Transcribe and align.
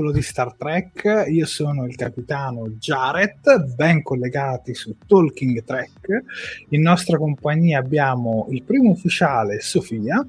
Popolo 0.00 0.12
di 0.12 0.22
Star 0.22 0.54
Trek. 0.54 1.26
Io 1.28 1.44
sono 1.44 1.84
il 1.84 1.94
capitano 1.94 2.68
Jared, 2.70 3.74
ben 3.76 4.02
collegati 4.02 4.74
su 4.74 4.96
Talking 5.06 5.62
Trek. 5.62 6.22
In 6.70 6.80
nostra 6.80 7.18
compagnia 7.18 7.78
abbiamo 7.80 8.46
il 8.50 8.62
primo 8.62 8.90
ufficiale 8.90 9.60
Sofia. 9.60 10.26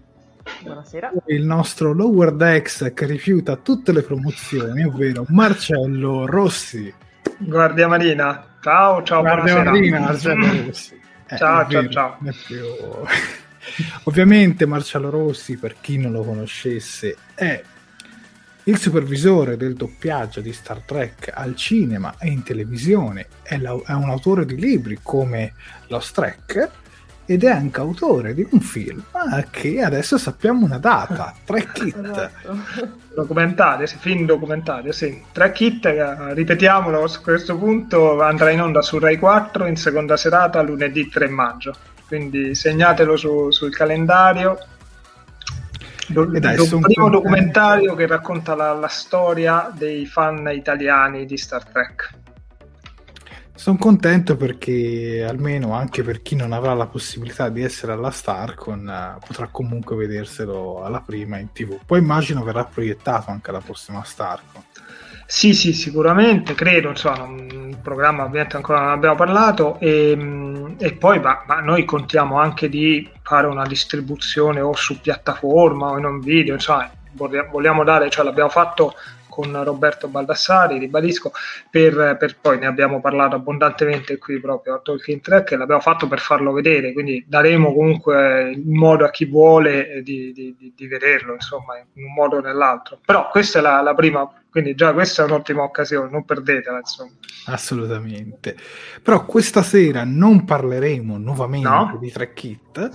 Buonasera. 0.62 1.12
Il 1.28 1.46
nostro 1.46 1.94
Lower 1.94 2.34
Decks 2.34 2.92
che 2.94 3.06
rifiuta 3.06 3.56
tutte 3.56 3.94
le 3.94 4.02
promozioni, 4.02 4.84
ovvero 4.84 5.26
Marcello 5.30 6.26
Rossi. 6.26 6.94
Guardia 7.38 7.88
Marina. 7.88 8.46
Ciao, 8.62 9.02
ciao. 9.04 9.22
Guardia 9.22 9.54
buonasera. 9.54 9.72
Marina, 9.72 10.00
Marcello 10.00 10.66
Rossi. 10.66 11.00
Eh, 11.30 11.38
Ciao, 11.38 11.70
ciao, 11.70 11.90
ciao. 11.90 12.18
più- 12.46 12.60
Ovviamente 14.04 14.66
Marcello 14.66 15.10
Rossi, 15.10 15.56
per 15.56 15.76
chi 15.80 15.98
non 15.98 16.12
lo 16.12 16.24
conoscesse, 16.24 17.16
è 17.36 17.62
il 18.72 18.78
supervisore 18.80 19.58
del 19.58 19.74
doppiaggio 19.76 20.40
di 20.42 20.54
Star 20.54 20.82
Trek 20.82 21.32
al 21.34 21.56
cinema 21.56 22.16
e 22.18 22.30
in 22.30 22.44
televisione, 22.44 23.28
è, 23.42 23.58
la- 23.58 23.80
è 23.86 23.92
un 23.94 24.10
autore 24.10 24.46
di 24.46 24.56
libri 24.56 25.00
come 25.02 25.54
Lost 25.88 26.16
Trek 26.16 26.70
ed 27.26 27.44
è 27.44 27.50
anche 27.50 27.80
autore 27.80 28.34
di 28.34 28.46
un 28.50 28.60
film 28.60 29.04
che 29.52 29.82
adesso 29.82 30.18
sappiamo 30.18 30.66
una 30.66 30.80
data, 30.80 31.34
Trek 31.46 31.78
It. 31.86 31.96
Esatto. 31.98 32.58
Documentario, 33.14 33.86
sì, 33.86 33.98
film 34.00 34.26
documentario, 34.26 34.92
sì. 34.92 35.22
Tre 35.32 35.52
kit, 35.52 35.86
eh, 35.86 36.34
ripetiamolo 36.34 37.04
a 37.04 37.20
questo 37.22 37.58
punto, 37.58 38.22
andrà 38.22 38.50
in 38.52 38.62
onda 38.62 38.82
su 38.82 39.00
Rai 39.00 39.18
4 39.18 39.66
in 39.68 39.76
seconda 39.76 40.16
serata 40.18 40.62
lunedì 40.62 41.08
3 41.10 41.28
maggio. 41.30 41.76
Quindi 42.08 42.56
segnatelo 42.56 43.16
su- 43.16 43.52
sul 43.52 43.74
calendario. 43.74 44.58
Do- 46.12 46.32
E 46.34 46.40
dai, 46.40 46.56
do- 46.56 46.66
son 46.66 46.82
primo 46.82 47.10
documentario 47.10 47.96
che 47.96 48.06
racconta 48.08 48.56
la, 48.56 48.74
la 48.74 48.88
storia 48.88 49.72
dei 49.74 50.06
fan 50.06 50.50
italiani 50.52 51.26
di 51.26 51.38
Star 51.38 51.64
Trek. 51.66 52.20
Sono 53.54 53.78
contento 53.78 54.36
perché 54.38 55.24
almeno 55.28 55.74
anche 55.74 56.02
per 56.02 56.24
chi 56.24 56.36
non 56.36 56.52
avrà 56.52 56.74
la 56.74 56.88
possibilità 56.88 57.50
di 57.50 57.62
essere 57.62 57.92
alla 57.92 58.10
Starcon 58.10 58.90
eh, 58.90 59.18
potrà 59.24 59.50
comunque 59.52 59.96
vederselo 59.96 60.84
alla 60.84 61.02
prima 61.02 61.38
in 61.38 61.52
tv. 61.52 61.78
Poi 61.86 62.00
immagino 62.00 62.44
verrà 62.44 62.64
proiettato 62.66 63.30
anche 63.30 63.52
alla 63.52 63.60
prossima 63.60 64.04
Starcon. 64.04 64.64
Sì, 65.34 65.54
sì, 65.54 65.72
sicuramente, 65.72 66.54
credo, 66.56 66.90
insomma, 66.90 67.26
il 67.30 67.78
programma 67.82 68.24
ovviamente 68.26 68.58
ancora 68.58 68.82
non 68.82 68.92
abbiamo 68.92 69.16
parlato 69.16 69.80
e, 69.80 70.14
mh, 70.14 70.76
e 70.78 70.92
poi 70.94 71.20
ma, 71.22 71.44
ma 71.48 71.62
noi 71.62 71.86
contiamo 71.86 72.38
anche 72.38 72.68
di 72.68 73.10
fare 73.22 73.48
una 73.48 73.66
distribuzione 73.66 74.60
o 74.60 74.74
su 74.76 75.00
piattaforma 75.00 75.92
o 75.92 75.98
in 75.98 76.04
un 76.06 76.20
video, 76.20 76.54
insomma, 76.56 76.92
vogliamo 77.14 77.84
dare, 77.86 78.10
cioè 78.10 78.26
l'abbiamo 78.26 78.50
fatto 78.50 78.94
con 79.30 79.64
Roberto 79.64 80.10
Baldassari, 80.10 80.78
ribadisco, 80.78 81.32
per, 81.70 82.18
per 82.20 82.38
poi 82.42 82.60
ne 82.60 82.66
abbiamo 82.66 83.00
parlato 83.00 83.38
abbondantemente 83.38 84.18
qui 84.18 84.42
proprio 84.42 84.76
a 84.76 84.80
Talking 84.80 85.22
Track 85.22 85.52
e 85.54 85.56
l'abbiamo 85.58 85.80
fatto 85.80 86.08
per 86.08 86.20
farlo 86.20 86.52
vedere, 86.52 86.92
quindi 86.92 87.24
daremo 87.26 87.74
comunque 87.74 88.50
il 88.52 88.68
modo 88.68 89.06
a 89.06 89.10
chi 89.10 89.24
vuole 89.26 90.02
di, 90.04 90.34
di- 90.34 90.54
di- 90.60 90.74
di 90.76 90.88
vederlo, 90.88 91.34
insomma, 91.34 91.78
in 91.94 92.04
un 92.04 92.14
modo 92.14 92.38
o 92.38 92.42
nell'altro. 92.42 93.00
Però 93.06 93.30
questa 93.30 93.60
è 93.60 93.62
la, 93.62 93.82
la 93.82 93.94
prima, 93.94 94.30
quindi 94.52 94.76
già 94.76 94.92
questa 94.92 95.24
è 95.24 95.26
un'ottima 95.26 95.64
occasione, 95.64 96.10
non 96.12 96.26
perdetela, 96.26 96.78
insomma. 96.80 97.12
Assolutamente. 97.46 98.58
Però 99.02 99.26
questa 99.26 99.64
sera 99.64 100.04
non 100.04 100.44
parleremo 100.44 101.18
nuovamente 101.18 101.70
No. 101.70 101.98
di 102.00 102.12
Trek 102.12 102.44
It, 102.44 102.90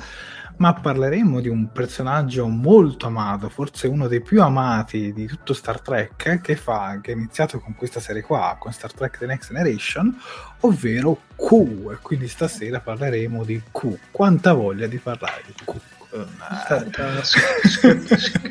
ma 0.59 0.75
parleremo 0.75 1.41
di 1.41 1.49
un 1.49 1.73
personaggio 1.73 2.47
molto 2.47 3.07
amato, 3.07 3.49
forse 3.49 3.87
uno 3.87 4.07
dei 4.07 4.21
più 4.21 4.43
amati 4.43 5.13
di 5.15 5.27
tutto 5.27 5.55
Star 5.55 5.81
Trek, 5.81 6.41
che, 6.43 6.57
fa, 6.57 6.99
che 7.03 7.13
è 7.13 7.15
iniziato 7.15 7.59
con 7.59 7.75
questa 7.75 8.01
serie 8.01 8.21
qua, 8.23 8.57
con 8.59 8.71
Star 8.73 8.93
Trek 8.93 9.17
The 9.19 9.25
Next 9.27 9.49
Generation, 9.51 10.15
ovvero 10.61 11.21
Q. 11.37 11.91
E 11.93 11.99
quindi 12.03 12.29
stasera 12.29 12.81
parleremo 12.81 13.45
di 13.45 13.63
Q. 13.73 13.97
Quanta 14.11 14.53
voglia 14.53 14.87
di 14.87 14.99
parlare 14.99 15.43
di 15.47 15.55
Q. 15.65 15.75
Eh, 16.13 16.25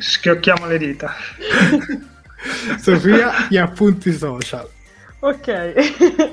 schiocchiamo 0.00 0.66
le 0.66 0.78
dita. 0.78 1.12
Sofia, 2.80 3.46
gli 3.48 3.56
appunti 3.56 4.12
social. 4.12 4.68
Ok. 5.20 5.72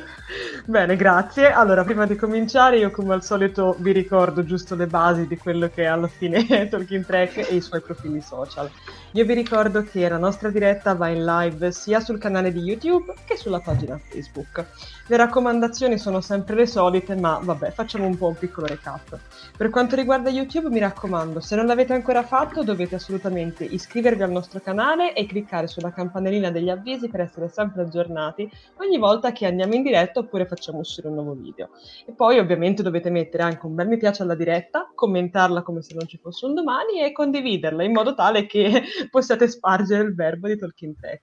Bene, 0.65 0.95
grazie. 0.95 1.51
Allora, 1.51 1.83
prima 1.83 2.05
di 2.05 2.15
cominciare, 2.15 2.77
io 2.77 2.91
come 2.91 3.13
al 3.13 3.23
solito 3.23 3.75
vi 3.79 3.91
ricordo 3.91 4.43
giusto 4.43 4.75
le 4.75 4.87
basi 4.87 5.27
di 5.27 5.37
quello 5.37 5.69
che 5.73 5.83
è 5.83 5.87
alla 5.87 6.07
fine 6.07 6.45
Talking 6.69 7.05
Track 7.05 7.49
e 7.49 7.55
i 7.55 7.61
suoi 7.61 7.81
profili 7.81 8.21
social. 8.21 8.69
Io 9.15 9.25
vi 9.25 9.35
ricordo 9.35 9.83
che 9.83 10.09
la 10.09 10.17
nostra 10.17 10.49
diretta 10.49 10.95
va 10.95 11.07
in 11.09 11.23
live 11.23 11.71
sia 11.71 11.99
sul 11.99 12.17
canale 12.17 12.51
di 12.51 12.61
YouTube 12.61 13.13
che 13.27 13.37
sulla 13.37 13.59
pagina 13.59 13.95
Facebook. 13.95 14.65
Le 15.05 15.17
raccomandazioni 15.17 15.99
sono 15.99 16.19
sempre 16.19 16.55
le 16.55 16.65
solite, 16.65 17.15
ma 17.15 17.39
vabbè, 17.39 17.69
facciamo 17.69 18.07
un 18.07 18.17
po' 18.17 18.29
un 18.29 18.35
piccolo 18.35 18.65
recap. 18.65 19.19
Per 19.55 19.69
quanto 19.69 19.95
riguarda 19.95 20.31
YouTube, 20.31 20.69
mi 20.69 20.79
raccomando, 20.79 21.41
se 21.41 21.55
non 21.55 21.67
l'avete 21.67 21.93
ancora 21.93 22.23
fatto, 22.23 22.63
dovete 22.63 22.95
assolutamente 22.95 23.63
iscrivervi 23.63 24.23
al 24.23 24.31
nostro 24.31 24.59
canale 24.61 25.13
e 25.13 25.27
cliccare 25.27 25.67
sulla 25.67 25.91
campanellina 25.91 26.49
degli 26.49 26.69
avvisi 26.69 27.07
per 27.07 27.21
essere 27.21 27.49
sempre 27.49 27.83
aggiornati 27.83 28.49
ogni 28.77 28.97
volta 28.97 29.31
che 29.31 29.45
andiamo 29.45 29.75
in 29.75 29.83
diretta 29.83 30.21
oppure 30.21 30.47
facciamo 30.47 30.79
uscire 30.79 31.07
un 31.07 31.13
nuovo 31.13 31.33
video. 31.33 31.69
E 32.07 32.13
poi 32.13 32.39
ovviamente 32.39 32.81
dovete 32.81 33.11
mettere 33.11 33.43
anche 33.43 33.63
un 33.67 33.75
bel 33.75 33.87
mi 33.87 33.97
piace 33.97 34.23
alla 34.23 34.33
diretta, 34.33 34.89
commentarla 34.95 35.61
come 35.61 35.83
se 35.83 35.93
non 35.93 36.07
ci 36.07 36.17
fosse 36.17 36.47
un 36.47 36.55
domani 36.55 37.03
e 37.03 37.11
condividerla 37.11 37.83
in 37.83 37.91
modo 37.91 38.15
tale 38.15 38.47
che 38.47 38.81
possiate 39.09 39.47
spargere 39.47 40.03
il 40.03 40.13
verbo 40.13 40.47
di 40.47 40.57
Talking 40.57 40.95
Track. 40.99 41.21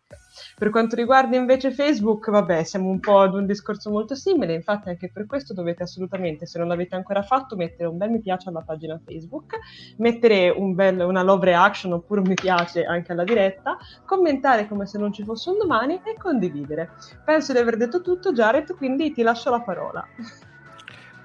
Per 0.57 0.71
quanto 0.71 0.97
riguarda 0.97 1.37
invece 1.37 1.73
Facebook, 1.73 2.31
vabbè, 2.31 2.65
siamo 2.65 2.89
un 2.89 3.01
po' 3.01 3.21
ad 3.21 3.35
un 3.35 3.47
discorso 3.47 3.91
molto 3.91 4.15
simile, 4.15 4.55
infatti 4.55 4.89
anche 4.89 5.11
per 5.13 5.27
questo 5.27 5.53
dovete 5.53 5.83
assolutamente, 5.83 6.47
se 6.47 6.59
non 6.59 6.69
l'avete 6.69 6.95
ancora 6.95 7.23
fatto, 7.23 7.57
mettere 7.57 7.89
un 7.89 7.99
bel 7.99 8.11
mi 8.11 8.21
piace 8.21 8.49
alla 8.49 8.63
pagina 8.63 9.01
Facebook, 9.05 9.59
mettere 9.99 10.49
un 10.51 10.75
bel, 10.75 11.01
una 11.01 11.23
love 11.23 11.45
reaction 11.45 11.93
oppure 11.93 12.21
un 12.21 12.29
mi 12.31 12.35
piace 12.35 12.85
anche 12.85 13.13
alla 13.13 13.25
diretta, 13.25 13.77
commentare 14.05 14.69
come 14.69 14.87
se 14.87 14.99
non 14.99 15.13
ci 15.13 15.25
fosse 15.25 15.51
un 15.51 15.59
domani 15.59 16.01
e 16.05 16.17
condividere. 16.17 16.91
Penso 17.25 17.53
di 17.53 17.59
aver 17.59 17.77
detto 17.77 18.01
tutto, 18.01 18.33
Jared, 18.33 18.75
quindi 18.77 19.13
ti 19.13 19.23
lascio 19.23 19.51
la 19.51 19.61
parola. 19.61 20.07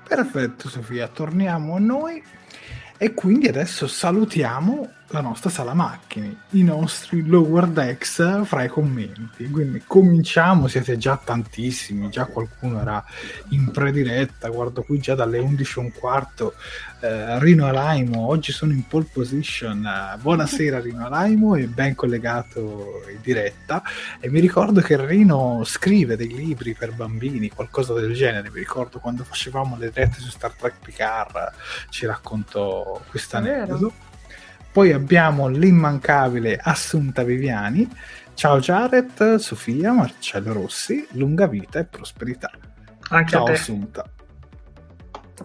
Perfetto 0.08 0.68
Sofia, 0.68 1.08
torniamo 1.08 1.76
a 1.76 1.80
noi 1.80 2.24
e 2.98 3.14
quindi 3.14 3.48
adesso 3.48 3.88
salutiamo 3.88 4.90
la 5.10 5.22
nostra 5.22 5.50
sala 5.50 5.74
macchine, 5.74 6.36
i 6.52 6.64
nostri 6.64 7.26
lower 7.26 7.68
decks 7.68 8.44
fra 8.46 8.64
i 8.64 8.68
commenti. 8.68 9.48
Quindi 9.50 9.84
cominciamo, 9.86 10.68
siete 10.68 10.98
già 10.98 11.20
tantissimi, 11.24 12.10
già 12.10 12.26
qualcuno 12.26 12.82
era 12.82 13.04
in 13.50 13.72
prediretta, 13.72 14.50
guardo 14.50 14.82
qui 14.82 15.00
già 15.00 15.14
dalle 15.14 15.38
11 15.38 15.80
e 15.80 15.82
un 15.82 15.92
quarto, 15.92 16.56
eh, 17.02 17.40
Rino 17.40 17.68
Alaimo, 17.68 18.28
oggi 18.28 18.52
sono 18.52 18.72
in 18.72 18.88
pole 18.88 19.08
position, 19.12 19.86
eh, 19.86 20.18
buonasera 20.18 20.80
Rino 20.80 21.06
Alaimo 21.06 21.56
e 21.56 21.68
ben 21.68 21.94
collegato 21.94 23.04
in 23.12 23.20
diretta. 23.22 23.84
E 24.20 24.30
mi 24.30 24.40
ricordo 24.40 24.82
che 24.82 25.04
Rino 25.06 25.62
scrive 25.66 26.18
dei 26.18 26.34
libri 26.34 26.74
per 26.74 26.94
bambini, 26.94 27.50
qualcosa 27.50 27.94
del 27.94 28.14
genere, 28.14 28.50
mi 28.50 28.60
ricordo 28.60 29.00
quando 29.00 29.24
facevamo 29.24 29.78
le 29.78 29.92
dirette 29.92 30.20
su 30.20 30.30
Star 30.30 30.54
Trek 30.54 30.76
Picard 30.82 31.54
ci 31.90 32.06
raccontò 32.06 33.02
questa 33.10 33.38
aneddoto 33.38 34.05
poi 34.76 34.92
abbiamo 34.92 35.48
l'immancabile 35.48 36.60
Assunta 36.62 37.24
Viviani. 37.24 37.90
Ciao 38.34 38.60
Jared, 38.60 39.36
Sofia, 39.36 39.94
Marcello 39.94 40.52
Rossi, 40.52 41.08
lunga 41.12 41.48
vita 41.48 41.80
e 41.80 41.86
prosperità. 41.86 42.52
Anche 43.12 43.30
Ciao 43.30 43.46
Assunta. 43.46 44.04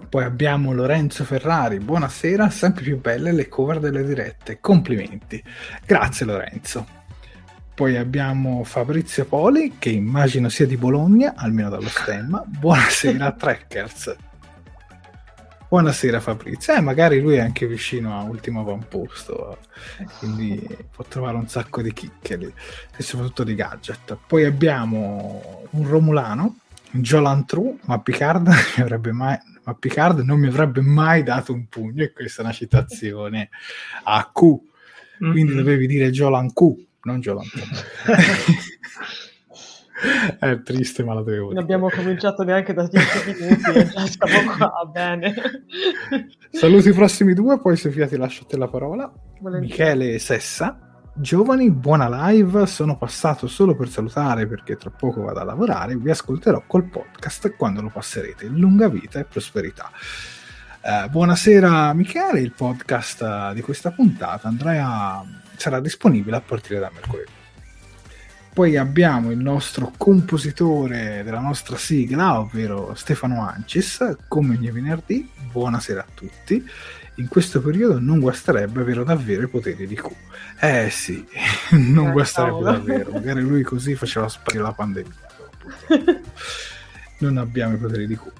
Poi 0.08 0.24
abbiamo 0.24 0.72
Lorenzo 0.72 1.22
Ferrari, 1.22 1.78
buonasera, 1.78 2.50
sempre 2.50 2.82
più 2.82 3.00
belle 3.00 3.30
le 3.30 3.46
cover 3.46 3.78
delle 3.78 4.02
dirette, 4.02 4.58
complimenti. 4.58 5.40
Grazie 5.86 6.26
Lorenzo. 6.26 6.84
Poi 7.72 7.96
abbiamo 7.96 8.64
Fabrizio 8.64 9.26
Poli, 9.26 9.76
che 9.78 9.90
immagino 9.90 10.48
sia 10.48 10.66
di 10.66 10.76
Bologna, 10.76 11.34
almeno 11.36 11.68
dallo 11.68 11.88
stemma. 11.88 12.42
Buonasera 12.50 13.30
Trekkers. 13.30 14.16
Buonasera 15.70 16.18
Fabrizio, 16.18 16.74
eh, 16.74 16.80
magari 16.80 17.20
lui 17.20 17.36
è 17.36 17.38
anche 17.38 17.64
vicino 17.64 18.18
a 18.18 18.24
Ultimo 18.24 18.62
Avamposto, 18.62 19.58
quindi 20.18 20.60
può 20.90 21.04
trovare 21.04 21.36
un 21.36 21.46
sacco 21.46 21.80
di 21.80 21.92
chicche 21.92 22.36
lì, 22.36 22.52
e 22.96 23.02
soprattutto 23.04 23.44
di 23.44 23.54
gadget. 23.54 24.18
Poi 24.26 24.46
abbiamo 24.46 25.68
un 25.70 25.86
Romulano, 25.86 26.56
Jolan 26.90 27.46
True, 27.46 27.76
ma 27.84 28.00
Picard, 28.00 28.50
mai, 29.12 29.38
ma 29.62 29.74
Picard 29.74 30.18
non 30.22 30.40
mi 30.40 30.48
avrebbe 30.48 30.80
mai 30.80 31.22
dato 31.22 31.52
un 31.52 31.68
pugno, 31.68 32.02
e 32.02 32.12
questa 32.12 32.42
è 32.42 32.46
una 32.46 32.52
citazione 32.52 33.50
a 34.02 34.28
Q, 34.34 34.40
quindi 35.18 35.44
mm-hmm. 35.44 35.56
dovevi 35.56 35.86
dire 35.86 36.10
Jolan 36.10 36.52
Q, 36.52 36.62
non 37.02 37.20
Jolan 37.20 37.46
True. 37.48 38.16
è 40.38 40.62
triste, 40.62 41.04
ma 41.04 41.14
la 41.14 41.22
devo 41.22 41.48
dire. 41.48 41.54
Non 41.54 41.62
abbiamo 41.62 41.88
cominciato 41.88 42.42
neanche 42.42 42.72
da 42.72 42.86
10 42.86 43.06
minuti 43.38 43.70
e 43.78 43.86
già 43.86 44.06
siamo 44.06 44.52
qua, 44.56 44.90
bene. 44.90 45.34
Saluti 46.50 46.88
i 46.88 46.92
prossimi 46.92 47.34
due, 47.34 47.60
poi 47.60 47.76
Sofia 47.76 48.06
ti 48.06 48.16
lascio 48.16 48.44
te 48.46 48.56
la 48.56 48.68
parola. 48.68 49.10
Volentieri. 49.40 49.96
Michele 49.96 50.18
Sessa. 50.18 50.78
Giovani, 51.12 51.70
buona 51.70 52.28
live. 52.28 52.66
Sono 52.66 52.96
passato 52.96 53.46
solo 53.46 53.74
per 53.74 53.88
salutare 53.88 54.46
perché 54.46 54.76
tra 54.76 54.90
poco 54.90 55.22
vado 55.22 55.40
a 55.40 55.44
lavorare. 55.44 55.96
Vi 55.96 56.10
ascolterò 56.10 56.62
col 56.66 56.88
podcast 56.88 57.54
quando 57.56 57.82
lo 57.82 57.90
passerete. 57.92 58.46
Lunga 58.46 58.88
vita 58.88 59.18
e 59.18 59.24
prosperità. 59.24 59.90
Eh, 60.82 61.08
buonasera 61.10 61.92
Michele, 61.92 62.40
il 62.40 62.52
podcast 62.52 63.52
di 63.52 63.60
questa 63.60 63.90
puntata 63.90 64.48
andrà, 64.48 65.22
sarà 65.54 65.78
disponibile 65.78 66.36
a 66.36 66.40
partire 66.40 66.80
da 66.80 66.90
mercoledì. 66.90 67.39
Poi 68.60 68.76
abbiamo 68.76 69.30
il 69.30 69.38
nostro 69.38 69.90
compositore 69.96 71.22
della 71.24 71.40
nostra 71.40 71.78
sigla, 71.78 72.38
ovvero 72.38 72.94
Stefano 72.94 73.40
Ancis, 73.40 74.18
come 74.28 74.54
ogni 74.54 74.70
venerdì. 74.70 75.26
Buonasera 75.50 76.02
a 76.02 76.06
tutti. 76.12 76.62
In 77.14 77.28
questo 77.28 77.62
periodo 77.62 77.98
non 77.98 78.20
guasterebbe 78.20 78.82
avere 78.82 79.02
davvero 79.02 79.44
i 79.44 79.48
poteri 79.48 79.86
di 79.86 79.94
Q. 79.94 80.10
Eh 80.60 80.90
sì, 80.90 81.26
non 81.72 82.08
eh, 82.08 82.12
guasterebbe 82.12 82.62
cavolo. 82.62 82.70
davvero. 82.70 83.12
Magari 83.12 83.40
lui 83.40 83.62
così 83.62 83.94
faceva 83.94 84.28
sparire 84.28 84.64
la 84.64 84.72
pandemia. 84.72 85.14
non 87.20 87.38
abbiamo 87.38 87.76
i 87.76 87.78
poteri 87.78 88.06
di 88.06 88.14
Q. 88.14 88.30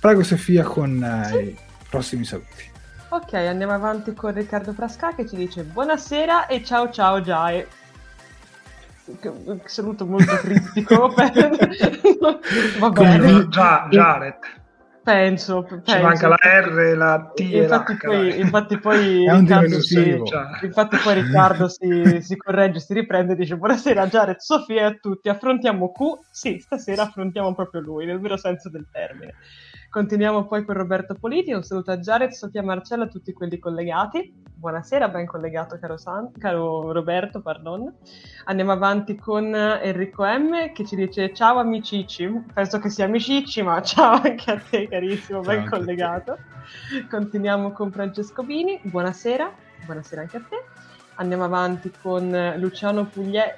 Prego 0.00 0.22
Sofia 0.22 0.64
con 0.64 1.04
eh, 1.04 1.42
i 1.42 1.56
prossimi 1.90 2.24
saluti. 2.24 2.64
Ok, 3.10 3.34
andiamo 3.34 3.74
avanti 3.74 4.14
con 4.14 4.32
Riccardo 4.32 4.72
Frasca 4.72 5.14
che 5.14 5.28
ci 5.28 5.36
dice 5.36 5.62
buonasera 5.62 6.46
e 6.46 6.64
ciao 6.64 6.90
ciao 6.90 7.20
Giae 7.20 7.77
saluto 9.64 10.06
molto 10.06 10.34
criptico. 10.36 11.08
Va 12.78 12.90
bene. 12.90 13.48
Già, 13.48 13.86
Jared. 13.90 14.36
Penso, 15.08 15.62
penso. 15.62 15.84
Ci 15.86 16.02
manca 16.02 16.28
la 16.28 16.36
R, 16.36 16.94
la 16.94 17.32
T 17.34 17.40
infatti 17.40 17.96
poi, 17.96 18.36
infatti 18.38 18.78
poi 18.78 19.26
Riccardo, 19.26 19.80
si, 19.80 20.20
infatti 20.62 20.96
poi 20.98 21.14
Riccardo 21.14 21.68
si, 21.68 22.20
si, 22.20 22.36
corregge, 22.36 22.78
si 22.78 22.92
riprende 22.92 23.32
e 23.32 23.36
dice 23.36 23.56
buonasera 23.56 24.06
Jared, 24.06 24.36
Sofia 24.36 24.82
e 24.82 24.84
a 24.84 24.92
tutti, 25.00 25.30
affrontiamo 25.30 25.92
Q? 25.92 26.26
Sì, 26.30 26.58
stasera 26.58 27.04
affrontiamo 27.04 27.54
proprio 27.54 27.80
lui, 27.80 28.04
nel 28.04 28.20
vero 28.20 28.36
senso 28.36 28.68
del 28.68 28.86
termine. 28.92 29.32
Continuiamo 29.90 30.46
poi 30.46 30.66
con 30.66 30.74
Roberto 30.74 31.14
Politi, 31.14 31.50
un 31.52 31.62
saluto 31.62 31.90
a 31.90 31.96
Jared, 31.96 32.32
Sofia 32.32 32.62
Marcella, 32.62 33.04
a 33.04 33.08
tutti 33.08 33.32
quelli 33.32 33.58
collegati. 33.58 34.34
Buonasera, 34.54 35.08
ben 35.08 35.24
collegato 35.24 35.78
caro, 35.78 35.96
San, 35.96 36.30
caro 36.32 36.92
Roberto, 36.92 37.40
pardon. 37.40 37.94
Andiamo 38.44 38.72
avanti 38.72 39.16
con 39.16 39.54
Enrico 39.54 40.24
M 40.26 40.72
che 40.74 40.84
ci 40.84 40.94
dice 40.94 41.32
ciao 41.32 41.56
amicici, 41.56 42.28
penso 42.52 42.78
che 42.80 42.90
sia 42.90 43.06
amicici, 43.06 43.62
ma 43.62 43.80
ciao 43.80 44.20
anche 44.22 44.50
a 44.50 44.58
te 44.60 44.88
carissimo, 44.88 45.42
ciao 45.42 45.54
ben 45.54 45.66
collegato. 45.66 46.36
Continuiamo 47.08 47.72
con 47.72 47.90
Francesco 47.90 48.42
Bini, 48.42 48.78
buonasera, 48.82 49.50
buonasera 49.86 50.20
anche 50.20 50.36
a 50.36 50.42
te. 50.46 50.64
Andiamo 51.14 51.44
avanti 51.44 51.90
con 52.02 52.54
Luciano 52.58 53.06
Puglie, 53.06 53.56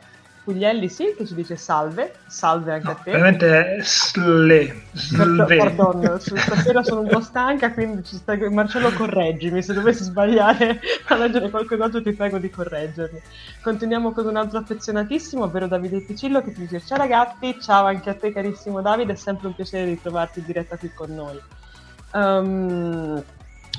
Puglielli 0.50 0.88
sì, 0.88 1.14
che 1.16 1.24
ci 1.24 1.34
dice 1.36 1.54
salve, 1.54 2.14
salve 2.26 2.72
anche 2.72 2.86
no, 2.86 2.90
a 2.90 2.94
te. 2.94 3.10
Veramente 3.12 3.78
sle, 3.82 4.82
sle. 4.92 5.56
Pardon, 5.56 6.18
stasera 6.18 6.82
sono 6.82 7.02
un 7.02 7.08
po' 7.08 7.20
stanca, 7.20 7.72
quindi 7.72 8.02
ci 8.04 8.16
sta... 8.16 8.36
Marcello 8.50 8.90
correggimi, 8.90 9.62
se 9.62 9.74
dovessi 9.74 10.02
sbagliare 10.02 10.80
a 11.06 11.16
leggere 11.16 11.50
qualcos'altro 11.50 12.02
ti 12.02 12.12
prego 12.12 12.38
di 12.38 12.50
correggermi. 12.50 13.20
Continuiamo 13.62 14.10
con 14.10 14.26
un 14.26 14.36
altro 14.36 14.58
affezionatissimo, 14.58 15.44
ovvero 15.44 15.68
Davide 15.68 16.00
Picillo 16.00 16.42
che 16.42 16.52
ci 16.52 16.62
dice 16.62 16.82
ciao 16.84 16.98
ragazzi, 16.98 17.56
ciao 17.60 17.84
anche 17.84 18.10
a 18.10 18.14
te 18.14 18.32
carissimo 18.32 18.80
Davide, 18.80 19.12
è 19.12 19.16
sempre 19.16 19.46
un 19.46 19.54
piacere 19.54 19.84
ritrovarti 19.84 20.40
in 20.40 20.46
diretta 20.46 20.76
qui 20.76 20.90
con 20.92 21.14
noi. 21.14 21.40
Um, 22.12 23.22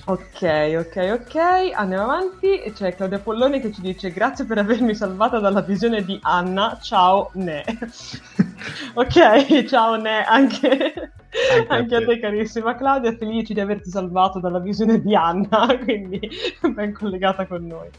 Ok, 0.05 0.41
ok, 0.77 0.96
ok, 1.13 1.36
andiamo 1.74 2.03
avanti. 2.03 2.72
C'è 2.74 2.96
Claudia 2.96 3.20
Polloni 3.20 3.60
che 3.62 3.72
ci 3.72 3.81
dice 3.81 4.12
grazie 4.12 4.46
per 4.46 4.58
avermi 4.58 4.96
salvata 4.96 5.39
dalla 5.39 5.62
visione 5.62 6.03
di 6.03 6.17
Anna, 6.24 6.79
ciao 6.81 7.29
Ne. 7.36 7.63
ok, 8.96 9.63
ciao 9.65 9.96
Ne, 9.96 10.24
anche, 10.25 11.12
anche, 11.67 11.95
a 11.95 12.05
te 12.05 12.19
carissima 12.19 12.75
Claudia, 12.75 13.15
felici 13.15 13.53
di 13.53 13.61
averti 13.61 13.89
salvato 13.89 14.39
dalla 14.39 14.59
visione 14.59 15.01
di 15.01 15.15
Anna, 15.15 15.67
quindi 15.81 16.19
ben 16.73 16.93
collegata 16.93 17.47
con 17.47 17.65
noi. 17.65 17.89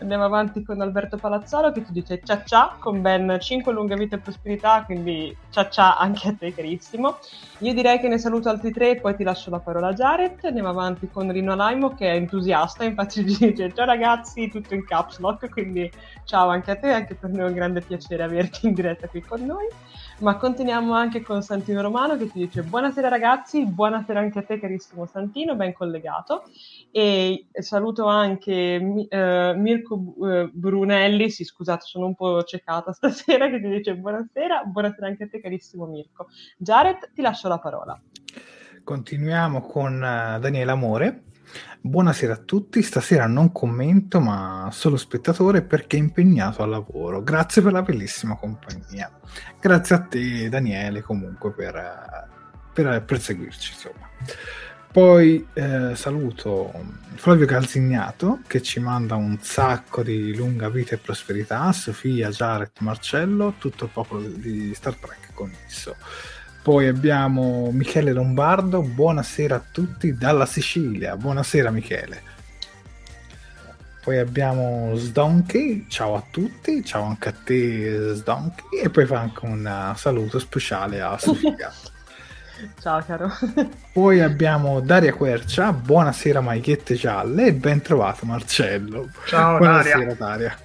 Andiamo 0.00 0.24
avanti 0.24 0.62
con 0.64 0.80
Alberto 0.80 1.16
Palazzolo 1.16 1.70
che 1.70 1.84
ci 1.84 1.92
dice 1.92 2.20
ciao 2.24 2.42
ciao 2.44 2.72
con 2.78 3.00
ben 3.00 3.38
5 3.40 3.72
lunghe 3.72 3.94
vite 3.94 4.16
e 4.16 4.18
prosperità, 4.18 4.82
quindi 4.84 5.34
ciao 5.50 5.68
ciao 5.68 5.96
anche 5.96 6.28
a 6.28 6.34
te 6.36 6.52
carissimo. 6.52 7.18
Io 7.58 7.74
direi 7.74 8.00
che 8.00 8.08
ne 8.08 8.18
saluto 8.18 8.48
altri 8.48 8.72
tre 8.72 8.90
e 8.90 9.00
poi 9.00 9.14
ti 9.14 9.22
lascio 9.22 9.50
la 9.50 9.60
parola 9.60 9.88
a 9.88 9.92
Jared. 9.92 10.44
Andiamo 10.44 10.70
avanti 10.70 11.08
con 11.08 11.30
Rino 11.30 11.52
Alaimo 11.52 11.94
che 11.94 12.10
è 12.10 12.14
entusiasta, 12.14 12.84
infatti 12.84 13.24
ci 13.24 13.38
dice 13.38 13.72
ciao 13.72 13.86
ragazzi, 13.86 14.48
tutto 14.48 14.74
in 14.74 14.84
caps 14.84 15.18
lock, 15.18 15.48
quindi 15.48 15.90
ciao 16.24 16.48
anche 16.48 16.72
a 16.72 16.76
te, 16.76 16.90
anche 16.92 17.14
per 17.14 17.30
noi 17.30 17.42
è 17.42 17.48
un 17.48 17.54
grande 17.54 17.82
piacere 17.82 18.22
averti 18.24 18.66
in 18.66 18.74
diretta 18.74 19.06
qui 19.06 19.22
con 19.22 19.44
noi. 19.44 19.66
Ma 20.20 20.36
continuiamo 20.36 20.92
anche 20.92 21.22
con 21.22 21.40
Santino 21.40 21.80
Romano 21.80 22.18
che 22.18 22.30
ti 22.30 22.40
dice 22.40 22.62
buonasera 22.62 23.08
ragazzi, 23.08 23.64
buonasera 23.64 24.20
anche 24.20 24.40
a 24.40 24.42
te 24.42 24.60
carissimo 24.60 25.06
Santino, 25.06 25.56
ben 25.56 25.72
collegato. 25.72 26.42
E 26.90 27.46
saluto 27.52 28.04
anche 28.04 28.76
uh, 28.78 29.58
Mirko 29.58 29.94
uh, 29.94 30.50
Brunelli, 30.52 31.30
sì 31.30 31.42
scusate 31.42 31.86
sono 31.86 32.04
un 32.04 32.14
po' 32.14 32.42
ciecata 32.42 32.92
stasera, 32.92 33.48
che 33.48 33.62
ti 33.62 33.68
dice 33.70 33.96
buonasera, 33.96 34.64
buonasera 34.64 35.06
anche 35.06 35.24
a 35.24 35.28
te 35.28 35.40
carissimo 35.40 35.86
Mirko. 35.86 36.26
Jared, 36.58 37.12
ti 37.14 37.22
lascio 37.22 37.48
la 37.48 37.58
parola. 37.58 37.98
Continuiamo 38.84 39.62
con 39.62 39.94
uh, 39.94 40.38
Daniele 40.38 40.70
Amore 40.70 41.22
Buonasera 41.82 42.34
a 42.34 42.36
tutti, 42.36 42.82
stasera 42.82 43.26
non 43.26 43.52
commento 43.52 44.20
ma 44.20 44.68
solo 44.70 44.96
spettatore 44.96 45.62
perché 45.62 45.96
impegnato 45.96 46.62
al 46.62 46.68
lavoro. 46.68 47.22
Grazie 47.22 47.62
per 47.62 47.72
la 47.72 47.82
bellissima 47.82 48.36
compagnia. 48.36 49.10
Grazie 49.58 49.94
a 49.94 50.00
te 50.00 50.48
Daniele 50.48 51.00
comunque 51.00 51.52
per, 51.52 52.28
per, 52.72 53.02
per 53.02 53.20
seguirci 53.20 53.72
insomma. 53.72 54.08
Poi 54.92 55.46
eh, 55.52 55.94
saluto 55.94 56.72
Flavio 57.14 57.46
Calzignato 57.46 58.40
che 58.46 58.60
ci 58.60 58.80
manda 58.80 59.14
un 59.14 59.38
sacco 59.40 60.02
di 60.02 60.34
lunga 60.34 60.68
vita 60.68 60.96
e 60.96 60.98
prosperità, 60.98 61.70
Sofia, 61.72 62.28
Jared, 62.30 62.72
Marcello, 62.80 63.54
tutto 63.56 63.84
il 63.84 63.90
popolo 63.92 64.20
di 64.22 64.74
Star 64.74 64.96
Trek 64.96 65.32
connesso. 65.32 65.94
Poi 66.62 66.88
abbiamo 66.88 67.70
Michele 67.72 68.12
Lombardo, 68.12 68.82
buonasera 68.82 69.56
a 69.56 69.62
tutti 69.72 70.14
dalla 70.14 70.44
Sicilia. 70.44 71.16
Buonasera 71.16 71.70
Michele. 71.70 72.22
Poi 74.02 74.18
abbiamo 74.18 74.94
Sdonkey, 74.94 75.86
ciao 75.88 76.16
a 76.16 76.24
tutti, 76.30 76.84
ciao 76.84 77.04
anche 77.04 77.28
a 77.30 77.34
te 77.44 78.14
Sdonkey 78.14 78.80
e 78.82 78.90
poi 78.90 79.06
fa 79.06 79.20
anche 79.20 79.44
un 79.44 79.92
saluto 79.96 80.38
speciale 80.38 81.00
a 81.00 81.16
Sofia. 81.16 81.72
ciao 82.80 83.02
caro. 83.06 83.30
Poi 83.92 84.20
abbiamo 84.20 84.80
Daria 84.80 85.14
Quercia, 85.14 85.72
buonasera 85.72 86.40
Maichette 86.42 86.94
Gialle 86.94 87.46
e 87.46 87.52
ben 87.54 87.80
trovato 87.80 88.26
Marcello. 88.26 89.10
Ciao 89.26 89.56
buonasera 89.56 89.98
Daria. 89.98 90.14
Daria. 90.14 90.58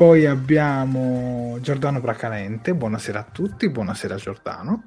Poi 0.00 0.24
abbiamo 0.24 1.58
Giordano 1.60 2.00
Bracalente, 2.00 2.74
buonasera 2.74 3.18
a 3.18 3.26
tutti, 3.30 3.68
buonasera 3.68 4.14
Giordano. 4.14 4.84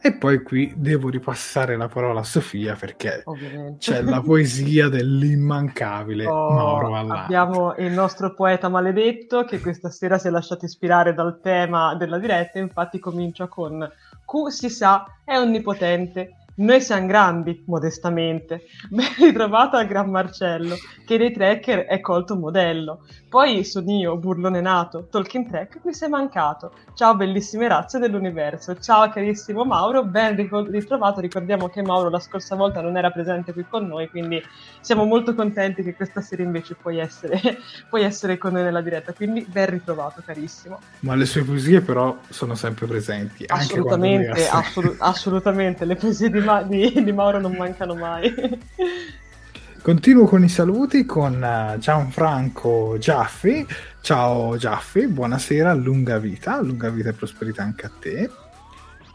E 0.00 0.14
poi 0.14 0.44
qui 0.44 0.72
devo 0.76 1.08
ripassare 1.08 1.76
la 1.76 1.88
parola 1.88 2.20
a 2.20 2.22
Sofia 2.22 2.76
perché 2.76 3.22
Ovviamente. 3.24 3.78
c'è 3.78 4.00
la 4.02 4.20
poesia 4.20 4.88
dell'immancabile 4.88 6.24
Oh, 6.24 6.52
Mauro 6.52 6.90
Vallante. 6.90 7.22
abbiamo 7.24 7.74
il 7.78 7.90
nostro 7.90 8.32
poeta 8.32 8.68
maledetto 8.68 9.42
che 9.42 9.58
questa 9.58 9.90
sera 9.90 10.18
si 10.18 10.28
è 10.28 10.30
lasciato 10.30 10.66
ispirare 10.66 11.12
dal 11.12 11.40
tema 11.42 11.96
della 11.96 12.20
diretta, 12.20 12.60
infatti 12.60 13.00
comincia 13.00 13.48
con 13.48 13.90
Q 14.24 14.50
si 14.52 14.70
sa 14.70 15.04
è 15.24 15.36
onnipotente, 15.36 16.36
noi 16.56 16.80
siamo 16.80 17.06
grandi, 17.06 17.64
modestamente. 17.66 18.66
Ben 18.88 19.12
ritrovato 19.18 19.76
al 19.76 19.86
Gran 19.86 20.10
Marcello, 20.10 20.76
che 21.04 21.18
dei 21.18 21.32
tracker 21.32 21.86
è 21.86 22.00
colto 22.00 22.36
modello. 22.36 23.04
Poi 23.28 23.64
sono 23.64 23.90
io, 23.90 24.16
burlone 24.16 24.60
nato, 24.60 25.08
Tolkien 25.10 25.48
Trek, 25.48 25.80
mi 25.82 25.92
sei 25.92 26.08
mancato. 26.08 26.72
Ciao 26.94 27.16
bellissime 27.16 27.66
razze 27.66 27.98
dell'universo. 27.98 28.78
Ciao 28.78 29.10
carissimo 29.10 29.64
Mauro, 29.64 30.04
ben 30.04 30.36
ritrovato. 30.70 31.20
Ricordiamo 31.20 31.68
che 31.68 31.82
Mauro 31.82 32.10
la 32.10 32.20
scorsa 32.20 32.54
volta 32.54 32.80
non 32.80 32.96
era 32.96 33.10
presente 33.10 33.52
qui 33.52 33.66
con 33.68 33.88
noi, 33.88 34.08
quindi 34.08 34.40
siamo 34.80 35.04
molto 35.04 35.34
contenti 35.34 35.82
che 35.82 35.96
questa 35.96 36.20
sera 36.20 36.44
invece 36.44 36.76
puoi 36.76 36.98
essere, 36.98 37.40
puoi 37.90 38.02
essere 38.04 38.38
con 38.38 38.52
noi 38.52 38.62
nella 38.62 38.82
diretta. 38.82 39.12
Quindi 39.12 39.44
ben 39.50 39.70
ritrovato, 39.70 40.22
carissimo. 40.24 40.78
Ma 41.00 41.16
le 41.16 41.26
sue 41.26 41.42
poesie 41.42 41.80
però 41.80 42.16
sono 42.28 42.54
sempre 42.54 42.86
presenti. 42.86 43.44
Assolutamente, 43.48 44.46
assolu- 44.46 44.94
assolutamente. 45.00 45.84
Le 45.84 45.96
poesie 45.96 46.30
di, 46.30 46.38
Ma- 46.44 46.62
di, 46.62 47.02
di 47.02 47.12
Mauro 47.12 47.40
non 47.40 47.52
mancano 47.52 47.94
mai. 47.94 48.32
Continuo 49.80 50.24
con 50.26 50.42
i 50.42 50.48
saluti 50.48 51.04
con 51.04 51.76
Gianfranco 51.78 52.96
Giaffi. 52.98 53.66
Ciao 54.00 54.56
Giaffi, 54.56 55.06
buonasera, 55.06 55.74
lunga 55.74 56.18
vita, 56.18 56.60
lunga 56.60 56.88
vita 56.88 57.10
e 57.10 57.12
prosperità 57.12 57.62
anche 57.62 57.86
a 57.86 57.90
te. 57.98 58.30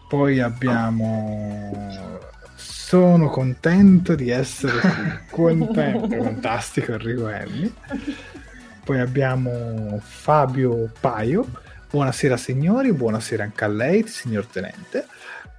Poi 0.08 0.40
abbiamo 0.40 1.72
sono 2.56 3.30
contento 3.30 4.16
di 4.16 4.30
essere 4.30 4.80
qui, 5.30 5.58
contento, 5.58 6.24
fantastico 6.24 6.94
Enrico 6.94 7.30
Enni. 7.30 7.74
Poi 8.84 9.00
abbiamo 9.00 10.00
Fabio 10.04 10.92
Paio. 11.00 11.48
Buonasera 11.90 12.38
signori, 12.38 12.94
buonasera 12.94 13.44
anche 13.44 13.64
a 13.64 13.68
lei, 13.68 14.08
signor 14.08 14.46
tenente 14.46 15.06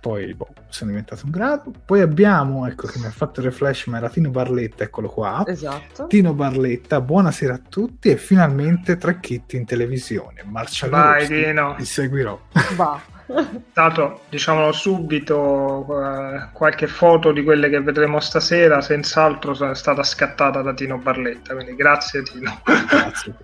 poi 0.00 0.34
boh, 0.34 0.48
sono 0.68 0.90
diventato 0.90 1.26
un 1.26 1.30
grado. 1.30 1.72
Poi 1.84 2.00
abbiamo, 2.00 2.66
ecco 2.66 2.86
che 2.86 2.98
mi 2.98 3.04
ha 3.04 3.10
fatto 3.10 3.40
il 3.40 3.46
refresh, 3.46 3.86
ma 3.86 3.98
era 3.98 4.08
Tino 4.08 4.30
Barletta, 4.30 4.84
eccolo 4.84 5.08
qua. 5.08 5.44
Esatto. 5.46 6.06
Tino 6.06 6.32
Barletta, 6.32 7.00
buonasera 7.00 7.54
a 7.54 7.60
tutti 7.68 8.08
e 8.08 8.16
finalmente 8.16 8.96
Trecchetti 8.96 9.56
in 9.56 9.66
televisione. 9.66 10.42
Marcello 10.44 10.96
Vai, 10.96 11.20
Rossi, 11.20 11.42
Tino. 11.42 11.74
ti 11.76 11.84
seguirò. 11.84 12.40
Va. 12.76 13.00
Tanto 13.72 14.22
diciamolo 14.28 14.72
subito, 14.72 15.86
eh, 16.02 16.48
qualche 16.52 16.86
foto 16.86 17.30
di 17.30 17.44
quelle 17.44 17.68
che 17.68 17.80
vedremo 17.80 18.18
stasera 18.18 18.80
senz'altro 18.80 19.70
è 19.70 19.74
stata 19.74 20.02
scattata 20.02 20.62
da 20.62 20.74
Tino 20.74 20.98
Barletta, 20.98 21.54
quindi 21.54 21.76
grazie 21.76 22.22
Tino. 22.22 22.60
Grazie. 22.64 23.34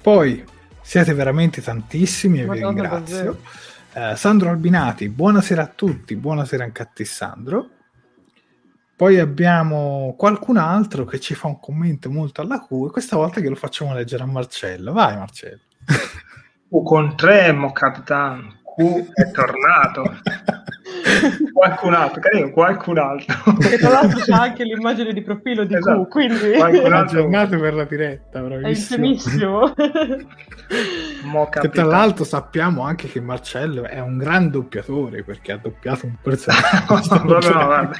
Poi 0.00 0.44
siete 0.80 1.14
veramente 1.14 1.62
tantissimi 1.62 2.38
e 2.40 2.42
vi 2.42 2.48
Madonna, 2.48 2.66
ringrazio. 2.68 3.16
davvero. 3.16 3.38
Eh, 3.92 4.14
Sandro 4.14 4.50
Albinati, 4.50 5.08
buonasera 5.08 5.62
a 5.62 5.66
tutti, 5.66 6.14
buonasera 6.14 6.62
anche 6.62 6.82
a 6.82 6.84
te 6.84 7.04
Sandro. 7.04 7.70
Poi 8.94 9.18
abbiamo 9.18 10.14
qualcun 10.16 10.58
altro 10.58 11.04
che 11.04 11.18
ci 11.18 11.34
fa 11.34 11.48
un 11.48 11.58
commento 11.58 12.08
molto 12.08 12.40
alla 12.40 12.64
Q 12.64 12.86
e 12.86 12.90
questa 12.92 13.16
volta 13.16 13.40
che 13.40 13.48
lo 13.48 13.56
facciamo 13.56 13.92
leggere 13.92 14.22
a 14.22 14.26
Marcello. 14.26 14.92
Vai 14.92 15.16
Marcello. 15.16 15.62
Q 15.84 16.82
con 16.84 17.16
Tremo, 17.16 17.72
capitano. 17.72 18.60
Q 18.62 19.10
è 19.12 19.30
tornato. 19.32 20.20
qualcun 21.52 21.94
altro, 21.94 22.20
carino, 22.20 22.50
qualcun 22.50 22.98
altro. 22.98 23.34
E 23.60 23.78
tra 23.78 23.90
l'altro 23.90 24.20
c'è 24.20 24.32
anche 24.34 24.64
l'immagine 24.64 25.12
di 25.12 25.22
profilo 25.22 25.64
di 25.64 25.74
Esatto. 25.74 26.04
Q, 26.04 26.08
quindi 26.08 26.50
Qualcun 26.56 26.92
altro. 26.94 27.58
per 27.58 27.74
la 27.74 27.84
diretta, 27.84 28.38
è 28.38 28.42
bravissimo. 28.42 29.72
Mo 31.24 31.48
Che 31.48 31.68
tra 31.68 31.84
l'altro 31.84 32.24
sappiamo 32.24 32.82
anche 32.82 33.08
che 33.08 33.20
Marcello 33.20 33.84
è 33.84 34.00
un 34.00 34.16
gran 34.18 34.50
doppiatore 34.50 35.22
perché 35.24 35.52
ha 35.52 35.58
doppiato 35.60 36.06
un 36.06 36.14
personaggio. 36.22 37.20
proprio 37.26 37.52
no, 37.52 37.64
guarda. 37.66 37.98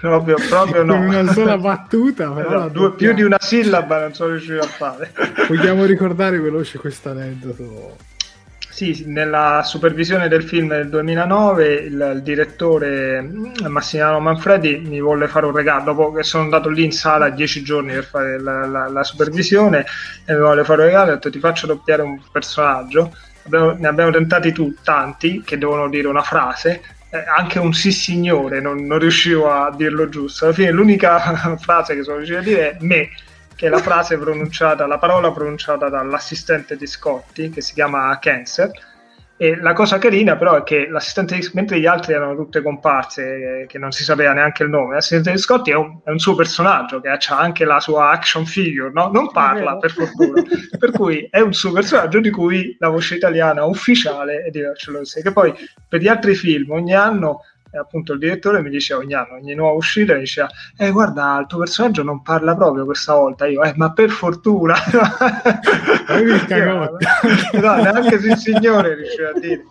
proprio, 0.00 0.36
proprio 0.48 0.82
no. 0.84 0.94
Con 0.94 1.06
una 1.06 1.32
sola 1.32 1.58
battuta, 1.58 2.30
però 2.30 2.48
Esatto, 2.48 2.68
due- 2.70 2.94
più 2.94 3.12
di 3.12 3.22
una 3.22 3.36
sillaba 3.38 4.00
non 4.00 4.14
sono 4.14 4.30
riuscito 4.30 4.60
a 4.60 4.66
fare. 4.66 5.12
Vogliamo 5.48 5.84
ricordare 5.84 6.40
veloce 6.40 6.78
questo 6.78 7.10
aneddoto? 7.10 7.96
Sì, 8.76 9.04
nella 9.06 9.62
supervisione 9.64 10.28
del 10.28 10.42
film 10.42 10.68
del 10.68 10.90
2009 10.90 11.72
il, 11.76 12.12
il 12.16 12.20
direttore 12.22 13.22
mm, 13.22 13.64
Massimiliano 13.68 14.20
Manfredi 14.20 14.76
mi 14.84 15.00
volle 15.00 15.28
fare 15.28 15.46
un 15.46 15.52
regalo 15.54 15.84
dopo 15.84 16.12
che 16.12 16.22
sono 16.22 16.42
andato 16.42 16.68
lì 16.68 16.84
in 16.84 16.92
sala 16.92 17.30
dieci 17.30 17.62
giorni 17.62 17.94
per 17.94 18.04
fare 18.04 18.38
la, 18.38 18.66
la- 18.66 18.88
la 18.88 19.02
supervisione 19.02 19.86
e 20.26 20.34
mi 20.34 20.40
volle 20.40 20.62
fare 20.62 20.82
un 20.82 20.86
regalo 20.88 21.08
e 21.08 21.12
ho 21.12 21.14
detto 21.14 21.30
ti 21.30 21.38
faccio 21.38 21.66
doppiare 21.66 22.02
un 22.02 22.20
personaggio. 22.30 23.16
Abbiamo- 23.44 23.72
ne 23.78 23.88
abbiamo 23.88 24.10
tentati 24.10 24.52
tu 24.52 24.74
tanti 24.82 25.40
che 25.42 25.56
devono 25.56 25.88
dire 25.88 26.08
una 26.08 26.22
frase 26.22 26.82
eh, 27.08 27.24
anche 27.34 27.58
un 27.58 27.72
sì 27.72 27.90
signore 27.92 28.60
non, 28.60 28.84
non 28.84 28.98
riuscivo 28.98 29.50
a 29.50 29.72
dirlo 29.74 30.10
giusto. 30.10 30.44
Alla 30.44 30.52
fine 30.54 30.70
l'unica 30.70 31.56
frase 31.56 31.94
che 31.94 32.02
sono 32.02 32.16
riuscito 32.18 32.40
a 32.40 32.42
dire 32.42 32.70
è 32.72 32.76
me 32.80 33.08
che 33.56 33.66
è 33.66 33.68
la 33.70 33.78
frase 33.78 34.18
pronunciata, 34.18 34.86
la 34.86 34.98
parola 34.98 35.32
pronunciata 35.32 35.88
dall'assistente 35.88 36.76
di 36.76 36.86
Scotti, 36.86 37.48
che 37.48 37.62
si 37.62 37.72
chiama 37.72 38.16
Cancer. 38.20 38.70
E 39.38 39.54
la 39.60 39.74
cosa 39.74 39.98
carina 39.98 40.36
però 40.36 40.56
è 40.56 40.62
che 40.62 40.88
l'assistente 40.88 41.36
di 41.36 41.50
mentre 41.52 41.78
gli 41.78 41.84
altri 41.84 42.14
erano 42.14 42.34
tutte 42.34 42.62
comparse, 42.62 43.62
eh, 43.62 43.66
che 43.66 43.78
non 43.78 43.92
si 43.92 44.02
sapeva 44.02 44.32
neanche 44.32 44.62
il 44.62 44.70
nome, 44.70 44.94
l'assistente 44.94 45.32
di 45.32 45.38
Scotti 45.38 45.70
è 45.70 45.74
un, 45.74 46.00
è 46.04 46.10
un 46.10 46.18
suo 46.18 46.34
personaggio 46.34 47.00
che 47.00 47.08
ha 47.08 47.18
anche 47.38 47.66
la 47.66 47.78
sua 47.78 48.10
action 48.10 48.46
figure, 48.46 48.90
no? 48.92 49.10
non 49.12 49.30
parla 49.30 49.76
per 49.76 49.90
fortuna, 49.90 50.42
per 50.78 50.90
cui 50.90 51.28
è 51.30 51.40
un 51.40 51.52
suo 51.52 51.72
personaggio 51.72 52.20
di 52.20 52.30
cui 52.30 52.76
la 52.78 52.88
voce 52.88 53.16
italiana 53.16 53.64
ufficiale 53.64 54.42
è 54.42 54.50
di 54.50 54.62
Marcello 54.62 54.98
Rossi, 54.98 55.20
che 55.20 55.32
poi 55.32 55.52
per 55.86 56.00
gli 56.00 56.08
altri 56.08 56.34
film 56.34 56.70
ogni 56.70 56.94
anno 56.94 57.42
eh, 57.70 57.78
appunto 57.78 58.12
il 58.12 58.18
direttore 58.18 58.62
mi 58.62 58.70
diceva 58.70 59.00
ogni 59.00 59.14
anno, 59.14 59.34
ogni 59.34 59.54
nuova 59.54 59.76
uscita 59.76 60.14
mi 60.14 60.20
diceva 60.20 60.48
eh 60.76 60.90
guarda 60.90 61.38
il 61.40 61.46
tuo 61.46 61.58
personaggio 61.58 62.02
non 62.02 62.22
parla 62.22 62.54
proprio 62.54 62.84
questa 62.84 63.14
volta. 63.14 63.46
Io 63.46 63.62
eh 63.62 63.72
ma 63.76 63.92
per 63.92 64.10
fortuna. 64.10 64.74
No, 67.52 67.74
neanche 67.76 68.18
se 68.20 68.28
il 68.28 68.36
signore 68.36 68.94
riusciva 68.94 69.30
a 69.30 69.38
dire. 69.38 69.64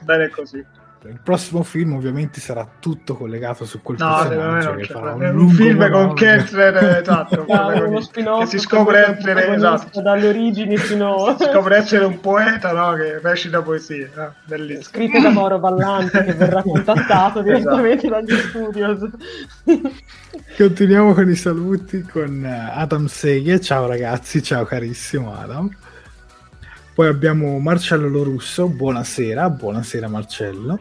Bene 0.00 0.28
così 0.28 0.64
Il 1.06 1.20
prossimo 1.22 1.62
film 1.62 1.92
ovviamente 1.92 2.40
sarà 2.40 2.66
tutto 2.80 3.14
collegato 3.14 3.66
su 3.66 3.82
quel 3.82 3.98
no 3.98 4.16
personaggio 4.22 4.74
che 4.74 4.84
farà 4.84 5.12
un 5.12 5.30
lungo 5.32 5.52
film 5.52 5.90
con. 5.90 6.14
Kessler 6.14 6.76
esatto 7.00 7.44
Ah, 7.52 7.64
quello 7.66 7.88
uno 7.88 7.96
che- 7.98 8.02
spin-off 8.04 8.40
che 8.40 8.46
si 8.46 8.58
scopre 8.58 9.16
essere 9.18 9.54
esatto 9.54 10.00
dalle 10.00 10.28
origini 10.28 10.76
fino 10.78 11.36
scopre 11.38 11.76
essere 11.76 12.04
un 12.06 12.20
poeta 12.20 12.72
no? 12.72 12.94
che 12.94 13.18
recita 13.20 13.60
poesie 13.60 14.10
no? 14.14 14.32
bellissimo 14.44 14.82
scritte 14.84 15.20
da 15.20 15.28
Mauro 15.30 15.58
Ballante 15.58 16.24
che 16.24 16.32
verrà 16.32 16.62
contattato 16.64 17.42
direttamente 17.42 18.06
Esatto. 18.06 18.24
dagli 18.24 18.38
studios. 18.40 19.10
Continuiamo 20.56 21.12
con 21.12 21.28
i 21.30 21.34
saluti 21.34 22.02
con 22.02 22.44
eh, 22.44 22.70
Adam 22.74 23.06
Seghe. 23.06 23.60
Ciao 23.60 23.86
ragazzi, 23.86 24.42
ciao 24.42 24.64
carissimo 24.64 25.34
Adam. 25.36 25.68
Poi 26.94 27.08
abbiamo 27.08 27.58
Marcello 27.58 28.08
Lorusso, 28.08 28.68
buonasera, 28.68 29.50
buonasera 29.50 30.06
Marcello. 30.08 30.78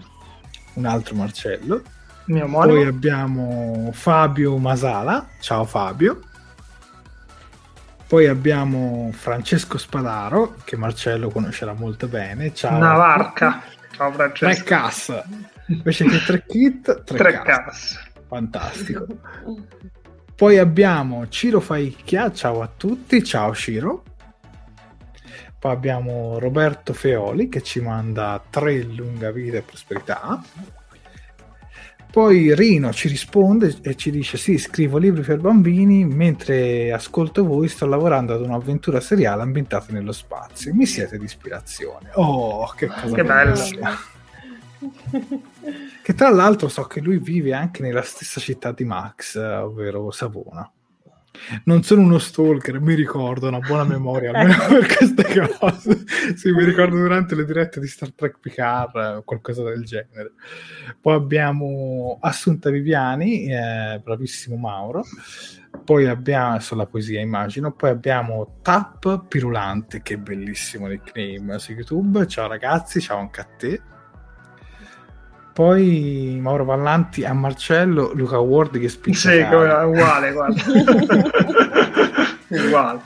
Un 0.74 0.86
altro 0.86 1.16
Marcello. 1.16 1.82
Mio 2.26 2.46
omonimo. 2.46 2.78
Poi 2.78 2.88
abbiamo 2.88 3.90
Fabio 3.94 4.58
Masala, 4.58 5.28
ciao 5.40 5.66
Fabio. 5.66 6.20
Poi 8.08 8.28
abbiamo 8.28 9.10
Francesco 9.12 9.78
Spadaro, 9.78 10.56
che 10.64 10.78
Marcello 10.78 11.30
conoscerà 11.30 11.74
molto 11.74 12.08
bene. 12.08 12.54
Ciao. 12.54 12.78
Navarca. 12.78 13.64
Ciao 13.92 14.12
Tre 14.12 14.30
Francesco. 14.34 14.64
cass. 14.64 15.24
Invece 15.68 16.06
che 16.06 16.24
tre 16.26 16.46
kit, 16.46 17.04
tre, 17.04 17.18
Tre 17.18 17.32
cass. 17.42 17.46
cass. 17.46 18.00
Fantastico. 18.28 19.06
Poi 20.36 20.58
abbiamo 20.58 21.28
Ciro 21.30 21.60
Faicchia, 21.60 22.32
ciao 22.32 22.62
a 22.62 22.70
tutti, 22.76 23.24
ciao 23.24 23.54
Ciro. 23.54 24.04
Poi 25.64 25.72
abbiamo 25.72 26.40
Roberto 26.40 26.92
Feoli 26.92 27.48
che 27.48 27.62
ci 27.62 27.80
manda 27.80 28.44
tre 28.50 28.84
lunga 28.84 29.32
vita 29.32 29.56
e 29.56 29.62
prosperità. 29.62 30.44
Poi 32.12 32.54
Rino 32.54 32.92
ci 32.92 33.08
risponde 33.08 33.78
e 33.82 33.96
ci 33.96 34.12
dice: 34.12 34.36
Sì, 34.36 34.58
scrivo 34.58 34.98
libri 34.98 35.22
per 35.22 35.40
bambini. 35.40 36.04
Mentre 36.04 36.92
ascolto 36.92 37.46
voi, 37.46 37.70
sto 37.70 37.86
lavorando 37.86 38.34
ad 38.34 38.42
un'avventura 38.42 39.00
seriale 39.00 39.42
ambientata 39.44 39.94
nello 39.94 40.12
spazio. 40.12 40.74
Mi 40.74 40.86
siete 40.86 41.18
di 41.18 41.24
ispirazione. 41.24 42.10
Oh, 42.16 42.68
che 42.76 42.88
cosa 42.88 43.16
Che 43.16 43.24
bello. 43.24 43.52
bellissima. 43.54 43.90
Che 46.04 46.14
tra 46.14 46.30
l'altro 46.30 46.68
so 46.68 46.84
che 46.84 47.00
lui 47.00 47.20
vive 47.20 47.54
anche 47.54 47.82
nella 47.82 48.02
stessa 48.02 48.42
città 48.42 48.74
di 48.74 48.84
Max, 48.84 49.38
ovvero 49.38 50.12
Savona. 50.12 50.70
Non 51.66 51.84
sono 51.84 52.02
uno 52.02 52.20
stalker, 52.20 52.80
mi 52.80 52.94
ricordo, 52.94 53.48
una 53.48 53.60
buona 53.60 53.84
memoria 53.84 54.32
almeno 54.32 54.66
per 54.70 54.96
queste 54.96 55.58
cose. 55.58 56.04
Sì, 56.36 56.52
mi 56.52 56.64
ricordo 56.64 56.96
durante 56.96 57.36
le 57.36 57.46
dirette 57.46 57.80
di 57.80 57.88
Star 57.88 58.14
Trek 58.14 58.40
Picard, 58.40 58.96
eh, 58.96 59.22
qualcosa 59.26 59.64
del 59.64 59.84
genere. 59.84 60.34
Poi 61.02 61.16
abbiamo 61.16 62.18
Assunta 62.22 62.70
Viviani, 62.70 63.52
eh, 63.52 64.00
bravissimo 64.04 64.56
Mauro. 64.56 65.04
Poi 65.84 66.08
abbiamo, 66.08 66.60
sulla 66.60 66.86
poesia 66.86 67.20
immagino, 67.20 67.74
poi 67.74 67.90
abbiamo 67.90 68.60
Tap 68.62 69.26
Pirulante, 69.28 70.02
che 70.02 70.18
bellissimo 70.18 70.88
nickname 70.88 71.58
su 71.60 71.74
YouTube. 71.74 72.28
Ciao 72.28 72.48
ragazzi, 72.48 73.02
ciao 73.02 73.18
anche 73.18 73.42
a 73.42 73.48
te. 73.58 73.82
Poi 75.54 76.40
Mauro 76.42 76.66
Vallanti 76.66 77.24
a 77.24 77.34
Marcello, 77.34 78.12
Luca 78.16 78.40
Ward 78.40 78.80
che 78.80 78.90
spiccia 78.90 79.30
Sì, 79.30 79.40
uguale, 79.40 80.32
guarda. 80.32 80.64
uguale. 82.50 83.02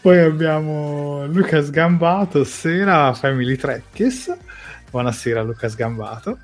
Poi 0.00 0.18
abbiamo 0.18 1.24
Luca 1.26 1.62
Sgambato, 1.62 2.42
sera 2.42 3.12
Family 3.12 3.54
Trekkis. 3.54 4.36
Buonasera 4.90 5.42
Luca 5.42 5.68
Sgambato. 5.68 6.36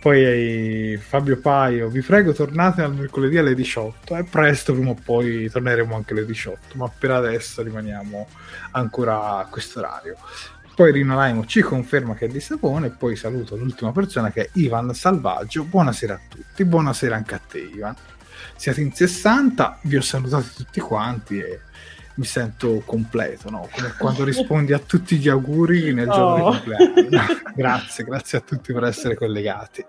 Poi 0.00 0.96
Fabio 0.98 1.38
Paio, 1.38 1.88
vi 1.88 2.00
prego 2.00 2.32
tornate 2.32 2.80
al 2.80 2.94
mercoledì 2.94 3.36
alle 3.36 3.54
18. 3.54 4.14
È 4.14 4.22
presto, 4.22 4.72
prima 4.72 4.90
o 4.90 4.96
poi 5.04 5.50
torneremo 5.50 5.94
anche 5.94 6.14
alle 6.14 6.24
18, 6.24 6.76
ma 6.76 6.88
per 6.88 7.10
adesso 7.10 7.60
rimaniamo 7.60 8.28
ancora 8.70 9.36
a 9.38 9.46
questo 9.50 9.80
orario. 9.80 10.16
Poi 10.76 10.92
Rino 10.92 11.14
Laimo 11.14 11.46
ci 11.46 11.62
conferma 11.62 12.14
che 12.14 12.26
è 12.26 12.28
di 12.28 12.38
Savone 12.38 12.88
e 12.88 12.90
poi 12.90 13.16
saluto 13.16 13.56
l'ultima 13.56 13.92
persona 13.92 14.30
che 14.30 14.42
è 14.42 14.48
Ivan 14.54 14.92
Salvaggio. 14.92 15.64
Buonasera 15.64 16.12
a 16.14 16.20
tutti, 16.28 16.64
buonasera 16.66 17.16
anche 17.16 17.34
a 17.34 17.38
te 17.38 17.60
Ivan. 17.60 17.94
Siete 18.56 18.82
in 18.82 18.92
60, 18.92 19.78
vi 19.84 19.96
ho 19.96 20.02
salutati 20.02 20.48
tutti 20.54 20.80
quanti 20.80 21.38
e 21.38 21.60
mi 22.16 22.26
sento 22.26 22.82
completo, 22.84 23.48
no? 23.48 23.68
Come 23.72 23.94
quando 23.98 24.24
rispondi 24.24 24.74
a 24.74 24.78
tutti 24.78 25.16
gli 25.16 25.30
auguri 25.30 25.94
nel 25.94 26.08
giorno 26.10 26.44
Oh. 26.44 26.50
di 26.52 26.56
compleanno. 26.58 26.92
grazie, 27.54 28.04
grazie 28.04 28.38
a 28.38 28.40
tutti 28.42 28.74
per 28.74 28.84
essere 28.84 29.14
collegati. 29.14 29.82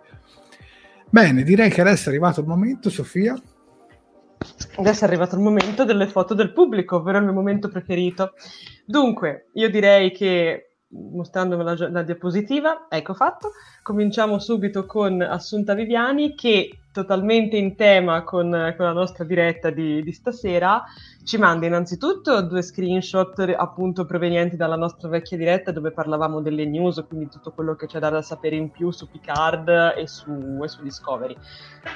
Bene, 1.09 1.43
direi 1.43 1.69
che 1.69 1.81
adesso 1.81 2.05
è 2.05 2.09
arrivato 2.13 2.39
il 2.39 2.47
momento, 2.47 2.89
Sofia. 2.89 3.37
Adesso 4.77 5.03
è 5.03 5.07
arrivato 5.07 5.35
il 5.35 5.41
momento 5.41 5.83
delle 5.83 6.07
foto 6.07 6.33
del 6.33 6.53
pubblico, 6.53 6.97
ovvero 6.97 7.17
il 7.17 7.25
mio 7.25 7.33
momento 7.33 7.67
preferito. 7.67 8.33
Dunque, 8.85 9.49
io 9.53 9.69
direi 9.69 10.11
che, 10.11 10.66
mostrandomi 10.89 11.63
la, 11.63 11.89
la 11.89 12.03
diapositiva, 12.03 12.87
ecco 12.89 13.13
fatto, 13.13 13.51
cominciamo 13.81 14.39
subito 14.39 14.85
con 14.85 15.21
Assunta 15.21 15.73
Viviani 15.73 16.33
che, 16.35 16.79
totalmente 16.91 17.57
in 17.57 17.75
tema 17.75 18.23
con, 18.23 18.49
con 18.75 18.85
la 18.85 18.93
nostra 18.93 19.23
diretta 19.23 19.69
di, 19.69 20.01
di 20.01 20.11
stasera, 20.11 20.83
ci 21.27 21.37
manda 21.37 21.65
innanzitutto 21.65 22.41
due 22.41 22.61
screenshot 22.61 23.37
appunto 23.57 24.05
provenienti 24.05 24.55
dalla 24.55 24.77
nostra 24.77 25.09
vecchia 25.09 25.35
diretta 25.35 25.73
dove 25.73 25.91
parlavamo 25.91 26.39
delle 26.39 26.65
news, 26.65 27.03
quindi 27.05 27.27
tutto 27.27 27.51
quello 27.51 27.75
che 27.75 27.85
c'è 27.85 27.99
da 27.99 28.21
sapere 28.21 28.55
in 28.55 28.71
più 28.71 28.91
su 28.91 29.09
Picard 29.09 29.67
e 29.97 30.07
su, 30.07 30.61
e 30.63 30.67
su 30.69 30.81
Discovery. 30.81 31.35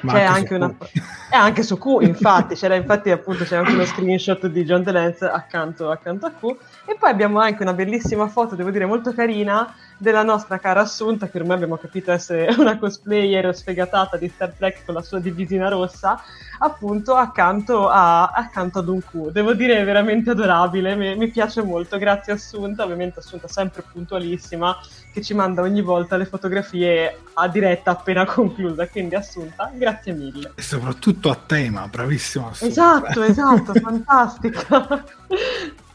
Ma 0.01 0.11
C'è 0.11 0.23
anche 0.23 0.41
anche 0.41 0.47
su 0.49 0.55
una... 0.55 0.75
E 1.31 1.35
anche 1.37 1.63
su 1.63 1.77
Q, 1.77 2.01
infatti, 2.01 2.55
c'era 2.55 2.75
infatti 2.75 3.09
appunto 3.09 3.45
c'è 3.45 3.55
anche 3.55 3.71
uno 3.71 3.85
screenshot 3.85 4.47
di 4.47 4.65
John 4.65 4.83
DeLance 4.83 5.25
accanto, 5.25 5.89
accanto 5.89 6.25
a 6.25 6.31
Q. 6.31 6.43
E 6.85 6.97
poi 6.99 7.09
abbiamo 7.09 7.39
anche 7.39 7.61
una 7.61 7.73
bellissima 7.73 8.27
foto, 8.27 8.55
devo 8.55 8.69
dire 8.69 8.85
molto 8.85 9.13
carina, 9.13 9.73
della 10.01 10.23
nostra 10.23 10.57
cara 10.57 10.81
Assunta, 10.81 11.29
che 11.29 11.37
ormai 11.37 11.55
abbiamo 11.57 11.77
capito 11.77 12.11
essere 12.11 12.53
una 12.57 12.79
cosplayer 12.79 13.55
sfegatata 13.55 14.17
di 14.17 14.27
Star 14.27 14.51
Trek 14.57 14.83
con 14.83 14.95
la 14.95 15.03
sua 15.03 15.19
divisina 15.19 15.69
rossa, 15.69 16.19
appunto 16.57 17.13
accanto, 17.13 17.87
a, 17.87 18.31
accanto 18.31 18.79
ad 18.79 18.87
un 18.87 18.99
Q. 18.99 19.20
Devo 19.29 19.53
dire 19.53 19.77
è 19.77 19.85
veramente 19.85 20.31
adorabile, 20.31 20.95
mi, 20.95 21.15
mi 21.15 21.29
piace 21.29 21.61
molto, 21.61 21.97
grazie 21.97 22.33
Assunta, 22.33 22.83
ovviamente 22.83 23.19
Assunta 23.19 23.47
sempre 23.47 23.83
puntualissima, 23.91 24.75
che 25.13 25.21
ci 25.21 25.33
manda 25.33 25.61
ogni 25.61 25.81
volta 25.81 26.17
le 26.17 26.25
fotografie 26.25 27.19
a 27.33 27.47
diretta 27.47 27.91
appena 27.91 28.25
conclusa, 28.25 28.87
quindi 28.87 29.15
Assunta, 29.15 29.71
grazie 29.73 30.13
mille. 30.13 30.53
E 30.55 30.61
soprattutto 30.61 31.29
a 31.29 31.35
tema, 31.35 31.87
bravissimo. 31.87 32.49
Assunta. 32.49 32.71
Esatto, 32.71 33.21
esatto, 33.21 33.73
fantastica. 33.73 35.03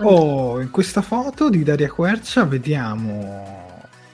Oh, 0.00 0.60
in 0.60 0.70
questa 0.70 1.02
foto 1.02 1.50
di 1.50 1.64
Daria 1.64 1.90
Quercia 1.90 2.44
vediamo 2.44 3.68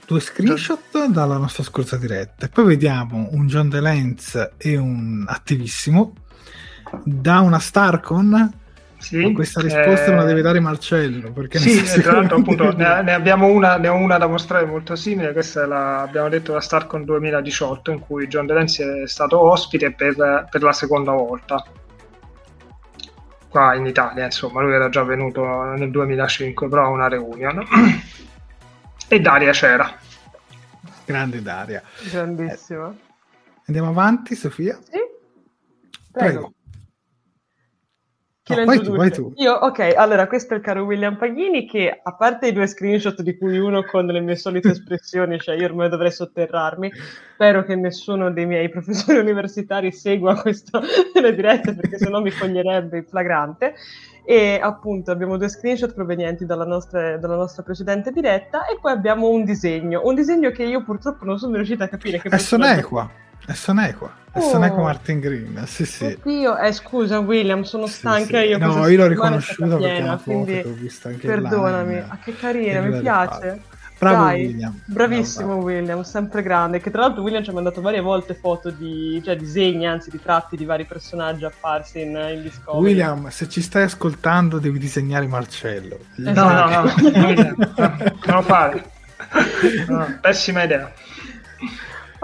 due 0.06 0.20
screenshot 0.20 1.06
dalla 1.06 1.36
nostra 1.36 1.62
scorsa 1.62 1.96
diretta 1.96 2.46
e 2.46 2.48
poi 2.48 2.64
vediamo 2.64 3.28
un 3.32 3.46
John 3.46 3.68
DeLance 3.68 4.52
e 4.56 4.76
un 4.76 5.24
attivissimo 5.26 6.14
da 7.04 7.40
una 7.40 7.58
Starcon? 7.58 8.62
Sì, 9.04 9.32
questa 9.32 9.60
risposta 9.60 10.06
eh, 10.06 10.10
me 10.10 10.16
la 10.16 10.24
deve 10.24 10.40
dare 10.40 10.60
Marcello 10.60 11.30
perché 11.30 11.58
ne 11.58 11.64
Sì, 11.66 11.98
e 11.98 12.00
tra 12.00 12.12
l'altro 12.12 12.38
appunto 12.38 12.74
ne, 12.74 13.02
ne 13.02 13.12
abbiamo 13.12 13.48
una, 13.48 13.76
ne 13.76 13.88
ho 13.88 13.96
una 13.96 14.16
da 14.16 14.26
mostrare 14.26 14.64
molto 14.64 14.96
simile, 14.96 15.32
questa 15.32 15.64
è 15.64 15.66
la, 15.66 16.00
abbiamo 16.00 16.30
detto 16.30 16.54
la 16.54 16.60
StarCon 16.60 17.04
2018 17.04 17.90
in 17.90 17.98
cui 18.00 18.26
John 18.28 18.46
DeLance 18.46 19.02
è 19.02 19.06
stato 19.06 19.38
ospite 19.40 19.92
per, 19.92 20.48
per 20.50 20.62
la 20.62 20.72
seconda 20.72 21.12
volta. 21.12 21.62
Qua 23.50 23.74
in 23.74 23.84
Italia, 23.84 24.24
insomma, 24.24 24.62
lui 24.62 24.72
era 24.72 24.88
già 24.88 25.04
venuto 25.04 25.44
nel 25.44 25.90
2005 25.90 26.68
però 26.68 26.84
a 26.84 26.88
una 26.88 27.08
reunion. 27.08 27.62
E 29.06 29.20
Daria 29.20 29.52
c'era. 29.52 29.94
grande 31.04 31.42
Daria. 31.42 31.82
Grandissima. 32.10 32.92
andiamo 33.66 33.90
avanti 33.90 34.34
Sofia? 34.34 34.78
Sì? 34.82 34.98
prego, 36.10 36.52
Chi 38.44 38.54
No, 38.54 38.66
vai 38.66 38.78
tu, 38.78 38.94
vai 38.94 39.10
tu. 39.10 39.32
Io, 39.36 39.54
ok, 39.54 39.94
allora 39.96 40.26
questo 40.26 40.52
è 40.52 40.58
il 40.58 40.62
caro 40.62 40.84
William 40.84 41.16
Paghini 41.16 41.66
che, 41.66 41.98
a 42.02 42.14
parte 42.14 42.48
i 42.48 42.52
due 42.52 42.66
screenshot 42.66 43.22
di 43.22 43.38
cui 43.38 43.56
uno 43.56 43.82
con 43.84 44.04
le 44.04 44.20
mie 44.20 44.36
solite 44.36 44.68
espressioni, 44.68 45.40
cioè 45.40 45.56
io 45.56 45.64
ormai 45.64 45.88
dovrei 45.88 46.12
sotterrarmi, 46.12 46.92
spero 47.32 47.64
che 47.64 47.74
nessuno 47.74 48.30
dei 48.30 48.44
miei 48.44 48.68
professori 48.68 49.16
universitari 49.18 49.90
segua 49.92 50.38
questo 50.38 50.82
nelle 51.14 51.34
dirette 51.34 51.74
perché 51.74 51.96
sennò 51.96 52.20
mi 52.20 52.30
foglierebbe 52.30 52.98
in 52.98 53.06
flagrante. 53.06 53.76
E 54.26 54.60
appunto 54.62 55.10
abbiamo 55.10 55.38
due 55.38 55.48
screenshot 55.48 55.94
provenienti 55.94 56.44
dalla 56.44 56.66
nostra, 56.66 57.16
dalla 57.16 57.36
nostra 57.36 57.62
precedente 57.62 58.10
diretta 58.10 58.66
e 58.66 58.76
poi 58.78 58.92
abbiamo 58.92 59.30
un 59.30 59.44
disegno, 59.44 60.02
un 60.04 60.14
disegno 60.14 60.50
che 60.50 60.64
io 60.64 60.84
purtroppo 60.84 61.24
non 61.24 61.38
sono 61.38 61.54
riuscita 61.54 61.84
a 61.84 61.88
capire. 61.88 62.20
Che 62.20 62.28
è 62.28 62.36
Sonequa 62.36 63.23
è 63.46 63.52
Sonequa 63.52 64.22
è 64.32 64.38
Oh. 64.38 64.40
Sonequa 64.40 64.82
Martin 64.82 65.20
Green 65.20 65.62
sì 65.66 65.86
sì 65.86 66.18
Oddio, 66.20 66.58
eh, 66.58 66.72
scusa 66.72 67.20
William, 67.20 67.62
sono 67.62 67.86
Sì, 67.86 67.92
stanca 67.92 68.40
sì. 68.40 68.46
io. 68.46 68.58
No, 68.58 68.88
io 68.88 68.96
l'ho 68.96 69.06
riconosciuta 69.06 69.76
perché 69.76 69.92
piena, 69.92 70.04
una 70.04 70.18
foto 70.18 70.30
quindi 70.30 70.52
che 70.60 70.68
ho 70.68 70.72
visto 70.72 71.06
anche 71.06 71.26
Perdonami, 71.26 71.98
ah, 71.98 72.18
che 72.20 72.34
carina, 72.34 72.78
E 72.78 72.80
mi 72.80 72.90
l'ho 72.90 73.00
piace. 73.00 73.62
Bravo 73.96 74.24
Dai, 74.24 74.46
William. 74.46 74.80
Bravissimo 74.86 75.46
Bravo, 75.46 75.62
William, 75.62 76.02
sempre 76.02 76.42
grande. 76.42 76.80
Che 76.80 76.90
tra 76.90 77.02
l'altro 77.02 77.22
William 77.22 77.44
ci 77.44 77.50
ha 77.50 77.52
mandato 77.52 77.80
varie 77.80 78.00
volte 78.00 78.34
foto 78.34 78.70
di, 78.70 79.22
cioè 79.24 79.36
disegni, 79.36 79.86
anzi 79.86 80.10
ritratti 80.10 80.56
di 80.56 80.64
vari 80.64 80.84
personaggi 80.84 81.44
apparsi 81.44 82.00
in, 82.00 82.08
in 82.34 82.42
Discovery. 82.42 82.84
William, 82.84 83.28
se 83.28 83.48
ci 83.48 83.62
stai 83.62 83.84
ascoltando 83.84 84.58
devi 84.58 84.78
disegnare 84.80 85.26
Marcello. 85.28 85.98
Esatto. 86.16 86.40
No, 86.40 86.48
no, 86.52 86.82
no, 86.82 87.18
non 87.20 87.30
idea. 87.30 87.54
No, 87.56 87.94
non 88.26 88.34
lo 88.34 88.42
fare. 88.42 88.84
No, 89.88 90.18
pessima 90.20 90.64
idea. 90.64 90.92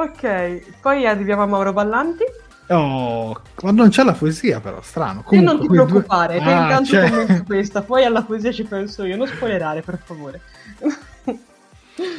Ok, 0.02 0.80
poi 0.80 1.06
arriviamo 1.06 1.42
a 1.42 1.46
Mauro 1.46 1.72
Ballanti. 1.74 2.24
Oh, 2.68 3.38
ma 3.62 3.70
non 3.72 3.88
c'è 3.90 4.02
la 4.04 4.12
poesia 4.12 4.60
però, 4.60 4.80
strano. 4.80 5.14
Non 5.14 5.24
Comunque, 5.24 5.58
ti 5.60 5.66
quei 5.66 5.78
due- 5.78 5.86
preoccupare, 5.86 6.38
che 6.38 6.44
Ah, 6.50 6.62
intanto 6.62 6.90
c'è. 6.90 7.10
commento 7.10 7.42
questa, 7.44 7.82
poi 7.82 8.04
alla 8.04 8.22
poesia 8.22 8.50
ci 8.52 8.64
penso 8.64 9.04
io, 9.04 9.16
non 9.16 9.26
spoilerare 9.26 9.82
per 9.82 9.98
favore. 10.02 10.40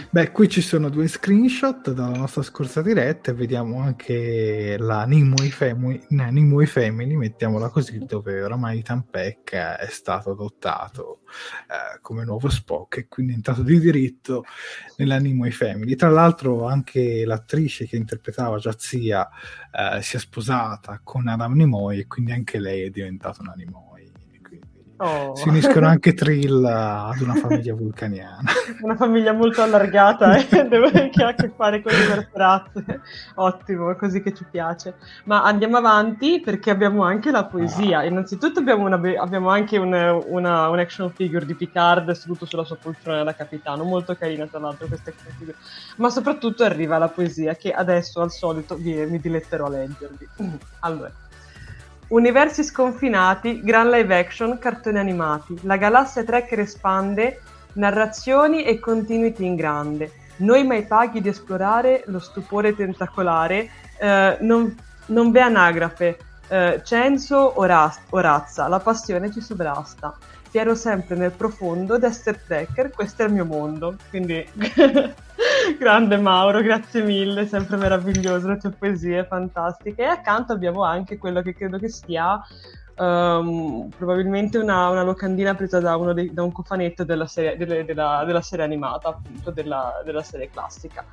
Beh, 0.10 0.32
qui 0.32 0.50
ci 0.50 0.62
sono 0.62 0.90
due 0.90 1.08
screenshot 1.08 1.92
dalla 1.92 2.18
nostra 2.18 2.42
scorsa 2.44 2.82
diretta 2.82 3.32
e 3.32 3.34
vediamo 3.34 3.80
anche 3.80 4.76
la 4.78 5.06
Nimue 5.06 5.50
Family, 5.50 6.06
Nimue 6.10 6.66
Family 6.66 7.16
mettiamola 7.16 7.70
così, 7.70 7.98
dove 8.00 8.44
oramai 8.44 8.80
Ethan 8.80 9.10
Peck 9.10 9.54
è 9.54 9.88
stato 9.90 10.32
adottato 10.32 11.22
eh, 11.68 12.00
come 12.02 12.26
nuovo 12.26 12.50
Spock 12.50 12.98
e 12.98 13.08
quindi 13.08 13.32
è 13.32 13.36
entrato 13.36 13.64
di 13.64 13.80
diritto 13.80 14.44
nella 14.98 15.18
Nimue 15.18 15.52
Family. 15.52 15.96
Tra 15.96 16.10
l'altro 16.10 16.68
anche 16.68 17.26
l'attrice 17.26 17.88
che 17.88 17.96
interpretava 17.96 18.58
Jazia 18.58 19.30
eh, 19.72 20.02
si 20.02 20.18
è 20.18 20.20
sposata 20.20 21.00
con 21.04 21.28
Adam 21.28 21.54
Nimoy 21.54 22.00
e 22.00 22.08
quindi 22.08 22.34
anche 22.34 22.60
lei 22.60 22.84
è 22.84 22.90
diventata 22.90 23.42
una 23.42 23.54
Nimoy. 23.56 23.91
Oh. 25.04 25.36
Si 25.36 25.50
uniscono 25.50 25.88
anche 25.88 26.14
Trill 26.14 26.64
ad 26.64 27.20
una 27.22 27.34
famiglia 27.34 27.74
vulcaniana. 27.74 28.52
Una 28.82 28.96
famiglia 28.96 29.34
molto 29.34 29.64
allargata 29.64 30.36
eh? 30.36 30.46
che 31.10 31.24
ha 31.24 31.30
a 31.30 31.34
che 31.34 31.52
fare 31.56 31.82
con 31.82 31.92
le 31.92 32.30
razze. 32.32 33.02
Ottimo, 33.36 33.96
così 33.96 34.22
che 34.22 34.32
ci 34.32 34.46
piace. 34.50 34.94
Ma 35.24 35.44
andiamo 35.44 35.78
avanti 35.78 36.40
perché 36.40 36.70
abbiamo 36.70 37.04
anche 37.04 37.32
la 37.32 37.46
poesia. 37.46 38.00
Ah. 38.00 38.06
Innanzitutto 38.06 38.60
abbiamo, 38.60 38.86
una, 38.86 39.02
abbiamo 39.20 39.50
anche 39.50 39.78
un, 39.78 39.92
una, 40.28 40.70
un, 40.70 40.78
action 40.80 41.10
figure 41.12 41.48
di 41.48 41.56
Picard 41.56 42.12
seduto 42.12 42.46
sulla 42.46 42.64
sua 42.64 42.76
poltrona 42.76 43.24
da 43.24 43.34
capitano, 43.34 43.84
molto 43.84 44.16
carina 44.16 44.46
tra 44.46 44.60
l'altro 44.60 44.86
questa 44.86 45.10
action 45.10 45.34
figure. 45.36 45.58
Ma 45.96 46.12
soprattutto 46.12 46.64
arriva 46.64 47.00
la 47.00 47.10
poesia 47.10 47.56
che 47.56 47.72
adesso 47.72 48.22
al 48.22 48.30
solito 48.30 48.78
mi, 48.78 49.04
mi 49.08 49.20
diletterò 49.20 49.66
a 49.66 49.70
leggervi. 49.70 50.30
Allora. 50.82 51.21
Universi 52.12 52.62
sconfinati, 52.62 53.62
gran 53.62 53.90
live 53.90 54.14
action, 54.14 54.60
cartoni 54.60 54.98
animati. 54.98 55.58
La 55.62 55.78
galassia 55.78 56.26
Trek 56.26 56.52
espande, 56.58 57.40
narrazioni 57.76 58.66
e 58.66 58.80
continuity 58.80 59.46
in 59.46 59.56
grande. 59.56 60.12
Noi 60.40 60.66
mai 60.66 60.84
paghi 60.84 61.22
di 61.22 61.30
esplorare 61.30 62.04
lo 62.08 62.20
stupore 62.20 62.76
tentacolare, 62.76 63.70
eh, 63.98 64.38
non, 64.42 64.76
non 65.06 65.32
v'è 65.32 65.40
anagrafe, 65.40 66.18
eh, 66.50 66.82
censo 66.84 67.38
o, 67.38 67.64
raz- 67.64 68.02
o 68.10 68.20
razza, 68.20 68.68
la 68.68 68.80
passione 68.80 69.32
ci 69.32 69.40
sovrasta. 69.40 70.14
Ti 70.52 70.76
sempre 70.76 71.16
nel 71.16 71.32
profondo 71.32 71.98
d'essere 71.98 72.42
Trekker, 72.46 72.90
questo 72.92 73.24
è 73.24 73.26
il 73.26 73.32
mio 73.32 73.46
mondo. 73.46 73.96
Quindi 74.10 74.46
Grande 75.80 76.18
Mauro, 76.18 76.62
grazie 76.62 77.02
mille, 77.02 77.48
sempre 77.48 77.78
meraviglioso, 77.78 78.50
le 78.50 78.58
tue 78.58 78.72
poesie 78.72 79.24
fantastiche. 79.24 80.02
E 80.02 80.06
accanto 80.06 80.52
abbiamo 80.52 80.84
anche 80.84 81.18
quello 81.18 81.42
che 81.42 81.56
credo 81.56 81.78
che 81.78 81.88
sia 81.88 82.42
um, 82.98 83.90
probabilmente 83.98 84.58
una, 84.58 84.90
una, 84.90 85.04
locandina 85.04 85.56
presa 85.56 85.80
da, 85.80 85.96
dei, 86.14 86.34
da 86.34 86.44
un 86.44 86.52
cofanetto 86.52 87.06
della 87.06 87.28
serie, 87.28 87.56
delle, 87.56 87.86
della, 87.86 88.24
della 88.26 88.42
serie, 88.42 88.66
animata, 88.66 89.08
appunto, 89.08 89.52
della, 89.52 90.02
della 90.04 90.24
serie 90.24 90.50
classica. 90.50 91.06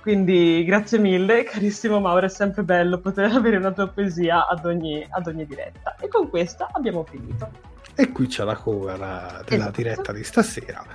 Quindi 0.00 0.64
grazie 0.64 0.98
mille, 0.98 1.42
carissimo 1.42 2.00
Mauro, 2.00 2.24
è 2.24 2.30
sempre 2.30 2.62
bello 2.62 2.98
poter 3.00 3.30
avere 3.36 3.58
una 3.58 3.72
tua 3.72 3.88
poesia 3.88 4.46
ad 4.46 4.64
ogni, 4.64 5.06
ad 5.08 5.26
ogni 5.26 5.44
diretta. 5.44 5.94
E 6.00 6.08
con 6.08 6.30
questa 6.30 6.68
abbiamo 6.72 7.04
finito. 7.04 7.67
E 8.00 8.12
qui 8.12 8.28
c'è 8.28 8.44
la 8.44 8.54
cover 8.54 8.96
della 8.96 9.44
esatto. 9.44 9.70
diretta 9.72 10.12
di 10.12 10.22
stasera 10.22 10.86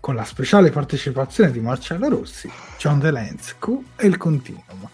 con 0.00 0.14
la 0.14 0.24
speciale 0.24 0.70
partecipazione 0.70 1.52
di 1.52 1.60
Marcello 1.60 2.08
Rossi, 2.08 2.50
John 2.78 2.98
Delens, 2.98 3.56
Q 3.58 3.82
e 3.96 4.06
il 4.06 4.16
Continuum, 4.16 4.88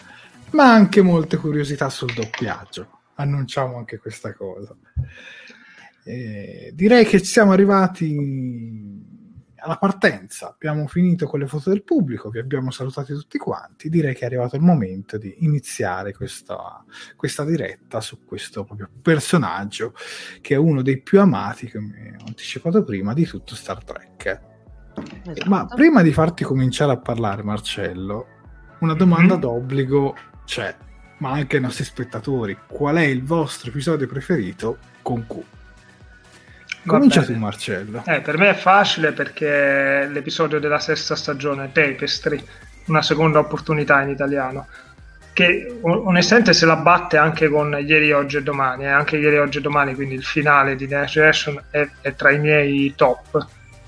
ma 0.50 0.72
anche 0.72 1.02
molte 1.02 1.36
curiosità 1.36 1.88
sul 1.88 2.12
doppiaggio. 2.12 2.98
Annunciamo 3.14 3.76
anche 3.76 3.98
questa 3.98 4.34
cosa. 4.34 4.74
Eh, 6.02 6.72
direi 6.74 7.04
che 7.04 7.20
siamo 7.20 7.52
arrivati 7.52 9.05
alla 9.66 9.76
partenza, 9.76 10.48
abbiamo 10.48 10.86
finito 10.86 11.26
con 11.26 11.40
le 11.40 11.46
foto 11.46 11.70
del 11.70 11.82
pubblico, 11.82 12.30
vi 12.30 12.38
abbiamo 12.38 12.70
salutati 12.70 13.12
tutti 13.12 13.36
quanti, 13.36 13.88
direi 13.88 14.14
che 14.14 14.20
è 14.20 14.26
arrivato 14.26 14.56
il 14.56 14.62
momento 14.62 15.18
di 15.18 15.34
iniziare 15.40 16.14
questa, 16.14 16.84
questa 17.16 17.44
diretta 17.44 18.00
su 18.00 18.24
questo 18.24 18.64
proprio 18.64 18.88
personaggio 19.02 19.92
che 20.40 20.54
è 20.54 20.56
uno 20.56 20.82
dei 20.82 21.02
più 21.02 21.20
amati, 21.20 21.70
come 21.70 22.16
ho 22.20 22.24
anticipato 22.26 22.84
prima, 22.84 23.12
di 23.12 23.26
tutto 23.26 23.54
Star 23.54 23.82
Trek. 23.82 24.40
Esatto. 25.24 25.48
Ma 25.48 25.66
prima 25.66 26.02
di 26.02 26.12
farti 26.12 26.44
cominciare 26.44 26.92
a 26.92 26.98
parlare, 26.98 27.42
Marcello, 27.42 28.26
una 28.80 28.94
domanda 28.94 29.32
mm-hmm. 29.32 29.40
d'obbligo 29.40 30.16
c'è, 30.44 30.74
ma 31.18 31.32
anche 31.32 31.56
ai 31.56 31.62
nostri 31.62 31.84
spettatori. 31.84 32.56
Qual 32.68 32.96
è 32.96 33.04
il 33.04 33.24
vostro 33.24 33.70
episodio 33.70 34.06
preferito 34.06 34.78
con 35.02 35.26
Q? 35.26 35.55
Comincia 36.86 37.22
tu, 37.22 37.34
Marcello. 37.34 38.02
Eh, 38.06 38.20
per 38.20 38.38
me 38.38 38.50
è 38.50 38.54
facile 38.54 39.12
perché 39.12 40.08
l'episodio 40.10 40.58
della 40.58 40.78
sesta 40.78 41.16
stagione, 41.16 41.70
Tapestry, 41.72 42.42
una 42.86 43.02
seconda 43.02 43.38
opportunità 43.38 44.00
in 44.02 44.10
italiano, 44.10 44.66
che 45.32 45.78
onestamente 45.82 46.52
se 46.52 46.64
la 46.64 46.76
batte 46.76 47.16
anche 47.16 47.48
con 47.48 47.76
Ieri, 47.84 48.12
Oggi 48.12 48.38
e 48.38 48.42
Domani, 48.42 48.84
eh, 48.84 48.88
anche 48.88 49.16
Ieri, 49.16 49.38
Oggi 49.38 49.58
e 49.58 49.60
Domani, 49.60 49.94
quindi 49.94 50.14
il 50.14 50.24
finale 50.24 50.76
di 50.76 50.86
Next 50.86 51.14
Generation 51.14 51.62
è, 51.70 51.88
è 52.00 52.14
tra 52.14 52.30
i 52.30 52.38
miei 52.38 52.94
top 52.96 53.46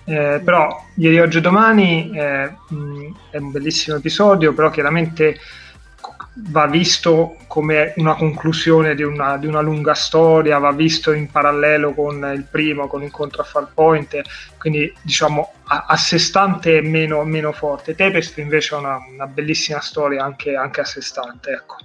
eh, 0.09 0.41
però 0.43 0.85
ieri, 0.95 1.21
oggi 1.21 1.37
e 1.37 1.41
domani 1.43 2.11
eh, 2.15 2.51
mh, 2.71 3.07
è 3.31 3.37
un 3.37 3.51
bellissimo 3.51 3.99
episodio, 3.99 4.55
però 4.55 4.71
chiaramente 4.71 5.39
va 6.41 6.67
visto 6.67 7.37
come 7.47 7.93
una 7.97 8.15
conclusione 8.15 8.95
di 8.95 9.03
una, 9.03 9.37
di 9.37 9.47
una, 9.47 9.61
lunga 9.61 9.95
storia, 9.95 10.59
va 10.59 10.73
visto 10.73 11.13
in 11.13 11.31
parallelo 11.31 11.93
con 11.95 12.31
il 12.35 12.45
primo, 12.45 12.87
con 12.87 13.01
l'incontro 13.01 13.43
a 13.43 13.45
Farpoint, 13.45 14.21
quindi 14.59 14.93
diciamo 15.03 15.53
a, 15.65 15.87
a 15.89 15.97
sé 15.97 16.19
stante 16.19 16.79
è 16.79 16.81
meno, 16.81 17.25
meno 17.25 17.53
forte. 17.53 17.95
Tapestry 17.95 18.43
invece 18.43 18.75
è 18.75 18.79
una, 18.79 18.99
una 19.13 19.27
bellissima 19.27 19.81
storia 19.81 20.25
anche, 20.25 20.55
anche 20.55 20.81
a 20.81 20.85
sé 20.85 21.01
stante. 21.01 21.51
Ecco. 21.51 21.77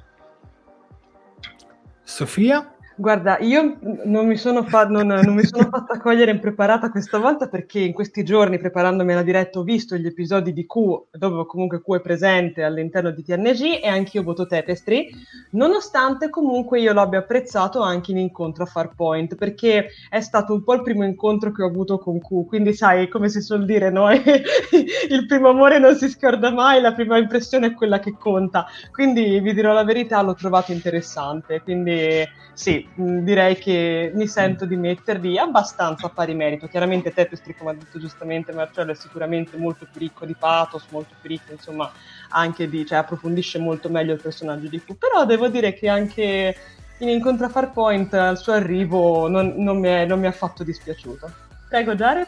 Sofia? 2.03 2.72
Guarda, 2.95 3.39
io 3.39 3.79
non 4.03 4.27
mi, 4.27 4.35
sono 4.37 4.63
fa- 4.63 4.85
non, 4.85 5.07
non 5.07 5.33
mi 5.33 5.43
sono 5.43 5.67
fatta 5.67 5.99
cogliere 5.99 6.29
impreparata 6.29 6.91
questa 6.91 7.17
volta 7.17 7.47
perché 7.47 7.79
in 7.79 7.91
questi 7.91 8.23
giorni, 8.23 8.59
preparandomi 8.59 9.13
alla 9.13 9.23
diretta, 9.23 9.59
ho 9.59 9.63
visto 9.63 9.95
gli 9.95 10.05
episodi 10.05 10.53
di 10.53 10.67
Q, 10.67 11.05
dove 11.11 11.45
comunque 11.47 11.81
Q 11.81 11.95
è 11.95 12.01
presente 12.01 12.61
all'interno 12.61 13.09
di 13.09 13.23
TNG 13.23 13.79
e 13.81 13.87
anch'io 13.87 14.21
voto 14.21 14.45
Tapestry, 14.45 15.09
nonostante 15.51 16.29
comunque 16.29 16.81
io 16.81 16.93
l'abbia 16.93 17.19
apprezzato 17.19 17.81
anche 17.81 18.11
in 18.11 18.19
incontro 18.19 18.63
a 18.63 18.67
Farpoint, 18.67 19.35
perché 19.35 19.87
è 20.09 20.21
stato 20.21 20.53
un 20.53 20.63
po' 20.63 20.75
il 20.75 20.83
primo 20.83 21.03
incontro 21.03 21.51
che 21.51 21.63
ho 21.63 21.67
avuto 21.67 21.97
con 21.97 22.19
Q, 22.19 22.45
quindi 22.45 22.73
sai, 22.73 23.07
come 23.07 23.27
si 23.27 23.41
suol 23.41 23.65
dire, 23.65 23.89
no? 23.89 24.11
il 24.13 25.25
primo 25.27 25.49
amore 25.49 25.79
non 25.79 25.95
si 25.95 26.07
scorda 26.09 26.51
mai, 26.51 26.79
la 26.79 26.93
prima 26.93 27.17
impressione 27.17 27.67
è 27.67 27.73
quella 27.73 27.97
che 27.97 28.15
conta, 28.19 28.67
quindi 28.91 29.39
vi 29.39 29.53
dirò 29.53 29.73
la 29.73 29.83
verità, 29.83 30.21
l'ho 30.21 30.35
trovato 30.35 30.71
interessante, 30.71 31.61
quindi 31.61 32.23
sì, 32.53 32.82
direi 32.95 33.57
che 33.57 34.11
mi 34.13 34.27
sento 34.27 34.65
di 34.65 34.75
metterli 34.75 35.37
abbastanza 35.37 36.07
a 36.07 36.09
pari 36.09 36.33
merito. 36.33 36.67
Chiaramente 36.67 37.13
Tapestry, 37.13 37.55
come 37.55 37.71
ha 37.71 37.73
detto 37.73 37.99
giustamente 37.99 38.51
Marcello, 38.51 38.91
è 38.91 38.95
sicuramente 38.95 39.57
molto 39.57 39.87
più 39.91 39.99
ricco 39.99 40.25
di 40.25 40.35
pathos, 40.37 40.85
molto 40.89 41.13
più 41.19 41.29
ricco, 41.29 41.51
insomma, 41.51 41.91
anche 42.29 42.67
di, 42.69 42.85
cioè, 42.85 42.99
approfondisce 42.99 43.59
molto 43.59 43.89
meglio 43.89 44.13
il 44.13 44.21
personaggio 44.21 44.67
di 44.67 44.81
Q. 44.81 44.95
Però 44.95 45.25
devo 45.25 45.47
dire 45.47 45.73
che 45.73 45.89
anche 45.89 46.55
in 46.99 47.09
Incontra 47.09 47.49
Farpoint 47.49 48.13
al 48.13 48.37
suo 48.37 48.53
arrivo 48.53 49.27
non, 49.27 49.53
non, 49.57 49.79
mi, 49.79 49.87
è, 49.87 50.05
non 50.05 50.19
mi 50.19 50.25
ha 50.25 50.29
affatto 50.29 50.63
dispiaciuto. 50.63 51.31
Prego, 51.67 51.95
Jared. 51.95 52.27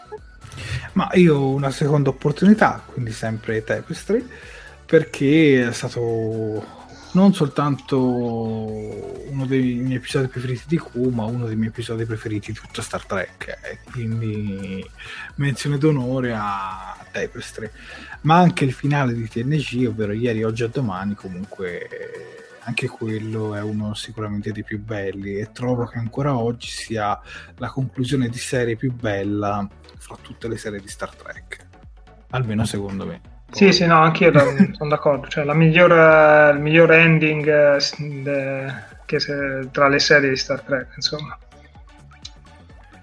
Ma 0.93 1.09
io 1.13 1.35
ho 1.35 1.53
una 1.53 1.71
seconda 1.71 2.09
opportunità, 2.09 2.81
quindi 2.85 3.11
sempre 3.11 3.63
Tapestry, 3.63 4.27
perché 4.85 5.67
è 5.67 5.73
stato 5.73 6.84
non 7.15 7.33
soltanto 7.33 7.99
uno 7.99 9.45
dei 9.45 9.75
miei 9.75 9.95
episodi 9.95 10.27
preferiti 10.27 10.63
di 10.67 10.77
Q, 10.77 10.95
ma 11.11 11.23
uno 11.23 11.47
dei 11.47 11.55
miei 11.55 11.69
episodi 11.69 12.05
preferiti 12.05 12.51
di 12.51 12.59
tutta 12.59 12.81
Star 12.81 13.05
Trek. 13.05 13.57
E 13.63 13.79
quindi 13.89 14.85
menzione 15.35 15.77
d'onore 15.77 16.33
a 16.35 16.95
Tapestry. 17.11 17.69
Ma 18.21 18.37
anche 18.37 18.65
il 18.65 18.73
finale 18.73 19.13
di 19.13 19.27
TNG, 19.27 19.87
ovvero 19.87 20.11
ieri, 20.11 20.43
oggi 20.43 20.63
e 20.63 20.69
domani, 20.69 21.15
comunque 21.15 21.87
anche 22.65 22.87
quello 22.87 23.55
è 23.55 23.61
uno 23.61 23.93
sicuramente 23.93 24.51
dei 24.51 24.63
più 24.63 24.83
belli 24.83 25.35
e 25.35 25.51
trovo 25.51 25.85
che 25.85 25.99
ancora 25.99 26.35
oggi 26.35 26.67
sia 26.67 27.19
la 27.57 27.69
conclusione 27.69 28.27
di 28.27 28.39
serie 28.39 28.75
più 28.75 28.91
bella 28.91 29.67
fra 29.97 30.17
tutte 30.21 30.47
le 30.47 30.57
serie 30.57 30.81
di 30.81 30.87
Star 30.87 31.15
Trek. 31.15 31.65
Almeno 32.31 32.65
secondo 32.65 33.05
me. 33.05 33.34
Sì, 33.51 33.71
sì, 33.71 33.85
no, 33.85 34.01
anch'io 34.01 34.31
sono 34.73 34.89
d'accordo. 34.89 35.27
Cioè, 35.27 35.43
la 35.43 35.53
miglior, 35.53 36.53
il 36.53 36.59
miglior 36.61 36.91
ending 36.91 37.47
eh, 37.47 37.79
de, 38.21 38.73
che 39.05 39.19
se, 39.19 39.69
tra 39.71 39.87
le 39.87 39.99
serie 39.99 40.29
di 40.29 40.35
Star 40.35 40.61
Trek, 40.61 40.93
insomma. 40.95 41.37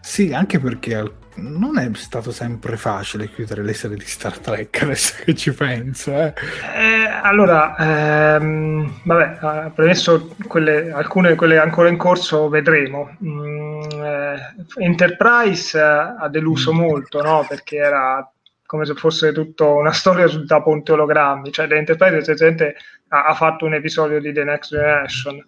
Sì, 0.00 0.33
anche 0.33 0.59
perché 0.59 1.20
non 1.37 1.78
è 1.78 1.88
stato 1.94 2.31
sempre 2.31 2.76
facile 2.76 3.31
chiudere 3.31 3.62
le 3.62 3.72
serie 3.72 3.96
di 3.96 4.05
Star 4.05 4.38
Trek, 4.38 4.83
adesso 4.83 5.22
che 5.24 5.35
ci 5.35 5.52
penso. 5.55 6.12
Eh. 6.12 6.35
Eh, 6.76 7.05
allora, 7.22 7.76
ehm, 8.35 9.00
vabbè, 9.05 9.70
premesso 9.74 10.35
quelle, 10.46 10.92
alcune 10.92 11.35
quelle 11.35 11.59
ancora 11.59 11.88
in 11.88 11.96
corso, 11.96 12.48
vedremo. 12.48 13.16
Mm, 13.24 13.81
eh, 13.92 14.55
Enterprise 14.78 15.81
ha 15.81 16.28
deluso 16.28 16.72
mm. 16.72 16.76
molto, 16.76 17.22
no? 17.22 17.46
Perché 17.48 17.76
era 17.76 18.32
come 18.72 18.87
se 18.87 18.94
fosse 18.94 19.32
tutto 19.32 19.74
una 19.74 19.92
storia 19.92 20.26
da 20.46 20.62
ponte 20.62 20.92
ologrammi, 20.92 21.52
cioè 21.52 21.68
The 21.68 21.76
Enterprise 21.76 22.74
ha, 23.08 23.24
ha 23.26 23.35
fatto 23.35 23.66
un 23.66 23.74
episodio 23.74 24.18
di 24.18 24.32
The 24.32 24.44
Next 24.44 24.70
Generation. 24.70 25.44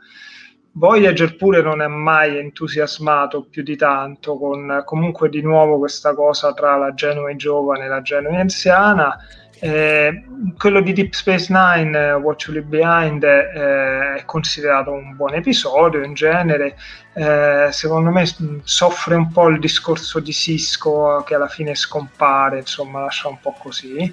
Voyager 0.73 1.35
pure 1.37 1.63
non 1.63 1.81
è 1.81 1.87
mai 1.87 2.37
entusiasmato 2.37 3.47
più 3.49 3.63
di 3.63 3.77
tanto 3.77 4.37
con 4.37 4.83
comunque 4.85 5.31
di 5.31 5.41
nuovo 5.41 5.79
questa 5.79 6.15
cosa 6.15 6.53
tra 6.53 6.77
la 6.77 6.93
Genova 6.93 7.35
giovane 7.35 7.87
e 7.87 7.89
la 7.89 8.03
Genova 8.03 8.39
anziana 8.39 9.17
eh, 9.65 10.25
quello 10.59 10.83
di 10.83 10.93
Deep 10.93 11.15
Space 11.15 11.51
Nine, 11.51 11.99
uh, 11.99 12.21
What 12.21 12.43
You 12.43 12.55
Leave 12.55 12.69
Behind, 12.69 13.25
eh, 13.25 14.17
è 14.17 14.25
considerato 14.27 14.93
un 14.93 15.17
buon 15.17 15.33
episodio 15.33 16.03
in 16.03 16.13
genere. 16.13 16.77
Eh, 17.15 17.69
secondo 17.71 18.11
me 18.11 18.27
soffre 18.65 19.15
un 19.15 19.33
po' 19.33 19.49
il 19.49 19.59
discorso 19.59 20.21
di 20.21 20.35
Cisco 20.35 21.25
che 21.27 21.35
alla 21.35 21.49
fine 21.49 21.75
scompare, 21.75 22.59
insomma, 22.59 23.01
lascia 23.01 23.29
un 23.29 23.41
po' 23.41 23.57
così. 23.59 24.13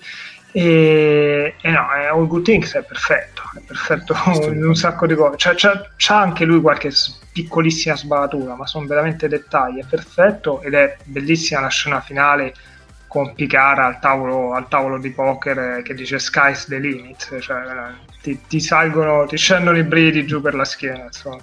E, 0.54 1.56
e 1.62 1.70
no, 1.70 1.86
All 1.90 2.28
Good 2.28 2.44
Things 2.46 2.74
è 2.74 2.84
perfetto, 2.84 3.42
è 3.54 3.60
perfetto 3.60 4.16
in 4.48 4.66
un 4.66 4.76
sacco 4.76 5.06
di 5.06 5.16
cose. 5.16 5.36
C'ha, 5.36 5.54
c'ha, 5.54 5.90
c'ha 5.98 6.18
anche 6.18 6.46
lui 6.46 6.62
qualche 6.62 6.92
piccolissima 7.34 7.98
sbavatura, 7.98 8.56
ma 8.56 8.66
sono 8.66 8.86
veramente 8.86 9.28
dettagli. 9.28 9.82
È 9.82 9.86
perfetto 9.86 10.62
ed 10.62 10.76
è 10.76 10.96
bellissima 11.04 11.60
la 11.60 11.68
scena 11.68 12.00
finale 12.00 12.54
con 13.12 13.34
Picara 13.34 13.88
al 13.88 14.00
tavolo, 14.00 14.54
al 14.54 14.69
tavolo 14.69 14.97
di 14.97 15.10
poker 15.12 15.60
eh, 15.60 15.82
che 15.82 15.93
dice 15.93 16.17
sky's 16.17 16.65
the 16.67 16.80
limit, 16.80 17.39
cioè 17.41 17.62
ti, 18.21 18.39
ti, 18.47 18.62
salgono, 18.62 19.26
ti 19.26 19.36
scendono 19.36 19.78
i 19.78 19.84
brividi 19.84 20.26
giù 20.26 20.39
per 20.39 20.56
la 20.56 20.63
schiena. 20.63 21.04
Insomma. 21.04 21.41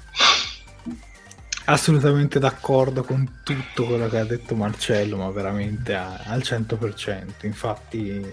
Assolutamente 1.67 2.39
d'accordo 2.39 3.03
con 3.03 3.41
tutto 3.43 3.85
quello 3.85 4.09
che 4.09 4.19
ha 4.19 4.25
detto 4.25 4.55
Marcello, 4.55 5.19
ma 5.19 5.29
veramente 5.29 5.95
a, 5.95 6.23
al 6.25 6.39
100%. 6.39 7.45
Infatti, 7.45 8.27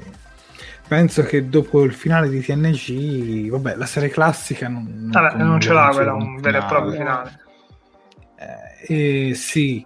penso 0.88 1.24
che 1.24 1.50
dopo 1.50 1.84
il 1.84 1.94
finale 1.94 2.30
di 2.30 2.40
TNG, 2.40 3.50
vabbè, 3.50 3.76
la 3.76 3.86
serie 3.86 4.08
classica 4.08 4.70
non, 4.70 5.10
vabbè, 5.12 5.36
non 5.36 5.60
ce 5.60 5.74
l'ha 5.74 5.90
quella, 5.94 6.14
un 6.14 6.40
vero 6.40 6.60
e 6.60 6.64
proprio 6.64 6.94
finale. 6.94 7.40
Eh, 8.88 9.34
sì, 9.36 9.86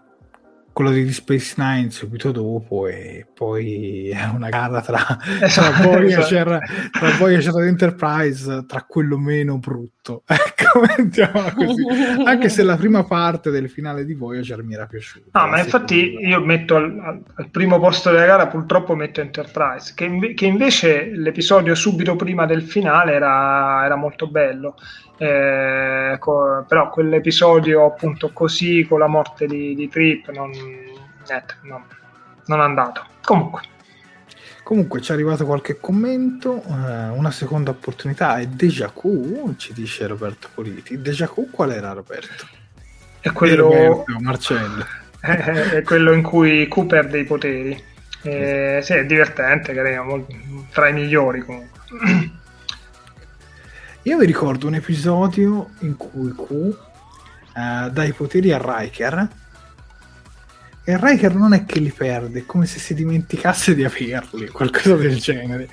quello 0.79 0.91
di 0.91 1.11
Space 1.11 1.55
Nine 1.57 1.91
subito 1.91 2.31
dopo 2.31 2.87
e 2.87 3.27
poi 3.33 4.11
è 4.15 4.23
una 4.33 4.47
gara 4.47 4.79
tra, 4.79 5.03
tra, 5.51 5.71
Voyager, 5.71 6.57
tra 6.89 7.11
Voyager 7.17 7.53
ed 7.59 7.67
Enterprise 7.67 8.63
tra 8.65 8.85
quello 8.87 9.17
meno 9.17 9.57
brutto 9.57 10.23
ecco 10.25 10.68
mettiamola 10.97 11.53
così. 11.53 11.83
Anche 12.25 12.49
se 12.49 12.63
la 12.63 12.75
prima 12.75 13.03
parte 13.03 13.49
del 13.49 13.69
finale 13.69 14.05
di 14.05 14.13
Voyager 14.13 14.63
mi 14.63 14.73
era 14.73 14.85
piaciuta 14.85 15.39
no 15.39 15.47
ma 15.47 15.59
infatti 15.59 16.17
io 16.19 16.39
metto 16.43 16.75
al, 16.75 17.23
al, 17.35 17.49
primo 17.49 17.79
posto 17.79 18.11
della 18.11 18.25
gara 18.25 18.47
purtroppo 18.47 18.95
metto 18.95 19.21
Enterprise 19.21 19.93
che, 19.95 20.05
inve- 20.05 20.33
che 20.33 20.45
invece 20.45 21.11
l'episodio 21.13 21.75
subito 21.75 22.15
prima 22.15 22.45
del 22.45 22.61
finale 22.61 23.13
era, 23.13 23.85
era 23.85 23.95
molto 23.95 24.27
bello. 24.27 24.75
Eh, 25.17 26.15
co- 26.17 26.63
però 26.67 26.89
quell'episodio 26.89 27.85
appunto 27.85 28.31
così 28.31 28.85
con 28.87 28.99
la 28.99 29.07
morte 29.07 29.47
di, 29.47 29.75
di 29.75 29.89
Trip 29.89 30.31
non, 30.31 30.49
niente, 30.49 31.55
no, 31.63 31.85
non 32.45 32.59
è 32.59 32.63
andato. 32.63 33.05
Comunque 33.21 33.61
Comunque 34.69 35.01
ci 35.01 35.09
è 35.09 35.15
arrivato 35.15 35.47
qualche 35.47 35.79
commento, 35.79 36.61
eh, 36.63 37.07
una 37.07 37.31
seconda 37.31 37.71
opportunità 37.71 38.37
è 38.37 38.45
Deja 38.45 38.93
Vu, 38.93 39.55
ci 39.57 39.73
dice 39.73 40.05
Roberto 40.05 40.47
Politi. 40.53 41.01
Deja 41.01 41.27
Vu 41.33 41.49
qual 41.49 41.71
era 41.71 41.91
Roberto? 41.91 42.45
È 43.19 43.31
quello... 43.31 43.63
Roberto, 43.63 44.19
Marcello. 44.19 44.85
è 45.21 45.81
quello 45.81 46.11
in 46.13 46.21
cui 46.21 46.67
Q 46.67 46.85
perde 46.85 47.17
i 47.17 47.23
poteri. 47.23 47.83
Eh, 48.21 48.81
sì, 48.83 48.93
è 48.93 49.07
divertente, 49.07 49.73
carino, 49.73 50.27
tra 50.71 50.89
i 50.89 50.93
migliori 50.93 51.39
comunque. 51.39 51.79
Io 54.03 54.17
vi 54.19 54.25
ricordo 54.27 54.67
un 54.67 54.75
episodio 54.75 55.71
in 55.79 55.97
cui 55.97 56.31
Q 56.31 56.51
uh, 56.51 56.75
dà 57.89 58.03
i 58.03 58.13
poteri 58.13 58.51
a 58.51 58.61
Riker 58.61 59.27
e 60.89 60.97
Riker 60.99 61.35
non 61.35 61.53
è 61.53 61.65
che 61.65 61.79
li 61.79 61.91
perde, 61.91 62.39
è 62.39 62.45
come 62.47 62.65
se 62.65 62.79
si 62.79 62.95
dimenticasse 62.95 63.75
di 63.75 63.83
averli, 63.83 64.47
qualcosa 64.47 64.95
del 64.95 65.19
genere. 65.19 65.69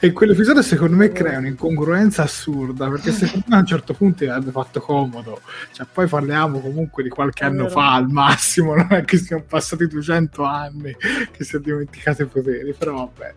E 0.00 0.10
quell'episodio 0.10 0.60
secondo 0.60 0.96
me 0.96 1.12
crea 1.12 1.38
un'incongruenza 1.38 2.24
assurda, 2.24 2.88
perché 2.88 3.12
secondo 3.14 3.44
me 3.46 3.54
a 3.54 3.60
un 3.60 3.66
certo 3.66 3.94
punto 3.94 4.24
gli 4.24 4.28
avrebbe 4.28 4.50
fatto 4.50 4.80
comodo. 4.80 5.40
Cioè, 5.70 5.86
poi 5.92 6.08
parliamo 6.08 6.58
comunque 6.58 7.04
di 7.04 7.08
qualche 7.08 7.44
è 7.44 7.46
anno 7.46 7.68
vero. 7.68 7.68
fa 7.68 7.94
al 7.94 8.08
massimo, 8.08 8.74
non 8.74 8.88
è 8.90 9.04
che 9.04 9.18
siano 9.18 9.44
passati 9.46 9.86
200 9.86 10.42
anni 10.42 10.96
che 11.30 11.44
si 11.44 11.54
è 11.54 11.60
dimenticato 11.60 12.22
i 12.22 12.26
poteri, 12.26 12.74
però 12.76 12.94
vabbè 12.94 13.34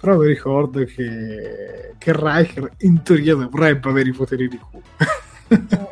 però 0.00 0.18
vi 0.18 0.28
ricordo 0.28 0.84
che, 0.84 1.94
che 1.98 2.12
Riker 2.14 2.72
in 2.80 3.02
teoria 3.02 3.34
dovrebbe 3.34 3.88
avere 3.88 4.10
i 4.10 4.12
poteri 4.12 4.48
di 4.48 4.58
Q. 4.58 5.08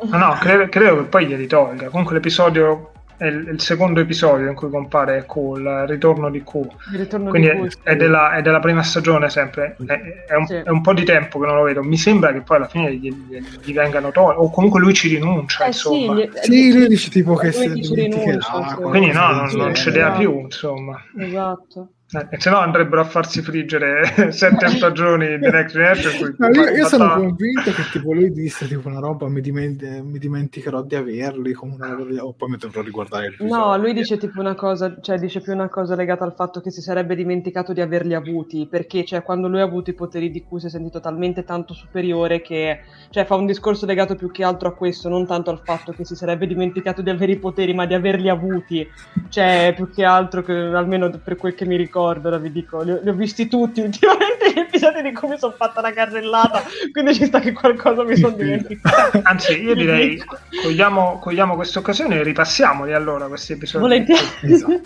no, 0.07 0.17
no, 0.17 0.37
credo, 0.39 0.69
credo, 0.69 1.01
che 1.01 1.09
poi 1.09 1.25
glieli 1.25 1.47
tolga. 1.47 1.89
Comunque 1.89 2.13
l'episodio 2.13 2.91
è 3.17 3.25
il, 3.25 3.47
il, 3.53 3.61
secondo 3.61 3.99
episodio 3.99 4.47
in 4.47 4.55
cui 4.55 4.69
compare 4.69 5.25
Q, 5.25 5.35
il 5.57 5.85
ritorno 5.87 6.29
di 6.29 6.43
Q. 6.43 6.67
Ritorno 6.91 7.29
Quindi 7.29 7.49
di 7.49 7.67
Q, 7.67 7.77
è, 7.83 7.91
è, 7.91 7.95
della, 7.95 8.35
è, 8.35 8.41
della, 8.41 8.59
prima 8.59 8.83
stagione 8.83 9.29
sempre. 9.29 9.75
È, 9.85 10.25
è, 10.27 10.35
un, 10.35 10.45
sì. 10.45 10.53
è, 10.53 10.69
un, 10.69 10.81
po' 10.81 10.93
di 10.93 11.03
tempo 11.03 11.39
che 11.39 11.45
non 11.47 11.55
lo 11.55 11.63
vedo. 11.63 11.81
Mi 11.83 11.97
sembra 11.97 12.31
che 12.31 12.41
poi 12.41 12.57
alla 12.57 12.67
fine 12.67 12.93
gli, 12.95 13.11
gli, 13.11 13.43
gli 13.63 13.73
vengano 13.73 14.11
tolti, 14.11 14.39
o 14.39 14.49
comunque 14.51 14.79
lui 14.79 14.93
ci 14.93 15.07
rinuncia. 15.09 15.63
Eh, 15.63 15.67
insomma. 15.67 16.15
Sì, 16.15 16.21
gli, 16.21 16.29
sì, 16.41 16.73
lui 16.73 16.87
dice 16.87 17.09
tipo 17.09 17.35
che 17.35 17.51
si 17.51 17.67
rinuncia. 17.67 18.75
Quindi 18.75 19.11
no, 19.11 19.31
non, 19.31 19.49
non 19.53 19.73
cedeva 19.73 20.11
più, 20.11 20.39
insomma. 20.39 21.01
Esatto. 21.17 21.89
Eh, 22.09 22.39
se 22.39 22.49
no 22.49 22.59
andrebbero 22.59 23.01
a 23.01 23.03
farsi 23.03 23.41
friggere 23.41 24.31
sette 24.31 24.69
stagioni 24.69 25.37
di 25.39 25.49
Next 25.49 25.75
Generation. 25.75 26.35
No, 26.37 26.47
io, 26.47 26.69
io 26.69 26.87
sono 26.87 27.13
convinto 27.15 27.71
che 27.71 27.83
tipo 27.91 28.13
lui 28.13 28.31
disse 28.31 28.65
tipo 28.65 28.87
una 28.87 28.99
roba 28.99 29.27
mi, 29.27 29.41
diment- 29.41 29.83
mi 30.03 30.17
dimenticherò 30.17 30.83
di 30.83 30.95
averli 30.95 31.51
come 31.51 31.73
una 31.73 31.97
o 32.23 32.31
poi 32.31 32.51
mi 32.51 32.57
dovrò 32.57 32.81
riguardare. 32.81 33.35
No, 33.39 33.75
lui 33.77 33.91
dice 33.91 34.15
tipo 34.15 34.39
una 34.39 34.55
cosa, 34.55 34.95
cioè 35.01 35.17
dice 35.17 35.41
più 35.41 35.51
una 35.51 35.67
cosa 35.67 35.95
legata 35.95 36.23
al 36.23 36.33
fatto 36.33 36.61
che 36.61 36.71
si 36.71 36.79
sarebbe 36.79 37.13
dimenticato 37.13 37.73
di 37.73 37.81
averli 37.81 38.13
avuti, 38.13 38.67
perché 38.67 39.03
cioè 39.03 39.21
quando 39.21 39.49
lui 39.49 39.59
ha 39.59 39.65
avuto 39.65 39.89
i 39.89 39.93
poteri 39.93 40.31
di 40.31 40.43
cui 40.43 40.61
si 40.61 40.67
è 40.67 40.69
sentito 40.69 41.01
talmente 41.01 41.43
tanto 41.43 41.73
superiore 41.73 42.39
che 42.39 42.83
cioè 43.09 43.25
fa 43.25 43.35
un 43.35 43.45
discorso 43.45 43.85
legato 43.85 44.15
più 44.15 44.31
che 44.31 44.45
altro 44.45 44.69
a 44.69 44.73
questo, 44.75 45.09
non 45.09 45.27
tanto 45.27 45.49
al 45.49 45.59
fatto 45.61 45.91
che 45.91 46.05
si 46.05 46.15
sarebbe 46.15 46.47
dimenticato 46.47 47.01
di 47.01 47.09
avere 47.09 47.33
i 47.33 47.37
poteri, 47.37 47.73
ma 47.73 47.85
di 47.85 47.95
averli 47.95 48.29
avuti. 48.29 48.87
Cioè, 49.27 49.73
più 49.75 49.89
che 49.89 50.05
altro 50.05 50.41
che 50.41 50.53
almeno 50.53 51.09
per 51.21 51.35
quel 51.35 51.53
che 51.53 51.65
mi 51.65 51.75
ricordo 51.75 51.95
ricordo, 51.97 52.27
ora 52.27 52.37
vi 52.37 52.51
dico, 52.51 52.81
li 52.81 52.91
ho, 52.91 52.99
li 53.01 53.09
ho 53.09 53.13
visti 53.13 53.47
tutti 53.47 53.81
ultimamente 53.81 54.53
gli 54.53 54.59
episodi 54.59 55.01
di 55.01 55.11
cui 55.13 55.29
mi 55.29 55.37
sono 55.37 55.53
fatta 55.57 55.81
la 55.81 55.91
carrellata, 55.91 56.61
quindi 56.91 57.15
ci 57.15 57.25
sta 57.25 57.39
che 57.39 57.53
qualcosa 57.53 58.03
mi 58.03 58.15
sono 58.15 58.35
dimenticato. 58.35 59.19
Anzi, 59.23 59.61
io 59.63 59.73
direi, 59.75 60.21
cogliamo, 60.61 61.19
cogliamo 61.19 61.55
questa 61.55 61.79
occasione 61.79 62.17
e 62.17 62.23
ripassiamoli 62.23 62.93
allora 62.93 63.27
questi 63.27 63.53
episodi. 63.53 63.83
Volentieri. 63.83 64.21
Esatto. 64.41 64.81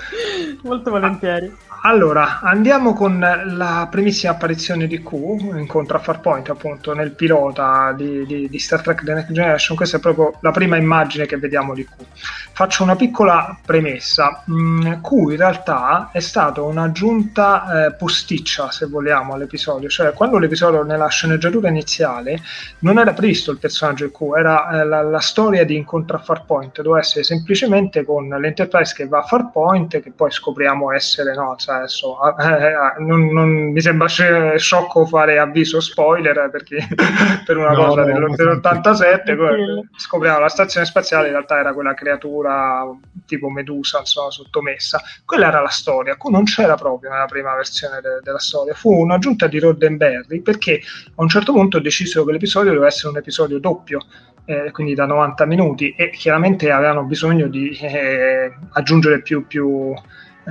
Molto 0.62 0.90
volentieri. 0.90 1.54
Allora, 1.82 2.40
andiamo 2.42 2.92
con 2.92 3.18
la 3.18 3.88
primissima 3.90 4.32
apparizione 4.32 4.86
di 4.86 5.02
Q, 5.02 5.12
incontra 5.56 5.98
Farpoint 5.98 6.50
appunto 6.50 6.92
nel 6.92 7.12
pilota 7.12 7.94
di, 7.96 8.26
di, 8.26 8.50
di, 8.50 8.58
Star 8.58 8.82
Trek 8.82 9.02
The 9.02 9.14
Next 9.14 9.32
Generation, 9.32 9.78
questa 9.78 9.96
è 9.96 10.00
proprio 10.00 10.34
la 10.40 10.50
prima 10.50 10.76
immagine 10.76 11.24
che 11.24 11.38
vediamo 11.38 11.72
di 11.72 11.86
Q. 11.86 12.04
Faccio 12.52 12.82
una 12.82 12.96
piccola 12.96 13.58
premessa, 13.64 14.44
mm, 14.50 15.00
Q 15.00 15.10
in 15.30 15.36
realtà 15.36 16.10
è 16.12 16.20
stata 16.20 16.60
un'aggiunta 16.60 17.86
eh, 17.86 17.92
posticcia, 17.94 18.70
se 18.70 18.84
vogliamo, 18.84 19.32
all'episodio, 19.32 19.88
cioè 19.88 20.12
quando 20.12 20.36
l'episodio 20.36 20.82
nella 20.82 21.08
sceneggiatura 21.08 21.70
iniziale 21.70 22.42
non 22.80 22.98
era 22.98 23.14
previsto 23.14 23.52
il 23.52 23.58
personaggio 23.58 24.04
di 24.04 24.12
Q, 24.12 24.36
era 24.36 24.82
eh, 24.82 24.84
la, 24.84 25.00
la, 25.00 25.20
storia 25.20 25.64
di 25.64 25.76
incontra 25.76 26.18
Farpoint, 26.18 26.82
doveva 26.82 26.98
essere 26.98 27.24
semplicemente 27.24 28.04
con 28.04 28.28
l'Enterprise 28.28 28.92
che 28.94 29.06
va 29.06 29.20
a 29.20 29.22
Farpoint, 29.22 29.98
che 29.98 30.12
poi 30.14 30.30
scopriamo 30.30 30.92
essere 30.92 31.34
no, 31.34 31.54
cioè 31.70 31.76
adesso 31.76 32.18
eh, 32.36 32.66
eh, 32.66 32.72
non, 32.98 33.26
non, 33.32 33.70
mi 33.70 33.80
sembra 33.80 34.08
sciocco 34.08 35.06
fare 35.06 35.38
avviso 35.38 35.80
spoiler 35.80 36.50
perché 36.50 36.86
per 37.46 37.56
una 37.56 37.70
no, 37.70 37.86
cosa 37.86 38.04
no, 38.04 38.34
dell'87 38.34 39.36
no, 39.36 39.84
scopriamo 39.96 40.40
la 40.40 40.48
stazione 40.48 40.86
spaziale 40.86 41.26
in 41.26 41.32
realtà 41.32 41.58
era 41.58 41.72
quella 41.72 41.94
creatura 41.94 42.84
tipo 43.26 43.48
Medusa 43.48 44.00
insomma, 44.00 44.30
sottomessa. 44.30 45.00
Quella 45.24 45.48
era 45.48 45.60
la 45.60 45.68
storia 45.68 46.16
non 46.30 46.44
c'era 46.44 46.74
proprio 46.74 47.10
nella 47.10 47.26
prima 47.26 47.54
versione 47.54 48.00
de- 48.00 48.20
della 48.22 48.38
storia. 48.38 48.74
Fu 48.74 48.92
un'aggiunta 48.92 49.46
di 49.46 49.58
Roddenberry 49.58 50.40
perché 50.40 50.80
a 51.14 51.22
un 51.22 51.28
certo 51.28 51.52
punto 51.52 51.78
ho 51.78 51.80
deciso 51.80 52.24
che 52.24 52.32
l'episodio 52.32 52.70
doveva 52.70 52.88
essere 52.88 53.08
un 53.08 53.16
episodio 53.16 53.58
doppio 53.58 54.00
eh, 54.44 54.70
quindi 54.72 54.94
da 54.94 55.06
90 55.06 55.46
minuti 55.46 55.94
e 55.96 56.10
chiaramente 56.10 56.70
avevano 56.70 57.04
bisogno 57.04 57.46
di 57.46 57.70
eh, 57.70 58.52
aggiungere 58.72 59.22
più, 59.22 59.46
più 59.46 59.92
eh, 59.92 60.00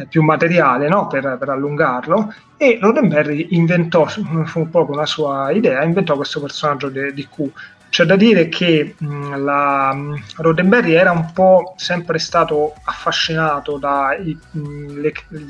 più 0.07 0.23
materiale 0.23 0.87
no? 0.87 1.07
per, 1.07 1.37
per, 1.39 1.49
allungarlo 1.49 2.33
e 2.57 2.77
Roddenberry 2.81 3.47
inventò, 3.51 4.05
fu 4.05 4.69
proprio 4.69 4.95
una 4.95 5.05
sua 5.05 5.51
idea, 5.51 5.83
inventò 5.83 6.15
questo 6.15 6.41
personaggio 6.41 6.89
di, 6.89 7.13
di 7.13 7.27
Q 7.27 7.49
C'è 7.89 8.05
da 8.05 8.15
dire 8.15 8.49
che 8.49 8.95
mh, 8.97 9.43
la 9.43 9.95
Roddenberry 10.37 10.93
era 10.93 11.11
un 11.11 11.31
po' 11.33 11.73
sempre 11.77 12.19
stato 12.19 12.75
affascinato 12.83 13.77
dagli 13.77 14.37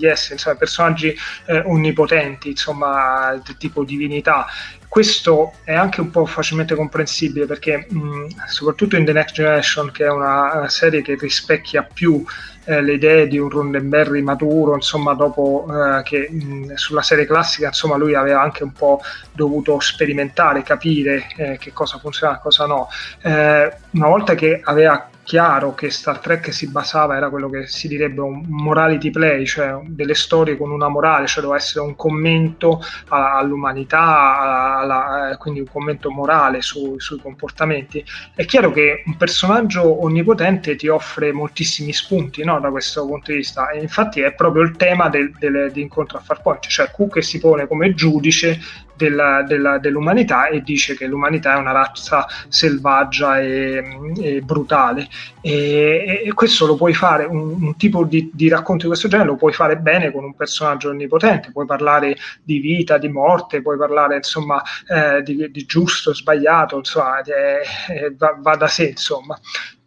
esseri, 0.05 0.57
personaggi 0.57 1.13
eh, 1.45 1.63
onnipotenti, 1.65 2.49
insomma, 2.49 3.39
tipo 3.57 3.83
divinità. 3.83 4.45
Questo 4.89 5.53
è 5.63 5.73
anche 5.75 6.01
un 6.01 6.09
po' 6.09 6.25
facilmente 6.25 6.73
comprensibile 6.73 7.45
perché 7.45 7.85
mh, 7.87 8.47
soprattutto 8.47 8.95
in 8.95 9.05
The 9.05 9.13
Next 9.13 9.35
Generation, 9.35 9.91
che 9.91 10.05
è 10.05 10.09
una 10.09 10.67
serie 10.67 11.03
che 11.03 11.15
rispecchia 11.15 11.83
più 11.83 12.25
eh, 12.65 12.81
le 12.81 12.93
idee 12.93 13.27
di 13.27 13.37
un 13.37 13.49
Roddenberry 13.49 14.23
maturo, 14.23 14.73
insomma, 14.73 15.13
dopo 15.13 15.67
eh, 15.69 16.01
che 16.01 16.27
mh, 16.31 16.73
sulla 16.73 17.03
serie 17.03 17.27
classica, 17.27 17.67
insomma, 17.67 17.97
lui 17.97 18.15
aveva 18.15 18.41
anche 18.41 18.63
un 18.63 18.73
po' 18.73 18.99
dovuto 19.31 19.79
sperimentare, 19.79 20.63
capire 20.63 21.27
eh, 21.37 21.57
che 21.59 21.71
cosa 21.71 21.99
funziona 21.99 22.37
e 22.37 22.41
cosa 22.41 22.65
no. 22.65 22.89
Eh, 23.21 23.71
una 23.91 24.07
volta 24.07 24.33
che 24.33 24.59
aveva 24.63 25.07
chiaro 25.29 25.75
che 25.75 25.91
Star 25.91 26.17
Trek 26.17 26.51
si 26.51 26.71
basava, 26.71 27.15
era 27.15 27.29
quello 27.29 27.51
che 27.51 27.67
si 27.67 27.87
direbbe 27.87 28.21
un 28.21 28.45
morality 28.47 29.11
play, 29.11 29.45
cioè 29.45 29.79
delle 29.85 30.15
storie 30.15 30.57
con 30.57 30.71
una 30.71 30.87
morale, 30.87 31.27
cioè 31.27 31.43
doveva 31.43 31.59
essere 31.59 31.85
un 31.85 31.95
commento 31.95 32.81
all'umanità, 33.09 34.79
alla, 34.79 35.35
quindi 35.37 35.59
un 35.59 35.67
commento 35.71 36.09
morale 36.09 36.63
su, 36.63 36.95
sui 36.97 37.19
comportamenti. 37.19 38.03
È 38.33 38.43
chiaro 38.45 38.71
che 38.71 39.03
un 39.05 39.17
personaggio 39.17 40.03
onnipotente 40.03 40.75
ti 40.75 40.87
offre 40.87 41.31
moltissimi 41.31 41.93
spunti 41.93 42.43
no, 42.43 42.59
da 42.59 42.71
questo 42.71 43.05
punto 43.05 43.29
di 43.29 43.37
vista, 43.37 43.69
e 43.69 43.81
infatti 43.81 44.21
è 44.21 44.33
proprio 44.33 44.63
il 44.63 44.75
tema 44.77 45.09
del, 45.09 45.31
del, 45.37 45.69
di 45.71 45.81
Incontro 45.81 46.17
a 46.17 46.21
Farpoint, 46.21 46.65
cioè 46.65 46.89
Q 46.89 47.07
che 47.07 47.21
si 47.21 47.37
pone 47.37 47.67
come 47.67 47.93
giudice 47.93 48.59
della, 48.99 49.43
della, 49.43 49.77
dell'umanità 49.77 50.49
e 50.49 50.61
dice 50.61 50.97
che 50.97 51.07
l'umanità 51.07 51.55
è 51.55 51.57
una 51.57 51.71
razza 51.71 52.27
selvaggia 52.49 53.39
e, 53.39 53.81
e 54.21 54.41
brutale. 54.41 55.07
E, 55.39 56.23
e, 56.25 56.33
questo 56.33 56.65
lo 56.65 56.75
puoi 56.75 56.93
fare, 56.93 57.23
un, 57.23 57.63
un 57.63 57.77
tipo 57.77 58.03
di, 58.03 58.29
di, 58.33 58.49
racconto 58.49 58.81
di 58.81 58.89
questo 58.89 59.07
genere 59.07 59.29
lo 59.29 59.37
puoi 59.37 59.53
fare 59.53 59.77
bene 59.77 60.11
con 60.11 60.25
un 60.25 60.35
personaggio 60.35 60.89
onnipotente, 60.89 61.51
puoi 61.53 61.65
parlare 61.65 62.17
di 62.43 62.59
vita, 62.59 62.97
di 62.97 63.07
morte, 63.07 63.61
puoi 63.61 63.77
parlare 63.77 64.17
insomma 64.17 64.61
eh, 64.87 65.23
di, 65.23 65.49
di, 65.49 65.65
giusto, 65.65 66.13
sbagliato, 66.13 66.77
insomma, 66.77 67.21
eh, 67.21 68.13
va, 68.17 68.35
va, 68.37 68.55
da 68.57 68.67
sé 68.67 68.87
insomma. 68.87 69.39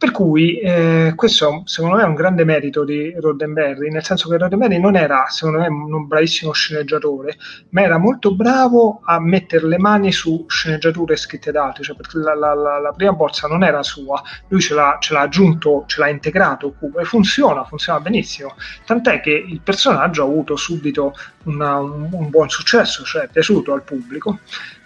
Per 0.02 0.10
cui 0.10 0.58
eh, 0.58 1.12
questo 1.14 1.62
secondo 1.64 1.94
me 1.94 2.02
è 2.02 2.06
un 2.06 2.16
grande 2.16 2.44
merito 2.44 2.82
di 2.82 3.14
Roddenberry, 3.16 3.88
nel 3.88 4.02
senso 4.02 4.28
che 4.28 4.36
Roddenberry 4.36 4.80
non 4.80 4.96
era, 4.96 5.26
secondo 5.28 5.60
me, 5.60 5.68
un 5.68 6.08
bravissimo 6.08 6.50
sceneggiatore, 6.50 7.36
ma 7.68 7.82
era 7.82 7.98
molto 7.98 8.34
bravo 8.34 9.00
a 9.04 9.20
mettere 9.20 9.68
le 9.68 9.78
mani 9.78 10.10
su 10.10 10.44
sceneggiature 10.48 11.14
scritte 11.14 11.52
da 11.52 11.66
altri, 11.66 11.84
cioè 11.84 11.94
perché 11.94 12.18
la, 12.18 12.34
la, 12.34 12.52
la, 12.52 12.80
la 12.80 12.90
prima 12.90 13.12
bozza 13.12 13.46
non 13.46 13.62
era 13.62 13.84
sua, 13.84 14.20
lui 14.48 14.60
ce 14.60 14.74
l'ha, 14.74 14.96
ce 14.98 15.12
l'ha 15.12 15.20
aggiunto, 15.20 15.84
ce 15.86 16.00
l'ha 16.00 16.08
integrato 16.08 16.74
e 17.00 17.04
funziona, 17.04 17.62
funziona 17.62 18.00
benissimo, 18.00 18.56
tant'è 18.84 19.20
che 19.20 19.30
il 19.30 19.60
personaggio 19.62 20.24
ha 20.24 20.26
avuto 20.26 20.56
subito 20.56 21.14
una, 21.44 21.76
un, 21.78 22.08
un 22.10 22.28
buon 22.28 22.48
successo, 22.48 23.04
cioè 23.04 23.22
è 23.22 23.28
piaciuto 23.28 23.72
al 23.72 23.84
pubblico. 23.84 24.40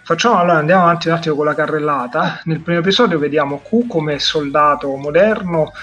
Facciamo 0.07 0.37
allora, 0.37 0.59
andiamo 0.59 0.83
avanti 0.83 1.09
un 1.09 1.15
attimo 1.15 1.35
con 1.35 1.43
la 1.43 1.53
carrellata. 1.53 2.39
Nel 2.45 2.61
primo 2.61 2.79
episodio 2.79 3.19
vediamo 3.19 3.59
Q 3.59 3.87
come 3.87 4.19
soldato 4.19 4.95
moderno, 4.95 5.73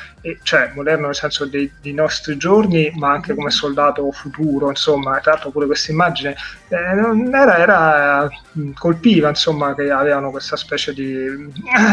cioè 0.42 0.72
moderno 0.74 1.06
nel 1.06 1.14
senso 1.14 1.44
dei, 1.44 1.70
dei, 1.80 1.92
nostri 1.92 2.37
giorni, 2.37 2.90
ma 2.96 3.10
anche 3.10 3.34
come 3.34 3.50
soldato 3.50 4.10
futuro, 4.10 4.70
insomma, 4.70 5.18
tra 5.20 5.32
l'altro 5.32 5.50
pure 5.50 5.66
questa 5.66 5.92
immagine 5.92 6.34
eh, 6.68 6.76
era, 6.76 7.58
era, 7.58 8.28
colpiva, 8.74 9.28
insomma, 9.28 9.74
che 9.74 9.90
avevano 9.90 10.30
questa 10.30 10.56
specie 10.56 10.94
di 10.94 11.14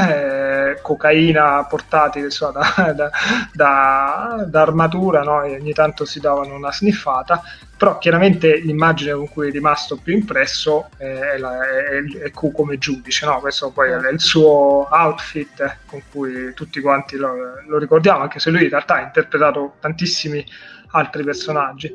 eh, 0.09 0.79
cocaina 0.81 1.65
portati 1.65 2.19
insomma, 2.19 2.61
da, 2.75 2.93
da, 2.95 3.11
da, 3.51 4.45
da 4.47 4.61
armatura, 4.61 5.23
no? 5.23 5.43
e 5.43 5.55
ogni 5.55 5.73
tanto 5.73 6.05
si 6.05 6.19
davano 6.19 6.55
una 6.55 6.71
sniffata 6.71 7.41
però 7.81 7.97
chiaramente 7.97 8.57
l'immagine 8.57 9.13
con 9.13 9.27
cui 9.27 9.47
è 9.47 9.51
rimasto 9.51 9.97
più 9.97 10.13
impresso 10.13 10.89
è, 10.97 11.35
la, 11.39 11.67
è, 11.67 12.25
è 12.25 12.29
Q 12.29 12.51
come 12.51 12.77
giudice, 12.77 13.25
no? 13.25 13.39
questo 13.39 13.71
poi 13.71 13.89
è 13.89 14.11
il 14.11 14.19
suo 14.19 14.87
outfit 14.87 15.77
con 15.87 15.99
cui 16.11 16.53
tutti 16.53 16.79
quanti 16.79 17.15
lo, 17.15 17.33
lo 17.65 17.79
ricordiamo, 17.79 18.20
anche 18.21 18.39
se 18.39 18.49
lui 18.49 18.63
in 18.63 18.69
realtà 18.69 18.95
ha 18.95 19.01
interpretato 19.01 19.75
tantissimi 19.79 20.43
altri 20.91 21.23
personaggi 21.23 21.93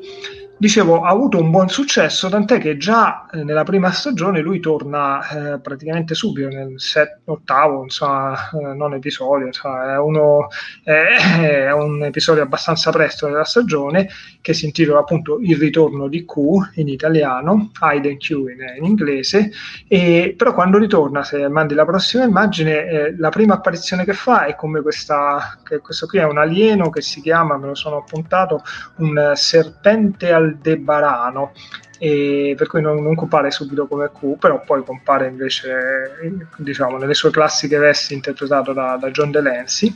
dicevo, 0.57 1.01
ha 1.03 1.09
avuto 1.09 1.39
un 1.39 1.51
buon 1.51 1.69
successo, 1.69 2.29
tant'è 2.29 2.57
che 2.59 2.77
già 2.77 3.27
eh, 3.31 3.43
nella 3.43 3.63
prima 3.63 3.91
stagione 3.91 4.41
lui 4.41 4.59
torna 4.59 5.53
eh, 5.53 5.59
praticamente 5.59 6.15
subito, 6.15 6.47
nel 6.47 6.73
set, 6.79 7.21
ottavo, 7.25 7.83
insomma, 7.83 8.49
eh, 8.51 8.73
non 8.73 8.93
episodio, 8.95 9.45
insomma, 9.45 9.93
è, 9.93 9.99
uno, 9.99 10.47
è, 10.83 11.71
un 11.71 12.03
episodio 12.03 12.41
abbastanza 12.41 12.91
presto 12.91 13.27
della 13.27 13.43
stagione 13.43 14.09
che 14.41 14.53
si 14.53 14.65
intitola 14.65 14.99
appunto 14.99 15.39
Il 15.39 15.57
ritorno 15.57 16.07
di 16.07 16.25
Q 16.25 16.35
in 16.75 16.87
italiano, 16.87 17.71
Hide 17.79 18.17
Q 18.17 18.29
in, 18.29 18.77
in 18.77 18.83
inglese, 18.83 19.51
e, 19.87 20.33
però 20.35 20.53
quando 20.53 20.77
ritorna, 20.77 21.23
se 21.23 21.47
mandi 21.49 21.75
la 21.75 21.85
prossima 21.85 22.23
immagine, 22.23 22.87
eh, 22.87 23.15
la 23.17 23.29
prima 23.29 23.55
apparizione 23.55 24.05
che 24.05 24.13
fa 24.13 24.45
è 24.45 24.55
come 24.55 24.81
questa, 24.81 25.59
che 25.63 25.79
questo 25.79 26.07
qui 26.07 26.19
è 26.19 26.23
un 26.23 26.37
alieno 26.37 26.89
che 26.89 27.01
si 27.01 27.21
chiama, 27.21 27.57
me 27.57 27.67
lo 27.67 27.75
sono 27.75 27.97
appuntato, 27.97 28.63
un 28.97 29.33
serpente 29.35 30.31
al 30.31 30.46
Aldebarano, 30.47 31.51
per 31.99 32.67
cui 32.67 32.81
non, 32.81 33.01
non, 33.01 33.15
compare 33.15 33.49
subito 33.49 33.87
come 33.87 34.11
Q, 34.11 34.37
però 34.37 34.61
poi 34.63 34.83
compare 34.83 35.27
invece 35.27 36.11
diciamo, 36.57 36.97
nelle 36.97 37.15
sue 37.15 37.31
classiche 37.31 37.77
vesti 37.77 38.13
interpretato 38.13 38.71
da, 38.71 38.97
da 38.99 39.09
John 39.09 39.31
Delancey. 39.31 39.93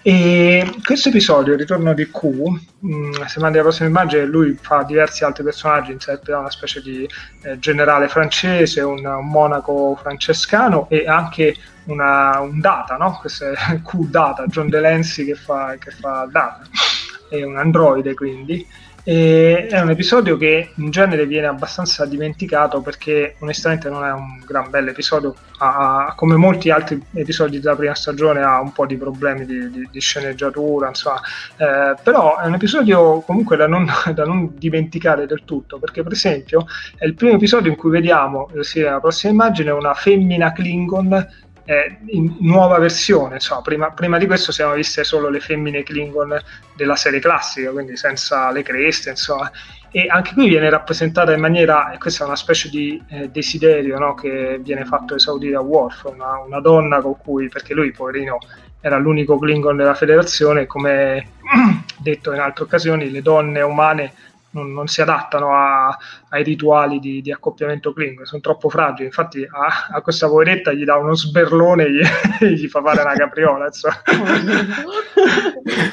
E 0.00 0.72
questo 0.82 1.10
episodio, 1.10 1.52
il 1.52 1.58
ritorno 1.58 1.92
di 1.92 2.10
Q, 2.10 2.24
mh, 2.78 2.94
mm, 2.94 3.12
se 3.26 3.40
mandi 3.40 3.58
la 3.58 3.62
prossima 3.62 3.88
immagine, 3.88 4.24
lui 4.24 4.56
fa 4.60 4.82
diversi 4.82 5.24
altri 5.24 5.44
personaggi, 5.44 5.92
interpreta 5.92 6.38
una 6.38 6.50
specie 6.50 6.80
di 6.80 7.06
eh, 7.42 7.58
generale 7.58 8.08
francese, 8.08 8.80
un, 8.80 9.04
un, 9.04 9.28
monaco 9.28 9.94
francescano 10.00 10.88
e 10.88 11.06
anche 11.06 11.54
una, 11.84 12.40
un 12.40 12.60
data, 12.60 12.96
no? 12.96 13.18
questo 13.20 13.50
è 13.50 13.54
Q 13.84 14.06
data, 14.08 14.46
John 14.46 14.68
Delancey 14.68 15.26
che 15.26 15.34
fa, 15.34 15.76
che 15.78 15.90
fa 15.90 16.26
data, 16.30 16.62
è 17.28 17.42
un 17.42 17.58
androide 17.58 18.14
quindi. 18.14 18.66
E 19.04 19.66
è 19.66 19.80
un 19.80 19.90
episodio 19.90 20.36
che 20.36 20.70
in 20.76 20.90
genere 20.90 21.26
viene 21.26 21.48
abbastanza 21.48 22.06
dimenticato 22.06 22.80
perché 22.82 23.34
onestamente 23.40 23.88
non 23.88 24.04
è 24.04 24.12
un 24.12 24.40
gran 24.46 24.70
bel 24.70 24.86
episodio, 24.88 25.34
ha, 25.58 26.12
come 26.16 26.36
molti 26.36 26.70
altri 26.70 27.02
episodi 27.14 27.58
della 27.58 27.74
prima 27.74 27.96
stagione 27.96 28.42
ha 28.42 28.60
un 28.60 28.70
po' 28.72 28.86
di 28.86 28.96
problemi 28.96 29.44
di, 29.44 29.70
di, 29.70 29.88
di 29.90 30.00
sceneggiatura, 30.00 30.86
insomma, 30.86 31.20
eh, 31.56 31.96
però 32.00 32.38
è 32.38 32.46
un 32.46 32.54
episodio 32.54 33.20
comunque 33.22 33.56
da 33.56 33.66
non, 33.66 33.86
da 34.14 34.24
non, 34.24 34.52
dimenticare 34.56 35.26
del 35.26 35.42
tutto 35.44 35.80
perché 35.80 36.04
per 36.04 36.12
esempio 36.12 36.66
è 36.96 37.04
il 37.04 37.14
primo 37.14 37.34
episodio 37.34 37.72
in 37.72 37.76
cui 37.76 37.90
vediamo, 37.90 38.50
sì, 38.60 38.82
la 38.82 39.00
prossima 39.00 39.32
immagine, 39.32 39.72
una 39.72 39.94
femmina 39.94 40.52
Klingon 40.52 41.26
eh, 41.64 41.98
in 42.06 42.36
nuova 42.40 42.78
versione. 42.78 43.34
Insomma, 43.34 43.62
prima, 43.62 43.90
prima, 43.90 44.18
di 44.18 44.26
questo 44.26 44.52
siamo 44.52 44.74
viste 44.74 45.04
solo 45.04 45.28
le 45.28 45.40
femmine 45.40 45.82
Klingon 45.82 46.40
della 46.74 46.96
serie 46.96 47.20
classica, 47.20 47.70
quindi 47.70 47.96
senza 47.96 48.50
le 48.50 48.62
creste, 48.62 49.10
insomma. 49.10 49.50
E 49.90 50.06
anche 50.08 50.32
qui 50.32 50.48
viene 50.48 50.70
rappresentata 50.70 51.32
in 51.32 51.40
maniera, 51.40 51.94
questa 51.98 52.24
è 52.24 52.26
una 52.26 52.36
specie 52.36 52.70
di 52.70 53.00
eh, 53.08 53.28
desiderio 53.30 53.98
no, 53.98 54.14
che 54.14 54.58
viene 54.62 54.86
fatto 54.86 55.14
esaudire 55.14 55.56
a 55.56 55.60
Worf, 55.60 56.04
una, 56.04 56.38
una, 56.38 56.60
donna 56.60 57.00
con 57.00 57.16
cui, 57.18 57.48
perché 57.48 57.74
lui, 57.74 57.92
poverino, 57.92 58.38
era 58.80 58.96
l'unico 58.96 59.38
Klingon 59.38 59.76
della 59.76 59.94
federazione, 59.94 60.66
come 60.66 61.28
detto 61.98 62.32
in 62.32 62.40
altre 62.40 62.64
occasioni, 62.64 63.10
le 63.10 63.20
donne 63.20 63.60
umane 63.60 64.12
non, 64.52 64.72
non 64.72 64.86
si 64.86 65.00
adattano 65.00 65.54
a, 65.54 65.96
ai 66.30 66.42
rituali 66.42 66.98
di, 66.98 67.20
di, 67.20 67.32
accoppiamento 67.32 67.92
Klingon, 67.92 68.24
sono 68.24 68.40
troppo 68.40 68.68
fragili. 68.68 69.06
Infatti, 69.06 69.46
a, 69.48 69.94
a, 69.94 70.00
questa 70.00 70.28
poveretta 70.28 70.72
gli 70.72 70.84
dà 70.84 70.96
uno 70.96 71.14
sberlone 71.14 71.84
e 71.84 71.92
gli, 71.92 72.02
gli 72.46 72.68
fa 72.68 72.82
fare 72.82 73.02
una 73.02 73.14
capriola. 73.14 73.68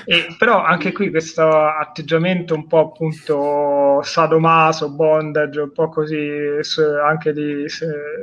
e, 0.05 0.35
però 0.37 0.63
anche 0.63 0.91
qui 0.91 1.09
questo 1.09 1.47
atteggiamento 1.47 2.53
un 2.53 2.67
po' 2.67 2.79
appunto 2.79 4.01
sadomaso, 4.03 4.91
bondage, 4.91 5.61
un 5.61 5.71
po' 5.71 5.89
così 5.89 6.57
anche 7.05 7.33
di 7.33 7.65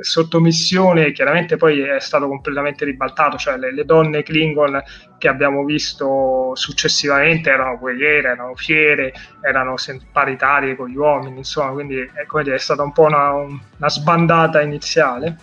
sottomissione, 0.01 1.11
chiaramente 1.11 1.57
poi 1.57 1.81
è 1.81 1.99
stato 1.99 2.27
completamente 2.27 2.85
ribaltato. 2.85 3.37
Cioè, 3.37 3.57
le, 3.57 3.73
le 3.73 3.85
donne 3.85 4.23
Klingon 4.23 4.81
che 5.17 5.27
abbiamo 5.27 5.63
visto 5.63 6.51
successivamente 6.53 7.49
erano 7.49 7.77
guerriere, 7.77 8.29
erano 8.29 8.55
fiere, 8.55 9.13
erano 9.41 9.77
paritarie 10.27 10.75
con 10.75 10.89
gli 10.89 10.97
uomini, 10.97 11.37
insomma, 11.37 11.71
quindi 11.71 11.97
è, 11.97 12.25
dire, 12.43 12.55
è 12.55 12.59
stata 12.59 12.83
un 12.83 12.91
po' 12.91 13.03
una, 13.03 13.31
una 13.31 13.89
sbandata 13.89 14.61
iniziale. 14.61 15.37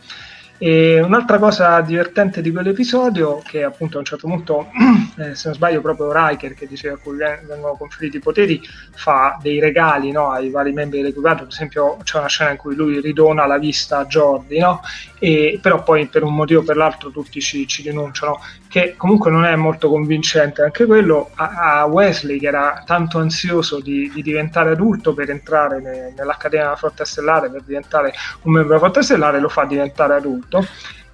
E 0.56 1.00
un'altra 1.00 1.38
cosa 1.38 1.80
divertente 1.80 2.40
di 2.40 2.52
quell'episodio, 2.52 3.42
che 3.44 3.64
appunto 3.64 3.96
a 3.96 4.00
un 4.00 4.04
certo 4.04 4.28
punto, 4.28 4.70
eh, 5.18 5.34
se 5.34 5.48
non 5.48 5.56
sbaglio, 5.56 5.80
proprio 5.80 6.12
Riker, 6.12 6.54
che 6.54 6.66
diceva 6.66 6.94
a 6.94 6.98
cui 6.98 7.16
vengono 7.16 7.74
conferiti 7.76 8.18
i 8.18 8.20
poteri, 8.20 8.60
fa 8.92 9.36
dei 9.42 9.58
regali 9.58 10.12
no, 10.12 10.30
ai 10.30 10.50
vari 10.50 10.72
membri 10.72 11.00
dell'equipaggio. 11.00 11.44
Per 11.44 11.52
esempio, 11.52 11.96
c'è 12.04 12.18
una 12.18 12.28
scena 12.28 12.50
in 12.52 12.56
cui 12.56 12.76
lui 12.76 13.00
ridona 13.00 13.46
la 13.46 13.58
vista 13.58 13.98
a 13.98 14.06
Jordi, 14.06 14.58
no? 14.58 14.80
e, 15.18 15.58
però 15.60 15.82
poi 15.82 16.06
per 16.06 16.22
un 16.22 16.34
motivo 16.34 16.60
o 16.60 16.64
per 16.64 16.76
l'altro 16.76 17.10
tutti 17.10 17.40
ci, 17.40 17.66
ci, 17.66 17.82
rinunciano, 17.82 18.40
che 18.74 18.94
comunque 18.96 19.30
non 19.30 19.44
è 19.44 19.54
molto 19.54 19.88
convincente. 19.88 20.62
Anche 20.62 20.84
quello 20.84 21.30
a, 21.36 21.86
Wesley, 21.86 22.40
che 22.40 22.48
era 22.48 22.82
tanto 22.84 23.20
ansioso 23.20 23.78
di, 23.78 24.10
di 24.12 24.20
diventare 24.20 24.72
adulto 24.72 25.14
per 25.14 25.30
entrare 25.30 25.80
ne, 25.80 26.12
nell'Accademia 26.16 26.64
della 26.64 26.76
Flotta 26.76 27.04
Stellare, 27.04 27.50
per 27.50 27.62
diventare 27.62 28.12
un 28.42 28.52
membro 28.52 28.74
della 28.74 28.80
Flotta 28.80 29.00
Stellare, 29.00 29.38
lo 29.38 29.48
fa 29.48 29.64
diventare 29.64 30.14
adulto. 30.14 30.66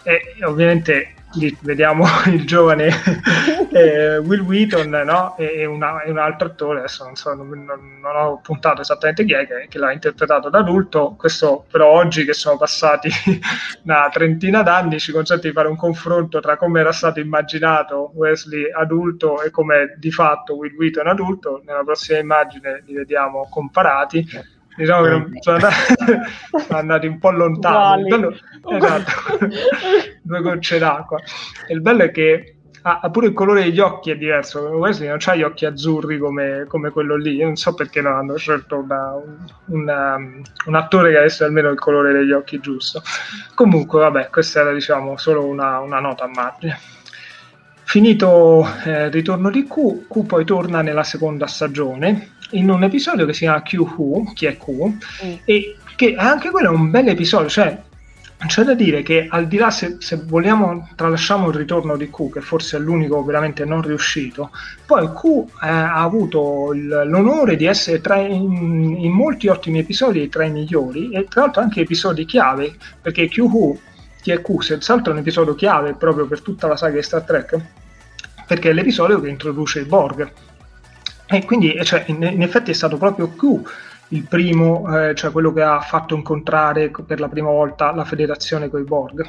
E 0.02 0.36
ovviamente 0.44 1.16
vediamo 1.60 2.04
il 2.26 2.44
giovane 2.44 2.88
eh, 3.72 4.18
Will 4.18 4.40
Wheaton 4.40 4.88
no? 4.88 5.36
e, 5.36 5.64
una, 5.64 6.02
e, 6.02 6.10
un 6.10 6.18
altro 6.18 6.48
attore, 6.48 6.80
adesso 6.80 7.04
non, 7.04 7.14
so, 7.14 7.34
non, 7.34 7.48
non, 7.48 8.16
ho 8.16 8.40
puntato 8.42 8.80
esattamente 8.80 9.24
chi 9.24 9.34
è 9.34 9.46
che, 9.46 9.66
che, 9.68 9.78
l'ha 9.78 9.92
interpretato 9.92 10.50
da 10.50 10.58
adulto, 10.58 11.14
questo 11.16 11.66
però 11.70 11.88
oggi 11.88 12.24
che 12.24 12.32
sono 12.32 12.56
passati 12.56 13.08
una 13.84 14.08
trentina 14.10 14.62
d'anni 14.62 14.98
ci 14.98 15.12
consente 15.12 15.48
di 15.48 15.54
fare 15.54 15.68
un 15.68 15.76
confronto 15.76 16.40
tra 16.40 16.56
come 16.56 16.80
era 16.80 16.92
stato 16.92 17.20
immaginato 17.20 18.10
Wesley 18.14 18.70
adulto 18.72 19.42
e 19.42 19.50
come 19.50 19.94
di 19.98 20.10
fatto 20.10 20.56
Will 20.56 20.74
Wheaton 20.74 21.06
adulto, 21.06 21.62
nella 21.64 21.84
prossima 21.84 22.18
immagine 22.18 22.82
li 22.86 22.94
vediamo 22.94 23.48
comparati 23.48 24.58
diciamo 24.80 25.02
che 25.02 25.10
non, 25.10 25.30
sono, 25.40 25.56
andati, 25.56 25.74
sono, 26.66 26.78
andati, 26.78 27.06
un 27.06 27.18
po' 27.18 27.30
lontano. 27.30 28.02
Bello, 28.02 28.34
esatto, 28.70 29.46
due 30.22 30.40
gocce 30.40 30.78
d'acqua. 30.78 31.18
E 31.66 31.74
il 31.74 31.80
bello 31.80 32.04
è 32.04 32.10
che 32.10 32.56
ha, 32.82 33.10
pure 33.10 33.26
il 33.26 33.32
colore 33.34 33.64
degli 33.64 33.78
occhi 33.78 34.10
è 34.10 34.16
diverso. 34.16 34.60
Wesley 34.60 35.08
non 35.08 35.18
ha 35.22 35.34
gli 35.34 35.42
occhi 35.42 35.66
azzurri 35.66 36.18
come, 36.18 36.64
come, 36.66 36.90
quello 36.90 37.16
lì. 37.16 37.34
Io 37.34 37.46
non 37.46 37.56
so 37.56 37.74
perché 37.74 38.00
non 38.00 38.14
hanno 38.14 38.36
scelto 38.36 38.78
una, 38.78 39.12
una, 39.66 40.16
un 40.66 40.74
attore 40.74 41.10
che 41.10 41.18
avesse 41.18 41.44
almeno 41.44 41.68
il 41.70 41.78
colore 41.78 42.12
degli 42.12 42.32
occhi 42.32 42.58
giusto. 42.60 43.02
Comunque, 43.54 44.00
vabbè, 44.00 44.30
questa 44.30 44.60
era 44.60 44.72
diciamo 44.72 45.16
solo 45.18 45.44
una, 45.44 45.80
una 45.80 46.00
nota 46.00 46.24
a 46.24 46.30
margine. 46.32 46.78
Finito 47.84 48.66
eh, 48.84 49.06
il 49.06 49.10
ritorno 49.10 49.50
di 49.50 49.66
Q, 49.66 50.06
Q 50.08 50.24
poi 50.24 50.44
torna 50.44 50.80
nella 50.80 51.02
seconda 51.02 51.46
stagione 51.46 52.38
in 52.50 52.70
un 52.70 52.82
episodio 52.82 53.26
che 53.26 53.32
si 53.32 53.40
chiama 53.40 53.62
Q 53.62 53.74
Who, 53.74 54.32
chi 54.34 54.46
è 54.46 54.56
Q, 54.56 54.70
mm. 55.24 55.34
e 55.44 55.76
che 55.96 56.14
anche 56.16 56.50
quello 56.50 56.70
è 56.70 56.74
un 56.74 56.90
bel 56.90 57.08
episodio, 57.08 57.48
cioè 57.48 57.78
c'è 58.46 58.62
da 58.62 58.72
dire 58.72 59.02
che 59.02 59.26
al 59.28 59.46
di 59.46 59.58
là 59.58 59.70
se, 59.70 59.96
se, 59.98 60.16
vogliamo 60.24 60.88
tralasciamo 60.94 61.48
il 61.48 61.54
ritorno 61.54 61.96
di 61.96 62.08
Q 62.08 62.32
che 62.32 62.40
forse 62.40 62.78
è 62.78 62.80
l'unico 62.80 63.22
veramente 63.22 63.66
non 63.66 63.82
riuscito 63.82 64.50
poi 64.86 65.06
Q 65.08 65.24
eh, 65.62 65.68
ha 65.68 66.02
avuto 66.02 66.72
il, 66.72 67.02
l'onore 67.04 67.56
di 67.56 67.66
essere 67.66 68.00
tra 68.00 68.16
in, 68.16 68.96
in, 68.98 69.12
molti 69.12 69.48
ottimi 69.48 69.80
episodi 69.80 70.28
tra 70.30 70.44
i 70.44 70.50
migliori 70.50 71.10
e 71.12 71.26
tra 71.28 71.42
l'altro 71.42 71.60
anche 71.60 71.82
episodi 71.82 72.24
chiave 72.24 72.76
perché 73.00 73.28
Q 73.28 73.38
Who 73.40 73.78
chi 74.22 74.30
è 74.30 74.40
Q 74.40 74.62
senz'altro 74.62 75.12
è 75.12 75.14
un 75.16 75.20
episodio 75.20 75.54
chiave 75.54 75.92
proprio 75.92 76.26
per 76.26 76.40
tutta 76.40 76.66
la 76.66 76.76
saga 76.76 76.96
di 76.96 77.02
Star 77.02 77.22
Trek 77.22 77.58
perché 78.46 78.70
è 78.70 78.72
l'episodio 78.72 79.20
che 79.20 79.28
introduce 79.28 79.80
i 79.80 79.84
Borg 79.84 80.32
e 81.30 81.44
quindi 81.44 81.78
cioè, 81.84 82.04
in, 82.08 82.22
in, 82.22 82.42
effetti 82.42 82.72
è 82.72 82.74
stato 82.74 82.96
proprio 82.96 83.28
Q 83.28 83.62
il 84.08 84.26
primo, 84.26 84.84
eh, 84.96 85.14
cioè 85.14 85.30
quello 85.30 85.52
che 85.52 85.62
ha 85.62 85.80
fatto 85.80 86.16
incontrare 86.16 86.90
per 86.90 87.20
la 87.20 87.28
prima 87.28 87.50
volta 87.50 87.94
la 87.94 88.04
federazione 88.04 88.68
con 88.68 88.80
i 88.80 88.84
Borg. 88.84 89.24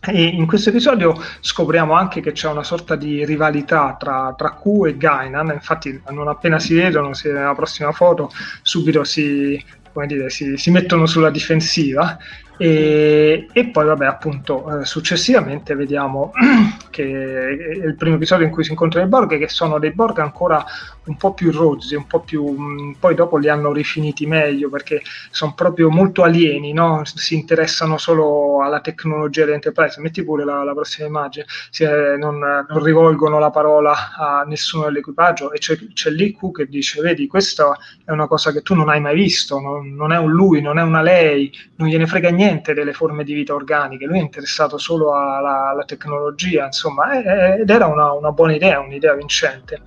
E 0.00 0.22
in 0.22 0.46
questo 0.46 0.70
episodio 0.70 1.20
scopriamo 1.40 1.92
anche 1.92 2.20
che 2.20 2.32
c'è 2.32 2.48
una 2.48 2.62
sorta 2.62 2.94
di 2.94 3.26
rivalità 3.26 3.96
tra, 3.98 4.32
tra 4.36 4.54
Q 4.54 4.86
e 4.86 4.96
Gainan, 4.96 5.50
infatti 5.52 6.00
non 6.10 6.28
appena 6.28 6.58
si 6.58 6.74
vedono, 6.74 7.12
si 7.12 7.28
vede 7.28 7.40
nella 7.40 7.54
prossima 7.54 7.92
foto, 7.92 8.30
subito 8.62 9.04
si, 9.04 9.62
dire, 10.06 10.30
si, 10.30 10.56
si 10.56 10.70
mettono 10.70 11.04
sulla 11.04 11.30
difensiva 11.30 12.16
e, 12.60 13.46
e, 13.52 13.68
poi, 13.68 13.84
vabbè, 13.84 14.04
appunto, 14.04 14.80
eh, 14.80 14.84
successivamente 14.84 15.76
vediamo 15.76 16.32
che 16.90 17.02
il 17.02 17.94
primo 17.94 18.16
episodio 18.16 18.46
in 18.46 18.50
cui 18.50 18.64
si 18.64 18.70
incontrano 18.70 19.06
i 19.06 19.08
Borg, 19.08 19.38
che 19.38 19.48
sono 19.48 19.78
dei 19.78 19.92
Borg 19.92 20.18
ancora 20.18 20.64
un 21.04 21.16
po' 21.16 21.34
più 21.34 21.52
rozzi, 21.52 21.94
un 21.94 22.08
po' 22.08 22.18
più. 22.20 22.44
Mh, 22.44 22.82
mm, 22.82 22.92
poi 22.98 23.14
dopo 23.14 23.36
li 23.36 23.48
hanno 23.48 23.72
rifiniti 23.72 24.26
meglio 24.26 24.70
perché 24.70 25.02
sono 25.30 25.54
proprio 25.54 25.88
molto 25.88 26.24
alieni, 26.24 26.72
no? 26.72 27.02
si 27.04 27.36
interessano 27.36 27.96
solo 27.96 28.60
alla 28.62 28.80
tecnologia 28.80 29.44
dell'Enterprise. 29.44 30.00
Metti 30.00 30.24
pure 30.24 30.44
la, 30.44 30.64
la 30.64 30.72
prossima 30.72 31.06
immagine, 31.06 31.46
si, 31.70 31.84
eh, 31.84 32.16
non, 32.18 32.38
non, 32.38 32.82
rivolgono 32.82 33.38
la 33.38 33.50
parola 33.50 34.14
a 34.16 34.44
nessuno 34.46 34.86
dell'equipaggio 34.86 35.52
e 35.52 35.58
c'è, 35.58 35.78
c'è 35.92 36.10
lì 36.10 36.34
Q 36.34 36.50
che 36.50 36.66
dice: 36.66 37.00
Vedi, 37.00 37.28
questa 37.28 37.76
è 38.04 38.10
una 38.10 38.26
cosa 38.26 38.50
che 38.50 38.62
tu 38.62 38.74
non 38.74 38.88
hai 38.88 39.00
mai 39.00 39.14
visto, 39.14 39.60
non, 39.60 39.94
non 39.94 40.12
è 40.12 40.18
un 40.18 40.32
lui, 40.32 40.60
non 40.60 40.78
è 40.78 40.82
una 40.82 41.02
lei, 41.02 41.52
non 41.76 41.86
gliene 41.86 42.06
frega 42.06 42.30
niente 42.30 42.47
niente 42.48 42.74
delle 42.74 42.92
forme 42.92 43.24
di 43.24 43.34
vita 43.34 43.54
organiche, 43.54 44.06
lui 44.06 44.18
è 44.18 44.22
interessato 44.22 44.78
solo 44.78 45.14
alla, 45.14 45.70
alla 45.70 45.84
tecnologia, 45.84 46.66
insomma, 46.66 47.56
ed 47.56 47.68
era 47.68 47.86
una, 47.86 48.12
una, 48.12 48.32
buona 48.32 48.54
idea, 48.54 48.80
un'idea 48.80 49.14
vincente. 49.14 49.82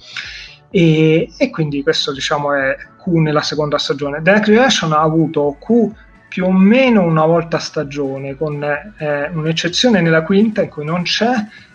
E, 0.70 1.30
e, 1.38 1.50
quindi 1.50 1.84
questo 1.84 2.14
diciamo 2.14 2.54
è 2.54 2.76
Q 2.98 3.08
nella 3.08 3.42
seconda 3.42 3.78
stagione. 3.78 4.22
The 4.22 4.40
Generation 4.42 4.94
ha 4.94 5.02
avuto 5.02 5.58
Q 5.60 5.92
più 6.30 6.46
o 6.46 6.52
meno 6.52 7.02
una 7.02 7.26
volta 7.26 7.58
a 7.58 7.60
stagione, 7.60 8.38
con 8.38 8.64
eh, 8.64 9.30
un'eccezione 9.34 10.00
nella 10.00 10.24
quinta 10.24 10.62
in 10.62 10.70
cui 10.70 10.86
non 10.86 11.04
c'è, 11.04 11.34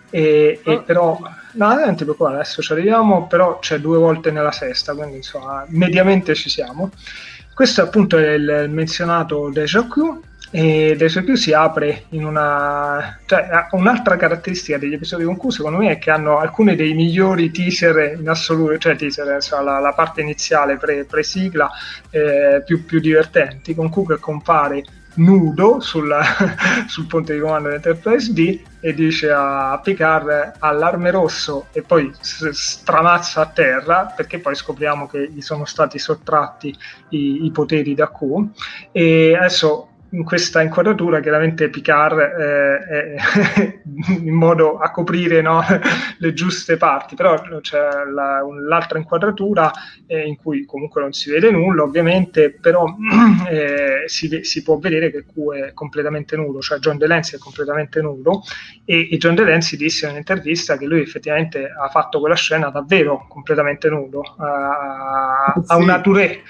e, 0.09 0.61
e 0.63 0.73
oh. 0.73 0.81
però 0.81 1.19
no, 1.51 1.73
non 1.75 1.95
ti 1.95 2.03
preoccupare, 2.03 2.35
adesso 2.35 2.61
ci 2.61 2.71
arriviamo, 2.71 3.27
però 3.27 3.59
c'è 3.59 3.79
due 3.79 3.97
volte 3.97 4.31
nella 4.31 4.51
sesta, 4.51 4.95
quindi 4.95 5.17
insomma, 5.17 5.63
mediamente 5.67 6.33
ci 6.33 6.49
siamo. 6.49 6.89
Questo 7.53 7.81
appunto 7.81 8.17
è 8.17 8.33
il 8.33 8.67
menzionato 8.69 9.49
Deja 9.49 9.87
Q, 9.87 10.19
e 10.49 11.09
suoi 11.09 11.23
più 11.23 11.35
si 11.35 11.51
apre 11.51 12.05
in 12.09 12.25
una 12.25 13.19
cioè 13.25 13.67
un'altra 13.71 14.15
caratteristica 14.15 14.77
degli 14.77 14.93
episodi 14.93 15.25
con 15.25 15.37
Q 15.37 15.51
secondo 15.51 15.79
me 15.79 15.91
è 15.91 15.97
che 15.97 16.09
hanno 16.09 16.37
alcuni 16.37 16.75
dei 16.75 16.93
migliori 16.93 17.51
teaser 17.51 18.17
in 18.17 18.29
assoluto 18.29 18.77
cioè 18.77 18.95
teaser 18.95 19.33
insomma, 19.33 19.63
la, 19.63 19.79
la, 19.79 19.93
parte 19.93 20.21
iniziale 20.21 20.77
pre, 20.77 21.05
sigla 21.23 21.69
eh, 22.09 22.63
più, 22.65 22.85
più 22.85 22.99
divertenti. 22.99 23.75
Con 23.75 23.89
Q 23.89 24.07
che 24.07 24.19
compare 24.19 24.83
nudo 25.15 25.79
sulla, 25.79 26.23
sul 26.87 27.05
ponte 27.07 27.33
di 27.33 27.39
comando 27.39 27.69
dell'Enterprise 27.69 28.33
D 28.33 28.61
e 28.79 28.93
dice 28.93 29.31
a 29.31 29.79
Picard 29.83 30.53
allarme 30.59 31.11
rosso 31.11 31.67
e 31.71 31.81
poi 31.81 32.11
stramazza 32.19 33.41
a 33.41 33.47
terra 33.47 34.13
perché 34.15 34.39
poi 34.39 34.55
scopriamo 34.55 35.07
che 35.07 35.29
gli 35.31 35.41
sono 35.41 35.65
stati 35.65 35.97
sottratti 35.97 36.75
i, 37.09 37.45
i 37.45 37.51
poteri 37.51 37.93
da 37.93 38.11
Q. 38.11 38.47
E 38.91 39.35
adesso 39.35 39.89
in 40.11 40.23
questa 40.23 40.61
inquadratura 40.61 41.19
chiaramente 41.19 41.69
Picard 41.69 42.17
eh, 42.19 42.77
è 42.79 43.79
in 44.23 44.33
modo 44.33 44.77
a 44.77 44.91
coprire 44.91 45.41
no, 45.41 45.61
le 46.17 46.33
giuste 46.33 46.77
parti, 46.77 47.15
però 47.15 47.41
c'è 47.61 47.79
la, 48.11 48.41
l'altra 48.67 48.97
inquadratura 48.97 49.71
eh, 50.05 50.25
in 50.25 50.37
cui 50.37 50.65
comunque 50.65 51.01
non 51.01 51.11
si 51.11 51.29
vede 51.29 51.51
nulla 51.51 51.83
ovviamente, 51.83 52.51
però 52.51 52.85
eh, 53.49 54.03
si, 54.05 54.43
si, 54.43 54.63
può 54.63 54.77
vedere 54.77 55.11
che 55.11 55.25
Q 55.25 55.53
è 55.53 55.73
completamente 55.73 56.35
nudo, 56.35 56.61
cioè 56.61 56.79
John 56.79 56.97
DeLancey 56.97 57.37
è 57.37 57.41
completamente 57.41 58.01
nudo 58.01 58.43
e, 58.85 59.09
e 59.11 59.17
John 59.17 59.35
DeLancey 59.35 59.77
disse 59.77 60.05
in 60.05 60.11
un'intervista 60.11 60.77
che 60.77 60.85
lui 60.85 61.01
effettivamente 61.01 61.65
ha 61.69 61.89
fatto 61.89 62.19
quella 62.19 62.35
scena 62.35 62.69
davvero 62.69 63.25
completamente 63.27 63.89
nudo, 63.89 64.21
a, 64.37 65.53
a 65.65 65.75
una 65.75 65.99
touré 66.01 66.43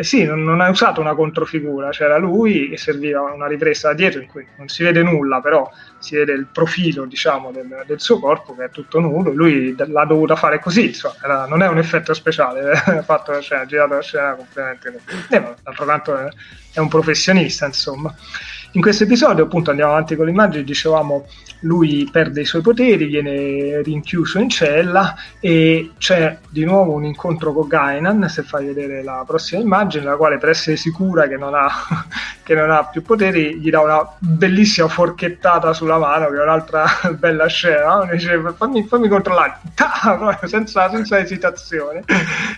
sì, 0.00 0.24
non, 0.24 0.42
non, 0.42 0.60
ha 0.60 0.68
usato 0.68 1.00
una 1.00 1.14
controfigura, 1.14 1.90
c'era 1.90 2.18
lui 2.18 2.49
e 2.72 2.76
serviva 2.76 3.20
una 3.20 3.46
ripresa 3.46 3.88
da 3.88 3.94
dietro 3.94 4.20
in 4.20 4.28
cui 4.28 4.46
non 4.56 4.68
si 4.68 4.82
vede 4.82 5.02
nulla, 5.02 5.40
però 5.40 5.70
si 5.98 6.16
vede 6.16 6.32
il 6.32 6.46
profilo 6.52 7.04
diciamo, 7.04 7.50
del, 7.50 7.84
del 7.86 8.00
suo 8.00 8.18
corpo 8.18 8.54
che 8.54 8.64
è 8.64 8.70
tutto 8.70 9.00
nudo, 9.00 9.30
lui 9.30 9.74
l'ha 9.76 10.04
dovuta 10.04 10.36
fare 10.36 10.58
così, 10.60 10.86
insomma, 10.86 11.14
era, 11.22 11.46
non 11.46 11.62
è 11.62 11.68
un 11.68 11.78
effetto 11.78 12.14
speciale, 12.14 12.70
ha 12.72 13.02
fatto 13.02 13.32
la 13.32 13.40
scena, 13.40 13.64
girato 13.66 13.94
la 13.94 14.02
scena 14.02 14.34
completamente 14.34 14.90
nudo. 14.90 15.02
Eh, 15.28 15.54
d'altro 15.62 15.84
canto 15.84 16.16
è, 16.16 16.28
è 16.72 16.78
un 16.78 16.88
professionista, 16.88 17.66
insomma. 17.66 18.14
In 18.72 18.80
questo 18.80 19.04
episodio, 19.04 19.44
appunto, 19.44 19.70
andiamo 19.70 19.92
avanti 19.92 20.14
con 20.14 20.26
le 20.26 20.30
immagini, 20.30 20.62
dicevamo 20.62 21.26
lui 21.60 22.08
perde 22.10 22.42
i 22.42 22.44
suoi 22.44 22.62
poteri, 22.62 23.06
viene 23.06 23.82
rinchiuso 23.82 24.38
in 24.38 24.48
cella 24.48 25.14
e 25.40 25.92
c'è 25.98 26.38
di 26.48 26.64
nuovo 26.64 26.92
un 26.92 27.04
incontro 27.04 27.52
con 27.52 27.68
Gainan, 27.68 28.28
se 28.28 28.42
fai 28.42 28.66
vedere 28.66 29.02
la 29.02 29.24
prossima 29.26 29.60
immagine, 29.60 30.04
la 30.04 30.16
quale 30.16 30.38
per 30.38 30.50
essere 30.50 30.76
sicura 30.76 31.26
che 31.26 31.36
non 31.36 31.54
ha, 31.54 31.70
che 32.42 32.54
non 32.54 32.70
ha 32.70 32.84
più 32.84 33.02
poteri 33.02 33.58
gli 33.58 33.70
dà 33.70 33.80
una 33.80 34.16
bellissima 34.18 34.88
forchettata 34.88 35.72
sulla 35.72 35.98
mano, 35.98 36.28
che 36.30 36.38
è 36.38 36.42
un'altra 36.42 36.84
bella 37.18 37.46
scena, 37.46 37.96
no? 37.96 38.08
dice 38.10 38.40
fammi, 38.56 38.84
fammi 38.84 39.08
controllare, 39.08 39.58
senza, 40.46 40.90
senza, 40.90 41.18
esitazione 41.18 42.04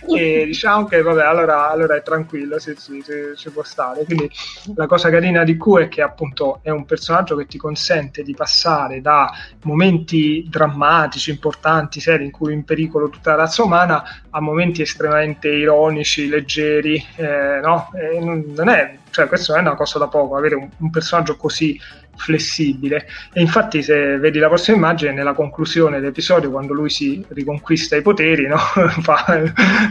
e 0.07 0.43
diciamo 0.45 0.85
che 0.85 1.01
vabbè 1.01 1.23
allora, 1.23 1.69
allora 1.69 1.95
è 1.95 2.01
tranquillo, 2.01 2.59
si, 2.59 2.73
si, 2.77 3.03
ci 3.35 3.49
può 3.49 3.63
stare. 3.63 4.03
Quindi 4.05 4.29
la 4.75 4.87
cosa 4.87 5.09
carina 5.09 5.43
di 5.43 5.57
Q 5.57 5.79
è 5.79 5.87
che 5.87 6.01
appunto 6.01 6.59
è 6.61 6.69
un 6.69 6.85
personaggio 6.85 7.35
che 7.35 7.45
ti 7.45 7.57
consente 7.57 8.23
di 8.23 8.33
passare 8.33 8.92
da 9.01 9.31
momenti 9.63 10.45
drammatici, 10.49 11.31
importanti, 11.31 11.99
seri 11.99 12.25
in 12.25 12.31
cui 12.31 12.53
in 12.53 12.63
pericolo 12.63 13.09
tutta 13.09 13.31
la 13.31 13.43
razza 13.43 13.63
umana 13.63 14.03
a 14.29 14.39
momenti 14.39 14.81
estremamente 14.81 15.49
ironici, 15.49 16.27
leggeri, 16.27 17.03
eh, 17.15 17.59
no? 17.61 17.89
non 18.19 18.69
è, 18.69 18.97
cioè, 19.13 19.27
questo 19.27 19.53
non 19.53 19.65
è 19.65 19.67
una 19.67 19.75
cosa 19.75 19.99
da 19.99 20.07
poco, 20.07 20.35
avere 20.35 20.55
un, 20.55 20.67
un 20.75 20.89
personaggio 20.89 21.37
così 21.37 21.79
flessibile. 22.15 23.05
E 23.31 23.41
infatti, 23.41 23.83
se 23.83 24.17
vedi 24.17 24.39
la 24.39 24.47
prossima 24.47 24.75
immagine, 24.75 25.13
nella 25.13 25.33
conclusione 25.33 25.99
dell'episodio, 25.99 26.49
quando 26.49 26.73
lui 26.73 26.89
si 26.89 27.23
riconquista 27.29 27.95
i 27.95 28.01
poteri, 28.01 28.47
no? 28.47 28.57
fa 29.05 29.39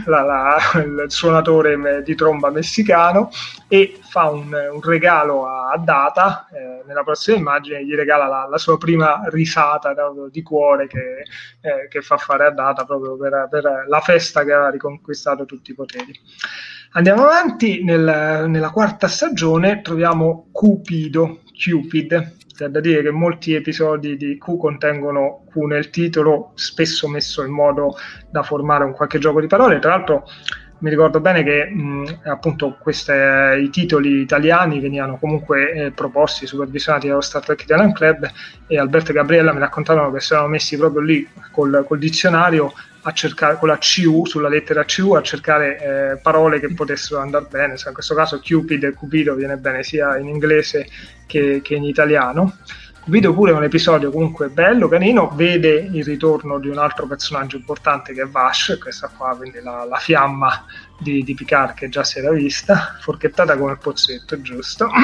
la, 0.07 0.21
la, 0.23 0.57
il 0.75 1.05
suonatore 1.07 2.03
di 2.03 2.15
tromba 2.15 2.49
messicano 2.49 3.29
e 3.69 3.97
fa 4.01 4.29
un, 4.29 4.51
un 4.51 4.81
regalo 4.81 5.47
a 5.47 5.77
Data. 5.77 6.45
Eh, 6.51 6.83
nella 6.85 7.03
prossima 7.03 7.37
immagine 7.37 7.85
gli 7.85 7.95
regala 7.95 8.27
la, 8.27 8.45
la 8.49 8.57
sua 8.57 8.77
prima 8.77 9.21
risata 9.27 9.93
no? 9.93 10.27
di 10.29 10.41
cuore 10.41 10.87
che, 10.87 11.23
eh, 11.61 11.87
che, 11.87 12.01
fa 12.01 12.17
fare 12.17 12.45
a 12.45 12.51
Data 12.51 12.83
proprio 12.83 13.15
per, 13.15 13.47
per 13.49 13.85
la 13.87 14.01
festa 14.01 14.43
che 14.43 14.51
aveva 14.51 14.69
riconquistato 14.69 15.45
tutti 15.45 15.71
i 15.71 15.75
poteri. 15.75 16.19
Andiamo 16.95 17.23
avanti, 17.23 17.83
nel, 17.83 18.45
nella 18.47 18.69
quarta 18.69 19.07
stagione 19.07 19.81
troviamo 19.81 20.49
Cupido, 20.51 21.39
Cupid, 21.57 22.35
c'è 22.53 22.67
da 22.67 22.79
dire 22.79 23.01
che 23.01 23.09
molti 23.09 23.55
episodi 23.55 24.15
di 24.15 24.37
Q 24.37 24.57
contengono 24.57 25.43
Q 25.49 25.55
nel 25.65 25.89
titolo, 25.89 26.51
spesso 26.53 27.07
messo 27.07 27.43
in 27.43 27.51
modo 27.51 27.95
da 28.29 28.43
formare 28.43 28.83
un 28.83 28.93
qualche 28.93 29.17
gioco 29.17 29.41
di 29.41 29.47
parole. 29.47 29.79
Tra 29.79 29.89
l'altro 29.89 30.25
mi 30.79 30.91
ricordo 30.91 31.19
bene 31.19 31.43
che 31.43 31.65
mh, 31.65 32.19
appunto 32.25 32.77
questi, 32.79 33.11
i 33.11 33.69
titoli 33.71 34.19
italiani 34.19 34.79
venivano 34.79 35.17
comunque 35.17 35.71
eh, 35.71 35.91
proposti, 35.91 36.45
supervisionati 36.45 37.07
dallo 37.07 37.21
Star 37.21 37.43
Trek 37.43 37.63
Italian 37.63 37.91
Club 37.91 38.29
e 38.67 38.77
Alberto 38.77 39.09
e 39.09 39.15
Gabriella 39.15 39.51
mi 39.51 39.59
raccontavano 39.59 40.11
che 40.11 40.19
si 40.19 40.33
erano 40.33 40.49
messi 40.49 40.77
proprio 40.77 41.01
lì 41.01 41.27
col, 41.49 41.83
col 41.87 41.97
dizionario 41.97 42.71
a 43.03 43.11
cercare 43.11 43.57
con 43.57 43.67
la 43.67 43.77
CU, 43.77 44.25
sulla 44.25 44.47
lettera 44.47 44.85
CU, 44.85 45.13
a 45.13 45.21
cercare 45.21 45.77
eh, 46.13 46.17
parole 46.17 46.59
che 46.59 46.73
potessero 46.73 47.19
andare 47.19 47.47
bene. 47.49 47.73
in 47.73 47.93
questo 47.93 48.15
caso 48.15 48.39
Cupid 48.39 48.83
e 48.83 48.93
Cupido 48.93 49.35
viene 49.35 49.57
bene 49.57 49.83
sia 49.83 50.17
in 50.17 50.27
inglese 50.27 50.87
che, 51.25 51.61
che 51.61 51.75
in 51.75 51.83
italiano. 51.83 52.57
Cupido 53.01 53.33
pure 53.33 53.51
è 53.51 53.53
un 53.53 53.63
episodio 53.63 54.11
comunque 54.11 54.47
bello, 54.47 54.87
carino, 54.87 55.29
vede 55.35 55.89
il 55.91 56.05
ritorno 56.05 56.57
di 56.57 56.69
un 56.69 56.77
altro 56.77 57.05
personaggio 57.05 57.57
importante 57.57 58.13
che 58.13 58.21
è 58.21 58.25
Vash, 58.25 58.77
questa 58.79 59.11
qua, 59.15 59.35
quindi 59.35 59.59
la, 59.61 59.83
la 59.83 59.97
fiamma 59.97 60.65
di, 60.97 61.21
di 61.21 61.33
Picard 61.33 61.73
che 61.73 61.89
già 61.89 62.05
si 62.05 62.19
era 62.19 62.31
vista, 62.31 62.95
forchettata 63.01 63.57
come 63.57 63.73
il 63.73 63.79
pozzetto, 63.79 64.41
giusto? 64.41 64.89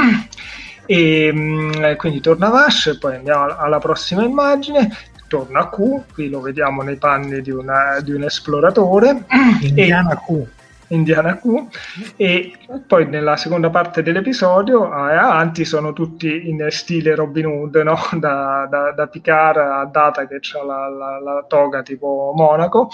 E 0.92 1.32
mm, 1.32 1.94
quindi 1.98 2.20
torna 2.20 2.50
Vash, 2.50 2.98
poi 3.00 3.18
andiamo 3.18 3.56
alla 3.56 3.78
prossima 3.78 4.24
immagine 4.24 4.90
torna 5.30 5.60
a 5.60 5.70
Q, 5.70 6.12
qui 6.14 6.28
lo 6.28 6.42
vediamo 6.42 6.82
nei 6.82 6.98
panni 6.98 7.42
di, 7.42 7.52
una, 7.52 8.02
di 8.02 8.12
un 8.12 8.24
esploratore. 8.24 9.24
Indiana 9.62 10.18
Q. 10.18 10.46
Indiana 10.90 11.38
Q 11.38 11.68
e 12.16 12.54
poi 12.88 13.08
nella 13.08 13.38
seconda 13.38 13.70
parte 13.70 14.02
dell'episodio 14.02 14.92
avanti 14.92 15.66
sono 15.66 15.94
tutti 15.94 16.50
in 16.50 16.66
stile 16.72 17.16
Robin 17.16 17.46
Hood 17.46 17.76
no? 17.78 17.96
da, 18.18 18.68
da, 18.70 18.92
da 18.92 19.08
Picard 19.08 19.58
a 19.58 19.86
Data 19.86 20.28
che 20.28 20.36
ha 20.36 20.64
la, 20.64 20.88
la, 20.88 21.20
la, 21.20 21.46
toga 21.48 21.84
tipo 21.84 22.34
Monaco 22.36 22.90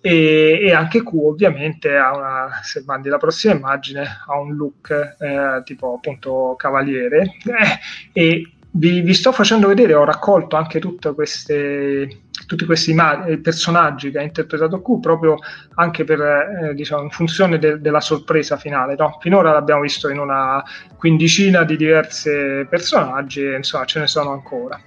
e, 0.00 0.58
e, 0.62 0.72
anche 0.72 1.02
Q 1.02 1.12
ovviamente 1.14 1.96
ha 1.96 2.16
una 2.16 2.60
se 2.62 2.82
mandi 2.84 3.08
la 3.08 3.18
prossima 3.18 3.54
immagine 3.54 4.04
ha 4.26 4.38
un 4.38 4.54
look 4.54 4.90
eh, 4.90 5.62
tipo 5.64 5.94
appunto 5.94 6.54
cavaliere 6.56 7.22
eh, 7.44 7.78
e 8.12 8.52
vi, 8.70 9.00
vi, 9.00 9.14
sto 9.14 9.32
facendo 9.32 9.68
vedere, 9.68 9.94
ho 9.94 10.04
raccolto 10.04 10.56
anche 10.56 10.80
queste, 11.14 12.22
tutti 12.46 12.64
questi 12.64 12.92
ma- 12.92 13.24
eh, 13.24 13.38
personaggi 13.38 14.10
che 14.10 14.18
ha 14.18 14.22
interpretato 14.22 14.82
Q 14.82 15.00
proprio 15.00 15.36
anche 15.74 16.04
per, 16.04 16.20
eh, 16.20 16.74
diciamo, 16.74 17.02
in 17.02 17.10
funzione 17.10 17.58
de- 17.58 17.80
della 17.80 18.00
sorpresa 18.00 18.56
finale. 18.56 18.94
No? 18.96 19.18
Finora 19.20 19.52
l'abbiamo 19.52 19.80
visto 19.80 20.08
in 20.08 20.18
una 20.18 20.62
quindicina 20.96 21.64
di 21.64 21.76
diversi 21.76 22.30
personaggi 22.68 23.44
insomma 23.44 23.84
ce 23.84 24.00
ne 24.00 24.06
sono 24.06 24.32
ancora. 24.32 24.78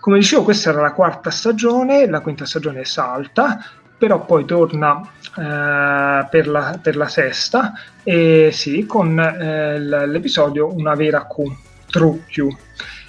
Come 0.00 0.18
dicevo, 0.18 0.42
questa 0.42 0.70
era 0.70 0.80
la 0.80 0.92
quarta 0.92 1.30
stagione, 1.30 2.08
la 2.08 2.20
quinta 2.20 2.44
stagione 2.44 2.84
salta, 2.84 3.64
però 3.96 4.24
poi 4.24 4.44
torna 4.44 5.00
eh, 5.00 6.26
per, 6.28 6.48
la, 6.48 6.76
per, 6.82 6.96
la, 6.96 7.06
sesta, 7.06 7.72
e 8.02 8.50
sì, 8.52 8.84
con 8.84 9.16
eh, 9.16 9.78
l'episodio 9.78 10.74
Una 10.74 10.96
vera 10.96 11.24
Q, 11.28 11.42
True 11.88 12.24
Q. 12.26 12.48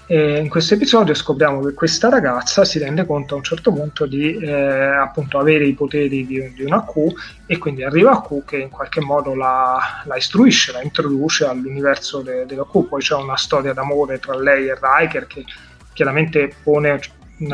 E 0.06 0.38
in 0.38 0.50
questo 0.50 0.74
episodio 0.74 1.14
scopriamo 1.14 1.62
che 1.62 1.74
questa 1.74 2.10
ragazza 2.10 2.66
si 2.66 2.78
rende 2.78 3.06
conto 3.06 3.36
a 3.36 3.38
un 3.38 3.44
certo 3.44 3.72
punto 3.72 4.06
di 4.06 4.36
eh, 4.36 4.52
appunto 4.52 5.40
avere 5.40 5.66
i 5.66 5.74
poteri 5.74 6.26
di, 6.26 6.54
di, 6.54 6.64
una 6.64 6.84
Q 6.84 7.14
e 7.46 7.58
quindi 7.58 7.84
arriva 7.84 8.12
a 8.12 8.22
Q 8.22 8.44
che 8.44 8.58
in 8.58 8.70
qualche 8.70 9.00
modo 9.00 9.34
la, 9.34 10.04
la 10.04 10.18
istruisce, 10.18 10.74
la 10.74 10.82
introduce 10.82 11.46
all'universo 11.46 12.22
de, 12.22 12.46
della 12.46 12.66
Q. 12.66 12.88
Poi 12.90 13.02
c'è 13.02 13.16
una 13.16 13.38
storia 13.38 13.72
d'amore 13.72 14.20
tra 14.20 14.38
lei 14.38 14.68
e 14.68 14.78
Riker 14.78 15.26
che 15.26 15.46
chiaramente 15.94 16.54
pone 16.62 17.00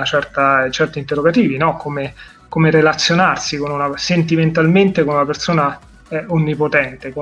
certa, 0.03 0.67
certi 0.71 0.97
interrogativi, 0.97 1.55
no? 1.55 1.75
come, 1.75 2.15
come 2.47 2.71
relazionarsi 2.71 3.57
con 3.57 3.69
una, 3.69 3.95
sentimentalmente 3.95 5.03
con 5.03 5.13
una 5.13 5.25
persona 5.25 5.79
è 6.09 6.25
onnipotente, 6.27 7.13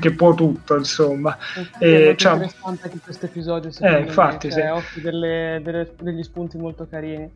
che 0.00 0.12
può 0.12 0.32
tutto, 0.34 0.76
insomma. 0.76 1.36
È 1.78 1.84
e, 1.84 2.14
cioè, 2.16 2.32
interessante 2.32 2.82
anche 2.84 2.98
questo 3.02 3.26
episodio, 3.26 3.70
eh, 3.80 3.98
infatti, 3.98 4.46
me, 4.46 4.52
cioè, 4.52 4.62
sì. 4.62 4.68
offre 4.68 5.00
delle, 5.02 5.60
delle, 5.62 5.92
degli 6.00 6.22
spunti 6.22 6.56
molto 6.56 6.86
carini. 6.88 7.30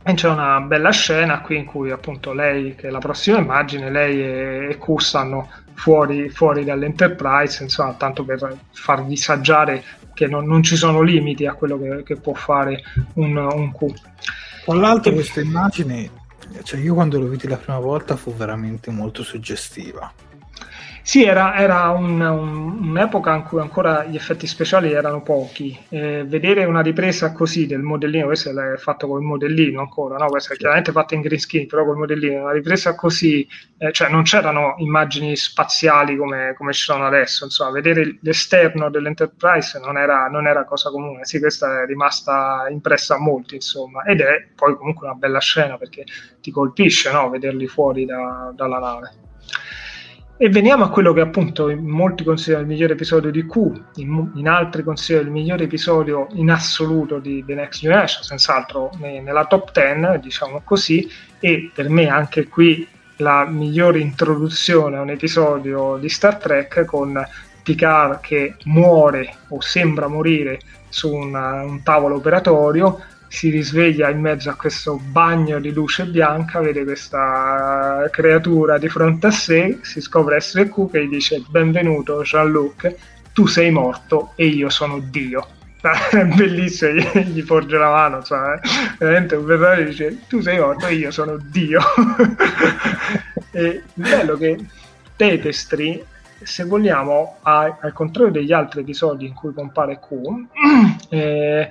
E 0.00 0.14
c'è 0.14 0.28
una 0.28 0.60
bella 0.60 0.90
scena 0.90 1.40
qui 1.40 1.56
in 1.56 1.64
cui 1.64 1.90
appunto 1.90 2.32
lei, 2.32 2.74
che 2.76 2.86
è 2.88 2.90
la 2.90 3.00
prossima 3.00 3.38
immagine, 3.38 3.90
lei 3.90 4.22
e, 4.22 4.68
e 4.70 4.78
Q 4.78 5.00
stanno 5.00 5.50
fuori, 5.74 6.28
fuori 6.28 6.64
dall'Enterprise, 6.64 7.62
insomma, 7.64 7.92
tanto 7.94 8.24
per 8.24 8.56
farvi 8.70 9.16
saggiare 9.16 9.82
che 10.14 10.26
non, 10.26 10.46
non 10.46 10.62
ci 10.62 10.76
sono 10.76 11.02
limiti 11.02 11.46
a 11.46 11.52
quello 11.52 11.78
che, 11.78 12.02
che 12.04 12.16
può 12.16 12.32
fare 12.34 12.80
un, 13.14 13.36
un 13.36 13.72
Q. 13.72 13.92
Tra 14.64 14.74
l'altro 14.74 15.12
questa 15.12 15.40
immagine 15.40 16.10
cioè 16.62 16.80
io 16.80 16.94
quando 16.94 17.18
lo 17.18 17.26
vidi 17.26 17.46
la 17.46 17.56
prima 17.56 17.78
volta 17.78 18.16
fu 18.16 18.34
veramente 18.34 18.90
molto 18.90 19.22
suggestiva. 19.22 20.12
Sì, 21.08 21.24
era, 21.24 21.56
era 21.56 21.88
un, 21.88 22.20
un, 22.20 22.86
un'epoca 22.86 23.34
in 23.34 23.42
cui 23.44 23.60
ancora 23.60 24.04
gli 24.04 24.14
effetti 24.14 24.46
speciali 24.46 24.92
erano 24.92 25.22
pochi. 25.22 25.74
Eh, 25.88 26.24
vedere 26.26 26.66
una 26.66 26.82
ripresa 26.82 27.32
così 27.32 27.66
del 27.66 27.80
modellino, 27.80 28.26
questo 28.26 28.50
è 28.50 28.76
fatto 28.76 29.06
col 29.06 29.22
modellino 29.22 29.80
ancora, 29.80 30.18
no? 30.18 30.26
questo 30.26 30.52
è 30.52 30.56
chiaramente 30.58 30.92
fatto 30.92 31.14
in 31.14 31.22
green 31.22 31.40
screen, 31.40 31.66
però 31.66 31.86
col 31.86 31.96
modellino, 31.96 32.42
una 32.42 32.52
ripresa 32.52 32.94
così, 32.94 33.48
eh, 33.78 33.90
cioè 33.90 34.10
non 34.10 34.24
c'erano 34.24 34.74
immagini 34.80 35.34
spaziali 35.34 36.14
come, 36.14 36.52
come, 36.58 36.74
ci 36.74 36.82
sono 36.82 37.06
adesso, 37.06 37.44
insomma, 37.44 37.70
vedere 37.70 38.18
l'esterno 38.20 38.90
dell'Enterprise 38.90 39.80
non 39.82 39.96
era, 39.96 40.26
non 40.26 40.46
era 40.46 40.66
cosa 40.66 40.90
comune, 40.90 41.24
sì, 41.24 41.38
questa 41.38 41.84
è 41.84 41.86
rimasta 41.86 42.66
impressa 42.68 43.14
a 43.14 43.18
molti, 43.18 43.54
insomma, 43.54 44.02
ed 44.02 44.20
è 44.20 44.46
poi 44.54 44.76
comunque 44.76 45.06
una 45.06 45.16
bella 45.16 45.40
scena 45.40 45.78
perché 45.78 46.04
ti 46.42 46.50
colpisce 46.50 47.10
no? 47.10 47.30
vederli 47.30 47.66
fuori 47.66 48.04
da, 48.04 48.52
dalla 48.54 48.78
nave. 48.78 49.26
E 50.40 50.48
veniamo 50.50 50.84
a 50.84 50.90
quello 50.90 51.12
che 51.12 51.20
appunto 51.20 51.68
in 51.68 51.84
molti 51.84 52.22
considerano 52.22 52.64
il 52.64 52.70
migliore 52.70 52.92
episodio 52.92 53.32
di 53.32 53.44
Q, 53.44 53.72
in, 53.96 54.30
in 54.36 54.46
altri 54.46 54.84
considerano 54.84 55.30
il 55.30 55.34
migliore 55.34 55.64
episodio 55.64 56.28
in 56.34 56.48
assoluto 56.48 57.18
di 57.18 57.42
The 57.44 57.54
Next 57.56 57.80
Generation, 57.80 58.22
senz'altro 58.22 58.92
ne, 59.00 59.20
nella 59.20 59.46
top 59.46 59.72
10, 59.72 60.20
diciamo 60.20 60.60
così, 60.62 61.10
e 61.40 61.72
per 61.74 61.88
me 61.88 62.06
anche 62.06 62.46
qui 62.46 62.86
la 63.16 63.46
migliore 63.46 63.98
introduzione 63.98 64.96
a 64.96 65.00
un 65.00 65.10
episodio 65.10 65.96
di 65.96 66.08
Star 66.08 66.36
Trek 66.36 66.84
con 66.84 67.20
Picard 67.64 68.20
che 68.20 68.54
muore 68.66 69.38
o 69.48 69.60
sembra 69.60 70.06
morire 70.06 70.60
su 70.88 71.12
un, 71.12 71.34
un 71.34 71.82
tavolo 71.82 72.14
operatorio 72.14 73.00
si 73.28 73.50
risveglia 73.50 74.08
in 74.08 74.20
mezzo 74.20 74.50
a 74.50 74.54
questo 74.54 74.98
bagno 75.10 75.60
di 75.60 75.72
luce 75.72 76.06
bianca, 76.06 76.60
vede 76.60 76.84
questa 76.84 78.08
creatura 78.10 78.78
di 78.78 78.88
fronte 78.88 79.28
a 79.28 79.30
sé, 79.30 79.78
si 79.82 80.00
scopre 80.00 80.36
essere 80.36 80.68
Q 80.68 80.90
che 80.90 81.04
gli 81.04 81.10
dice 81.10 81.42
benvenuto 81.48 82.22
Jean-Luc, 82.22 82.94
tu 83.32 83.46
sei 83.46 83.70
morto 83.70 84.32
e 84.34 84.46
io 84.46 84.70
sono 84.70 84.98
Dio. 84.98 85.46
è 86.10 86.24
bellissimo, 86.24 86.92
gli, 86.92 87.18
gli 87.18 87.44
porge 87.44 87.76
la 87.76 87.90
mano, 87.90 88.22
cioè, 88.22 88.58
veramente 88.98 89.36
un 89.36 89.46
personaggio 89.46 89.82
dice 89.84 90.18
tu 90.26 90.40
sei 90.40 90.58
morto 90.58 90.86
e 90.86 90.94
io 90.94 91.10
sono 91.10 91.36
Dio. 91.36 91.80
e 93.52 93.82
bello 93.94 94.36
che 94.36 94.58
Tetestri, 95.14 96.02
se 96.42 96.64
vogliamo, 96.64 97.38
ha, 97.42 97.78
al 97.80 97.92
contrario 97.92 98.32
degli 98.32 98.52
altri 98.52 98.80
episodi 98.80 99.26
in 99.26 99.34
cui 99.34 99.52
compare 99.52 100.00
Q, 100.00 100.14
eh, 101.10 101.68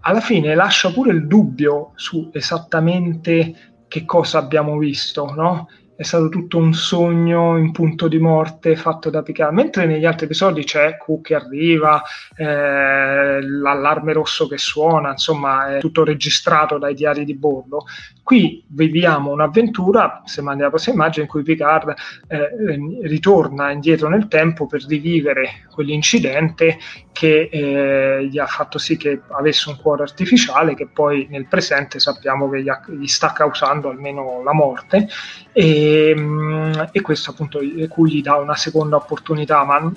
alla 0.00 0.20
fine 0.20 0.54
lascia 0.54 0.90
pure 0.90 1.12
il 1.12 1.26
dubbio 1.26 1.92
su 1.94 2.30
esattamente 2.32 3.74
che 3.88 4.04
cosa 4.04 4.38
abbiamo 4.38 4.78
visto, 4.78 5.32
no? 5.34 5.68
È 6.00 6.04
stato 6.04 6.30
tutto 6.30 6.56
un 6.56 6.72
sogno 6.72 7.58
in 7.58 7.72
punto 7.72 8.08
di 8.08 8.18
morte 8.18 8.74
fatto 8.74 9.10
da 9.10 9.20
Picard, 9.20 9.52
mentre 9.52 9.84
negli 9.84 10.06
altri 10.06 10.24
episodi 10.24 10.64
c'è 10.64 10.96
Q 10.96 11.20
che 11.20 11.34
arriva, 11.34 12.02
eh, 12.36 13.42
l'allarme 13.42 14.14
rosso 14.14 14.48
che 14.48 14.56
suona, 14.56 15.10
insomma 15.10 15.76
è 15.76 15.78
tutto 15.78 16.02
registrato 16.02 16.78
dai 16.78 16.94
diari 16.94 17.26
di 17.26 17.34
bordo. 17.34 17.84
Qui 18.22 18.64
viviamo 18.68 19.30
un'avventura, 19.30 20.22
se 20.24 20.40
mandi 20.40 20.62
la 20.62 20.70
prossima 20.70 20.94
immagine, 20.94 21.24
in 21.24 21.30
cui 21.30 21.42
Picard 21.42 21.92
eh, 22.28 22.78
ritorna 23.02 23.70
indietro 23.70 24.08
nel 24.08 24.26
tempo 24.26 24.64
per 24.66 24.82
rivivere 24.86 25.66
quell'incidente 25.70 26.78
che 27.12 27.50
eh, 27.52 28.26
gli 28.26 28.38
ha 28.38 28.46
fatto 28.46 28.78
sì 28.78 28.96
che 28.96 29.20
avesse 29.28 29.68
un 29.68 29.76
cuore 29.76 30.04
artificiale 30.04 30.74
che 30.74 30.86
poi 30.86 31.26
nel 31.28 31.46
presente 31.46 31.98
sappiamo 31.98 32.48
che 32.48 32.62
gli, 32.62 32.68
ha, 32.68 32.80
gli 32.88 33.06
sta 33.06 33.32
causando 33.32 33.90
almeno 33.90 34.42
la 34.42 34.54
morte 34.54 35.08
e, 35.52 35.89
mm, 36.16 36.72
e, 36.92 37.00
questo 37.00 37.30
appunto 37.30 37.60
cui 37.88 38.10
gli 38.10 38.22
dà 38.22 38.36
una 38.36 38.56
seconda 38.56 38.96
opportunità 38.96 39.64
ma 39.64 39.90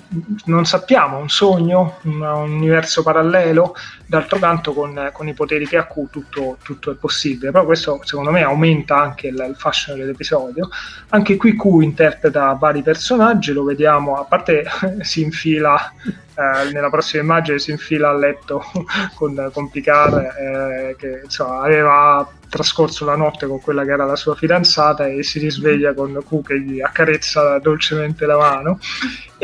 non 0.46 0.64
sappiamo, 0.66 1.18
un 1.18 1.28
sogno, 1.28 1.98
un, 2.02 2.20
un 2.20 2.52
universo 2.52 3.02
parallelo? 3.02 3.74
D'altro 4.06 4.38
canto 4.38 4.72
con, 4.72 5.10
con, 5.12 5.28
i 5.28 5.34
poteri 5.34 5.66
che 5.66 5.76
ha 5.76 5.86
Q 5.86 6.10
tutto, 6.10 6.58
tutto, 6.62 6.90
è 6.90 6.94
possibile. 6.94 7.50
Però 7.50 7.64
questo 7.64 8.00
secondo 8.04 8.30
me 8.30 8.42
aumenta 8.42 9.00
anche 9.00 9.28
il, 9.28 9.46
il 9.48 9.56
fascino 9.56 9.96
dell'episodio. 9.96 10.68
Anche 11.10 11.36
qui 11.36 11.56
Q 11.56 11.64
interpreta 11.80 12.52
vari 12.52 12.82
personaggi 12.82 13.52
lo 13.52 13.64
vediamo, 13.64 14.16
a 14.16 14.24
parte 14.24 14.64
si 15.00 15.22
infila 15.22 15.92
eh, 16.36 16.72
nella 16.72 16.90
prossima 16.90 17.22
immagine 17.22 17.58
si 17.58 17.70
infila 17.70 18.10
a 18.10 18.14
letto 18.14 18.64
con, 19.14 19.50
con 19.52 19.70
Picard 19.70 20.16
eh, 20.16 20.96
che 20.98 21.20
insomma, 21.24 21.62
aveva 21.62 22.28
trascorso 22.48 23.04
la 23.04 23.16
notte 23.16 23.46
con 23.46 23.60
quella 23.60 23.84
che 23.84 23.90
era 23.90 24.04
la 24.04 24.16
sua 24.16 24.34
fidanzata 24.34 25.06
e 25.06 25.22
si 25.22 25.38
risveglia 25.38 25.94
con 25.94 26.22
Q 26.26 26.42
che 26.42 26.60
gli 26.60 26.80
accarezza 26.80 27.58
dolcemente 27.58 28.26
la 28.26 28.36
mano 28.36 28.78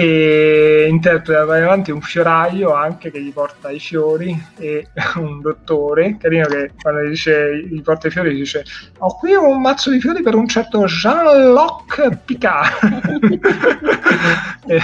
e 0.01 0.87
interpreta 0.89 1.43
avanti 1.43 1.91
un 1.91 2.01
fioraio 2.01 2.73
anche 2.73 3.11
che 3.11 3.21
gli 3.21 3.35
porta 3.35 3.71
i 3.71 3.79
fiori 3.79 4.35
e 4.57 4.89
un 5.17 5.43
dottore. 5.43 6.17
Carino 6.17 6.47
che 6.47 6.73
quando 6.81 7.03
gli, 7.03 7.11
dice, 7.11 7.67
gli 7.67 7.83
porta 7.83 8.09
i 8.09 8.11
fiori 8.11 8.35
dice 8.35 8.65
ho 8.97 9.15
qui 9.19 9.35
un 9.35 9.61
mazzo 9.61 9.91
di 9.91 10.01
fiori 10.01 10.23
per 10.23 10.35
un 10.35 10.49
certo 10.49 10.87
Jean-Luc 10.87 12.17
Picard. 12.25 12.79
E, 14.67 14.81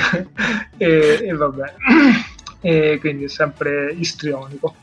e, 0.78 1.20
e 1.22 1.32
vabbè. 1.32 1.74
E 2.60 2.98
quindi 2.98 3.24
è 3.24 3.28
sempre 3.28 3.92
istrionico. 3.92 4.74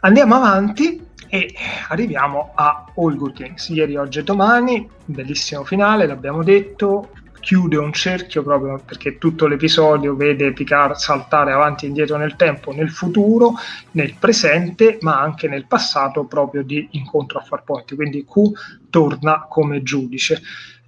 Andiamo 0.00 0.34
avanti 0.34 1.06
e 1.28 1.54
arriviamo 1.88 2.52
a 2.54 2.86
All 2.96 3.16
Good 3.16 3.34
Things. 3.34 3.68
Ieri, 3.68 3.96
oggi 3.96 4.18
e 4.18 4.24
domani, 4.24 4.88
bellissimo 5.04 5.64
finale, 5.64 6.06
l'abbiamo 6.06 6.42
detto, 6.42 7.12
chiude 7.40 7.76
un 7.76 7.92
cerchio 7.92 8.42
proprio 8.42 8.80
perché 8.84 9.18
tutto 9.18 9.46
l'episodio 9.46 10.14
vede 10.14 10.52
Picard 10.52 10.94
saltare 10.96 11.52
avanti 11.52 11.84
e 11.84 11.88
indietro 11.88 12.16
nel 12.16 12.36
tempo, 12.36 12.72
nel 12.72 12.90
futuro, 12.90 13.54
nel 13.92 14.14
presente, 14.18 14.98
ma 15.00 15.20
anche 15.20 15.48
nel 15.48 15.66
passato 15.66 16.24
proprio 16.24 16.62
di 16.62 16.88
incontro 16.92 17.38
a 17.38 17.42
Farpoint. 17.42 17.94
Quindi 17.94 18.24
Q 18.24 18.50
torna 18.90 19.46
come 19.48 19.82
giudice 19.82 20.40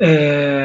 eh, 0.02 0.62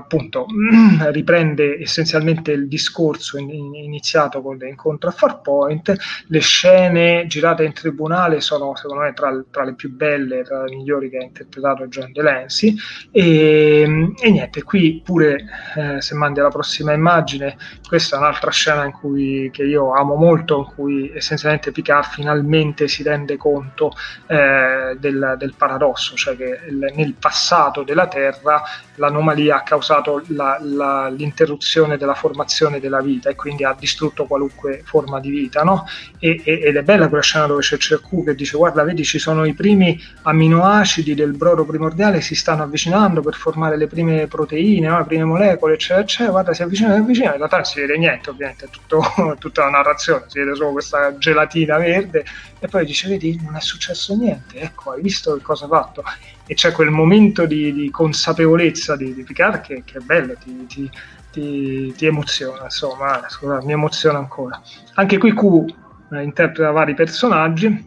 appunto 0.00 0.46
riprende 1.12 1.78
essenzialmente 1.82 2.52
il 2.52 2.68
discorso 2.68 3.36
in, 3.36 3.50
in, 3.50 3.74
iniziato 3.74 4.40
con 4.40 4.56
l'incontro 4.56 5.10
a 5.10 5.12
Farpoint. 5.12 5.94
Le 6.26 6.40
scene 6.40 7.26
girate 7.26 7.64
in 7.64 7.74
tribunale 7.74 8.40
sono 8.40 8.74
secondo 8.76 9.02
me 9.02 9.12
tra, 9.12 9.44
tra, 9.50 9.64
le 9.64 9.74
più 9.74 9.94
belle, 9.94 10.42
tra 10.42 10.64
le 10.64 10.74
migliori 10.74 11.10
che 11.10 11.18
ha 11.18 11.22
interpretato 11.22 11.86
John 11.88 12.12
Delancey. 12.12 12.74
E, 13.10 14.14
e 14.18 14.30
niente, 14.30 14.62
qui 14.62 15.02
pure 15.04 15.44
eh, 15.76 16.00
se 16.00 16.14
mandi 16.14 16.40
alla 16.40 16.48
prossima 16.48 16.94
immagine, 16.94 17.58
questa 17.86 18.16
è 18.16 18.18
un'altra 18.20 18.50
scena 18.50 18.86
in 18.86 18.92
cui, 18.92 19.50
che 19.52 19.64
io 19.64 19.92
amo 19.92 20.14
molto, 20.14 20.58
in 20.58 20.74
cui 20.74 21.12
essenzialmente 21.14 21.72
Picard 21.72 22.06
finalmente 22.06 22.88
si 22.88 23.02
rende 23.02 23.36
conto 23.36 23.92
eh, 24.28 24.96
del, 24.98 25.34
del 25.36 25.54
paradosso, 25.58 26.14
cioè 26.14 26.36
che 26.36 26.60
il, 26.68 26.90
nel 26.94 27.14
passato 27.18 27.82
della 27.82 28.06
Terra 28.06 28.29
Terra 28.30 28.62
l'anomalia 28.96 29.56
ha 29.56 29.62
causato 29.62 30.22
la, 30.28 30.58
la, 30.60 31.08
l'interruzione 31.08 31.96
della 31.96 32.14
formazione 32.14 32.80
della 32.80 33.00
vita 33.00 33.30
e 33.30 33.34
quindi 33.34 33.64
ha 33.64 33.74
distrutto 33.78 34.26
qualunque 34.26 34.82
forma 34.84 35.20
di 35.20 35.30
vita. 35.30 35.62
No? 35.62 35.86
E, 36.18 36.40
e, 36.44 36.60
ed 36.64 36.76
è 36.76 36.82
bella 36.82 37.08
quella 37.08 37.22
scena 37.22 37.46
dove 37.46 37.62
c'è 37.62 37.76
Cercu 37.76 38.24
che 38.24 38.34
dice 38.34 38.56
guarda 38.56 38.84
vedi 38.84 39.04
ci 39.04 39.18
sono 39.18 39.44
i 39.44 39.54
primi 39.54 39.98
aminoacidi 40.22 41.14
del 41.14 41.32
brodo 41.32 41.64
primordiale 41.64 42.20
si 42.20 42.34
stanno 42.34 42.62
avvicinando 42.62 43.20
per 43.22 43.34
formare 43.34 43.76
le 43.76 43.86
prime 43.86 44.26
proteine, 44.26 44.88
no? 44.88 44.98
le 44.98 45.04
prime 45.04 45.24
molecole 45.24 45.74
eccetera 45.74 46.00
eccetera, 46.00 46.30
guarda 46.30 46.52
si 46.52 46.62
avvicinano 46.62 46.94
si 46.94 47.00
avvicinano, 47.00 47.32
in 47.32 47.38
realtà 47.38 47.56
non 47.56 47.64
si 47.64 47.80
vede 47.80 47.98
niente 47.98 48.30
ovviamente, 48.30 48.66
è 48.66 48.68
tutto, 48.68 49.02
tutta 49.38 49.64
la 49.64 49.70
narrazione, 49.70 50.24
si 50.26 50.38
vede 50.38 50.54
solo 50.54 50.72
questa 50.72 51.16
gelatina 51.16 51.78
verde 51.78 52.24
e 52.58 52.68
poi 52.68 52.84
dice 52.84 53.08
vedi 53.08 53.40
non 53.42 53.56
è 53.56 53.60
successo 53.60 54.14
niente, 54.14 54.58
ecco 54.60 54.92
hai 54.92 55.00
visto 55.00 55.34
che 55.36 55.42
cosa 55.42 55.64
ha 55.64 55.68
fatto 55.68 56.02
e 56.50 56.54
c'è 56.54 56.72
quel 56.72 56.90
momento 56.90 57.46
di, 57.46 57.72
di 57.72 57.90
consapevolezza 57.92 58.96
di, 58.96 59.14
di, 59.14 59.22
Picard 59.22 59.60
che, 59.60 59.84
che 59.84 59.98
è 59.98 60.00
bello, 60.00 60.34
ti, 60.34 60.66
ti, 60.66 60.90
ti, 61.30 61.94
ti, 61.96 62.06
emoziona, 62.06 62.64
insomma, 62.64 63.24
scusa, 63.28 63.62
mi 63.62 63.70
emoziona 63.70 64.18
ancora. 64.18 64.60
Anche 64.94 65.16
qui 65.16 65.32
Q 65.32 65.72
eh, 66.10 66.22
interpreta 66.24 66.72
vari 66.72 66.94
personaggi, 66.94 67.86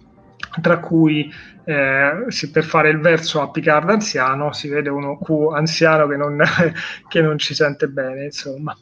tra 0.61 0.79
cui 0.79 1.29
eh, 1.65 2.25
per 2.53 2.63
fare 2.63 2.89
il 2.89 3.01
verso 3.01 3.41
a 3.41 3.51
Picard 3.51 3.89
anziano 3.89 4.53
si 4.53 4.69
vede 4.69 4.87
uno 4.87 5.17
Q 5.17 5.53
anziano 5.53 6.07
che 6.07 6.15
non, 6.15 6.41
che 7.09 7.21
non 7.21 7.37
ci 7.37 7.53
sente 7.53 7.89
bene, 7.89 8.23
insomma. 8.23 8.73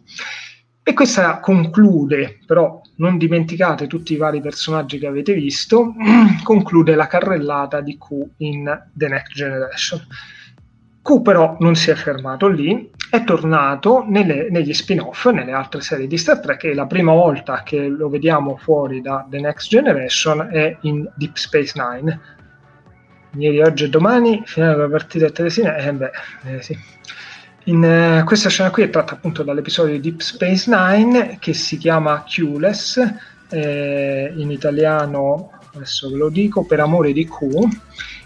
E 0.83 0.93
questa 0.95 1.39
conclude, 1.39 2.39
però 2.47 2.81
non 2.95 3.19
dimenticate 3.19 3.85
tutti 3.85 4.13
i 4.13 4.17
vari 4.17 4.41
personaggi 4.41 4.97
che 4.97 5.05
avete 5.05 5.33
visto, 5.33 5.93
conclude 6.41 6.95
la 6.95 7.05
carrellata 7.05 7.81
di 7.81 7.99
Q 7.99 8.25
in 8.37 8.87
The 8.91 9.07
Next 9.07 9.33
Generation. 9.33 10.01
Q 11.03 11.21
però 11.21 11.55
non 11.59 11.75
si 11.75 11.91
è 11.91 11.93
fermato 11.93 12.47
lì, 12.47 12.89
è 13.11 13.23
tornato 13.23 14.05
nelle, 14.07 14.49
negli 14.49 14.73
spin-off, 14.73 15.27
nelle 15.27 15.51
altre 15.51 15.81
serie 15.81 16.07
di 16.07 16.17
Star 16.17 16.39
Trek 16.39 16.63
e 16.63 16.73
la 16.73 16.87
prima 16.87 17.13
volta 17.13 17.61
che 17.61 17.87
lo 17.87 18.09
vediamo 18.09 18.57
fuori 18.57 19.01
da 19.01 19.25
The 19.29 19.39
Next 19.39 19.69
Generation 19.69 20.49
è 20.51 20.77
in 20.81 21.07
Deep 21.13 21.35
Space 21.35 21.73
Nine. 21.75 22.19
Ieri, 23.37 23.61
oggi 23.61 23.83
e 23.83 23.89
domani, 23.89 24.41
finale 24.45 24.75
della 24.75 24.89
partita 24.89 25.27
a 25.27 25.29
Teresina, 25.29 25.75
eh 25.75 25.93
beh, 25.93 26.11
eh, 26.45 26.61
sì 26.61 26.75
in, 27.65 28.21
uh, 28.21 28.23
questa 28.23 28.49
scena 28.49 28.71
qui 28.71 28.83
è 28.83 28.89
tratta 28.89 29.13
appunto 29.13 29.43
dall'episodio 29.43 29.93
di 29.93 30.01
Deep 30.01 30.21
Space 30.21 30.69
Nine 30.69 31.37
che 31.39 31.53
si 31.53 31.77
chiama 31.77 32.23
Q-less, 32.23 32.99
eh, 33.49 34.33
in 34.35 34.49
italiano, 34.49 35.51
adesso 35.73 36.09
ve 36.09 36.17
lo 36.17 36.29
dico, 36.29 36.63
per 36.63 36.79
amore 36.79 37.13
di 37.13 37.27
Q. 37.27 37.67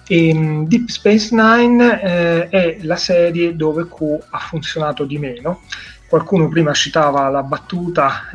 E, 0.07 0.31
um, 0.31 0.67
Deep 0.67 0.88
Space 0.88 1.36
Nine 1.36 2.01
eh, 2.01 2.49
è 2.49 2.77
la 2.81 2.95
serie 2.95 3.55
dove 3.55 3.88
Q 3.88 4.17
ha 4.29 4.38
funzionato 4.38 5.03
di 5.03 5.17
meno. 5.17 5.61
Qualcuno 6.07 6.47
prima 6.47 6.71
citava 6.71 7.27
la 7.29 7.41
battuta 7.41 8.29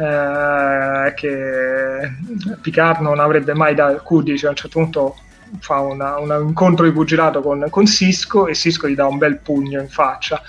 eh, 1.07 1.15
che 1.15 2.13
Picard 2.61 3.01
non 3.01 3.21
avrebbe 3.21 3.55
mai 3.55 3.75
da 3.75 4.03
Q 4.03 4.23
dice 4.23 4.47
a 4.47 4.51
un 4.51 4.57
certo 4.57 4.81
punto 4.81 5.17
fa 5.61 5.81
una, 5.81 6.19
un 6.19 6.47
incontro 6.47 6.85
di 6.85 6.93
pugilato 6.93 7.41
con, 7.41 7.67
con 7.71 7.87
Cisco 7.87 8.47
e 8.49 8.55
Cisco 8.55 8.89
gli 8.89 8.95
dà 8.95 9.07
un 9.07 9.19
bel 9.19 9.39
pugno 9.39 9.81
in 9.81 9.89
faccia 9.89 10.43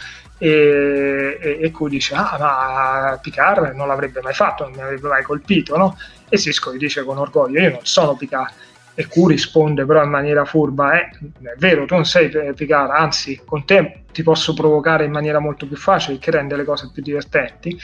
e, 0.44 1.38
e, 1.40 1.58
e 1.62 1.72
Q 1.72 1.88
dice 1.88 2.16
ah 2.16 2.36
ma 2.40 3.20
Picard 3.22 3.76
non 3.76 3.88
l'avrebbe 3.88 4.22
mai 4.24 4.34
fatto, 4.34 4.64
non 4.64 4.74
mi 4.74 4.82
avrebbe 4.82 5.08
mai 5.08 5.22
colpito 5.22 5.78
no? 5.78 5.96
e 6.28 6.40
Cisco 6.40 6.74
gli 6.74 6.80
dice 6.80 7.04
con 7.04 7.20
orgoglio 7.20 7.62
io 7.62 7.70
non 7.70 7.80
sono 7.84 8.16
Picard 8.16 8.52
e 8.96 9.08
Q 9.08 9.28
risponde 9.28 9.86
però 9.86 10.04
in 10.04 10.10
maniera 10.10 10.44
furba 10.44 11.00
eh, 11.00 11.10
è 11.44 11.56
vero 11.60 11.86
tu 11.86 11.94
non 11.94 12.06
sei 12.06 12.32
Picard 12.56 12.90
anzi 12.90 13.40
con 13.46 13.66
te 13.66 14.06
ti 14.12 14.24
posso 14.24 14.56
provocare 14.56 15.06
in 15.06 15.12
maniera 15.12 15.38
molto 15.38 15.68
più 15.68 15.78
facile 15.78 16.18
che 16.18 16.32
rende 16.32 16.56
le 16.56 16.64
cose 16.64 16.90
più 16.92 17.04
divertenti 17.04 17.80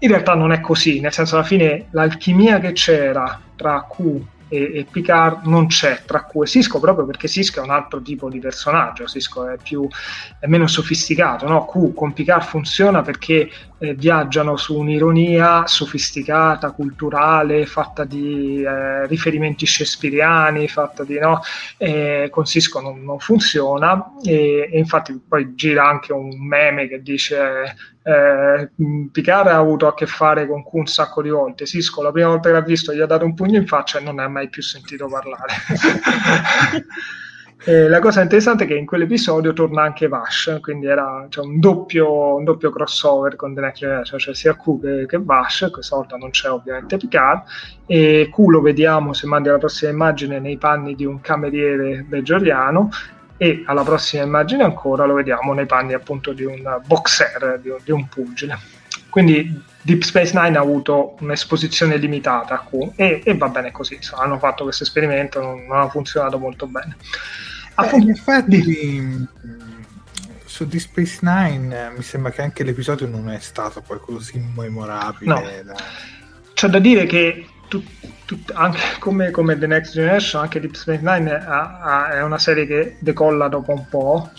in 0.00 0.08
realtà 0.08 0.34
non 0.34 0.52
è 0.52 0.60
così 0.60 1.00
nel 1.00 1.14
senso 1.14 1.36
alla 1.36 1.44
fine 1.44 1.86
l'alchimia 1.92 2.58
che 2.58 2.72
c'era 2.72 3.40
tra 3.56 3.86
Q 3.88 4.20
e, 4.52 4.80
e, 4.80 4.86
Picard 4.90 5.46
non 5.46 5.66
c'è 5.66 6.02
tra 6.04 6.26
Q 6.26 6.42
e 6.42 6.46
Cisco 6.46 6.78
proprio 6.78 7.06
perché 7.06 7.26
Cisco 7.26 7.60
è 7.60 7.64
un 7.64 7.70
altro 7.70 8.02
tipo 8.02 8.28
di 8.28 8.38
personaggio, 8.38 9.06
Cisco 9.06 9.48
è, 9.48 9.56
più, 9.56 9.88
è 10.38 10.46
meno 10.46 10.66
sofisticato, 10.66 11.48
no? 11.48 11.64
Q 11.64 11.94
con 11.94 12.12
Picard 12.12 12.42
funziona 12.42 13.00
perché 13.00 13.50
eh, 13.82 13.94
viaggiano 13.94 14.56
su 14.56 14.78
un'ironia 14.78 15.66
sofisticata, 15.66 16.70
culturale, 16.70 17.66
fatta 17.66 18.04
di 18.04 18.62
eh, 18.62 19.08
riferimenti 19.08 19.66
shakespeariani, 19.66 20.68
fatta 20.68 21.02
di 21.02 21.18
no, 21.18 21.40
eh, 21.78 22.28
con 22.30 22.44
Cisco 22.44 22.80
non, 22.80 23.02
non 23.02 23.18
funziona 23.18 24.12
e, 24.22 24.68
e, 24.70 24.78
infatti 24.78 25.20
poi 25.26 25.54
gira 25.56 25.88
anche 25.88 26.12
un 26.12 26.30
meme 26.46 26.86
che 26.86 27.02
dice 27.02 27.74
eh, 28.04 28.70
Picard 29.10 29.48
ha 29.48 29.56
avuto 29.56 29.88
a 29.88 29.94
che 29.94 30.06
fare 30.06 30.46
con 30.46 30.62
Q 30.62 30.74
un 30.74 30.86
sacco 30.86 31.20
di 31.20 31.30
volte, 31.30 31.66
Cisco 31.66 32.02
la 32.02 32.12
prima 32.12 32.28
volta 32.28 32.50
che 32.50 32.54
l'ha 32.54 32.60
visto 32.60 32.94
gli 32.94 33.00
ha 33.00 33.06
dato 33.06 33.24
un 33.24 33.34
pugno 33.34 33.58
in 33.58 33.66
faccia 33.66 33.98
e 33.98 34.02
non 34.02 34.14
ne 34.14 34.22
ha 34.22 34.28
mai 34.28 34.48
più 34.48 34.62
sentito 34.62 35.08
parlare. 35.08 35.54
Eh, 37.64 37.86
la 37.86 38.00
cosa 38.00 38.22
interessante 38.22 38.64
è 38.64 38.66
che 38.66 38.74
in 38.74 38.86
quell'episodio 38.86 39.52
torna 39.52 39.82
anche 39.82 40.08
Vash, 40.08 40.58
quindi 40.60 40.86
era 40.86 41.26
cioè, 41.28 41.44
un, 41.44 41.60
doppio, 41.60 42.34
un, 42.34 42.42
doppio, 42.42 42.70
crossover 42.70 43.36
con 43.36 43.54
The 43.54 43.60
Next 43.60 43.78
Generation, 43.78 44.18
cioè 44.18 44.34
sia 44.34 44.56
Q 44.56 44.80
che, 44.80 45.06
che 45.06 45.18
Vash, 45.20 45.68
questa 45.70 45.94
volta 45.94 46.16
non 46.16 46.30
c'è 46.30 46.50
ovviamente 46.50 46.96
Picard, 46.96 47.42
e 47.86 48.28
Q 48.32 48.38
lo 48.48 48.60
vediamo, 48.60 49.12
se 49.12 49.28
mandi 49.28 49.48
la 49.48 49.58
prossima 49.58 49.92
immagine, 49.92 50.40
nei 50.40 50.56
panni 50.56 50.96
di 50.96 51.04
un 51.04 51.20
cameriere 51.20 52.02
beggioriano, 52.02 52.90
e 53.36 53.62
alla 53.66 53.84
prossima 53.84 54.24
immagine 54.24 54.64
ancora 54.64 55.04
lo 55.04 55.14
vediamo 55.14 55.52
nei 55.52 55.66
panni 55.66 55.92
appunto 55.92 56.32
di 56.32 56.44
un 56.44 56.80
boxer, 56.84 57.60
di 57.62 57.68
un, 57.68 57.78
di 57.84 57.92
un 57.92 58.08
pugile. 58.08 58.58
Quindi 59.08 59.62
Deep 59.82 60.02
Space 60.02 60.32
Nine 60.36 60.56
ha 60.56 60.60
avuto 60.60 61.16
un'esposizione 61.20 61.96
limitata 61.96 62.54
a 62.54 62.64
Q 62.68 62.92
e, 62.96 63.20
e 63.24 63.36
va 63.36 63.48
bene 63.48 63.70
così, 63.70 63.98
hanno 64.14 64.38
fatto 64.38 64.64
questo 64.64 64.82
esperimento, 64.82 65.40
non, 65.40 65.64
non 65.66 65.78
ha 65.78 65.88
funzionato 65.88 66.38
molto 66.38 66.66
bene. 66.66 66.96
Beh, 67.90 67.96
in 67.96 68.10
effetti 68.10 69.28
su 70.44 70.66
Deep 70.66 70.82
Space 70.82 71.18
Nine 71.22 71.92
mi 71.96 72.02
sembra 72.02 72.30
che 72.30 72.42
anche 72.42 72.62
l'episodio 72.62 73.06
non 73.06 73.30
è 73.30 73.38
stato 73.38 73.80
poi 73.80 73.98
così 74.00 74.38
memorabile. 74.54 75.32
No. 75.32 75.72
Da... 75.72 75.76
C'è 76.52 76.68
da 76.68 76.78
dire 76.78 77.06
che 77.06 77.46
tu, 77.68 77.82
tu, 78.26 78.38
anche 78.52 78.78
come, 78.98 79.30
come, 79.30 79.58
The 79.58 79.66
Next 79.66 79.94
Generation, 79.94 80.42
anche 80.42 80.60
Deep 80.60 80.74
Space 80.74 81.00
Nine 81.02 81.32
ha, 81.32 81.80
ha, 81.80 82.10
è 82.10 82.22
una 82.22 82.38
serie 82.38 82.66
che 82.66 82.96
decolla 83.00 83.48
dopo 83.48 83.72
un 83.72 83.88
po'. 83.88 84.30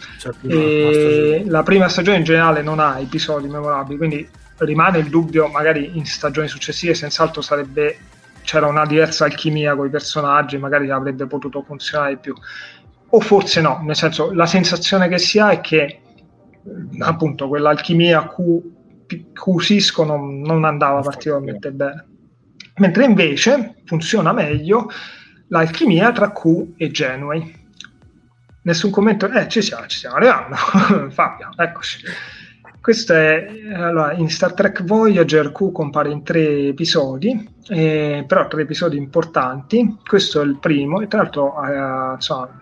e 0.48 1.44
la 1.48 1.64
prima 1.64 1.90
stagione 1.90 2.18
in 2.18 2.24
generale 2.24 2.62
non 2.62 2.80
ha 2.80 3.00
episodi 3.00 3.48
memorabili, 3.48 3.98
quindi 3.98 4.30
rimane 4.58 5.00
il 5.00 5.10
dubbio, 5.10 5.48
magari 5.48 5.98
in 5.98 6.06
stagioni 6.06 6.48
successive, 6.48 6.94
senz'altro 6.94 7.42
sarebbe 7.42 7.98
c'era 8.44 8.68
una 8.68 8.86
diversa 8.86 9.26
alchimia 9.26 9.76
con 9.76 9.88
i 9.88 9.90
personaggi, 9.90 10.58
magari 10.58 10.92
avrebbe 10.92 11.26
potuto 11.26 11.64
funzionare 11.64 12.12
di 12.12 12.20
più 12.22 12.36
o 13.16 13.20
forse 13.20 13.62
no, 13.62 13.80
nel 13.84 13.96
senso 13.96 14.34
la 14.34 14.48
sensazione 14.48 15.08
che 15.08 15.20
si 15.20 15.38
ha 15.38 15.52
è 15.52 15.62
che 15.62 16.02
appunto 17.00 17.48
quell'alchimia 17.48 18.28
Q, 18.28 18.62
Q 19.34 19.60
Cisco 19.62 20.04
non, 20.04 20.42
non 20.42 20.64
andava 20.64 21.02
particolarmente 21.02 21.72
bene. 21.72 22.08
Mentre 22.78 23.06
invece 23.06 23.76
funziona 23.86 24.34
meglio 24.34 24.90
l'alchimia 25.50 26.12
tra 26.12 26.32
Q 26.32 26.74
e 26.76 26.90
Genway. 26.90 27.62
Nessun 28.64 28.90
commento, 28.90 29.30
eh 29.30 29.48
ci 29.48 29.62
siamo, 29.62 29.86
ci 29.86 29.98
stiamo 29.98 30.16
arrivando, 30.16 30.56
Fabio, 31.12 31.50
eccoci. 31.56 32.00
Questo 32.82 33.14
è 33.14 33.48
allora, 33.76 34.14
in 34.14 34.30
Star 34.30 34.54
Trek 34.54 34.84
Voyager 34.84 35.52
Q 35.52 35.72
compare 35.72 36.10
in 36.10 36.24
tre 36.24 36.68
episodi, 36.70 37.48
eh, 37.70 38.26
però 38.28 38.48
tre 38.48 38.64
episodi 38.64 38.98
importanti. 38.98 40.00
Questo 40.04 40.42
è 40.42 40.46
il 40.46 40.58
primo, 40.58 41.00
e 41.00 41.08
tra 41.08 41.22
l'altro 41.22 41.64
eh, 41.64 42.16
insomma, 42.16 42.60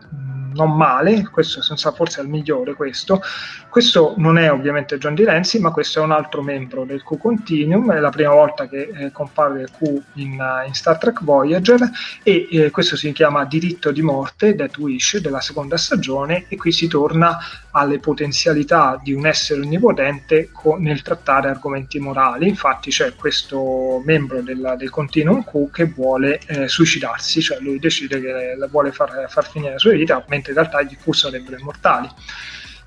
non 0.53 0.75
male, 0.75 1.27
questo 1.29 1.61
senza 1.61 1.91
forse 1.91 2.21
è 2.21 2.23
il 2.23 2.29
migliore 2.29 2.73
questo. 2.73 3.21
Questo 3.69 4.15
non 4.17 4.37
è 4.37 4.51
ovviamente 4.51 4.97
John 4.97 5.15
Di 5.15 5.23
Renzi, 5.23 5.59
ma 5.59 5.71
questo 5.71 6.01
è 6.01 6.03
un 6.03 6.11
altro 6.11 6.41
membro 6.41 6.83
del 6.83 7.03
Q 7.03 7.17
Continuum, 7.17 7.93
è 7.93 7.99
la 7.99 8.09
prima 8.09 8.33
volta 8.33 8.67
che 8.67 8.91
eh, 8.93 9.11
compare 9.11 9.65
Q 9.65 10.01
in, 10.15 10.39
uh, 10.39 10.67
in, 10.67 10.73
Star 10.73 10.97
Trek 10.97 11.23
Voyager 11.23 11.79
e 12.23 12.47
eh, 12.51 12.69
questo 12.69 12.97
si 12.97 13.11
chiama 13.13 13.45
Diritto 13.45 13.91
di 13.91 14.01
morte, 14.01 14.55
Death 14.55 14.77
Wish, 14.77 15.19
della 15.19 15.39
seconda 15.39 15.77
stagione 15.77 16.45
e 16.49 16.57
qui 16.57 16.71
si 16.71 16.87
torna 16.87 17.37
alle 17.71 17.99
potenzialità 17.99 18.99
di 19.01 19.13
un 19.13 19.25
essere 19.25 19.61
onnipotente 19.61 20.49
co- 20.51 20.77
nel 20.77 21.01
trattare 21.01 21.49
argomenti 21.49 21.99
morali. 21.99 22.47
Infatti 22.47 22.89
c'è 22.89 23.15
questo 23.15 24.01
membro 24.03 24.41
del, 24.41 24.75
del 24.77 24.89
Continuum 24.89 25.43
Q 25.43 25.71
che 25.71 25.85
vuole 25.85 26.39
eh, 26.47 26.67
suicidarsi, 26.67 27.41
cioè 27.41 27.59
lui 27.59 27.79
decide 27.79 28.19
che 28.19 28.57
vuole 28.69 28.91
far, 28.91 29.27
far 29.29 29.49
finire 29.49 29.73
la 29.73 29.79
sua 29.79 29.93
vita, 29.93 30.19
mentre 30.41 30.51
in 30.51 30.57
realtà 30.57 30.81
gli 30.81 30.97
Q 30.97 31.13
sarebbero 31.13 31.57
immortali. 31.57 32.09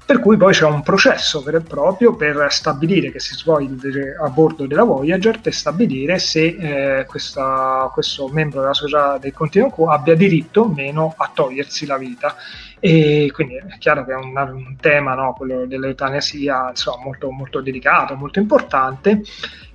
Per 0.07 0.21
cui 0.21 0.37
poi 0.37 0.53
c'è 0.53 0.67
un 0.67 0.83
processo 0.83 1.41
vero 1.41 1.57
e 1.57 1.61
proprio 1.63 2.15
per 2.15 2.49
stabilire 2.51 3.11
che 3.11 3.21
si 3.21 3.35
svolge 3.35 4.15
a 4.21 4.29
bordo 4.29 4.67
della 4.67 4.85
Voyager 4.85 5.41
per 5.41 5.55
stabilire 5.55 6.19
se 6.19 6.45
eh, 6.45 7.07
questa, 7.07 7.89
questo 7.91 8.29
membro 8.29 8.61
della 8.61 8.75
società 8.75 9.17
del 9.17 9.33
Continuum 9.33 9.71
Q 9.71 9.79
abbia 9.89 10.15
diritto 10.15 10.63
o 10.63 10.69
meno 10.69 11.15
a 11.17 11.31
togliersi 11.33 11.87
la 11.87 11.97
vita. 11.97 12.37
E 12.81 13.31
quindi 13.33 13.57
è 13.57 13.79
chiaro 13.79 14.05
che 14.05 14.13
è 14.13 14.17
un, 14.17 14.37
un 14.37 14.77
tema, 14.81 15.15
no, 15.15 15.33
quello 15.33 15.67
dell'eutanasia, 15.67 16.71
insomma, 16.71 17.05
molto, 17.05 17.31
molto 17.31 17.61
delicato, 17.61 18.15
molto 18.15 18.39
importante. 18.39 19.23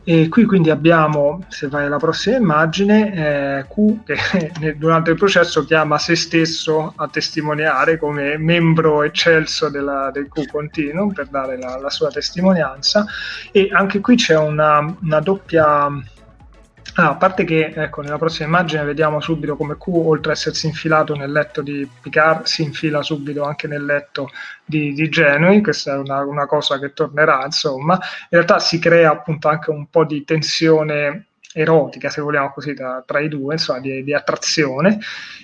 E 0.03 0.27
qui 0.27 0.45
quindi 0.45 0.71
abbiamo, 0.71 1.45
se 1.49 1.67
vai 1.67 1.85
alla 1.85 1.97
prossima 1.97 2.37
immagine, 2.37 3.59
eh, 3.59 3.65
Q 3.67 4.03
che 4.03 4.73
durante 4.75 5.11
il 5.11 5.17
processo 5.17 5.63
chiama 5.65 5.99
se 5.99 6.15
stesso 6.15 6.93
a 6.95 7.07
testimoniare 7.07 7.99
come 7.99 8.37
membro 8.37 9.03
eccelso 9.03 9.69
della, 9.69 10.09
del 10.11 10.27
Q 10.29 10.49
Continuum 10.49 11.13
per 11.13 11.27
dare 11.27 11.59
la, 11.59 11.77
la, 11.77 11.89
sua 11.91 12.09
testimonianza. 12.09 13.05
E 13.51 13.69
anche 13.71 13.99
qui 13.99 14.15
c'è 14.15 14.35
una, 14.35 14.95
una 15.01 15.19
doppia 15.19 15.89
Ah, 16.99 17.11
a 17.11 17.15
parte 17.15 17.45
che 17.45 17.71
ecco, 17.73 18.01
nella 18.01 18.17
prossima 18.17 18.49
immagine 18.49 18.83
vediamo 18.83 19.21
subito 19.21 19.55
come 19.55 19.77
Q, 19.77 19.87
oltre 19.87 20.33
ad 20.33 20.37
essersi 20.37 20.67
infilato 20.67 21.15
nel 21.15 21.31
letto 21.31 21.61
di 21.61 21.87
Picard, 22.01 22.43
si 22.43 22.61
infila 22.61 23.01
subito 23.01 23.43
anche 23.43 23.67
nel 23.69 23.85
letto 23.85 24.29
di, 24.65 24.91
di 24.91 25.07
Genui, 25.07 25.61
questa 25.61 25.93
è 25.93 25.97
una, 25.97 26.25
una, 26.25 26.45
cosa 26.45 26.77
che 26.77 26.91
tornerà, 26.91 27.45
insomma. 27.45 27.93
In 27.93 28.27
realtà 28.31 28.59
si 28.59 28.79
crea 28.79 29.11
appunto 29.11 29.47
anche 29.47 29.69
un 29.69 29.87
po' 29.89 30.03
di 30.03 30.25
tensione 30.25 31.27
erotica, 31.53 32.09
se 32.09 32.19
vogliamo 32.19 32.51
così, 32.51 32.73
tra, 32.73 33.01
tra 33.05 33.21
i 33.21 33.29
due, 33.29 33.53
insomma, 33.53 33.79
di, 33.79 34.03
di, 34.03 34.13
attrazione. 34.13 34.99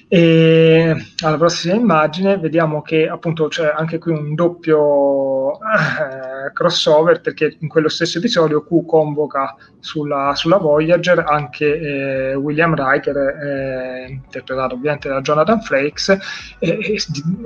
E 0.09 0.93
alla 1.23 1.37
prossima 1.37 1.75
immagine 1.75 2.37
vediamo 2.37 2.81
che 2.81 3.07
appunto 3.07 3.47
c'è 3.47 3.73
anche 3.73 3.97
qui 3.97 4.11
un 4.11 4.35
doppio 4.35 5.53
eh, 5.53 6.34
crossover 6.53 7.21
perché 7.21 7.55
in 7.59 7.67
quello 7.67 7.89
stesso 7.89 8.17
episodio 8.17 8.63
Q 8.63 8.85
convoca 8.85 9.55
sulla, 9.79 10.33
sulla 10.35 10.57
Voyager 10.57 11.23
anche 11.27 11.79
eh, 11.79 12.35
William 12.35 12.73
Riker, 12.73 13.17
eh, 13.17 14.05
interpretato 14.09 14.73
ovviamente 14.73 15.09
da 15.09 15.21
Jonathan 15.21 15.61
Frakes. 15.61 16.17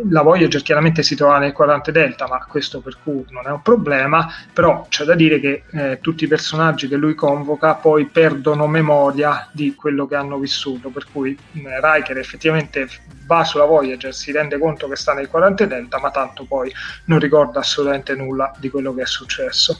la 0.09 0.21
Voyager 0.21 0.61
chiaramente 0.61 1.03
si 1.03 1.15
trova 1.15 1.37
nel 1.37 1.51
quadrante 1.51 1.91
Delta, 1.91 2.27
ma 2.27 2.45
questo 2.47 2.79
per 2.79 2.97
Q 3.03 3.29
non 3.29 3.45
è 3.45 3.49
un 3.49 3.61
problema, 3.61 4.27
però 4.53 4.85
c'è 4.89 5.03
da 5.03 5.15
dire 5.15 5.39
che 5.39 5.63
eh, 5.71 5.99
tutti 6.01 6.23
i 6.23 6.27
personaggi 6.27 6.87
che 6.87 6.95
lui 6.95 7.13
convoca 7.13 7.75
poi 7.75 8.05
perdono 8.05 8.67
memoria 8.67 9.49
di 9.51 9.75
quello 9.75 10.07
che 10.07 10.15
hanno 10.15 10.37
vissuto, 10.37 10.89
per 10.89 11.05
cui 11.11 11.37
eh, 11.53 11.59
Riker 11.81 12.17
effettivamente 12.17 12.87
va 13.29 13.43
sulla 13.43 13.65
Voyager, 13.65 14.11
si 14.11 14.31
rende 14.31 14.57
conto 14.57 14.87
che 14.87 14.95
sta 14.95 15.13
nel 15.13 15.27
quadrante 15.27 15.67
Delta, 15.67 15.99
ma 15.99 16.09
tanto 16.09 16.45
poi 16.45 16.73
non 17.05 17.19
ricorda 17.19 17.59
assolutamente 17.59 18.15
nulla 18.15 18.51
di 18.57 18.69
quello 18.71 18.88
che 18.93 19.03
è 19.03 19.05
successo. 19.05 19.79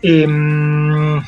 E, 0.00 0.20
ehm, 0.20 1.24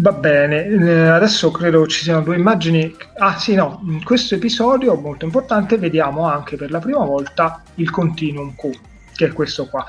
Va 0.00 0.12
bene, 0.12 0.64
eh, 0.64 1.08
adesso 1.08 1.50
credo 1.50 1.86
ci 1.86 2.02
siano 2.02 2.22
due 2.22 2.34
immagini. 2.34 2.96
Ah 3.18 3.38
sì, 3.38 3.54
no, 3.54 3.82
in 3.84 4.02
questo 4.02 4.34
episodio 4.34 4.94
molto 4.94 5.26
importante 5.26 5.76
vediamo 5.76 6.26
anche 6.26 6.56
per 6.56 6.70
la 6.70 6.78
prima 6.78 7.04
volta 7.04 7.62
il 7.74 7.90
continuum 7.90 8.54
Q, 8.54 8.70
che 9.14 9.26
è 9.26 9.32
questo 9.32 9.66
qua 9.66 9.84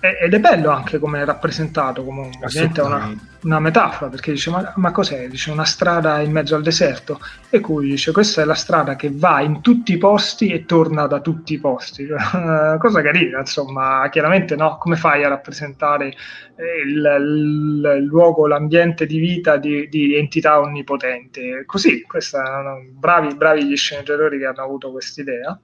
ed 0.00 0.32
è 0.32 0.38
bello 0.38 0.70
anche 0.70 0.98
come 0.98 1.20
è 1.20 1.24
rappresentato, 1.24 2.04
come 2.04 2.30
ovviamente 2.40 2.80
una, 2.80 3.12
una, 3.42 3.60
metafora, 3.60 4.10
perché 4.10 4.32
dice 4.32 4.50
ma, 4.50 4.72
ma, 4.76 4.90
cos'è? 4.90 5.28
Dice 5.28 5.50
una 5.50 5.64
strada 5.64 6.20
in 6.20 6.30
mezzo 6.30 6.54
al 6.54 6.62
deserto 6.62 7.20
e 7.50 7.60
cui 7.60 7.90
dice 7.90 8.12
questa 8.12 8.42
è 8.42 8.44
la 8.44 8.54
strada 8.54 8.96
che 8.96 9.10
va 9.12 9.40
in 9.40 9.60
tutti 9.60 9.92
i 9.92 9.98
posti 9.98 10.50
e 10.50 10.64
torna 10.64 11.06
da 11.06 11.20
tutti 11.20 11.54
i 11.54 11.58
posti. 11.58 12.06
Cosa 12.78 13.02
carina, 13.02 13.40
insomma, 13.40 14.08
chiaramente 14.10 14.56
no, 14.56 14.78
come 14.78 14.96
fai 14.96 15.24
a 15.24 15.28
rappresentare 15.28 16.06
il, 16.86 17.16
il, 17.18 17.96
il 17.98 18.04
luogo, 18.04 18.46
l'ambiente 18.46 19.06
di 19.06 19.18
vita 19.18 19.56
di, 19.56 19.88
di 19.88 20.16
entità 20.16 20.60
onnipotenti? 20.60 21.62
Così, 21.66 22.02
questa, 22.02 22.78
bravi, 22.92 23.34
bravi 23.34 23.64
gli 23.64 23.76
sceneggiatori 23.76 24.38
che 24.38 24.46
hanno 24.46 24.62
avuto 24.62 24.90
quest'idea 24.90 25.58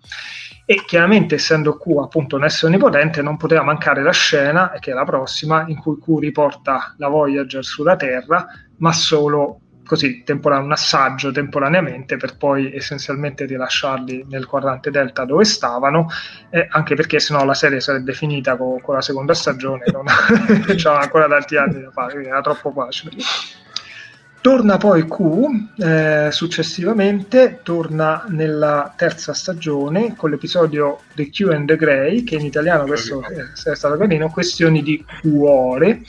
e 0.67 0.83
chiaramente 0.87 1.35
essendo 1.35 1.77
Q 1.77 1.99
appunto 2.01 2.37
un 2.37 2.45
essere 2.45 2.69
onnipotente 2.69 3.21
non 3.21 3.37
poteva 3.37 3.63
mancare 3.63 4.03
la 4.03 4.13
scena 4.13 4.73
che 4.81 4.93
è 4.93 4.95
la 4.95 5.05
prossima 5.05 5.67
in 5.69 5.77
cui 5.77 5.99
Q 5.99 6.19
riporta 6.21 6.95
la 6.97 7.09
Voyager 7.09 7.64
sulla 7.65 7.97
Terra 7.97 8.47
ma 8.77 8.93
solo 8.93 9.61
così 9.85 10.23
tempora- 10.25 10.59
un 10.59 10.73
assaggio 10.73 11.31
temporaneamente 11.31 12.17
per 12.17 12.37
poi 12.37 12.75
essenzialmente 12.75 13.45
rilasciarli 13.45 14.27
nel 14.29 14.47
quadrante 14.47 14.91
delta 14.91 15.25
dove 15.25 15.45
stavano, 15.45 16.09
eh, 16.51 16.67
anche 16.71 16.95
perché 16.95 17.21
sennò 17.21 17.45
la 17.45 17.55
serie 17.55 17.81
sarebbe 17.81 18.13
finita 18.13 18.57
con, 18.57 18.81
con 18.81 18.95
la 18.95 19.03
seconda 19.03 19.35
stagione, 19.35 19.85
non 19.93 20.05
c'erano 20.75 21.01
ancora 21.01 21.29
tanti 21.29 21.57
anni 21.57 21.83
da 21.83 21.91
fare, 21.91 22.13
quindi 22.13 22.31
era 22.31 22.41
troppo 22.41 22.73
facile. 22.73 23.11
Torna 24.41 24.77
poi 24.77 25.07
Q 25.07 25.81
eh, 25.83 26.29
successivamente, 26.31 27.61
torna 27.63 28.27
nella 28.29 28.93
terza 28.95 29.33
stagione 29.33 30.15
con 30.17 30.29
l'episodio 30.29 31.01
The 31.15 31.31
Q 31.31 31.49
and 31.51 31.67
the 31.67 31.77
Grey, 31.77 32.25
che 32.25 32.35
in 32.35 32.45
italiano 32.45 32.85
questo 32.85 33.23
è, 33.23 33.71
è 33.71 33.75
stato 33.75 33.97
carino, 33.97 34.29
questioni 34.29 34.83
di 34.83 35.03
cuore, 35.23 36.03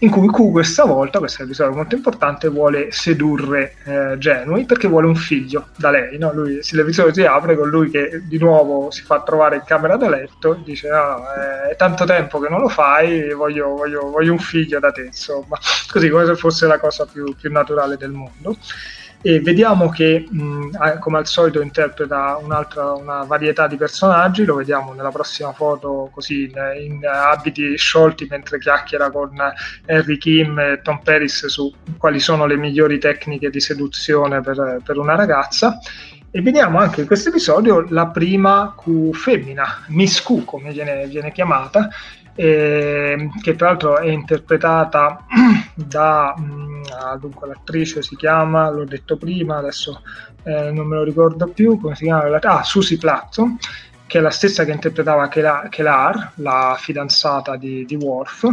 in 0.00 0.10
cui 0.10 0.28
Q 0.28 0.50
questa 0.50 0.84
volta, 0.84 1.18
questo 1.18 1.38
è 1.38 1.42
un 1.42 1.48
episodio 1.48 1.74
molto 1.74 1.94
importante, 1.94 2.48
vuole 2.48 2.92
sedurre 2.92 3.76
eh, 3.84 4.18
Genui 4.18 4.66
perché 4.66 4.88
vuole 4.88 5.06
un 5.06 5.16
figlio 5.16 5.68
da 5.76 5.90
lei. 5.90 6.18
No? 6.18 6.32
Lui, 6.34 6.60
l'episodio 6.70 7.14
si 7.14 7.24
apre 7.24 7.56
con 7.56 7.68
lui 7.68 7.88
che 7.88 8.22
di 8.24 8.38
nuovo 8.38 8.90
si 8.90 9.02
fa 9.02 9.22
trovare 9.22 9.56
in 9.56 9.62
camera 9.64 9.96
da 9.96 10.10
letto 10.10 10.60
dice 10.64 10.90
no, 10.90 11.24
è 11.70 11.76
tanto 11.76 12.04
tempo 12.04 12.38
che 12.40 12.48
non 12.48 12.60
lo 12.60 12.68
fai, 12.68 13.32
voglio, 13.32 13.68
voglio, 13.70 14.10
voglio 14.10 14.32
un 14.32 14.38
figlio 14.38 14.78
da 14.78 14.92
te, 14.92 15.02
insomma, 15.02 15.58
così 15.90 16.10
come 16.10 16.26
se 16.26 16.36
fosse 16.36 16.66
la 16.66 16.78
cosa 16.78 17.06
più, 17.06 17.34
più 17.34 17.50
naturale 17.50 17.96
del 17.96 18.10
mondo 18.10 18.56
e 19.22 19.40
vediamo 19.40 19.88
che 19.88 20.26
mh, 20.28 20.98
come 21.00 21.18
al 21.18 21.26
solito 21.26 21.60
interpreta 21.60 22.38
una 22.40 23.22
varietà 23.24 23.66
di 23.66 23.76
personaggi. 23.76 24.44
Lo 24.44 24.54
vediamo 24.56 24.92
nella 24.92 25.10
prossima 25.10 25.52
foto 25.52 26.10
così 26.12 26.44
in, 26.44 26.54
in 26.80 27.06
abiti 27.06 27.76
sciolti 27.76 28.26
mentre 28.28 28.58
chiacchiera 28.58 29.10
con 29.10 29.32
Harry 29.86 30.18
Kim 30.18 30.58
e 30.58 30.80
Tom 30.82 31.00
Paris 31.02 31.46
su 31.46 31.72
quali 31.98 32.20
sono 32.20 32.46
le 32.46 32.56
migliori 32.56 32.98
tecniche 32.98 33.50
di 33.50 33.60
seduzione 33.60 34.40
per, 34.40 34.80
per 34.84 34.98
una 34.98 35.14
ragazza. 35.14 35.78
E 36.30 36.42
vediamo 36.42 36.78
anche 36.78 37.00
in 37.00 37.06
questo 37.06 37.30
episodio 37.30 37.86
la 37.88 38.08
prima 38.08 38.74
Q 38.76 39.14
femmina, 39.14 39.84
Miss 39.88 40.22
Q 40.22 40.44
come 40.44 40.70
viene, 40.70 41.06
viene 41.06 41.32
chiamata, 41.32 41.88
eh, 42.36 43.30
che 43.42 43.56
tra 43.56 43.68
l'altro 43.68 43.98
è 43.98 44.08
interpretata 44.08 45.26
da 45.74 46.34
mh, 46.36 46.82
ah, 46.98 47.16
dunque 47.16 47.48
l'attrice 47.48 48.02
si 48.02 48.14
chiama, 48.14 48.70
l'ho 48.70 48.84
detto 48.84 49.16
prima, 49.16 49.56
adesso 49.56 50.02
eh, 50.44 50.70
non 50.70 50.86
me 50.86 50.96
lo 50.96 51.02
ricordo 51.02 51.48
più, 51.48 51.80
come 51.80 51.96
si 51.96 52.04
chiama? 52.04 52.38
Ah, 52.40 52.62
Susie 52.62 52.98
Platto, 52.98 53.56
che 54.06 54.18
è 54.18 54.20
la 54.20 54.30
stessa 54.30 54.64
che 54.64 54.70
interpretava 54.70 55.28
Kelar, 55.28 56.32
la 56.36 56.76
fidanzata 56.78 57.56
di, 57.56 57.84
di 57.84 57.96
Worf, 57.96 58.48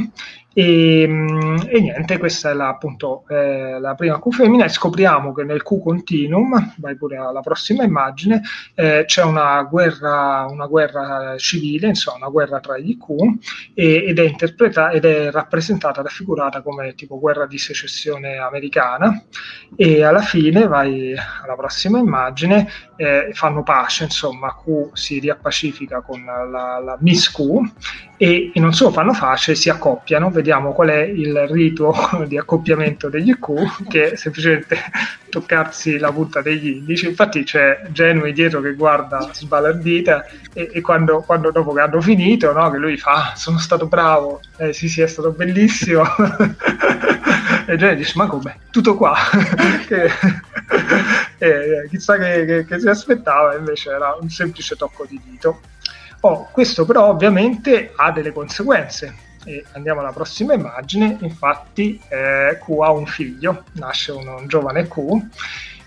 e, 0.53 1.05
mm, 1.07 1.55
e, 1.67 1.79
niente, 1.81 2.17
questa 2.19 2.51
è 2.51 2.53
la, 2.53 2.67
appunto 2.67 3.23
eh, 3.27 3.79
la 3.79 3.95
prima 3.95 4.19
Q 4.19 4.29
femmina 4.31 4.65
e 4.65 4.69
scopriamo 4.69 5.33
che 5.33 5.43
nel 5.43 5.63
Q 5.63 5.81
continuum, 5.81 6.75
vai 6.77 6.95
pure 6.95 7.17
alla 7.17 7.41
prossima 7.41 7.83
immagine, 7.83 8.41
eh, 8.75 9.03
c'è 9.07 9.23
una 9.23 9.63
guerra, 9.63 10.45
una 10.47 10.67
guerra 10.67 11.35
civile, 11.37 11.87
insomma 11.87 12.17
una 12.17 12.29
guerra 12.29 12.59
tra 12.59 12.77
gli 12.77 12.95
Q 12.97 13.73
e, 13.73 14.05
ed, 14.07 14.19
è 14.19 14.23
interpretata, 14.23 14.91
ed 14.91 15.05
è 15.05 15.31
rappresentata, 15.31 16.03
raffigurata 16.03 16.61
come 16.61 16.93
tipo 16.93 17.19
guerra 17.19 17.47
di 17.47 17.57
secessione 17.57 18.37
americana. 18.37 19.23
E 19.75 20.03
alla 20.03 20.21
fine, 20.21 20.67
vai 20.67 21.15
alla 21.43 21.55
prossima 21.55 21.97
immagine, 21.97 22.69
eh, 22.95 23.29
fanno 23.33 23.63
pace, 23.63 24.03
insomma 24.03 24.55
Q 24.55 24.91
si 24.93 25.17
riappacifica 25.19 26.01
con 26.01 26.23
la, 26.23 26.79
la 26.79 26.97
Miss 26.99 27.31
Q 27.31 27.41
e, 28.23 28.53
non 28.55 28.71
solo 28.71 28.91
fanno 28.91 29.11
pace, 29.11 29.53
si 29.53 29.69
accoppiano, 29.69 30.31
vediamo 30.31 30.71
qual 30.71 30.87
è 30.87 31.01
il 31.01 31.45
rito 31.49 31.93
di 32.25 32.37
accoppiamento 32.37 33.09
degli 33.09 33.37
Q, 33.37 33.87
che 33.89 34.11
è 34.11 34.15
semplicemente 34.15 34.77
toccarsi 35.29 35.97
la 35.97 36.09
punta 36.09 36.41
degli 36.41 36.67
indici, 36.67 37.05
infatti 37.05 37.43
c'è 37.43 37.81
Genui 37.89 38.31
dietro 38.31 38.61
che 38.61 38.75
guarda 38.75 39.29
sbalordita 39.33 40.25
e, 40.53 40.69
e 40.71 40.79
quando, 40.79 41.19
quando, 41.19 41.51
dopo 41.51 41.73
che 41.73 41.81
hanno 41.81 41.99
finito, 41.99 42.53
no, 42.53 42.69
che 42.71 42.77
lui 42.77 42.97
fa, 42.97 43.31
ah, 43.31 43.35
sono 43.35 43.57
stato 43.57 43.87
bravo, 43.87 44.39
eh, 44.55 44.71
sì 44.71 44.87
sì 44.87 45.01
è 45.01 45.07
stato 45.07 45.31
bellissimo, 45.31 46.03
e 47.67 47.75
Genui 47.75 47.95
dice 47.97 48.13
ma 48.15 48.27
come, 48.27 48.59
tutto 48.71 48.95
qua, 48.95 49.15
che, 49.85 50.09
eh, 51.39 51.87
chissà 51.89 52.17
che, 52.17 52.45
che, 52.45 52.65
che 52.65 52.79
si 52.79 52.87
aspettava, 52.87 53.57
invece 53.57 53.89
era 53.89 54.15
un 54.17 54.29
semplice 54.29 54.77
tocco 54.77 55.05
di 55.09 55.19
dito. 55.25 55.59
Oh, 56.25 56.47
questo 56.53 56.85
però 56.85 57.09
ovviamente 57.09 57.91
ha 57.93 58.11
delle 58.11 58.31
conseguenze. 58.31 59.13
E 59.43 59.65
andiamo 59.73 59.99
alla 59.99 60.13
prossima 60.13 60.53
immagine, 60.53 61.17
infatti 61.19 61.99
eh, 62.07 62.57
Q 62.63 62.69
ha 62.81 62.91
un 62.91 63.05
figlio, 63.05 63.65
nasce 63.73 64.13
un, 64.13 64.25
un 64.25 64.47
giovane 64.47 64.87
Q, 64.87 65.01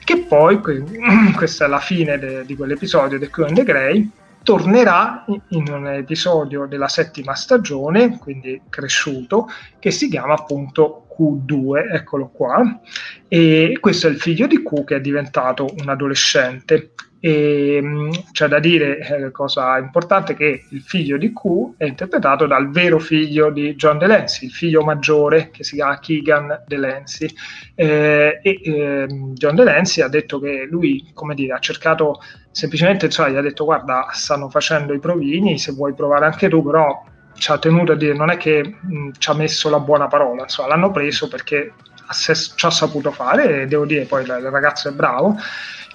che 0.04 0.24
poi, 0.24 0.60
questa 1.34 1.64
è 1.64 1.68
la 1.68 1.80
fine 1.80 2.18
de, 2.18 2.44
di 2.44 2.54
quell'episodio 2.54 3.18
di 3.18 3.30
Q 3.30 3.38
and 3.46 3.54
the 3.54 3.62
Grey, 3.62 4.10
tornerà 4.42 5.24
in 5.48 5.68
un 5.72 5.88
episodio 5.88 6.66
della 6.66 6.88
settima 6.88 7.34
stagione, 7.34 8.18
quindi 8.18 8.60
cresciuto, 8.68 9.48
che 9.78 9.90
si 9.90 10.10
chiama 10.10 10.34
appunto 10.34 11.06
Q2, 11.18 11.94
eccolo 11.94 12.28
qua, 12.28 12.78
e 13.26 13.78
questo 13.80 14.06
è 14.06 14.10
il 14.10 14.20
figlio 14.20 14.46
di 14.46 14.62
Q 14.62 14.84
che 14.84 14.96
è 14.96 15.00
diventato 15.00 15.66
un 15.80 15.88
adolescente. 15.88 16.90
E, 17.18 17.80
mm, 17.82 18.10
c'è 18.32 18.46
da 18.46 18.58
dire, 18.58 18.98
eh, 18.98 19.30
cosa 19.30 19.78
importante, 19.78 20.34
che 20.34 20.64
il 20.68 20.82
figlio 20.82 21.16
di 21.16 21.32
Q 21.32 21.76
è 21.76 21.84
interpretato 21.84 22.46
dal 22.46 22.70
vero 22.70 22.98
figlio 22.98 23.50
di 23.50 23.74
John 23.74 23.98
Delancey, 23.98 24.48
il 24.48 24.54
figlio 24.54 24.82
maggiore 24.82 25.50
che 25.50 25.64
si 25.64 25.76
chiama 25.76 25.98
Keegan 25.98 26.64
Delancey. 26.66 27.28
Eh, 27.74 28.40
e 28.42 28.60
eh, 28.62 29.06
John 29.34 29.54
Delancey 29.54 30.04
ha 30.04 30.08
detto 30.08 30.38
che 30.38 30.66
lui, 30.70 31.10
come 31.14 31.34
dire, 31.34 31.54
ha 31.54 31.58
cercato 31.58 32.20
semplicemente, 32.50 33.08
cioè 33.08 33.30
gli 33.30 33.36
ha 33.36 33.42
detto 33.42 33.64
guarda, 33.64 34.08
stanno 34.12 34.48
facendo 34.48 34.92
i 34.92 34.98
provini, 34.98 35.58
se 35.58 35.72
vuoi 35.72 35.94
provare 35.94 36.26
anche 36.26 36.48
tu, 36.48 36.62
però 36.62 37.04
ci 37.34 37.50
ha 37.50 37.58
tenuto 37.58 37.92
a 37.92 37.96
dire, 37.96 38.14
non 38.14 38.30
è 38.30 38.36
che 38.36 38.62
mh, 38.80 39.10
ci 39.18 39.30
ha 39.30 39.34
messo 39.34 39.68
la 39.68 39.80
buona 39.80 40.06
parola, 40.06 40.42
insomma, 40.42 40.68
l'hanno 40.68 40.90
preso 40.90 41.28
perché 41.28 41.72
ci 42.12 42.66
ha 42.66 42.70
saputo 42.70 43.10
fare 43.10 43.62
e 43.62 43.66
devo 43.66 43.84
dire 43.84 44.04
poi 44.04 44.22
il 44.22 44.28
ragazzo 44.28 44.88
è 44.88 44.92
bravo 44.92 45.36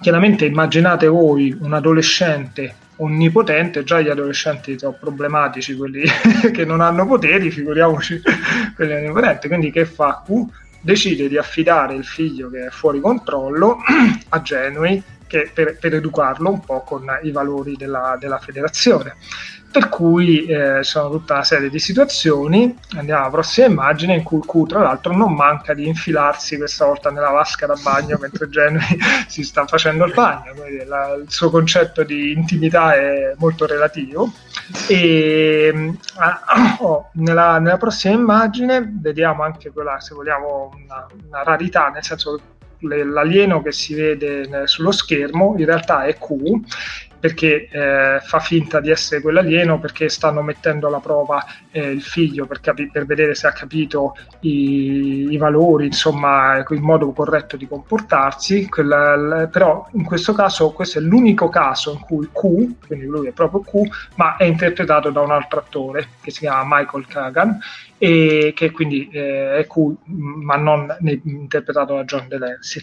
Chiaramente 0.01 0.45
immaginate 0.45 1.05
voi 1.05 1.55
un 1.59 1.73
adolescente 1.73 2.73
onnipotente, 2.97 3.83
già 3.83 4.01
gli 4.01 4.09
adolescenti 4.09 4.77
sono 4.77 4.97
problematici, 4.99 5.75
quelli 5.75 6.03
che 6.51 6.65
non 6.65 6.81
hanno 6.81 7.05
poteri, 7.05 7.51
figuriamoci 7.51 8.19
quelli 8.75 8.93
onnipotenti, 8.93 9.47
quindi 9.47 9.71
che 9.71 9.85
fa? 9.85 10.23
Q 10.25 10.45
decide 10.81 11.27
di 11.29 11.37
affidare 11.37 11.93
il 11.93 12.03
figlio 12.03 12.49
che 12.49 12.65
è 12.65 12.69
fuori 12.69 12.99
controllo 12.99 13.77
a 14.29 14.41
Genui 14.41 15.01
per, 15.53 15.77
per, 15.77 15.95
educarlo 15.95 16.49
un 16.49 16.59
po' 16.59 16.81
con 16.81 17.05
i 17.23 17.31
valori 17.31 17.75
della, 17.77 18.17
della 18.19 18.39
federazione 18.39 19.15
per 19.71 19.87
cui 19.87 20.45
eh, 20.45 20.83
sono 20.83 21.09
tutta 21.09 21.35
una 21.35 21.43
serie 21.43 21.69
di 21.69 21.79
situazioni. 21.79 22.77
Andiamo 22.97 23.21
alla 23.21 23.31
prossima 23.31 23.67
immagine 23.67 24.15
in 24.15 24.23
cui 24.23 24.41
Q, 24.41 24.67
tra 24.67 24.81
l'altro, 24.81 25.15
non 25.15 25.33
manca 25.33 25.73
di 25.73 25.87
infilarsi 25.87 26.57
questa 26.57 26.85
volta 26.85 27.09
nella 27.09 27.29
vasca 27.29 27.65
da 27.65 27.75
bagno 27.81 28.17
mentre 28.21 28.49
Genui 28.49 28.83
si 29.27 29.43
sta 29.43 29.65
facendo 29.65 30.05
il 30.05 30.13
bagno. 30.13 30.53
Quindi 30.53 30.83
la, 30.85 31.13
il 31.13 31.31
suo 31.31 31.49
concetto 31.49 32.03
di 32.03 32.33
intimità 32.33 32.93
è 32.93 33.33
molto 33.37 33.65
relativo. 33.65 34.33
E 34.87 35.93
ah, 36.17 36.41
oh, 36.79 37.09
nella, 37.13 37.57
nella, 37.59 37.77
prossima 37.77 38.13
immagine 38.13 38.85
vediamo 39.01 39.43
anche 39.43 39.71
quella, 39.71 40.01
se 40.01 40.13
vogliamo, 40.13 40.71
una, 40.83 41.07
una 41.27 41.43
rarità, 41.43 41.87
nel 41.87 42.03
senso 42.03 42.35
che 42.35 42.60
l'alieno 42.81 43.61
che 43.61 43.71
si 43.71 43.93
vede 43.93 44.67
sullo 44.67 44.91
schermo 44.91 45.55
in 45.57 45.65
realtà 45.65 46.03
è 46.03 46.17
Q 46.17 46.59
perché 47.21 47.69
eh, 47.69 48.19
fa 48.19 48.39
finta 48.39 48.79
di 48.79 48.89
essere 48.89 49.21
quell'alieno 49.21 49.79
perché 49.79 50.09
stanno 50.09 50.41
mettendo 50.41 50.87
alla 50.87 50.99
prova 50.99 51.45
eh, 51.69 51.91
il 51.91 52.01
figlio 52.01 52.47
per, 52.47 52.59
capi- 52.59 52.89
per, 52.89 53.05
vedere 53.05 53.35
se 53.35 53.45
ha 53.45 53.51
capito 53.51 54.15
i, 54.39 55.27
i, 55.29 55.37
valori, 55.37 55.85
insomma 55.85 56.57
il 56.57 56.81
modo 56.81 57.11
corretto 57.11 57.57
di 57.57 57.67
comportarsi, 57.67 58.67
Quella, 58.67 59.15
l- 59.15 59.49
però 59.51 59.87
in 59.93 60.03
questo 60.03 60.33
caso 60.33 60.71
questo 60.71 60.97
è 60.97 61.01
l'unico 61.03 61.47
caso 61.47 61.91
in 61.91 61.99
cui 61.99 62.27
Q, 62.33 62.87
quindi 62.87 63.05
lui 63.05 63.27
è 63.27 63.31
proprio 63.31 63.61
Q, 63.61 63.87
ma 64.15 64.35
è 64.35 64.45
interpretato 64.45 65.11
da 65.11 65.21
un 65.21 65.29
altro 65.29 65.59
attore 65.59 66.07
che 66.21 66.31
si 66.31 66.39
chiama 66.39 66.77
Michael 66.77 67.05
Kagan 67.05 67.59
e 68.03 68.53
che 68.55 68.71
quindi 68.71 69.07
eh, 69.11 69.57
è 69.57 69.67
Q 69.67 69.95
ma 70.05 70.55
non 70.55 70.97
interpretato 71.23 71.93
da 71.93 72.03
John 72.03 72.27
Delancey 72.27 72.81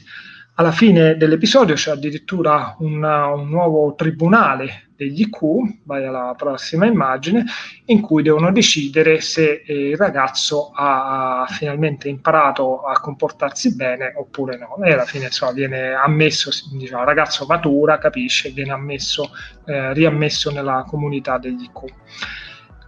alla 0.60 0.72
fine 0.72 1.16
dell'episodio 1.16 1.76
c'è 1.76 1.92
addirittura 1.92 2.74
una, 2.80 3.26
un 3.26 3.48
nuovo 3.48 3.94
tribunale 3.94 4.88
degli 4.96 5.30
Q, 5.30 5.38
vai 5.84 6.04
alla 6.04 6.34
prossima 6.36 6.84
immagine, 6.84 7.44
in 7.84 8.00
cui 8.00 8.24
devono 8.24 8.50
decidere 8.50 9.20
se 9.20 9.62
eh, 9.64 9.90
il 9.90 9.96
ragazzo 9.96 10.72
ha 10.74 11.46
finalmente 11.48 12.08
imparato 12.08 12.82
a 12.82 12.98
comportarsi 12.98 13.76
bene 13.76 14.12
oppure 14.16 14.58
no. 14.58 14.82
E 14.82 14.94
alla 14.94 15.04
fine 15.04 15.26
insomma, 15.26 15.52
viene 15.52 15.92
ammesso, 15.92 16.50
diciamo, 16.72 17.02
il 17.02 17.08
ragazzo 17.08 17.46
matura, 17.46 17.98
capisce, 17.98 18.50
viene 18.50 18.72
ammesso, 18.72 19.30
eh, 19.64 19.92
riammesso 19.92 20.50
nella 20.50 20.84
comunità 20.88 21.38
degli 21.38 21.70
Q. 21.70 21.84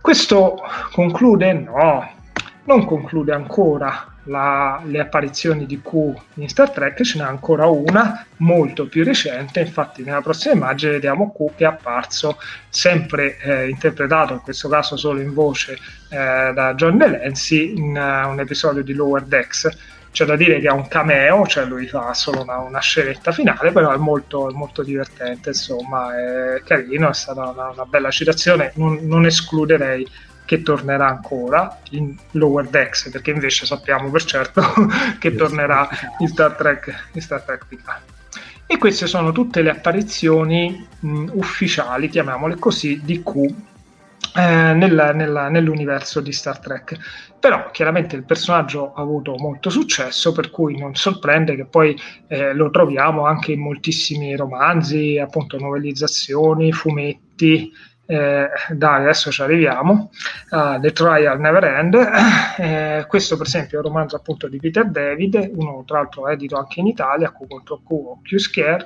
Questo 0.01 0.61
conclude? 0.91 1.53
No, 1.53 2.19
non 2.65 2.85
conclude 2.85 3.33
ancora 3.33 4.07
la, 4.25 4.81
le 4.85 5.01
apparizioni 5.01 5.67
di 5.67 5.81
Q 5.81 6.13
in 6.35 6.49
Star 6.49 6.71
Trek, 6.71 7.03
ce 7.03 7.19
n'è 7.19 7.25
ancora 7.25 7.67
una 7.67 8.25
molto 8.39 8.87
più 8.87 9.03
recente. 9.03 9.61
Infatti, 9.61 10.03
nella 10.03 10.21
prossima 10.21 10.55
immagine 10.55 10.93
vediamo 10.93 11.33
Q 11.33 11.57
che 11.57 11.65
è 11.65 11.69
apparso 11.69 12.39
sempre 12.69 13.39
eh, 13.39 13.69
interpretato, 13.69 14.35
in 14.35 14.41
questo 14.41 14.69
caso 14.69 14.97
solo 14.97 15.21
in 15.21 15.33
voce, 15.33 15.79
eh, 16.11 16.53
da 16.55 16.75
John 16.75 16.99
Delancey 16.99 17.77
in 17.77 17.97
uh, 17.97 18.29
un 18.29 18.41
episodio 18.41 18.83
di 18.83 18.93
Lower 18.93 19.23
Decks. 19.23 19.69
C'è 20.13 20.25
da 20.25 20.35
dire 20.35 20.59
che 20.59 20.67
è 20.67 20.73
un 20.73 20.89
cameo, 20.89 21.47
cioè 21.47 21.65
lui 21.65 21.87
fa 21.87 22.13
solo 22.15 22.43
una, 22.43 22.59
una 22.59 22.81
scenetta 22.81 23.31
finale, 23.31 23.71
però 23.71 23.93
è 23.93 23.97
molto, 23.97 24.51
molto 24.53 24.83
divertente, 24.83 25.51
insomma, 25.51 26.19
è 26.19 26.63
carino, 26.65 27.11
è 27.11 27.15
stata 27.15 27.47
una, 27.49 27.69
una 27.69 27.85
bella 27.85 28.11
citazione, 28.11 28.73
non, 28.75 28.99
non 29.03 29.25
escluderei 29.25 30.05
che 30.51 30.63
tornerà 30.63 31.07
ancora 31.07 31.79
in 31.91 32.13
Lower 32.33 32.67
Decks, 32.67 33.09
perché 33.11 33.31
invece 33.31 33.67
sappiamo 33.67 34.11
per 34.11 34.25
certo 34.25 34.61
che 35.21 35.37
tornerà 35.37 35.89
in 36.19 36.27
Star 36.27 36.57
Trek, 36.57 37.11
in 37.13 37.21
Star 37.21 37.43
Trek 37.43 37.67
Picard. 37.69 38.03
E 38.67 38.77
queste 38.77 39.07
sono 39.07 39.31
tutte 39.31 39.63
le 39.63 39.71
apparizioni 39.71 40.85
mh, 40.99 41.27
ufficiali, 41.35 42.09
chiamiamole 42.09 42.57
così, 42.57 43.01
di 43.05 43.23
Q 43.23 43.35
eh, 43.37 44.73
nella, 44.75 45.13
nella, 45.13 45.49
nell'universo 45.49 46.21
di 46.21 46.33
Star 46.33 46.59
Trek. 46.59 46.99
Però 47.39 47.71
chiaramente 47.71 48.17
il 48.17 48.25
personaggio 48.25 48.93
ha 48.93 49.03
avuto 49.03 49.37
molto 49.37 49.71
successo, 49.71 50.33
per 50.33 50.51
cui 50.51 50.77
non 50.77 50.97
sorprende 50.97 51.55
che 51.55 51.65
poi 51.65 51.97
eh, 52.27 52.55
lo 52.55 52.71
troviamo 52.71 53.25
anche 53.25 53.53
in 53.53 53.61
moltissimi 53.61 54.35
romanzi, 54.35 55.17
appunto 55.17 55.59
novellizzazioni, 55.59 56.73
fumetti, 56.73 57.73
eh, 58.11 58.49
dai, 58.71 59.03
adesso 59.03 59.31
ci 59.31 59.41
arriviamo, 59.41 60.11
uh, 60.51 60.81
The 60.81 60.91
Trial 60.91 61.39
Never 61.39 61.65
End, 61.65 61.95
eh, 62.59 63.05
questo 63.07 63.37
per 63.37 63.47
esempio 63.47 63.79
è 63.79 63.81
un 63.83 63.87
romanzo 63.87 64.17
appunto 64.17 64.49
di 64.49 64.59
Peter 64.59 64.85
David, 64.85 65.53
uno 65.55 65.85
tra 65.87 65.99
l'altro 65.99 66.27
edito 66.27 66.57
anche 66.57 66.81
in 66.81 66.89
Italia, 66.89 67.31
Q 67.31 67.47
contro 67.47 67.81
Q 67.87 67.91
o 67.91 68.21
Q 68.21 68.37
Scare, 68.37 68.83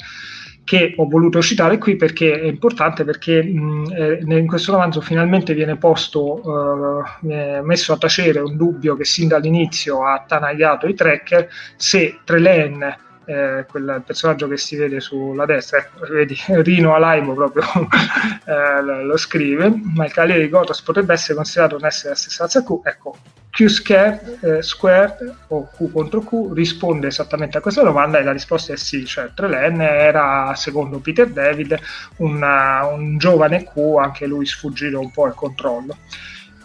che 0.63 0.95
ho 0.97 1.09
voluto 1.09 1.41
citare 1.41 1.79
qui 1.79 1.97
perché 1.97 2.39
è 2.39 2.45
importante 2.45 3.05
perché 3.05 3.43
mh, 3.43 4.27
in 4.29 4.47
questo 4.47 4.73
romanzo 4.73 5.01
finalmente 5.01 5.55
viene 5.55 5.77
posto, 5.77 7.03
eh, 7.27 7.61
messo 7.63 7.93
a 7.95 7.99
tacere 7.99 8.41
un 8.41 8.57
dubbio 8.57 8.95
che 8.95 9.05
sin 9.05 9.29
dall'inizio 9.29 10.05
ha 10.05 10.15
attanagliato 10.15 10.87
i 10.87 10.95
tracker 10.95 11.49
se 11.77 12.19
Trelaine 12.25 12.99
eh, 13.27 13.65
quel 13.69 14.03
personaggio 14.05 14.49
che 14.49 14.57
si 14.57 14.77
vede 14.77 15.01
sulla 15.01 15.45
destra, 15.47 15.79
ecco, 15.79 16.07
vedi 16.13 16.37
Rino 16.47 16.95
Alaimo 16.95 17.35
proprio 17.35 17.65
eh, 18.47 18.83
lo 18.83 19.17
scrive, 19.17 19.73
ma 19.95 20.05
il 20.05 20.13
cavaliere 20.13 20.43
di 20.43 20.49
Gotos 20.49 20.83
potrebbe 20.83 21.13
essere 21.13 21.35
considerato 21.35 21.77
un 21.77 21.85
essere 21.85 22.13
a 22.13 22.17
stessa 22.17 22.63
Q, 22.63 22.81
ecco, 22.85 23.17
Q 23.51 23.67
squared, 23.67 24.39
eh, 24.43 24.63
squared 24.63 25.37
o 25.49 25.69
Q 25.71 25.93
contro 25.93 26.21
Q 26.21 26.53
risponde 26.53 27.07
esattamente 27.07 27.59
a 27.59 27.61
questa 27.61 27.83
domanda 27.83 28.19
e 28.19 28.25
la 28.25 28.33
risposta 28.33 28.73
è 28.73 28.77
sì, 28.77 29.05
cioè 29.05 29.31
Trelaine 29.35 29.89
era, 29.89 30.53
secondo 30.57 30.99
Peter 30.99 31.29
David, 31.29 31.79
una, 32.17 32.87
un 32.87 33.17
giovane 33.17 33.65
Q, 33.65 33.97
anche 34.01 34.27
lui 34.27 34.45
sfuggito 34.45 34.99
un 34.99 35.11
po' 35.11 35.25
al 35.25 35.35
controllo 35.35 35.97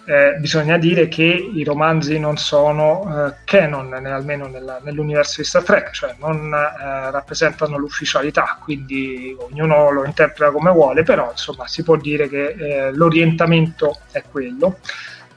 eh, 0.10 0.38
bisogna 0.40 0.80
dire 0.80 1.08
che 1.08 1.24
i 1.24 1.64
romanzi 1.64 2.18
non 2.18 2.36
sono 2.38 3.28
eh, 3.28 3.36
canon, 3.44 3.94
almeno 3.94 4.48
nella, 4.48 4.80
nell'universo 4.84 5.42
di 5.42 5.48
Star 5.48 5.62
Trek, 5.62 5.92
cioè 5.92 6.16
non 6.18 6.52
eh, 6.52 7.12
rappresentano 7.12 7.78
l'ufficialità, 7.78 8.58
quindi 8.60 9.36
ognuno 9.38 9.92
lo 9.92 10.04
interpreta 10.06 10.52
come 10.52 10.72
vuole, 10.72 11.04
però 11.04 11.30
insomma 11.30 11.68
si 11.68 11.84
può 11.84 11.96
dire 11.96 12.28
che 12.28 12.48
eh, 12.48 12.92
l'orientamento 12.92 14.00
è 14.12 14.24
quello. 14.28 14.80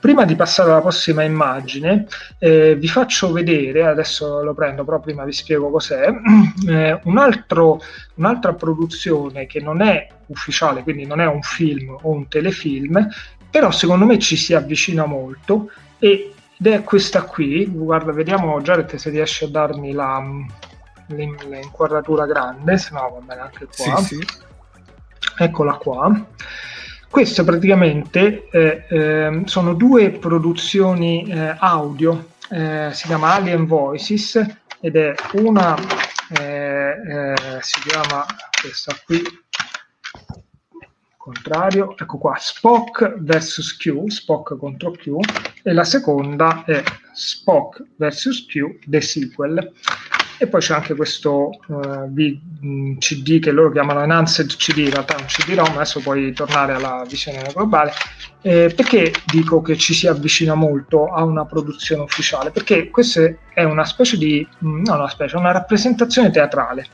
Prima 0.00 0.24
di 0.24 0.36
passare 0.36 0.70
alla 0.70 0.80
prossima 0.80 1.22
immagine, 1.22 2.06
eh, 2.38 2.74
vi 2.74 2.88
faccio 2.88 3.30
vedere, 3.30 3.84
adesso 3.84 4.42
lo 4.42 4.54
prendo, 4.54 4.84
però 4.84 5.00
prima 5.00 5.24
vi 5.24 5.32
spiego 5.32 5.68
cos'è, 5.68 6.08
eh, 6.66 6.98
un 7.04 7.18
altro, 7.18 7.78
un'altra 8.14 8.54
produzione 8.54 9.44
che 9.44 9.60
non 9.60 9.82
è 9.82 10.08
ufficiale, 10.28 10.82
quindi 10.82 11.04
non 11.04 11.20
è 11.20 11.26
un 11.26 11.42
film 11.42 11.94
o 12.00 12.10
un 12.10 12.26
telefilm, 12.26 13.06
però 13.52 13.70
secondo 13.70 14.06
me 14.06 14.18
ci 14.18 14.34
si 14.34 14.54
avvicina 14.54 15.04
molto 15.04 15.70
ed 15.98 16.32
è 16.62 16.82
questa 16.82 17.22
qui, 17.24 17.66
guarda, 17.66 18.12
vediamo 18.12 18.58
Jared 18.62 18.94
se 18.94 19.10
riesce 19.10 19.44
a 19.44 19.48
darmi 19.48 19.92
la, 19.92 20.22
l'inquadratura 21.08 22.24
grande, 22.24 22.78
se 22.78 22.90
no 22.92 23.10
va 23.12 23.20
bene 23.20 23.40
anche 23.42 23.66
qua. 23.66 23.96
Sì, 23.98 24.14
sì. 24.14 24.26
Eccola 25.36 25.74
qua. 25.74 26.26
Queste 27.10 27.44
praticamente 27.44 28.48
eh, 28.50 28.86
eh, 28.88 29.42
sono 29.44 29.74
due 29.74 30.12
produzioni 30.12 31.26
eh, 31.28 31.54
audio, 31.58 32.28
eh, 32.48 32.88
si 32.92 33.06
chiama 33.06 33.34
Alien 33.34 33.66
Voices 33.66 34.42
ed 34.80 34.96
è 34.96 35.14
una, 35.34 35.76
eh, 36.40 36.96
eh, 37.06 37.34
si 37.60 37.80
chiama 37.82 38.24
questa 38.62 38.96
qui, 39.04 39.22
contrario, 41.22 41.94
ecco 41.96 42.18
qua, 42.18 42.34
Spock 42.36 43.14
vs 43.20 43.76
Q, 43.76 44.08
Spock 44.08 44.56
contro 44.56 44.90
Q, 44.90 45.10
e 45.62 45.72
la 45.72 45.84
seconda 45.84 46.64
è 46.66 46.82
Spock 47.12 47.80
vs 47.94 48.46
Q, 48.46 48.80
The 48.86 49.00
Sequel. 49.00 49.72
E 50.38 50.48
poi 50.48 50.60
c'è 50.60 50.74
anche 50.74 50.96
questo 50.96 51.50
uh, 51.68 52.12
CD 52.98 53.38
che 53.38 53.52
loro 53.52 53.70
chiamano 53.70 54.02
Enhanced 54.02 54.56
CD, 54.56 54.78
in 54.78 54.90
realtà 54.90 55.14
è 55.14 55.20
un 55.20 55.26
CD-ROM, 55.26 55.76
adesso 55.76 56.00
puoi 56.00 56.32
tornare 56.32 56.72
alla 56.72 57.04
visione 57.08 57.40
globale. 57.54 57.92
Eh, 58.40 58.72
perché 58.74 59.12
dico 59.26 59.62
che 59.62 59.76
ci 59.76 59.94
si 59.94 60.08
avvicina 60.08 60.56
molto 60.56 61.06
a 61.06 61.22
una 61.22 61.44
produzione 61.44 62.02
ufficiale? 62.02 62.50
Perché 62.50 62.90
questa 62.90 63.32
è 63.54 63.62
una 63.62 63.84
specie 63.84 64.18
di, 64.18 64.44
mm, 64.64 64.82
no, 64.82 64.94
una 64.94 65.08
specie, 65.08 65.36
una 65.36 65.52
rappresentazione 65.52 66.32
teatrale 66.32 66.86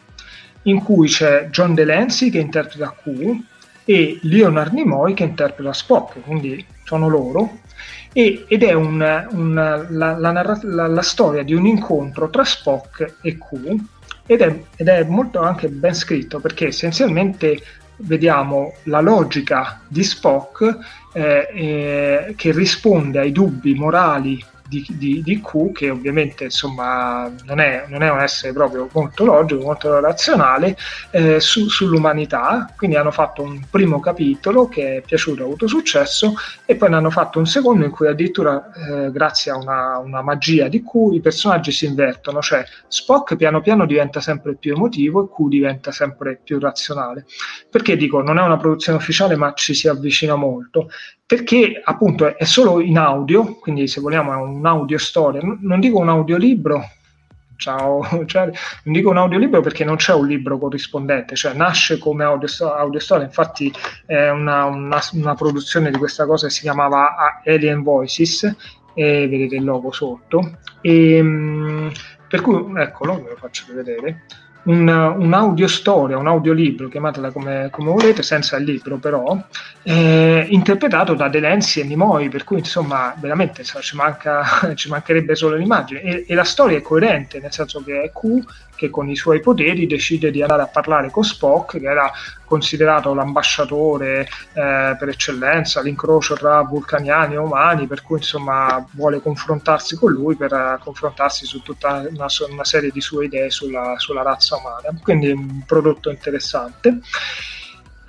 in 0.64 0.82
cui 0.82 1.08
c'è 1.08 1.48
John 1.50 1.72
Delancey 1.72 2.28
che 2.28 2.40
interpreta 2.40 2.94
Q, 3.02 3.56
e 3.88 4.18
Leonard 4.24 4.74
Nimoy 4.74 5.14
che 5.14 5.22
interpreta 5.22 5.72
Spock, 5.72 6.20
quindi 6.20 6.62
sono 6.84 7.08
loro, 7.08 7.60
e, 8.12 8.44
ed 8.46 8.62
è 8.62 8.74
un, 8.74 9.26
un, 9.30 9.54
la, 9.54 10.18
la, 10.18 10.58
la, 10.62 10.86
la, 10.86 11.02
storia 11.02 11.42
di 11.42 11.54
un 11.54 11.64
incontro 11.64 12.28
tra 12.28 12.44
Spock 12.44 13.14
e 13.22 13.38
Q 13.38 13.76
ed 14.26 14.42
è, 14.42 14.60
ed 14.76 14.88
è 14.88 15.04
molto 15.04 15.40
anche 15.40 15.68
ben 15.68 15.94
scritto 15.94 16.38
perché 16.38 16.66
essenzialmente 16.66 17.62
vediamo 18.00 18.74
la 18.84 19.00
logica 19.00 19.80
di 19.88 20.04
Spock 20.04 20.78
eh, 21.14 21.48
eh, 21.54 22.34
che 22.36 22.52
risponde 22.52 23.20
ai 23.20 23.32
dubbi 23.32 23.72
morali 23.72 24.44
di, 24.68 24.84
di, 24.90 25.22
di, 25.22 25.40
Q, 25.40 25.72
che 25.72 25.90
ovviamente 25.90 26.44
insomma 26.44 27.32
non 27.44 27.58
è, 27.58 27.86
non 27.88 28.02
è, 28.02 28.10
un 28.10 28.20
essere 28.20 28.52
proprio 28.52 28.88
molto 28.92 29.24
logico, 29.24 29.62
molto 29.62 29.98
razionale, 30.00 30.76
eh, 31.10 31.40
su, 31.40 31.68
sull'umanità. 31.68 32.72
Quindi 32.76 32.96
hanno 32.96 33.10
fatto 33.10 33.42
un 33.42 33.60
primo 33.70 33.98
capitolo 34.00 34.68
che 34.68 34.96
è 34.96 35.00
piaciuto, 35.00 35.42
ha 35.42 35.46
avuto 35.46 35.66
successo, 35.66 36.34
e 36.66 36.76
poi 36.76 36.90
ne 36.90 36.96
hanno 36.96 37.10
fatto 37.10 37.38
un 37.38 37.46
secondo 37.46 37.84
in 37.84 37.90
cui 37.90 38.06
addirittura, 38.06 38.70
eh, 38.72 39.10
grazie 39.10 39.50
a 39.50 39.56
una, 39.56 39.98
una, 39.98 40.22
magia 40.22 40.68
di 40.68 40.82
Q, 40.82 41.14
i 41.14 41.20
personaggi 41.20 41.72
si 41.72 41.86
invertono, 41.86 42.40
cioè 42.40 42.64
Spock 42.86 43.36
piano 43.36 43.60
piano 43.60 43.86
diventa 43.86 44.20
sempre 44.20 44.54
più 44.54 44.74
emotivo 44.74 45.24
e 45.24 45.28
Q 45.28 45.48
diventa 45.48 45.90
sempre 45.90 46.40
più 46.42 46.58
razionale. 46.58 47.24
Perché 47.70 47.96
dico, 47.96 48.20
non 48.20 48.38
è 48.38 48.42
una 48.42 48.58
produzione 48.58 48.98
ufficiale, 48.98 49.36
ma 49.36 49.52
ci 49.54 49.74
si 49.74 49.88
avvicina 49.88 50.34
molto 50.34 50.88
perché 51.28 51.78
appunto 51.84 52.38
è 52.38 52.44
solo 52.44 52.80
in 52.80 52.96
audio, 52.96 53.56
quindi 53.56 53.86
se 53.86 54.00
vogliamo 54.00 54.32
è 54.32 54.36
un 54.36 54.64
audio 54.64 54.96
storia, 54.96 55.42
non 55.42 55.78
dico 55.78 55.98
un 55.98 56.08
audiolibro, 56.08 56.82
ciao, 57.56 58.00
cioè, 58.24 58.44
non 58.84 58.94
dico 58.94 59.10
un 59.10 59.18
audiolibro 59.18 59.60
perché 59.60 59.84
non 59.84 59.96
c'è 59.96 60.14
un 60.14 60.26
libro 60.26 60.56
corrispondente, 60.56 61.36
cioè 61.36 61.52
nasce 61.52 61.98
come 61.98 62.24
audio, 62.24 62.48
audio 62.72 62.98
storia, 62.98 63.26
infatti 63.26 63.70
è 64.06 64.30
una, 64.30 64.64
una, 64.64 65.02
una, 65.12 65.34
produzione 65.34 65.90
di 65.90 65.98
questa 65.98 66.24
cosa 66.24 66.46
che 66.46 66.52
si 66.54 66.62
chiamava 66.62 67.42
Alien 67.44 67.82
Voices 67.82 68.44
e 68.94 69.28
vedete 69.28 69.56
il 69.56 69.64
logo 69.64 69.92
sotto, 69.92 70.60
e, 70.80 71.16
ehm, 71.16 71.92
per 72.26 72.40
cui 72.40 72.72
eccolo, 72.80 73.22
ve 73.22 73.28
lo 73.28 73.36
faccio 73.36 73.66
vedere 73.74 74.22
un, 74.68 74.88
un 74.88 75.32
audio 75.32 75.66
storia, 75.66 76.18
un 76.18 76.26
audiolibro, 76.26 76.88
chiamatela 76.88 77.30
come, 77.30 77.68
come, 77.70 77.90
volete, 77.90 78.22
senza 78.22 78.56
il 78.56 78.64
libro 78.64 78.98
però, 78.98 79.36
eh, 79.82 80.46
interpretato 80.50 81.14
da 81.14 81.28
Delancey 81.28 81.82
e 81.82 81.86
Nimoy, 81.86 82.28
per 82.28 82.44
cui 82.44 82.58
insomma 82.58 83.14
veramente 83.18 83.64
so, 83.64 83.80
ci, 83.80 83.96
manca, 83.96 84.42
ci, 84.76 84.88
mancherebbe 84.88 85.34
solo 85.34 85.56
l'immagine. 85.56 86.02
E, 86.02 86.24
e, 86.28 86.34
la 86.34 86.44
storia 86.44 86.78
è 86.78 86.82
coerente, 86.82 87.40
nel 87.40 87.52
senso 87.52 87.82
che 87.82 88.02
è 88.02 88.12
Q 88.12 88.44
che 88.78 88.90
con 88.90 89.10
i 89.10 89.16
suoi 89.16 89.40
poteri 89.40 89.88
decide 89.88 90.30
di 90.30 90.40
andare 90.40 90.62
a 90.62 90.68
parlare 90.68 91.10
con 91.10 91.24
Spock, 91.24 91.80
che 91.80 91.86
era 91.86 92.10
considerato 92.44 93.12
l'ambasciatore 93.12 94.20
eh, 94.20 94.96
per 94.96 95.08
eccellenza, 95.08 95.82
l'incrocio 95.82 96.34
tra 96.34 96.62
vulcaniani 96.62 97.34
e 97.34 97.38
umani, 97.38 97.88
per 97.88 98.02
cui 98.02 98.18
insomma 98.18 98.86
vuole 98.92 99.20
confrontarsi 99.20 99.96
con 99.96 100.12
lui 100.12 100.36
per 100.36 100.52
uh, 100.52 100.82
confrontarsi 100.82 101.44
su 101.44 101.60
tutta 101.60 102.06
una, 102.08 102.26
una, 102.48 102.64
serie 102.64 102.90
di 102.90 103.00
sue 103.00 103.24
idee 103.24 103.50
sulla, 103.50 103.94
sulla 103.98 104.22
razza 104.22 104.56
umana. 104.56 104.96
Quindi 105.02 105.30
un 105.30 105.64
prodotto 105.66 106.08
interessante. 106.08 107.00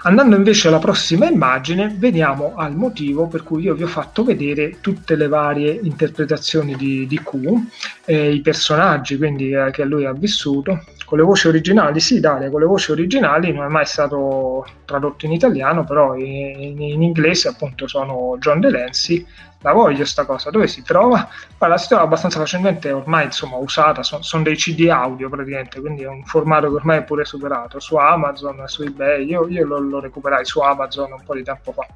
Andando 0.02 0.38
invece 0.38 0.70
alla 0.70 0.80
prossima 0.80 1.28
immagine, 1.28 1.94
veniamo 1.98 2.56
al 2.56 2.74
motivo 2.74 3.28
per 3.28 3.44
cui 3.44 3.64
io 3.64 3.74
vi 3.74 3.84
ho 3.84 3.88
fatto 3.88 4.24
vedere 4.24 4.78
tutte 4.80 5.18
le 5.18 5.28
varie 5.28 5.78
interpretazioni 5.84 6.76
di, 6.76 7.06
di 7.06 7.20
Q, 7.20 7.34
eh, 8.06 8.32
i 8.34 8.40
personaggi 8.40 9.18
quindi, 9.18 9.52
eh, 9.52 9.72
che 9.72 9.84
lui 9.84 10.06
ha 10.06 10.14
vissuto, 10.14 10.86
con 11.10 11.18
le 11.18 11.24
voci 11.24 11.48
originali, 11.48 12.00
sì 12.00 12.20
Daria, 12.20 12.52
con 12.52 12.60
le 12.60 12.68
voci 12.68 12.92
originali 12.92 13.52
non 13.52 13.66
è 13.66 13.68
mai 13.68 13.88
stato 13.88 14.64
tradotto 14.86 15.26
in 15.26 15.32
italiano, 15.32 15.84
però 15.84 16.14
in, 16.14 16.80
in 16.80 17.02
inglese 17.02 17.48
appunto 17.48 17.88
sono 17.88 18.36
John 18.38 18.60
Delancey 18.60 19.26
la 19.62 19.74
voglio 19.74 20.06
sta 20.06 20.24
cosa, 20.24 20.52
dove 20.52 20.68
si 20.68 20.84
trova? 20.84 21.28
Guarda, 21.58 21.78
si 21.80 21.88
trova 21.88 22.04
abbastanza 22.04 22.38
facilmente, 22.38 22.92
ormai 22.92 23.26
insomma 23.26 23.56
usata, 23.56 24.04
sono 24.04 24.22
son 24.22 24.44
dei 24.44 24.56
CD 24.56 24.88
audio 24.88 25.30
praticamente, 25.30 25.80
quindi 25.80 26.04
è 26.04 26.08
un 26.08 26.24
formato 26.26 26.68
che 26.70 26.76
ormai 26.76 27.00
è 27.00 27.04
pure 27.04 27.26
superato 27.26 27.80
su 27.80 27.96
Amazon, 27.96 28.62
su 28.68 28.84
eBay, 28.84 29.26
io, 29.26 29.48
io 29.48 29.66
lo, 29.66 29.80
lo 29.80 30.00
recuperai 30.00 30.46
su 30.46 30.60
Amazon 30.60 31.12
un 31.12 31.24
po' 31.26 31.34
di 31.34 31.42
tempo 31.42 31.72
fa. 31.72 31.88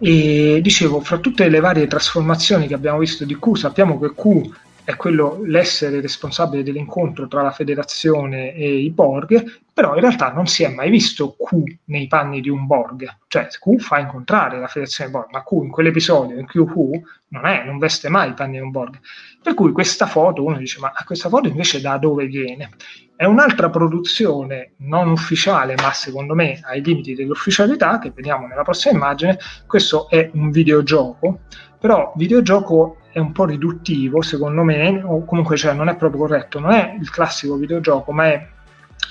E 0.00 0.58
dicevo, 0.60 1.00
fra 1.00 1.18
tutte 1.18 1.48
le 1.48 1.60
varie 1.60 1.86
trasformazioni 1.86 2.66
che 2.66 2.74
abbiamo 2.74 2.98
visto 2.98 3.24
di 3.24 3.38
Q, 3.38 3.56
sappiamo 3.56 4.00
che 4.00 4.12
Q 4.12 4.62
è 4.84 4.96
quello 4.96 5.40
l'essere 5.44 6.00
responsabile 6.00 6.62
dell'incontro 6.62 7.26
tra 7.26 7.40
la 7.40 7.50
federazione 7.50 8.54
e 8.54 8.76
i 8.80 8.90
Borg, 8.90 9.62
però 9.72 9.94
in 9.94 10.00
realtà 10.00 10.30
non 10.30 10.46
si 10.46 10.62
è 10.62 10.68
mai 10.68 10.90
visto 10.90 11.36
Q 11.36 11.78
nei 11.84 12.06
panni 12.06 12.42
di 12.42 12.50
un 12.50 12.66
Borg, 12.66 13.08
cioè 13.26 13.46
Q 13.46 13.78
fa 13.78 13.98
incontrare 13.98 14.60
la 14.60 14.68
federazione 14.68 15.10
Borg, 15.10 15.30
ma 15.32 15.42
Q 15.42 15.52
in 15.62 15.70
quell'episodio 15.70 16.38
in 16.38 16.46
cui 16.46 17.02
non, 17.28 17.46
è, 17.46 17.64
non 17.64 17.78
veste 17.78 18.10
mai 18.10 18.30
i 18.30 18.34
panni 18.34 18.58
di 18.58 18.60
un 18.60 18.70
Borg. 18.70 19.00
Per 19.42 19.54
cui 19.54 19.72
questa 19.72 20.06
foto, 20.06 20.44
uno 20.44 20.58
dice, 20.58 20.78
ma 20.80 20.92
questa 21.04 21.30
foto 21.30 21.48
invece 21.48 21.80
da 21.80 21.96
dove 21.96 22.26
viene? 22.26 22.70
È 23.16 23.24
un'altra 23.24 23.70
produzione 23.70 24.74
non 24.78 25.08
ufficiale, 25.08 25.74
ma 25.76 25.92
secondo 25.92 26.34
me 26.34 26.60
ai 26.62 26.82
limiti 26.82 27.14
dell'ufficialità, 27.14 27.98
che 27.98 28.12
vediamo 28.14 28.46
nella 28.46 28.62
prossima 28.62 28.94
immagine. 28.94 29.38
Questo 29.66 30.08
è 30.10 30.30
un 30.34 30.50
videogioco, 30.50 31.40
però 31.78 32.12
videogioco 32.16 32.98
è 33.14 33.20
un 33.20 33.30
po' 33.30 33.44
riduttivo 33.44 34.22
secondo 34.22 34.64
me, 34.64 35.00
o 35.04 35.24
comunque 35.24 35.56
cioè, 35.56 35.72
non 35.72 35.88
è 35.88 35.94
proprio 35.94 36.22
corretto, 36.22 36.58
non 36.58 36.72
è 36.72 36.96
il 37.00 37.08
classico 37.10 37.54
videogioco, 37.54 38.10
ma 38.10 38.26
è 38.26 38.48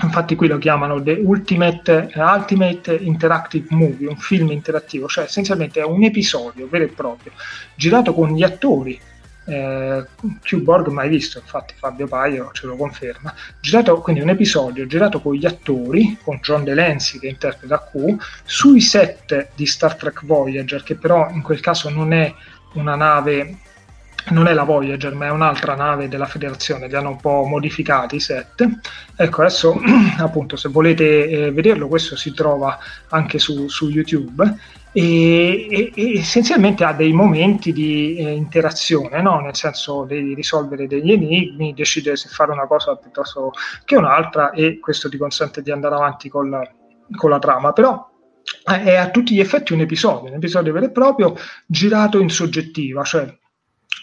infatti 0.01 0.36
qui 0.36 0.47
lo 0.47 0.58
chiamano 0.58 1.01
The 1.01 1.22
Ultimate, 1.24 2.12
Ultimate 2.14 2.95
Interactive 2.95 3.68
Movie, 3.70 4.10
un 4.10 4.18
film 4.18 4.51
interattivo, 4.51 5.08
cioè 5.08 5.24
essenzialmente 5.24 5.80
è 5.80 5.86
un 5.86 6.04
episodio 6.04 6.68
vero 6.68 6.84
e 6.84 6.89
proprio, 6.89 7.32
girato 7.76 8.14
con 8.14 8.34
gli 8.34 8.43
attori 8.43 8.99
eh, 9.45 10.06
Q-Borg 10.41 10.88
mai 10.88 11.08
visto, 11.08 11.39
infatti 11.39 11.74
Fabio 11.78 12.08
Paio 12.08 12.49
ce 12.51 12.68
lo 12.68 12.76
conferma. 12.76 13.34
Girato, 13.62 14.01
quindi 14.01 14.22
un 14.22 14.30
episodio 14.30 14.86
girato 14.86 15.22
con 15.22 15.34
gli 15.34 15.45
attori, 15.45 16.18
con 16.22 16.39
John 16.41 16.66
Delancey 16.66 17.22
che 17.22 17.28
interpreta 17.28 17.89
Q, 17.89 18.16
sui 18.43 18.82
set 18.82 19.51
di 19.56 19.66
Star 19.66 19.95
Trek 19.95 20.26
Voyager, 20.26 20.84
che 20.84 20.95
però 20.95 21.30
in 21.30 21.41
quel 21.41 21.62
caso 21.62 21.89
non 21.89 22.12
è 22.12 22.34
una 22.74 22.95
nave 22.95 23.60
non 24.30 24.48
è 24.48 24.54
la 24.54 24.64
Voyager, 24.64 25.14
ma 25.14 25.28
è 25.28 25.30
un'altra 25.32 25.76
nave 25.76 26.08
della 26.08 26.26
federazione, 26.26 26.88
li 26.88 26.96
hanno 26.96 27.10
un 27.10 27.18
po' 27.18 27.44
modificati 27.46 28.16
i 28.16 28.20
set. 28.20 28.68
Ecco, 29.16 29.42
adesso 29.42 29.80
appunto 30.20 30.56
se 30.56 30.70
volete 30.70 31.28
eh, 31.28 31.52
vederlo, 31.52 31.88
questo 31.88 32.16
si 32.16 32.34
trova 32.34 32.78
anche 33.10 33.40
su, 33.40 33.68
su 33.68 33.90
YouTube 33.90 34.56
e, 34.92 35.68
e, 35.70 35.92
e, 35.94 36.20
essenzialmente 36.20 36.84
ha 36.84 36.94
dei 36.94 37.14
momenti 37.14 37.74
di 37.74 38.16
eh, 38.16 38.32
interazione, 38.32 39.22
no? 39.22 39.40
nel 39.40 39.56
senso 39.56 40.06
di 40.06 40.34
risolvere 40.34 40.88
degli 40.88 41.12
enigmi, 41.12 41.74
decidere 41.74 42.16
se 42.16 42.30
fare 42.30 42.52
una 42.52 42.68
cosa 42.68 42.96
piuttosto 42.96 43.52
che 43.86 43.96
un'altra 43.96 44.52
e 44.52 44.80
questo 44.80 45.10
ti 45.10 45.18
consente 45.18 45.62
di 45.62 45.72
andare 45.72 45.96
avanti 45.96 46.30
con 46.30 46.62
con 47.16 47.30
la 47.30 47.40
trama. 47.40 47.74
Però 47.74 48.10
eh, 48.66 48.84
è 48.84 48.96
a 48.96 49.10
tutti 49.10 49.34
gli 49.36 49.40
effetti 49.40 49.74
un 49.74 49.82
episodio, 49.82 50.30
un 50.30 50.36
episodio 50.36 50.74
vero 50.74 50.86
e 50.86 50.92
proprio 50.92 51.36
girato 51.66 52.20
in 52.20 52.30
soggettiva, 52.30 53.04
cioè 53.04 53.38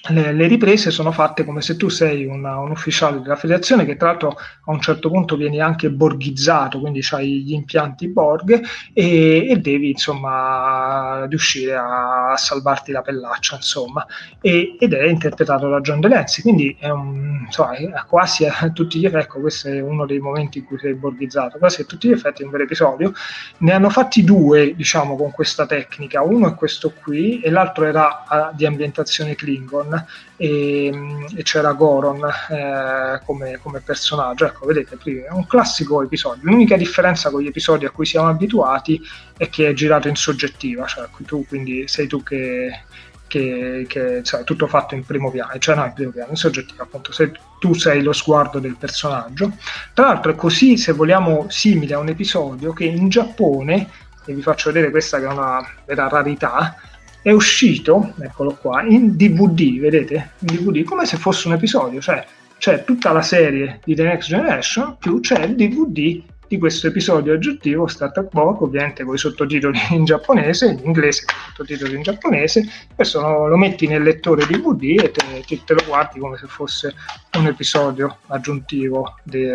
le, 0.09 0.33
le, 0.33 0.47
riprese 0.47 0.91
sono 0.91 1.13
fatte 1.13 1.45
come 1.45 1.61
se 1.61 1.77
tu 1.77 1.89
sei 1.89 2.25
una, 2.25 2.59
un 2.59 2.71
ufficiale 2.71 3.21
della 3.21 3.37
federazione 3.37 3.85
che 3.85 3.97
tra 3.97 4.09
l'altro 4.09 4.31
a 4.31 4.71
un 4.71 4.81
certo 4.81 5.11
punto 5.11 5.37
vieni 5.37 5.61
anche 5.61 5.91
borghizzato, 5.91 6.81
quindi 6.81 7.01
hai 7.11 7.43
gli 7.43 7.53
impianti 7.53 8.09
Borg 8.09 8.63
e, 8.95 9.49
e, 9.51 9.57
devi 9.59 9.91
insomma 9.91 11.27
riuscire 11.29 11.77
a, 11.77 12.35
salvarti 12.37 12.93
la 12.93 13.03
pellaccia 13.03 13.57
insomma. 13.57 14.07
E, 14.41 14.77
ed 14.79 14.95
è 14.95 15.07
interpretato 15.07 15.69
da 15.69 15.81
John 15.81 16.01
Delancey 16.01 16.43
quindi 16.43 16.75
è, 16.79 16.89
un, 16.89 17.43
insomma, 17.45 17.75
è 17.75 17.91
quasi 18.07 18.47
a 18.47 18.71
tutti 18.73 18.99
gli 18.99 19.05
effetti 19.05 19.25
ecco, 19.25 19.41
questo 19.41 19.69
è 19.69 19.81
uno 19.81 20.07
dei 20.07 20.19
momenti 20.19 20.59
in 20.59 20.65
cui 20.65 20.79
sei 20.79 20.95
borghizzato 20.95 21.59
quasi 21.59 21.83
a 21.83 21.85
tutti 21.85 22.09
gli 22.09 22.13
effetti 22.13 22.43
è 22.43 22.45
un 22.47 22.51
vero 22.53 22.65
episodio. 22.65 23.13
Ne 23.59 23.73
hanno 23.73 23.91
fatti 23.91 24.25
due 24.25 24.75
diciamo 24.75 25.15
con 25.17 25.31
questa 25.31 25.67
tecnica 25.67 26.23
uno 26.23 26.49
è 26.49 26.55
questo 26.55 26.93
qui 27.03 27.41
e 27.41 27.51
l'altro 27.51 27.85
era 27.85 28.25
a, 28.27 28.53
di 28.55 28.65
ambientazione 28.65 29.35
Klingon 29.35 29.90
e, 30.37 30.93
e 31.35 31.43
c'era 31.43 31.73
Goron 31.73 32.25
eh, 32.25 33.21
come, 33.25 33.59
come, 33.63 33.81
personaggio. 33.81 34.47
Ecco, 34.47 34.67
vedete, 34.67 34.99
è 35.27 35.31
un 35.31 35.47
classico 35.47 36.03
episodio. 36.03 36.43
L'unica 36.45 36.77
differenza 36.77 37.31
con 37.31 37.43
gli 37.43 37.47
episodi 37.47 37.85
a 37.85 37.91
cui 37.91 38.07
siamo 38.07 38.29
abituati 38.29 39.01
è 39.37 39.49
che 39.49 39.69
è 39.69 39.73
girato 39.73 40.09
in 40.09 40.17
soggettiva, 40.17 40.87
cioè 40.87 41.09
tu 41.25 41.47
quindi 41.47 41.87
sei 41.89 42.07
tu 42.07 42.23
che, 42.23 42.85
che, 43.27 43.85
che 43.89 44.23
cioè, 44.25 44.43
tutto 44.45 44.67
fatto 44.67 44.95
in 44.95 45.05
primo 45.05 45.31
piano, 45.31 45.57
cioè 45.59 45.77
no, 45.77 45.85
in 45.85 45.93
primo 45.93 46.11
piano, 46.11 46.31
in 46.31 46.37
soggettivo, 46.37 46.83
appunto, 46.83 47.13
se 47.13 47.33
tu 47.61 47.75
sei 47.75 48.03
lo 48.03 48.13
sguardo 48.13 48.59
del 48.59 48.77
personaggio. 48.77 49.53
Tra 49.95 50.07
l'altro 50.07 50.33
è 50.33 50.35
così, 50.35 50.77
se 50.77 50.93
vogliamo, 50.93 51.47
simile 51.49 51.95
a 51.95 51.99
un 51.99 52.09
episodio 52.09 52.73
che 52.73 52.85
in 52.85 53.09
Giappone, 53.09 53.89
e 54.25 54.35
vi 54.35 54.43
faccio 54.43 54.73
vedere 54.73 54.91
questa 54.91 55.19
che 55.19 55.27
è 55.27 55.29
una 55.29 55.65
vera 55.87 56.09
rarità, 56.09 56.75
è 57.23 57.31
uscito, 57.31 58.15
eccolo 58.21 58.55
qua, 58.55 58.83
in 58.83 59.17
DVD, 59.17 59.79
vedete? 59.79 60.33
In 60.39 60.47
DVD, 60.47 60.85
come 60.85 61.05
se 61.05 61.17
fosse 61.17 61.49
un 61.49 61.55
episodio, 61.55 62.01
cioè 62.01 62.25
c'è 62.59 62.85
tutta 62.85 63.13
la 63.13 63.23
serie 63.23 63.81
di 63.85 63.95
The 63.95 64.05
Next 64.05 64.29
Generation, 64.29 64.97
più 64.99 65.21
c'è 65.21 65.45
il 65.45 65.57
DVD 65.57 66.23
di 66.51 66.59
questo 66.59 66.89
episodio 66.89 67.35
aggiuntivo 67.35 67.87
Star 67.87 68.11
Trek 68.11 68.31
Book, 68.33 68.63
ovviamente 68.63 69.05
con 69.05 69.15
i 69.15 69.19
sottotitoli 69.19 69.79
in 69.91 70.05
giapponese, 70.05 70.67
in 70.67 70.81
inglese 70.83 71.25
con 71.25 71.37
i 71.37 71.53
sottotitoli 71.55 71.95
in 71.95 72.03
giapponese, 72.03 72.69
questo 72.95 73.21
lo, 73.21 73.47
lo 73.47 73.57
metti 73.57 73.87
nel 73.87 74.03
lettore 74.03 74.45
DVD 74.47 75.01
e 75.01 75.11
te, 75.13 75.45
te, 75.47 75.61
te, 75.65 75.75
lo 75.75 75.85
guardi 75.87 76.19
come 76.19 76.37
se 76.39 76.49
fosse 76.49 76.93
un 77.39 77.47
episodio 77.47 78.19
aggiuntivo 78.27 79.15
di, 79.23 79.47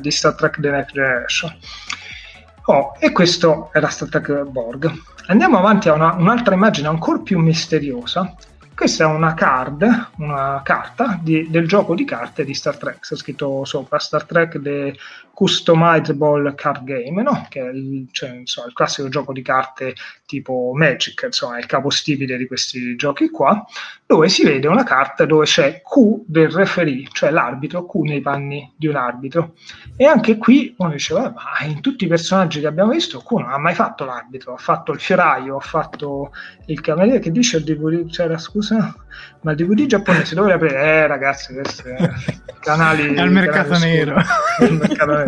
di 0.00 0.10
Star 0.10 0.34
Trek 0.34 0.58
The 0.60 0.70
Next 0.70 0.94
Generation. 0.94 1.56
Oh, 2.70 2.92
e 2.98 3.12
questo 3.12 3.70
era 3.72 3.88
Star 3.88 4.10
Trek 4.10 4.42
Borg. 4.42 4.92
Andiamo 5.28 5.56
avanti 5.56 5.88
a 5.88 5.94
una, 5.94 6.12
un'altra 6.12 6.52
immagine 6.52 6.88
ancora 6.88 7.18
più 7.18 7.38
misteriosa. 7.38 8.34
Questa 8.74 9.04
è 9.04 9.06
una 9.06 9.32
card, 9.32 10.10
una 10.18 10.60
carta 10.62 11.18
di, 11.18 11.48
del 11.48 11.66
gioco 11.66 11.94
di 11.94 12.04
carte 12.04 12.44
di 12.44 12.52
Star 12.52 12.76
Trek. 12.76 13.00
C'è 13.00 13.16
scritto 13.16 13.64
sopra 13.64 13.98
Star 13.98 14.24
Trek 14.24 14.60
The 14.60 14.94
Customizable 15.38 16.52
Card 16.56 16.82
Game, 16.82 17.22
no? 17.22 17.46
che 17.48 17.60
è 17.60 17.70
il, 17.70 18.08
cioè, 18.10 18.30
insomma, 18.30 18.66
il, 18.66 18.72
classico 18.72 19.08
gioco 19.08 19.32
di 19.32 19.40
carte 19.40 19.94
tipo 20.26 20.72
Magic, 20.74 21.22
insomma, 21.22 21.54
è 21.54 21.58
il 21.60 21.66
capostipite 21.66 22.36
di 22.36 22.48
questi 22.48 22.96
giochi 22.96 23.30
qua, 23.30 23.64
dove 24.04 24.28
si 24.28 24.42
vede 24.42 24.66
una 24.66 24.82
carta 24.82 25.26
dove 25.26 25.44
c'è 25.44 25.80
Q 25.80 26.24
del 26.26 26.50
referee, 26.50 27.06
cioè 27.12 27.30
l'arbitro, 27.30 27.86
Q 27.86 28.00
nei 28.00 28.20
panni 28.20 28.72
di 28.76 28.88
un 28.88 28.96
arbitro. 28.96 29.54
E 29.96 30.06
anche 30.06 30.38
qui 30.38 30.74
uno 30.76 30.90
dice, 30.90 31.14
ma 31.14 31.64
in 31.64 31.80
tutti 31.82 32.06
i 32.06 32.08
personaggi 32.08 32.58
che 32.58 32.66
abbiamo 32.66 32.90
visto, 32.90 33.20
Q 33.20 33.30
non 33.34 33.52
ha 33.52 33.58
mai 33.58 33.74
fatto 33.74 34.04
l'arbitro, 34.04 34.54
ha 34.54 34.58
fatto 34.58 34.90
il 34.90 34.98
fioraio, 34.98 35.58
ha 35.58 35.60
fatto 35.60 36.32
il 36.66 36.80
cameriere 36.80 37.20
che 37.20 37.30
dice 37.30 37.58
il 37.58 37.62
DVD, 37.62 38.10
c'era 38.10 38.38
scusa, 38.38 38.92
ma 39.42 39.52
il 39.52 39.56
DVD 39.56 39.86
giapponese 39.86 40.34
dove 40.34 40.52
aprire? 40.52 40.82
Eh 40.82 41.06
ragazzi, 41.06 41.54
questi 41.54 41.82
canali... 42.58 43.16
Al 43.16 43.30
mercato 43.30 43.70
canali 43.70 43.92
nero. 43.92 44.16
Al 44.58 44.72
mercato 44.72 45.12
nero. 45.12 45.27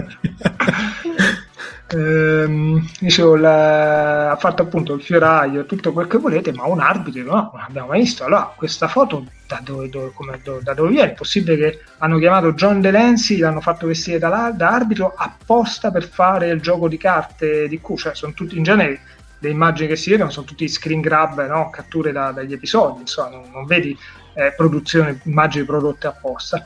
Ehm, 1.93 2.87
dicevo, 3.01 3.35
la, 3.35 4.31
ha 4.31 4.37
fatto 4.37 4.63
appunto 4.63 4.95
il 4.95 5.03
fioraio, 5.03 5.67
tutto 5.67 5.93
quel 5.93 6.07
che 6.07 6.19
volete, 6.19 6.53
ma 6.53 6.65
un 6.67 6.79
arbitro 6.79 7.23
no, 7.25 7.51
non 7.53 7.63
abbiamo 7.67 7.89
mai 7.89 8.01
visto. 8.01 8.25
Allora, 8.25 8.53
questa 8.55 8.87
foto 8.87 9.25
da 9.49 9.61
dove, 9.63 9.89
dove, 9.89 10.13
come, 10.15 10.41
dove, 10.43 10.63
da 10.63 10.73
dove 10.73 10.91
viene? 10.91 11.13
È 11.13 11.15
possibile 11.15 11.57
che 11.57 11.81
hanno 11.99 12.19
chiamato 12.19 12.53
John 12.53 12.81
Delancey, 12.81 13.39
l'hanno 13.39 13.61
fatto 13.61 13.89
vestire 13.89 14.19
da, 14.19 14.53
da, 14.55 14.71
arbitro 14.71 15.15
apposta 15.17 15.91
per 15.91 16.07
fare 16.09 16.51
il 16.51 16.61
gioco 16.61 16.87
di 16.87 16.97
carte 16.97 17.67
di 17.67 17.81
Q? 17.81 17.97
Cioè, 17.97 18.15
sono 18.15 18.35
tutti 18.35 18.57
in 18.57 18.63
genere 18.63 19.01
le 19.41 19.49
immagini 19.49 19.89
che 19.89 19.97
si 19.97 20.11
vedono 20.11 20.31
sono 20.31 20.47
tutti 20.47 20.69
screen 20.69 21.01
grab, 21.01 21.45
no? 21.49 21.71
catture 21.71 22.13
da, 22.13 22.31
dagli 22.31 22.53
episodi, 22.53 23.01
insomma, 23.01 23.31
non, 23.31 23.51
non 23.53 23.65
vedi 23.65 23.97
eh, 24.35 24.53
produzione, 24.57 25.21
immagini 25.25 25.65
prodotte 25.65 26.07
apposta. 26.07 26.65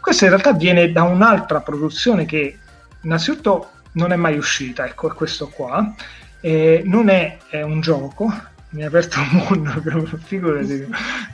Questo 0.00 0.24
in 0.24 0.30
realtà 0.30 0.52
viene 0.52 0.92
da 0.92 1.04
un'altra 1.04 1.60
produzione 1.62 2.26
che 2.26 2.58
innanzitutto 3.06 3.70
non 3.92 4.12
è 4.12 4.16
mai 4.16 4.36
uscita, 4.36 4.84
ecco, 4.84 5.10
è 5.10 5.14
questo 5.14 5.48
qua. 5.48 5.94
Eh, 6.40 6.82
non 6.84 7.08
è, 7.08 7.38
è, 7.48 7.62
un 7.62 7.80
gioco, 7.80 8.30
mi 8.70 8.84
ha 8.84 8.88
aperto 8.88 9.18
un 9.20 9.46
mondo, 9.48 9.70
figurati, 10.18 10.86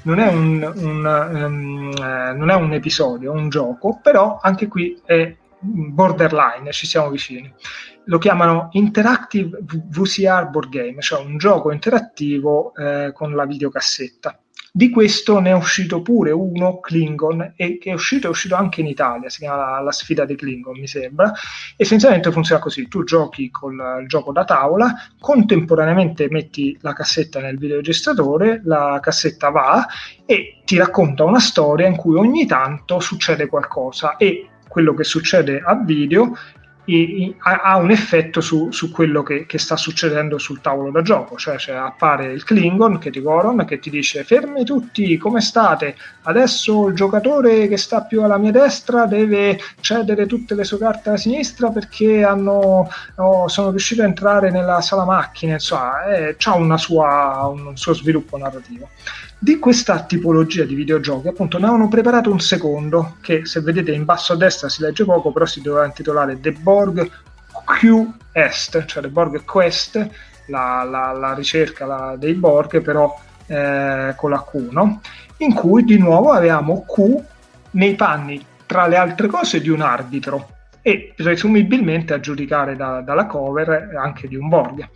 non 0.02 0.20
è 0.20 0.28
un, 0.28 0.72
un, 0.76 1.04
um, 1.04 1.92
eh, 1.96 2.32
non 2.34 2.50
è 2.50 2.54
un 2.54 2.72
episodio, 2.72 3.32
è 3.32 3.36
un 3.36 3.48
gioco, 3.48 3.98
però 4.00 4.38
anche 4.40 4.68
qui 4.68 5.00
è 5.04 5.34
borderline, 5.58 6.70
ci 6.72 6.86
siamo 6.86 7.10
vicini. 7.10 7.52
lo 8.04 8.18
chiamano 8.18 8.68
Interactive 8.72 9.58
VCR 9.62 10.48
Board 10.50 10.70
Game, 10.70 11.00
cioè 11.00 11.24
un 11.24 11.36
gioco 11.36 11.72
interattivo 11.72 12.74
eh, 12.74 13.12
con 13.12 13.34
la 13.34 13.44
videocassetta. 13.44 14.41
Di 14.74 14.88
questo 14.88 15.38
ne 15.38 15.50
è 15.50 15.54
uscito 15.54 16.00
pure 16.00 16.30
uno, 16.30 16.80
Klingon, 16.80 17.52
e 17.56 17.76
che 17.76 17.90
è 17.90 17.92
uscito, 17.92 18.26
è 18.26 18.30
uscito 18.30 18.54
anche 18.54 18.80
in 18.80 18.86
Italia, 18.86 19.28
si 19.28 19.40
chiama 19.40 19.78
la, 19.82 19.92
sfida 19.92 20.24
dei 20.24 20.34
Klingon, 20.34 20.80
mi 20.80 20.86
sembra. 20.86 21.30
Essenzialmente 21.76 22.32
funziona 22.32 22.62
così, 22.62 22.88
tu 22.88 23.04
giochi 23.04 23.50
con 23.50 23.74
il 24.00 24.08
gioco 24.08 24.32
da 24.32 24.44
tavola, 24.44 24.94
contemporaneamente 25.20 26.30
metti 26.30 26.74
la 26.80 26.94
cassetta 26.94 27.38
nel 27.38 27.58
videoregistratore, 27.58 28.62
la 28.64 28.98
cassetta 29.02 29.50
va 29.50 29.86
e 30.24 30.62
ti 30.64 30.78
racconta 30.78 31.22
una 31.24 31.40
storia 31.40 31.86
in 31.86 31.96
cui 31.96 32.16
ogni 32.16 32.46
tanto 32.46 32.98
succede 32.98 33.48
qualcosa 33.48 34.16
e 34.16 34.52
quello 34.68 34.94
che 34.94 35.04
succede 35.04 35.60
a 35.62 35.74
video 35.84 36.32
i, 36.86 37.34
ha 37.38 37.76
un 37.76 37.90
effetto 37.90 38.40
su, 38.40 38.72
su 38.72 38.90
quello 38.90 39.22
che, 39.22 39.46
che, 39.46 39.58
sta 39.58 39.76
succedendo 39.76 40.38
sul 40.38 40.60
tavolo 40.60 40.90
da 40.90 41.02
gioco, 41.02 41.36
cioè, 41.36 41.56
cioè 41.56 41.76
appare 41.76 42.32
il 42.32 42.42
Klingon 42.42 42.98
che 42.98 43.10
ti 43.10 43.20
Goron 43.20 43.64
che 43.64 43.78
ti 43.78 43.88
dice 43.88 44.24
fermi 44.24 44.64
tutti, 44.64 45.16
come 45.16 45.40
state? 45.40 45.94
Adesso 46.22 46.88
il 46.88 46.94
giocatore 46.94 47.68
che 47.68 47.76
sta 47.76 48.02
più 48.02 48.22
alla 48.22 48.38
mia 48.38 48.50
destra 48.50 49.06
deve 49.06 49.58
cedere 49.80 50.26
tutte 50.26 50.54
le 50.54 50.64
sue 50.64 50.78
carte 50.78 51.10
alla 51.10 51.18
sinistra 51.18 51.70
perché 51.70 52.24
hanno, 52.24 52.90
oh, 53.16 53.48
sono 53.48 53.70
riusciti 53.70 54.00
a 54.00 54.04
entrare 54.04 54.50
nella 54.50 54.80
sala 54.80 55.04
macchine, 55.04 55.52
insomma, 55.54 56.04
eh, 56.06 56.36
ha 56.44 57.48
un 57.48 57.76
suo 57.76 57.94
sviluppo 57.94 58.36
narrativo. 58.36 58.88
Di 59.44 59.58
questa 59.58 60.04
tipologia 60.04 60.62
di 60.62 60.76
videogiochi, 60.76 61.26
appunto, 61.26 61.58
ne 61.58 61.64
avevano 61.64 61.88
preparato 61.88 62.30
un 62.30 62.38
secondo 62.38 63.16
che, 63.20 63.44
se 63.44 63.60
vedete 63.60 63.90
in 63.90 64.04
basso 64.04 64.34
a 64.34 64.36
destra 64.36 64.68
si 64.68 64.82
legge 64.82 65.04
poco, 65.04 65.32
però 65.32 65.46
si 65.46 65.60
doveva 65.60 65.84
intitolare 65.84 66.38
The 66.38 66.52
Borg 66.52 67.10
Q-Est, 67.64 68.84
cioè 68.84 69.02
The 69.02 69.08
Borg 69.08 69.44
Quest, 69.44 69.96
la, 70.46 70.86
la, 70.88 71.10
la 71.10 71.34
ricerca 71.34 71.86
la, 71.86 72.14
dei 72.16 72.34
Borg, 72.34 72.82
però 72.82 73.18
eh, 73.48 74.14
con 74.16 74.30
la 74.30 74.44
Q, 74.48 74.68
no? 74.70 75.00
In 75.38 75.54
cui 75.54 75.82
di 75.82 75.98
nuovo 75.98 76.30
avevamo 76.30 76.84
Q 76.86 77.20
nei 77.72 77.96
panni, 77.96 78.40
tra 78.64 78.86
le 78.86 78.96
altre 78.96 79.26
cose, 79.26 79.60
di 79.60 79.70
un 79.70 79.80
arbitro 79.80 80.50
e 80.82 81.14
presumibilmente 81.16 82.14
a 82.14 82.20
giudicare 82.20 82.76
da, 82.76 83.00
dalla 83.00 83.26
cover 83.26 83.96
anche 83.96 84.28
di 84.28 84.36
un 84.36 84.48
Borg. 84.48 84.88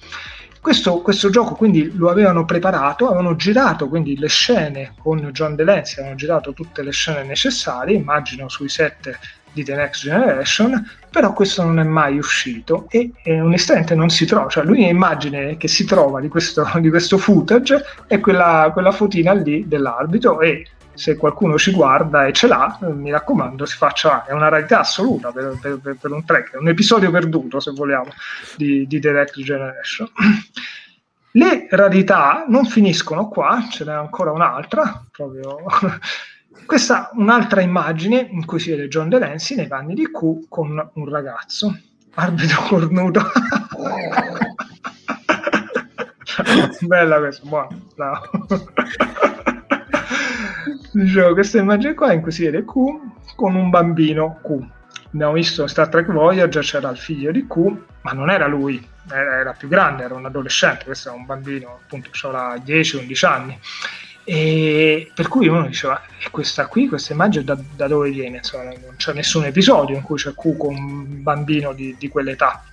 Questo, 0.67 1.01
questo, 1.01 1.31
gioco 1.31 1.55
quindi 1.55 1.93
lo 1.95 2.11
avevano 2.11 2.45
preparato, 2.45 3.07
avevano 3.07 3.37
girato 3.37 3.87
quindi 3.87 4.19
le 4.19 4.27
scene 4.27 4.95
con 4.99 5.21
John 5.31 5.55
Delancey, 5.55 5.99
avevano 5.99 6.17
girato 6.17 6.53
tutte 6.55 6.83
le 6.83 6.91
scene 6.91 7.23
necessarie, 7.23 7.95
immagino 7.95 8.49
sui 8.49 8.69
set 8.69 9.17
di 9.53 9.63
The 9.63 9.77
Next 9.77 10.03
Generation, 10.03 10.85
però 11.09 11.33
questo 11.35 11.63
non 11.63 11.79
è 11.79 11.85
mai 11.85 12.19
uscito 12.19 12.87
e, 12.91 13.13
e 13.23 13.41
onestamente 13.41 13.95
non 13.95 14.11
si 14.11 14.27
trova, 14.27 14.49
cioè 14.49 14.65
l'unica 14.65 14.89
immagine 14.89 15.57
che 15.57 15.69
si 15.69 15.85
trova 15.85 16.21
di 16.21 16.27
questo, 16.27 16.69
di 16.81 16.91
questo 16.91 17.17
footage 17.17 17.85
è 18.09 18.19
quella, 18.19 18.71
quella 18.73 18.91
fotina 18.91 19.33
lì 19.35 19.69
dell'arbitro 19.69 20.41
e 20.41 20.67
se 20.97 21.17
qualcuno 21.17 21.57
ci 21.59 21.73
guarda 21.73 22.27
e 22.27 22.33
ce 22.33 22.47
l'ha, 22.47 22.79
mi 22.81 23.11
raccomando, 23.11 23.65
si 23.67 23.77
faccia, 23.77 24.25
è 24.25 24.33
una 24.33 24.49
rarità 24.49 24.81
assoluta 24.81 25.31
per, 25.31 25.59
per, 25.61 25.97
per, 26.01 26.11
un 26.11 26.25
track, 26.25 26.55
è 26.55 26.57
un 26.57 26.69
episodio 26.69 27.11
perduto, 27.11 27.61
se 27.61 27.71
vogliamo, 27.71 28.11
di, 28.57 28.87
di 28.87 28.99
Direct 28.99 29.41
Generation. 29.41 30.09
Le 31.33 31.67
rarità 31.71 32.47
non 32.49 32.65
finiscono 32.65 33.29
qua, 33.29 33.67
ce 33.71 33.85
n'è 33.85 33.93
ancora 33.93 34.33
un'altra, 34.33 35.05
proprio 35.11 35.59
questa 36.67 37.11
un'altra 37.13 37.61
immagine 37.61 38.29
in 38.31 38.45
cui 38.45 38.59
si 38.59 38.71
vede 38.71 38.89
John 38.89 39.09
Delancey 39.09 39.57
nei 39.57 39.69
panni 39.69 39.95
di 39.95 40.11
Q 40.11 40.49
con 40.49 40.91
un 40.95 41.09
ragazzo, 41.09 41.79
arbitro 42.15 42.63
cornuto. 42.63 43.21
Bella 46.81 47.19
questa, 47.19 47.47
buona. 47.47 47.69
No. 47.97 48.21
Dicevo, 50.97 51.35
questa 51.35 51.59
immagine 51.59 51.93
qua 51.93 52.15
in 52.15 52.23
cui 52.23 52.33
si 52.33 52.45
vede 52.45 52.65
Q 52.65 52.73
con 53.37 53.55
un 53.55 53.69
bambino 53.69 54.41
Q. 54.43 54.67
Abbiamo 55.13 55.35
visto 55.35 55.67
Star 55.67 55.91
Trek 55.91 56.11
Voyager, 56.11 56.65
c'era 56.65 56.89
il 56.89 56.97
figlio 56.97 57.31
di 57.33 57.47
Q, 57.47 57.71
ma 58.01 58.13
non 58.13 58.31
era 58.31 58.47
lui, 58.47 58.83
era, 59.11 59.53
più 59.53 59.69
grande, 59.69 60.05
era 60.05 60.15
un 60.15 60.25
adolescente, 60.25 60.87
questo 60.87 61.11
era 61.11 61.19
un 61.19 61.27
bambino, 61.27 61.81
appunto, 61.83 62.09
aveva 62.29 62.55
10-11 62.57 63.27
anni. 63.27 63.59
E 64.25 65.13
per 65.15 65.29
cui 65.29 65.49
uno 65.49 65.67
diceva, 65.67 66.01
e 66.19 66.31
questa 66.31 66.67
qui, 66.67 66.89
questa 66.89 67.13
immagine 67.13 67.45
da, 67.45 67.59
da 67.75 67.89
dove 67.89 68.09
viene? 68.09 68.39
Insomma, 68.39 68.65
non 68.65 68.95
c'è 68.97 69.13
nessun 69.13 69.45
episodio 69.45 69.97
in 69.97 70.03
cui 70.03 70.17
c'è 70.17 70.33
Q 70.33 70.57
con 70.57 70.75
un 70.75 71.23
bambino 71.23 71.75
di, 71.75 71.95
di 71.99 72.09
quell'età. 72.09 72.65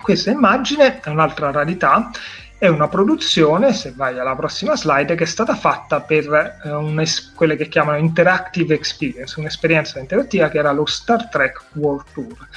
Questa 0.00 0.30
immagine 0.30 1.00
è 1.00 1.08
un'altra 1.08 1.50
rarità 1.50 2.12
è 2.60 2.68
una 2.68 2.88
produzione, 2.88 3.72
se 3.72 3.94
vai 3.96 4.18
alla 4.18 4.36
prossima 4.36 4.76
slide, 4.76 5.14
che 5.14 5.24
è 5.24 5.26
stata 5.26 5.54
fatta 5.54 6.02
per 6.02 6.60
eh, 6.62 7.00
es- 7.00 7.32
quelle 7.34 7.56
che 7.56 7.68
chiamano 7.68 7.96
Interactive 7.96 8.74
Experience, 8.74 9.40
un'esperienza 9.40 9.98
interattiva 9.98 10.50
che 10.50 10.58
era 10.58 10.70
lo 10.70 10.84
Star 10.84 11.30
Trek 11.30 11.62
World 11.72 12.04
Tour. 12.12 12.48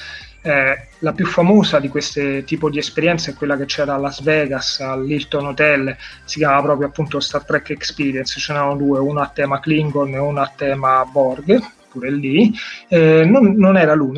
Eh, 0.41 0.87
la 0.99 1.13
più 1.13 1.25
famosa 1.25 1.79
di 1.79 1.87
queste 1.87 2.43
tipo 2.43 2.69
di 2.69 2.79
esperienze 2.79 3.31
è 3.31 3.33
quella 3.33 3.55
che 3.55 3.63
c'era 3.63 3.93
a 3.93 3.97
Las 3.97 4.21
Vegas, 4.21 4.81
all'Hilton 4.81 5.45
Hotel, 5.45 5.95
si 6.25 6.39
chiama 6.39 6.61
proprio 6.61 6.89
appunto 6.89 7.21
Star 7.21 7.45
Trek 7.45 7.69
Experience, 7.69 8.37
ce 8.41 8.51
n'erano 8.51 8.75
due, 8.75 8.99
una 8.99 9.21
a 9.21 9.31
tema 9.33 9.61
Klingon 9.61 10.13
e 10.15 10.17
una 10.17 10.41
a 10.41 10.51
tema 10.53 11.05
Borg, 11.05 11.61
pure 11.93 12.11
lì, 12.11 12.51
eh, 12.89 13.23
non, 13.23 13.53
non, 13.55 13.77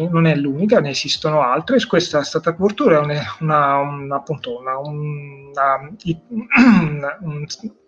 non 0.09 0.25
è 0.25 0.35
l'unica, 0.35 0.79
ne 0.79 0.91
esistono 0.91 1.41
altre. 1.41 1.77
Questa 1.85 2.23
Tour 2.73 2.93
è 2.93 2.97
una, 2.97 3.21
una, 3.41 3.77
una, 3.79 4.15
appunto 4.15 4.57
una, 4.57 4.79
un, 4.79 5.51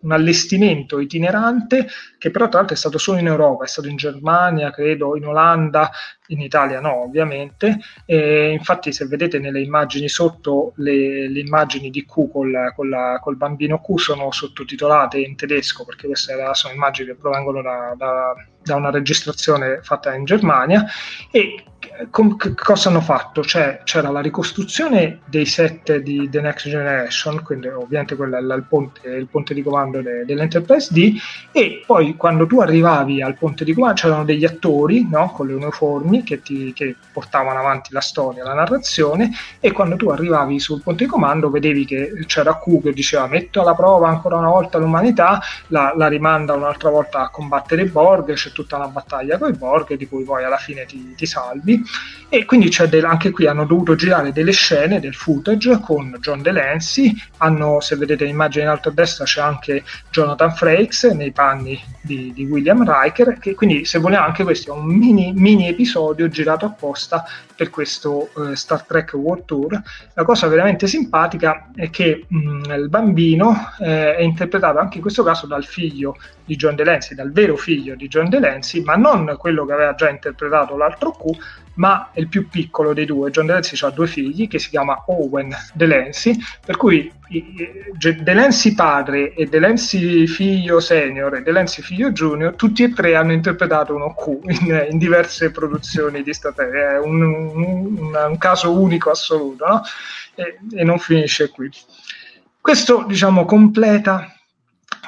un, 0.01 0.11
allestimento 0.11 0.99
itinerante 0.99 1.87
che 2.17 2.31
però 2.31 2.49
tra 2.49 2.59
l'altro 2.59 2.75
è 2.75 2.79
stato 2.79 2.97
solo 2.97 3.19
in 3.19 3.27
Europa, 3.27 3.63
è 3.63 3.67
stato 3.67 3.87
in 3.87 3.95
Germania, 3.95 4.71
credo, 4.71 5.15
in 5.15 5.25
Olanda, 5.25 5.89
in 6.27 6.41
Italia 6.41 6.79
no 6.79 7.03
ovviamente, 7.03 7.79
e 8.05 8.51
infatti 8.51 8.91
se 8.91 9.05
vedete 9.05 9.39
nelle 9.39 9.61
immagini 9.61 10.09
sotto 10.09 10.73
le, 10.77 11.29
le 11.29 11.39
immagini 11.39 11.89
di 11.89 12.05
Q 12.05 12.29
col, 12.31 12.73
col, 12.75 13.19
col, 13.21 13.35
bambino 13.35 13.79
Q 13.79 13.99
sono 13.99 14.31
sottotitolate 14.31 15.19
in 15.19 15.35
tedesco 15.35 15.85
perché 15.85 16.07
queste 16.07 16.35
sono 16.53 16.73
immagini 16.73 17.09
che 17.09 17.15
provengono 17.15 17.61
da, 17.61 17.93
da, 17.97 18.33
da 18.61 18.75
una 18.75 18.89
registrazione 18.89 19.79
fatta 19.81 20.13
in 20.13 20.25
Germania 20.25 20.85
e 21.31 21.63
com- 22.09 22.37
cosa 22.55 22.89
hanno 22.89 23.01
fatto? 23.01 23.43
Cioè, 23.43 23.81
c'era 23.83 24.09
la 24.09 24.21
ricostruzione 24.21 25.19
dei 25.25 25.45
set 25.45 25.97
di 25.97 26.27
The 26.29 26.41
Next 26.41 26.67
Generation, 26.67 27.41
quindi 27.43 27.67
ovviamente 27.67 28.15
quello 28.15 28.37
è 28.37 28.55
il 28.55 28.65
ponte, 28.67 29.07
il 29.09 29.27
ponte 29.27 29.53
di 29.53 29.63
comando 29.63 30.01
de- 30.01 30.25
dell'Enterprise 30.25 30.93
D, 30.93 31.15
e 31.51 31.83
poi 31.85 32.15
quando 32.15 32.45
tu 32.45 32.59
arrivavi 32.59 33.21
al 33.21 33.37
ponte 33.37 33.63
di 33.63 33.73
comando 33.73 34.01
c'erano 34.01 34.25
degli 34.25 34.45
attori 34.45 35.07
no? 35.09 35.31
con 35.31 35.47
le 35.47 35.53
uniformi 35.53 36.16
che, 36.23 36.41
ti, 36.41 36.73
che 36.73 36.95
portavano 37.11 37.59
avanti 37.59 37.93
la 37.93 38.01
storia, 38.01 38.43
la 38.43 38.53
narrazione, 38.53 39.31
e 39.59 39.71
quando 39.71 39.95
tu 39.95 40.09
arrivavi 40.09 40.59
sul 40.59 40.81
ponte 40.81 41.05
di 41.05 41.09
comando 41.09 41.49
vedevi 41.49 41.85
che 41.85 42.11
c'era 42.25 42.57
Q 42.57 42.81
che 42.81 42.93
diceva 42.93 43.27
metto 43.27 43.61
alla 43.61 43.75
prova 43.75 44.09
ancora 44.09 44.37
una 44.37 44.49
volta 44.49 44.77
l'umanità, 44.77 45.41
la, 45.67 45.93
la 45.95 46.07
rimanda 46.07 46.53
un'altra 46.53 46.89
volta 46.89 47.21
a 47.21 47.29
combattere 47.29 47.83
i 47.83 47.89
Borg, 47.89 48.33
c'è 48.33 48.51
tutta 48.51 48.77
una 48.77 48.87
battaglia 48.87 49.37
con 49.37 49.49
i 49.49 49.57
Borg 49.57 49.95
di 49.95 50.07
cui 50.07 50.23
poi 50.23 50.43
alla 50.43 50.57
fine 50.57 50.85
ti, 50.85 51.13
ti 51.15 51.25
salvi. 51.25 51.83
E 52.29 52.45
quindi 52.45 52.69
del, 52.89 53.05
anche 53.05 53.31
qui 53.31 53.47
hanno 53.47 53.65
dovuto 53.65 53.95
girare 53.95 54.31
delle 54.33 54.51
scene 54.51 54.99
del 54.99 55.15
footage 55.15 55.79
con 55.79 56.17
John 56.19 56.41
Delancey 56.41 57.13
hanno, 57.37 57.79
se 57.79 57.95
vedete 57.95 58.25
l'immagine 58.25 58.65
in 58.65 58.69
alto 58.69 58.89
a 58.89 58.91
destra 58.91 59.25
c'è 59.25 59.41
anche 59.41 59.83
Jonathan 60.11 60.53
Frakes 60.53 61.05
nei 61.05 61.31
panni 61.31 61.79
di, 62.01 62.31
di 62.33 62.45
William 62.45 62.83
Riker 62.85 63.39
che 63.39 63.55
quindi 63.55 63.85
se 63.85 63.99
vogliamo 63.99 64.25
anche 64.25 64.43
questo 64.43 64.73
è 64.73 64.77
un 64.77 64.85
mini, 64.85 65.31
mini 65.33 65.67
episodio 65.67 66.06
girato 66.15 66.65
apposta 66.65 67.25
per 67.55 67.69
questo 67.69 68.29
uh, 68.33 68.53
Star 68.53 68.83
Trek 68.83 69.13
World 69.13 69.45
Tour. 69.45 69.81
La 70.13 70.23
cosa 70.23 70.47
veramente 70.47 70.87
simpatica 70.87 71.69
è 71.75 71.89
che 71.89 72.25
mh, 72.27 72.37
mm, 72.37 72.63
il 72.71 72.89
bambino 72.89 73.71
eh, 73.79 74.15
è 74.15 74.21
interpretato 74.21 74.79
anche 74.79 74.97
in 74.97 75.01
questo 75.01 75.23
caso 75.23 75.47
dal 75.47 75.65
figlio 75.65 76.17
di 76.45 76.55
John 76.55 76.75
Delancey, 76.75 77.15
dal 77.15 77.31
vero 77.31 77.55
figlio 77.55 77.95
di 77.95 78.07
John 78.07 78.29
Delancey 78.29 78.83
ma 78.83 78.95
non 78.95 79.35
quello 79.37 79.65
che 79.65 79.73
aveva 79.73 79.95
già 79.95 80.09
interpretato 80.09 80.77
l'altro 80.77 81.11
Q 81.11 81.65
ma 81.77 82.11
è 82.11 82.19
il 82.19 82.27
più 82.27 82.47
piccolo 82.49 82.93
dei 82.93 83.05
due. 83.05 83.31
John 83.31 83.45
Delancey 83.45 83.77
ha 83.87 83.91
due 83.91 84.07
figli 84.07 84.47
che 84.47 84.59
si 84.59 84.69
chiama 84.69 85.03
Owen 85.07 85.55
Delancey, 85.73 86.37
per 86.65 86.77
cui 86.77 87.11
Delancey 88.21 88.73
padre 88.73 89.33
e 89.33 89.45
Delancey 89.45 90.27
figlio 90.27 90.79
senior 90.79 91.35
e 91.35 91.41
Delancey 91.41 91.83
figlio 91.83 92.11
junior, 92.11 92.55
tutti 92.55 92.83
e 92.83 92.93
tre 92.93 93.15
hanno 93.15 93.33
interpretato 93.33 93.95
uno 93.95 94.13
Q 94.13 94.39
in, 94.49 94.87
in 94.91 94.97
diverse 94.97 95.51
produzioni 95.51 96.23
di 96.23 96.33
Star 96.33 96.53
Trek. 96.53 96.71
È 96.71 96.99
un, 96.99 97.21
un, 97.21 98.15
un, 98.15 98.37
caso 98.37 98.71
unico 98.79 99.09
assoluto, 99.09 99.65
no? 99.65 99.81
e, 100.35 100.59
e 100.71 100.83
non 100.83 100.99
finisce 100.99 101.49
qui. 101.49 101.69
Questo, 102.59 103.05
diciamo, 103.07 103.45
completa 103.45 104.31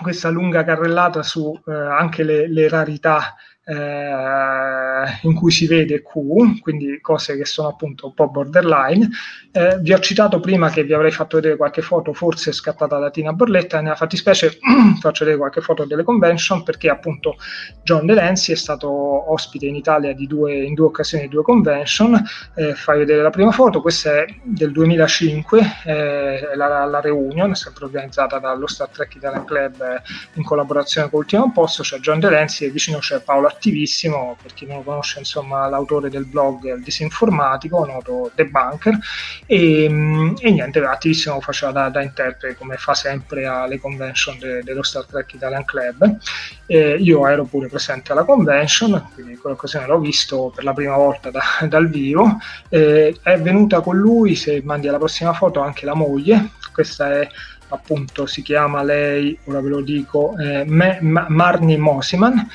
questa 0.01 0.29
lunga 0.29 0.63
carrellata 0.63 1.23
su 1.23 1.59
eh, 1.67 1.73
anche 1.73 2.23
le, 2.23 2.47
le 2.47 2.69
rarità 2.69 3.35
eh, 3.69 5.19
in 5.21 5.35
cui 5.35 5.51
si 5.51 5.67
vede 5.67 6.01
Q, 6.01 6.59
quindi 6.61 6.99
cose 7.01 7.37
che 7.37 7.45
sono 7.45 7.67
appunto 7.67 8.07
un 8.07 8.13
po' 8.13 8.29
borderline. 8.29 9.07
Eh, 9.51 9.77
vi 9.79 9.93
ho 9.93 9.99
citato 9.99 10.39
prima 10.39 10.69
che 10.69 10.83
vi 10.83 10.93
avrei 10.93 11.11
fatto 11.11 11.37
vedere 11.37 11.55
qualche 11.55 11.81
foto, 11.81 12.13
forse 12.13 12.51
scattata 12.51 12.97
da 12.97 13.11
Tina 13.11 13.33
Borletta, 13.33 13.79
nella 13.81 13.95
fattispecie 13.95 14.57
faccio 14.99 15.23
vedere 15.23 15.37
qualche 15.37 15.61
foto 15.61 15.85
delle 15.85 16.03
convention 16.03 16.63
perché 16.63 16.89
appunto 16.89 17.37
John 17.83 18.05
Delancey 18.05 18.55
è 18.55 18.57
stato 18.57 18.89
ospite 18.89 19.67
in 19.67 19.75
Italia 19.75 20.13
due, 20.15 20.63
in 20.63 20.73
due 20.73 20.87
occasioni 20.87 21.25
di 21.25 21.29
due 21.29 21.43
convention. 21.43 22.21
Eh, 22.55 22.73
fai 22.73 22.97
vedere 22.97 23.21
la 23.21 23.29
prima 23.29 23.51
foto, 23.51 23.81
questa 23.81 24.23
è 24.23 24.25
del 24.43 24.71
2005, 24.71 25.61
eh, 25.85 26.55
la, 26.55 26.85
la 26.85 26.99
Reunion, 27.01 27.53
sempre 27.53 27.85
organizzata 27.85 28.39
dallo 28.39 28.67
Star 28.67 28.89
Trek 28.89 29.13
Italian 29.15 29.45
Club 29.45 29.81
eh, 29.81 30.01
in 30.33 30.43
collaborazione 30.43 31.09
con 31.09 31.19
Ultimo 31.19 31.51
Posto, 31.51 31.83
c'è 31.83 31.99
John 31.99 32.19
Delancey 32.19 32.67
e 32.67 32.71
vicino 32.71 32.97
c'è 32.97 33.21
Paolo 33.21 33.47
attivissimo, 33.59 34.37
per 34.41 34.53
chi 34.53 34.65
non 34.65 34.77
lo 34.77 34.83
conosce, 34.83 35.19
insomma, 35.19 35.67
l'autore 35.67 36.09
del 36.09 36.25
blog 36.25 36.73
Il 36.73 36.81
Disinformatico, 36.81 37.85
noto 37.85 38.31
The 38.33 38.45
Bunker, 38.45 38.97
e, 39.45 39.87
mm, 39.89 40.35
e 40.39 40.51
niente, 40.51 40.79
attivissimo 40.79 41.41
faceva 41.41 41.73
da, 41.73 41.89
da, 41.89 42.01
interprete, 42.01 42.55
come 42.55 42.77
fa 42.77 42.93
sempre 42.93 43.45
alle 43.45 43.79
convention 43.79 44.39
de, 44.39 44.63
dello 44.63 44.81
Star 44.81 45.05
Trek 45.05 45.33
Italian 45.33 45.65
Club. 45.65 46.17
E 46.65 46.95
io 46.99 47.27
ero 47.27 47.43
pure 47.43 47.67
presente 47.67 48.13
alla 48.13 48.23
convention, 48.23 49.09
quindi 49.13 49.33
in 49.33 49.39
quell'occasione 49.39 49.85
l'ho 49.85 49.99
visto 49.99 50.51
per 50.55 50.63
la 50.63 50.73
prima 50.73 50.95
volta 50.95 51.29
da, 51.29 51.41
dal 51.67 51.89
vivo. 51.89 52.37
E 52.69 53.17
è 53.21 53.39
venuta 53.39 53.81
con 53.81 53.97
lui, 53.97 54.35
se 54.35 54.61
mandi 54.63 54.87
alla 54.87 54.97
prossima 54.97 55.33
foto, 55.33 55.59
anche 55.59 55.85
la 55.85 55.95
moglie. 55.95 56.51
Questa 56.71 57.11
è 57.11 57.27
appunto 57.71 58.25
si 58.25 58.41
chiama 58.41 58.81
lei, 58.81 59.37
ora 59.43 59.61
ve 59.61 59.69
lo 59.69 59.81
dico, 59.81 60.35
eh, 60.37 60.65
Marnie 60.65 61.77
Mosiman 61.77 62.47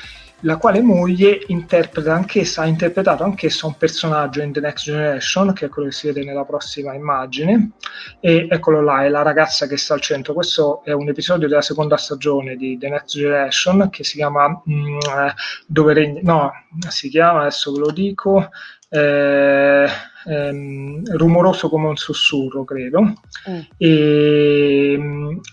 la 0.45 0.57
quale 0.57 0.81
moglie 0.81 1.43
interpreta 1.47 2.13
anch'essa, 2.13 2.61
ha 2.61 2.65
interpretato 2.65 3.23
anch'essa 3.23 3.65
un 3.65 3.75
personaggio 3.77 4.41
in 4.41 4.51
The 4.51 4.59
Next 4.59 4.85
Generation, 4.85 5.53
che 5.53 5.65
è 5.65 5.69
quello 5.69 5.89
che 5.89 5.93
si 5.93 6.07
vede 6.07 6.23
nella 6.23 6.45
prossima 6.45 6.93
immagine, 6.93 7.71
e 8.19 8.47
eccolo 8.49 8.81
là, 8.81 9.03
è 9.03 9.09
la 9.09 9.23
ragazza 9.23 9.65
che 9.67 9.75
sta 9.75 9.95
al 9.95 10.01
centro. 10.01 10.33
Questo 10.33 10.83
è 10.83 10.91
un 10.91 11.09
episodio 11.09 11.47
della 11.47 11.61
seconda 11.61 11.97
stagione 11.97 12.55
di 12.55 12.77
The 12.77 12.89
Next 12.89 13.17
Generation 13.17 13.89
che 13.89 14.03
si 14.03 14.17
chiama 14.17 14.49
mm, 14.49 14.97
eh, 14.97 15.33
Dove 15.65 15.93
regna... 15.93 16.19
no, 16.23 16.51
si 16.89 17.09
chiama, 17.09 17.41
adesso 17.41 17.71
ve 17.71 17.79
lo 17.79 17.91
dico, 17.91 18.49
eh, 18.89 19.87
ehm, 20.25 21.15
rumoroso 21.15 21.69
come 21.69 21.87
un 21.87 21.95
sussurro, 21.95 22.63
credo. 22.63 23.01
Mm. 23.01 23.59
E, 23.77 24.99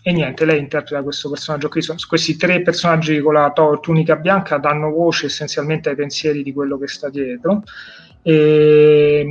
e, 0.03 0.13
niente, 0.13 0.45
lei 0.45 0.59
interpreta 0.59 1.03
questo 1.03 1.31
personaggio 1.31 1.69
qui. 1.69 1.83
Sono, 1.83 1.99
questi 2.09 2.37
tre 2.37 2.63
personaggi 2.63 3.21
con 3.21 3.35
la 3.35 3.51
to- 3.51 3.79
tunica 3.81 4.17
bianca 4.17 4.59
danno 4.59 4.91
voce 4.91 5.27
essenzialmente 5.27 5.91
ai 5.91 5.97
pensieri 5.97 6.43
di 6.43 6.53
quello 6.53 6.79
che 6.79 6.89
sta 6.89 7.09
dietro. 7.09 7.63
E, 8.23 9.27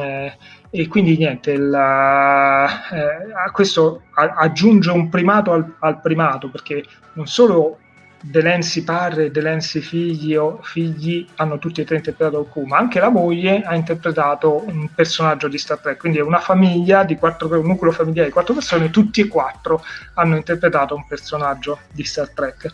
eh, 0.00 0.36
e 0.72 0.86
quindi 0.86 1.16
niente, 1.16 1.56
la, 1.56 2.88
eh, 2.90 3.50
questo 3.52 4.02
a- 4.14 4.34
aggiunge 4.36 4.90
un 4.90 5.08
primato 5.08 5.52
al, 5.52 5.74
al 5.80 6.00
primato 6.00 6.48
perché 6.48 6.84
non 7.14 7.26
solo 7.26 7.79
Delensi 8.22 8.84
padre 8.84 9.26
e 9.26 9.30
Delensi 9.30 9.80
figli, 9.80 10.36
figli 10.60 11.26
hanno 11.36 11.58
tutti 11.58 11.80
e 11.80 11.84
tre 11.84 11.96
interpretato 11.96 12.44
Q, 12.52 12.66
ma 12.66 12.76
anche 12.76 13.00
la 13.00 13.08
moglie 13.08 13.62
ha 13.62 13.74
interpretato 13.74 14.62
un 14.66 14.92
personaggio 14.94 15.48
di 15.48 15.56
Star 15.56 15.78
Trek, 15.78 15.98
quindi 15.98 16.18
è 16.18 16.22
una 16.22 16.38
famiglia 16.38 17.02
di 17.02 17.16
quattro, 17.16 17.48
un 17.58 17.66
nucleo 17.66 17.92
familiare 17.92 18.26
di 18.26 18.32
quattro 18.32 18.52
persone, 18.52 18.90
tutti 18.90 19.22
e 19.22 19.28
quattro 19.28 19.82
hanno 20.14 20.36
interpretato 20.36 20.94
un 20.94 21.06
personaggio 21.06 21.78
di 21.92 22.04
Star 22.04 22.28
Trek. 22.30 22.70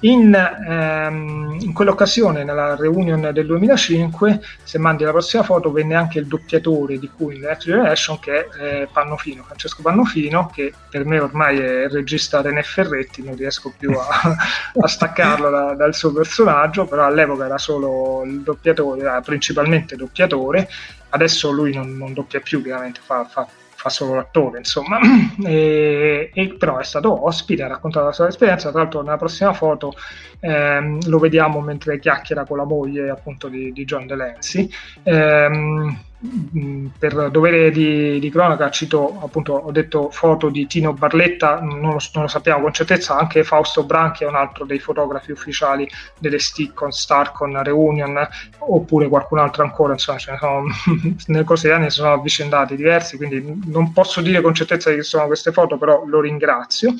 In, 0.00 0.32
ehm, 0.32 1.58
in, 1.60 1.72
quell'occasione, 1.72 2.44
nella 2.44 2.76
reunion 2.76 3.30
del 3.32 3.46
2005, 3.46 4.40
se 4.62 4.78
mandi 4.78 5.02
la 5.02 5.10
prossima 5.10 5.42
foto, 5.42 5.72
venne 5.72 5.96
anche 5.96 6.20
il 6.20 6.26
doppiatore 6.26 7.00
di 7.00 7.10
cui 7.16 7.34
in 7.34 7.40
Next 7.40 7.66
Generation, 7.66 8.20
che 8.20 8.46
è 8.46 8.62
eh, 8.62 8.88
Pannofino, 8.92 9.42
Francesco 9.42 9.82
Pannofino, 9.82 10.50
che 10.54 10.72
per 10.88 11.04
me 11.04 11.18
ormai 11.18 11.58
è 11.58 11.84
il 11.84 11.90
regista 11.90 12.40
René 12.40 12.62
Ferretti, 12.62 13.24
non 13.24 13.34
riesco 13.34 13.72
più 13.76 13.90
a, 13.90 14.36
a 14.80 14.86
staccarlo 14.86 15.50
da, 15.50 15.74
dal 15.74 15.94
suo 15.96 16.12
personaggio, 16.12 16.84
però 16.84 17.04
all'epoca 17.04 17.46
era 17.46 17.58
solo 17.58 18.22
il 18.24 18.42
doppiatore, 18.42 19.00
era 19.00 19.20
principalmente 19.20 19.96
doppiatore, 19.96 20.68
adesso 21.08 21.50
lui 21.50 21.74
non, 21.74 21.96
non 21.96 22.12
doppia 22.12 22.38
più, 22.38 22.62
chiaramente 22.62 23.00
fa, 23.02 23.24
fa 23.24 23.48
fa 23.78 23.90
solo 23.90 24.14
l'attore, 24.16 24.58
insomma, 24.58 24.98
e, 25.46 26.30
e, 26.34 26.54
però 26.58 26.78
è 26.78 26.84
stato 26.84 27.26
ospite, 27.26 27.62
ha 27.62 27.68
raccontato 27.68 28.06
la 28.06 28.12
sua 28.12 28.26
esperienza, 28.26 28.70
tra 28.70 28.80
l'altro 28.80 29.02
nella 29.02 29.16
prossima 29.16 29.52
foto 29.52 29.92
ehm, 30.40 31.08
lo 31.08 31.18
vediamo 31.18 31.60
mentre 31.60 32.00
chiacchiera 32.00 32.44
con 32.44 32.56
la 32.56 32.64
moglie 32.64 33.08
appunto 33.08 33.46
di, 33.48 33.72
di 33.72 33.84
John 33.84 34.06
Delancey. 34.06 34.68
Ehm, 35.04 35.68
Mm, 35.78 35.90
per 36.98 37.30
dovere 37.30 37.70
di, 37.70 38.18
di, 38.18 38.28
cronaca 38.28 38.70
cito 38.70 39.20
appunto 39.22 39.52
ho 39.52 39.70
detto 39.70 40.10
foto 40.10 40.48
di 40.48 40.66
Tino 40.66 40.92
Barletta 40.92 41.60
non 41.60 41.92
lo, 41.92 41.98
non 42.12 42.22
lo, 42.22 42.26
sappiamo 42.26 42.62
con 42.62 42.72
certezza 42.72 43.16
anche 43.16 43.44
Fausto 43.44 43.84
Branchi 43.84 44.24
è 44.24 44.26
un 44.26 44.34
altro 44.34 44.64
dei 44.64 44.80
fotografi 44.80 45.30
ufficiali 45.30 45.88
delle 46.18 46.40
Stick 46.40 46.88
Starcon 46.88 47.62
Reunion 47.62 48.18
oppure 48.58 49.06
qualcun 49.06 49.38
altro 49.38 49.62
ancora 49.62 49.92
insomma 49.92 50.18
ce 50.18 50.36
sono 50.40 50.64
nel 51.28 51.44
corso 51.44 51.68
degli 51.68 51.76
anni 51.76 51.90
si 51.90 51.98
sono 51.98 52.14
avvicendati 52.14 52.74
diversi 52.74 53.16
quindi 53.16 53.60
non 53.66 53.92
posso 53.92 54.20
dire 54.20 54.40
con 54.40 54.54
certezza 54.54 54.92
che 54.92 55.04
sono 55.04 55.26
queste 55.26 55.52
foto 55.52 55.78
però 55.78 56.04
lo 56.04 56.20
ringrazio 56.20 56.94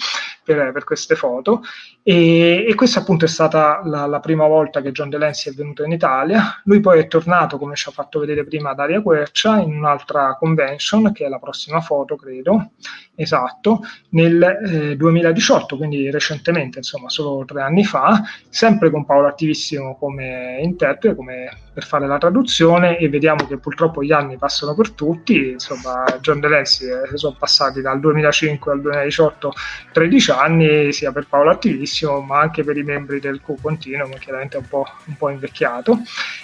per, 0.54 0.72
per 0.72 0.84
queste 0.84 1.14
foto. 1.14 1.62
E, 2.02 2.64
e, 2.66 2.74
questa 2.74 3.00
appunto 3.00 3.26
è 3.26 3.28
stata 3.28 3.82
la, 3.84 4.06
la, 4.06 4.20
prima 4.20 4.46
volta 4.46 4.80
che 4.80 4.92
John 4.92 5.10
Delancey 5.10 5.52
è 5.52 5.56
venuto 5.56 5.84
in 5.84 5.92
Italia. 5.92 6.60
Lui 6.64 6.80
poi 6.80 7.00
è 7.00 7.06
tornato 7.06 7.58
come 7.58 7.74
ci 7.74 7.88
ha 7.88 7.92
fatto 7.92 8.18
vedere 8.18 8.44
prima 8.44 8.72
Daria 8.72 9.02
Quercia 9.02 9.58
in 9.58 9.76
un'altra 9.76 10.36
convention, 10.38 11.12
che 11.12 11.26
è 11.26 11.28
la 11.28 11.38
prossima 11.38 11.80
foto, 11.80 12.16
credo, 12.16 12.70
esatto, 13.18 13.80
nel 14.10 14.40
eh, 14.42 14.96
2018, 14.96 15.76
quindi 15.76 16.08
recentemente, 16.08 16.78
insomma, 16.78 17.08
solo 17.08 17.44
tre 17.44 17.62
anni 17.62 17.84
fa, 17.84 18.22
sempre 18.48 18.90
con 18.90 19.04
Paolo 19.04 19.26
Attivissimo 19.26 19.96
come 19.96 20.60
interprete, 20.62 21.16
come 21.16 21.50
per 21.74 21.84
fare 21.84 22.06
la 22.06 22.18
traduzione 22.18 22.96
e 22.96 23.08
vediamo 23.08 23.46
che 23.46 23.58
purtroppo 23.58 24.04
gli 24.04 24.12
anni 24.12 24.36
passano 24.36 24.74
per 24.74 24.90
tutti, 24.90 25.50
insomma, 25.50 26.04
John 26.20 26.38
Delancey 26.38 26.88
eh, 26.88 27.16
sono 27.16 27.34
passati 27.36 27.80
dal 27.80 27.98
2005 27.98 28.72
al 28.72 28.80
2018 28.80 29.52
13 29.92 30.30
anni, 30.30 30.92
sia 30.92 31.10
per 31.10 31.26
Paolo 31.28 31.50
Attivissimo, 31.50 32.20
ma 32.20 32.38
anche 32.38 32.62
per 32.62 32.76
i 32.76 32.84
membri 32.84 33.18
del 33.18 33.40
Q 33.40 33.60
Continuum, 33.60 34.16
chiaramente 34.18 34.58
un 34.58 34.68
po', 34.68 34.86
un 35.06 35.16
po' 35.16 35.28
invecchiato, 35.28 35.98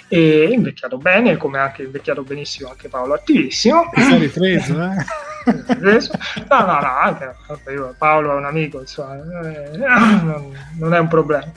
e 0.09 0.49
invecchiato 0.51 0.97
bene, 0.97 1.37
come 1.37 1.57
anche 1.57 1.83
invecchiato 1.83 2.23
benissimo 2.23 2.69
anche 2.69 2.89
Paolo 2.89 3.13
Attivissimo. 3.13 3.91
Si 3.93 4.13
è 4.13 4.17
ripreso, 4.17 4.73
eh? 4.81 5.33
no, 5.45 6.59
no, 6.65 6.79
no, 6.79 6.97
anche 7.01 7.35
Paolo 7.97 8.31
è 8.31 8.35
un 8.35 8.45
amico, 8.45 8.79
insomma, 8.79 9.15
eh, 9.15 9.77
non, 9.77 10.93
è 10.93 10.99
un 10.99 11.07
problema. 11.07 11.51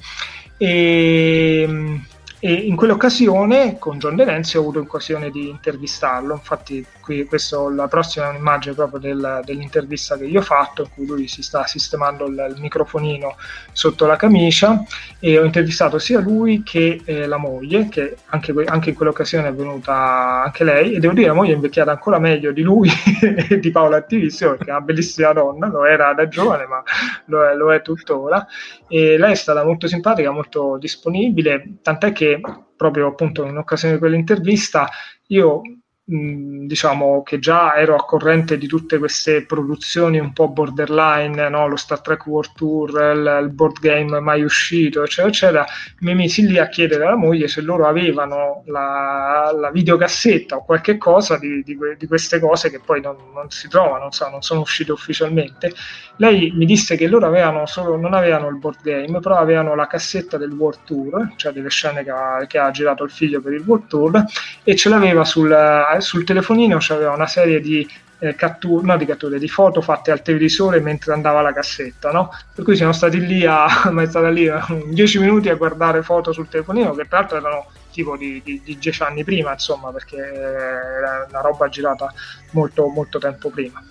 E, 0.56 2.00
e 2.40 2.52
in 2.52 2.76
quell'occasione 2.76 3.78
con 3.78 3.98
John 3.98 4.14
Denenzi 4.14 4.56
ho 4.56 4.60
avuto 4.60 4.78
l'occasione 4.78 5.30
di 5.30 5.48
intervistarlo, 5.48 6.34
infatti 6.34 6.86
qui 7.08 7.24
questo, 7.24 7.70
la 7.70 7.88
prossima 7.88 8.26
è 8.26 8.28
un'immagine 8.28 8.74
proprio 8.74 9.00
del, 9.00 9.40
dell'intervista 9.42 10.18
che 10.18 10.26
io 10.26 10.40
ho 10.40 10.42
fatto 10.42 10.82
in 10.82 10.88
cui 10.94 11.06
lui 11.06 11.26
si 11.26 11.42
sta 11.42 11.66
sistemando 11.66 12.26
il, 12.26 12.52
il 12.54 12.60
microfonino 12.60 13.36
sotto 13.72 14.04
la 14.04 14.16
camicia. 14.16 14.84
E 15.18 15.38
ho 15.38 15.44
intervistato 15.44 15.98
sia 15.98 16.20
lui 16.20 16.62
che 16.62 17.00
eh, 17.04 17.26
la 17.26 17.38
moglie, 17.38 17.88
che 17.88 18.18
anche, 18.26 18.52
anche, 18.66 18.90
in 18.90 18.94
quell'occasione 18.94 19.48
è 19.48 19.54
venuta 19.54 20.42
anche 20.44 20.64
lei. 20.64 20.92
E 20.92 20.98
devo 20.98 21.14
dire 21.14 21.28
la 21.28 21.32
moglie 21.32 21.52
è 21.52 21.54
invecchiata 21.54 21.90
ancora 21.90 22.18
meglio 22.18 22.52
di 22.52 22.60
lui 22.60 22.90
e 23.48 23.58
di 23.58 23.70
Paola 23.70 23.96
Attivissimo 23.96 24.50
perché 24.50 24.66
è 24.66 24.74
una 24.74 24.82
bellissima 24.82 25.32
donna, 25.32 25.66
lo 25.68 25.86
era 25.86 26.12
da 26.12 26.28
giovane 26.28 26.66
ma 26.66 26.82
lo 27.24 27.48
è, 27.48 27.54
lo 27.54 27.72
è 27.72 27.80
tuttora. 27.80 28.46
E 28.86 29.16
lei 29.16 29.32
è 29.32 29.34
stata 29.34 29.64
molto 29.64 29.88
simpatica, 29.88 30.30
molto 30.30 30.76
disponibile, 30.78 31.78
tant'è 31.80 32.12
che 32.12 32.27
proprio 32.76 33.08
appunto 33.08 33.44
in 33.44 33.56
occasione 33.56 33.94
di 33.94 34.00
quell'intervista 34.00 34.88
io 35.28 35.60
diciamo 36.10 37.22
che 37.22 37.38
già 37.38 37.74
ero 37.74 37.94
a 37.94 38.02
corrente 38.02 38.56
di 38.56 38.66
tutte 38.66 38.96
queste 38.96 39.44
produzioni 39.44 40.18
un 40.18 40.32
po' 40.32 40.48
borderline, 40.48 41.50
no? 41.50 41.68
lo 41.68 41.76
Star 41.76 42.00
Trek 42.00 42.26
World 42.26 42.52
Tour, 42.54 42.90
il, 42.90 43.40
il, 43.42 43.50
board 43.50 43.78
game 43.78 44.18
mai 44.20 44.42
uscito, 44.42 45.02
eccetera, 45.02 45.28
eccetera, 45.28 45.66
mi 46.00 46.14
misi 46.14 46.46
lì 46.46 46.58
a 46.58 46.68
chiedere 46.68 47.04
alla 47.04 47.16
moglie 47.16 47.46
se 47.46 47.60
loro 47.60 47.86
avevano 47.86 48.62
la, 48.68 49.54
la 49.54 49.70
videocassetta 49.70 50.56
o 50.56 50.64
qualche 50.64 50.96
cosa 50.96 51.36
di, 51.36 51.62
di, 51.62 51.76
di, 51.98 52.06
queste 52.06 52.40
cose 52.40 52.70
che 52.70 52.80
poi 52.80 53.02
non, 53.02 53.16
non 53.34 53.50
si 53.50 53.68
trovano, 53.68 54.10
so, 54.10 54.30
non 54.30 54.40
sono 54.40 54.60
uscite 54.60 54.92
ufficialmente. 54.92 55.74
Lei 56.16 56.52
mi 56.54 56.64
disse 56.64 56.96
che 56.96 57.06
loro 57.06 57.26
avevano 57.26 57.66
solo, 57.66 57.96
non 57.96 58.14
avevano 58.14 58.48
il 58.48 58.56
board 58.56 58.80
game, 58.82 59.20
però 59.20 59.36
avevano 59.36 59.74
la 59.74 59.86
cassetta 59.86 60.38
del 60.38 60.52
World 60.52 60.80
Tour, 60.84 61.32
cioè 61.36 61.52
delle 61.52 61.68
scene 61.68 62.02
che 62.02 62.10
ha, 62.10 62.44
che 62.46 62.58
ha 62.58 62.70
girato 62.70 63.04
il 63.04 63.10
figlio 63.10 63.40
per 63.40 63.52
il 63.52 63.62
World 63.64 63.86
Tour, 63.86 64.24
e 64.64 64.74
ce 64.74 64.88
l'aveva 64.88 65.24
sul 65.24 65.52
sul 66.00 66.24
telefonino 66.24 66.76
c'aveva 66.80 67.12
una 67.12 67.26
serie 67.26 67.60
di 67.60 67.88
eh, 68.20 68.34
catture, 68.34 68.84
no 68.84 68.96
di 68.96 69.06
catture, 69.06 69.38
di 69.38 69.48
foto 69.48 69.80
fatte 69.80 70.10
al 70.10 70.22
televisore 70.22 70.80
mentre 70.80 71.12
andava 71.12 71.40
la 71.40 71.52
cassetta, 71.52 72.10
no? 72.10 72.30
Per 72.54 72.64
cui 72.64 72.76
siamo 72.76 72.92
stati 72.92 73.24
lì 73.24 73.44
a, 73.46 73.66
ma 73.90 74.02
è 74.02 74.06
stata 74.06 74.28
lì 74.28 74.50
10 74.86 75.18
minuti 75.18 75.48
a 75.48 75.54
guardare 75.54 76.02
foto 76.02 76.32
sul 76.32 76.48
telefonino, 76.48 76.94
che 76.94 77.06
tra 77.06 77.20
l'altro 77.20 77.38
erano 77.38 77.66
tipo 77.92 78.16
di, 78.16 78.40
di, 78.44 78.60
di 78.64 78.78
10 78.78 79.02
anni 79.02 79.24
prima, 79.24 79.52
insomma, 79.52 79.90
perché 79.90 80.16
era 80.16 81.26
una 81.28 81.40
roba 81.40 81.68
girata 81.68 82.12
molto, 82.52 82.86
molto 82.88 83.18
tempo 83.18 83.50
prima. 83.50 83.82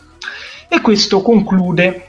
E 0.69 0.81
questo 0.81 1.21
conclude 1.21 2.07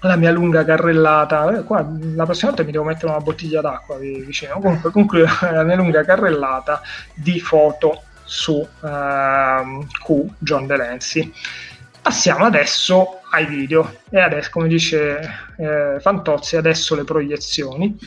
la 0.00 0.16
mia 0.16 0.30
lunga 0.30 0.64
carrellata. 0.64 1.58
Eh, 1.58 1.64
qua, 1.64 1.84
la 2.14 2.24
prossima 2.24 2.50
volta 2.50 2.64
mi 2.64 2.72
devo 2.72 2.84
mettere 2.84 3.10
una 3.10 3.20
bottiglia 3.20 3.60
d'acqua 3.60 3.96
vicino. 3.96 4.60
Comunque, 4.60 4.90
conclude 4.90 5.26
la 5.50 5.64
mia 5.64 5.76
lunga 5.76 6.04
carrellata 6.04 6.80
di 7.14 7.40
foto 7.40 8.02
su 8.28 8.52
uh, 8.52 9.86
Q, 10.04 10.26
John 10.38 10.66
Delancey. 10.66 11.32
Passiamo 12.00 12.44
adesso 12.44 13.20
ai 13.30 13.46
video 13.46 14.00
e 14.10 14.20
adesso, 14.20 14.50
come 14.52 14.68
dice 14.68 15.18
eh, 15.56 15.96
Fantozzi, 16.00 16.56
adesso 16.56 16.94
le 16.94 17.04
proiezioni. 17.04 17.98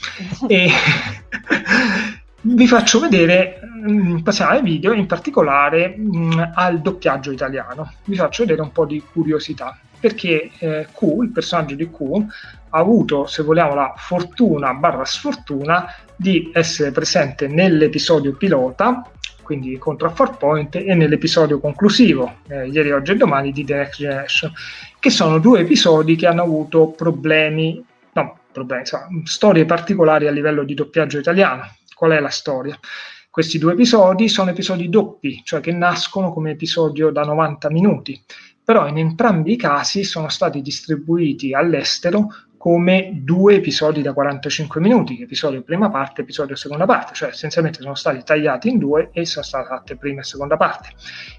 e 0.47 0.69
vi 2.41 2.67
faccio 2.67 2.99
vedere, 2.99 3.59
mm, 3.65 4.19
passiamo 4.19 4.51
ai 4.51 4.61
video, 4.61 4.93
in 4.93 5.07
particolare 5.07 5.95
mh, 5.97 6.17
mm, 6.17 6.41
al 6.53 6.81
doppiaggio 6.81 7.31
italiano. 7.31 7.93
Vi 8.05 8.15
faccio 8.15 8.43
vedere 8.43 8.61
un 8.61 8.71
po' 8.71 8.85
di 8.85 9.03
curiosità, 9.11 9.77
perché 9.99 10.51
eh, 10.59 10.87
Q, 10.91 11.01
il 11.23 11.31
personaggio 11.31 11.75
di 11.75 11.89
Q, 11.89 12.25
ha 12.69 12.79
avuto, 12.79 13.27
se 13.27 13.43
vogliamo, 13.43 13.75
la 13.75 13.93
fortuna 13.97 14.73
barra 14.73 15.05
sfortuna 15.05 15.93
di 16.15 16.51
essere 16.53 16.91
presente 16.91 17.47
nell'episodio 17.47 18.33
pilota, 18.33 19.03
quindi 19.51 19.77
contro 19.77 20.07
a 20.07 20.11
Farpoint, 20.11 20.75
e 20.75 20.95
nell'episodio 20.95 21.59
conclusivo, 21.59 22.37
eh, 22.47 22.67
ieri, 22.67 22.93
oggi 22.93 23.11
e 23.11 23.15
domani, 23.17 23.51
di 23.51 23.65
The 23.65 23.75
Next 23.75 23.99
Generation, 23.99 24.53
che 24.97 25.09
sono 25.09 25.39
due 25.39 25.59
episodi 25.59 26.15
che 26.15 26.25
hanno 26.25 26.43
avuto 26.43 26.91
problemi, 26.91 27.83
no, 28.13 28.37
problemi, 28.49 28.83
insomma, 28.83 29.07
storie 29.25 29.65
particolari 29.65 30.27
a 30.27 30.31
livello 30.31 30.63
di 30.63 30.73
doppiaggio 30.73 31.19
italiano 31.19 31.69
Qual 31.93 32.11
è 32.11 32.19
la 32.21 32.29
storia? 32.29 32.79
Questi 33.29 33.57
due 33.57 33.73
episodi 33.73 34.29
sono 34.29 34.51
episodi 34.51 34.87
doppi, 34.87 35.41
cioè 35.43 35.59
che 35.59 35.73
nascono 35.73 36.31
come 36.31 36.51
episodio 36.51 37.09
da 37.09 37.23
90 37.23 37.69
minuti, 37.71 38.23
però 38.63 38.87
in 38.87 38.99
entrambi 38.99 39.51
i 39.51 39.57
casi 39.57 40.05
sono 40.05 40.29
stati 40.29 40.61
distribuiti 40.61 41.53
all'estero 41.53 42.29
come 42.61 43.09
due 43.23 43.55
episodi 43.55 44.03
da 44.03 44.13
45 44.13 44.79
minuti, 44.79 45.19
episodio 45.19 45.63
prima 45.63 45.89
parte, 45.89 46.21
episodio 46.21 46.55
seconda 46.55 46.85
parte, 46.85 47.15
cioè 47.15 47.29
essenzialmente 47.29 47.81
sono 47.81 47.95
stati 47.95 48.21
tagliati 48.23 48.69
in 48.69 48.77
due 48.77 49.09
e 49.13 49.25
sono 49.25 49.43
state 49.43 49.65
fatte 49.65 49.95
prima 49.95 50.21
e 50.21 50.23
seconda 50.23 50.57
parte. 50.57 50.89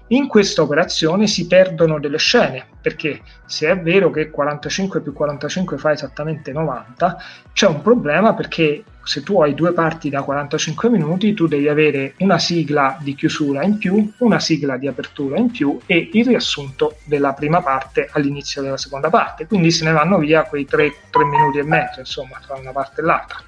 In 0.07 0.27
questa 0.27 0.63
operazione 0.63 1.27
si 1.27 1.47
perdono 1.47 1.97
delle 1.97 2.17
scene, 2.17 2.65
perché 2.81 3.21
se 3.45 3.69
è 3.69 3.79
vero 3.79 4.09
che 4.09 4.31
45 4.31 4.99
più 4.99 5.13
45 5.13 5.77
fa 5.77 5.93
esattamente 5.93 6.51
90, 6.51 7.17
c'è 7.53 7.67
un 7.67 7.81
problema 7.81 8.33
perché 8.33 8.83
se 9.03 9.21
tu 9.21 9.41
hai 9.41 9.53
due 9.53 9.73
parti 9.73 10.09
da 10.09 10.21
45 10.21 10.89
minuti, 10.89 11.33
tu 11.33 11.47
devi 11.47 11.67
avere 11.67 12.13
una 12.19 12.39
sigla 12.39 12.97
di 13.01 13.15
chiusura 13.15 13.63
in 13.63 13.77
più, 13.77 14.11
una 14.19 14.39
sigla 14.39 14.77
di 14.77 14.87
apertura 14.87 15.37
in 15.37 15.51
più 15.51 15.79
e 15.85 16.09
il 16.13 16.25
riassunto 16.25 16.97
della 17.05 17.33
prima 17.33 17.61
parte 17.61 18.09
all'inizio 18.13 18.61
della 18.61 18.77
seconda 18.77 19.09
parte. 19.09 19.45
Quindi 19.45 19.71
se 19.71 19.83
ne 19.83 19.91
vanno 19.91 20.17
via 20.17 20.43
quei 20.43 20.65
3, 20.65 20.93
3 21.09 21.25
minuti 21.25 21.59
e 21.59 21.63
mezzo, 21.63 21.99
insomma, 21.99 22.39
tra 22.45 22.55
una 22.55 22.71
parte 22.71 23.01
e 23.01 23.03
l'altra. 23.03 23.39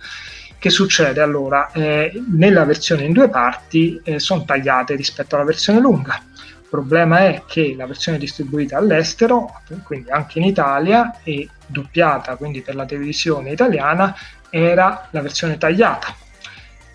Che 0.57 0.69
succede 0.69 1.21
allora? 1.21 1.71
Eh, 1.71 2.11
nella 2.31 2.65
versione 2.65 3.03
in 3.03 3.13
due 3.13 3.29
parti 3.29 3.99
eh, 4.03 4.19
sono 4.19 4.43
tagliate 4.43 4.95
rispetto 4.95 5.35
alla 5.35 5.45
versione 5.45 5.79
lunga. 5.79 6.15
Il 6.15 6.67
problema 6.69 7.19
è 7.19 7.43
che 7.45 7.75
la 7.77 7.85
versione 7.85 8.17
distribuita 8.17 8.77
all'estero, 8.77 9.61
quindi 9.83 10.09
anche 10.09 10.39
in 10.39 10.45
Italia, 10.45 11.19
e 11.23 11.47
doppiata 11.67 12.35
quindi 12.35 12.61
per 12.61 12.75
la 12.75 12.85
televisione 12.85 13.51
italiana, 13.51 14.15
era 14.55 15.09
la 15.11 15.19
versione 15.19 15.57
tagliata, 15.57 16.15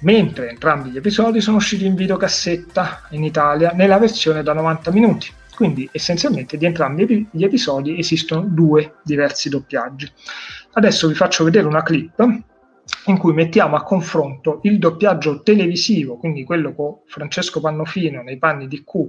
mentre 0.01 0.49
entrambi 0.49 0.89
gli 0.89 0.97
episodi 0.97 1.43
sono 1.43 1.59
usciti 1.59 1.85
in 1.85 1.95
videocassetta 1.95 3.09
in 3.11 3.23
Italia 3.23 3.73
nella 3.73 3.99
versione 3.99 4.43
da 4.43 4.55
90 4.55 4.91
minuti. 4.93 5.31
Quindi 5.55 5.87
essenzialmente 5.93 6.57
di 6.57 6.65
entrambi 6.65 7.29
gli 7.31 7.45
episodi 7.45 7.99
esistono 7.99 8.41
due 8.47 8.95
diversi 9.05 9.51
doppiaggi. 9.51 10.11
Adesso 10.73 11.07
vi 11.07 11.15
faccio 11.15 11.45
vedere 11.45 11.67
una 11.67 11.83
clip 11.83 12.27
in 13.07 13.19
cui 13.19 13.35
mettiamo 13.35 13.77
a 13.77 13.83
confronto 13.83 14.61
il 14.63 14.79
doppiaggio 14.79 15.43
televisivo, 15.43 16.17
quindi 16.17 16.45
quello 16.45 16.75
con 16.75 17.01
Francesco 17.05 17.61
Pannofino 17.61 18.23
nei 18.23 18.39
panni 18.39 18.69
di 18.69 18.83
Q 18.83 19.05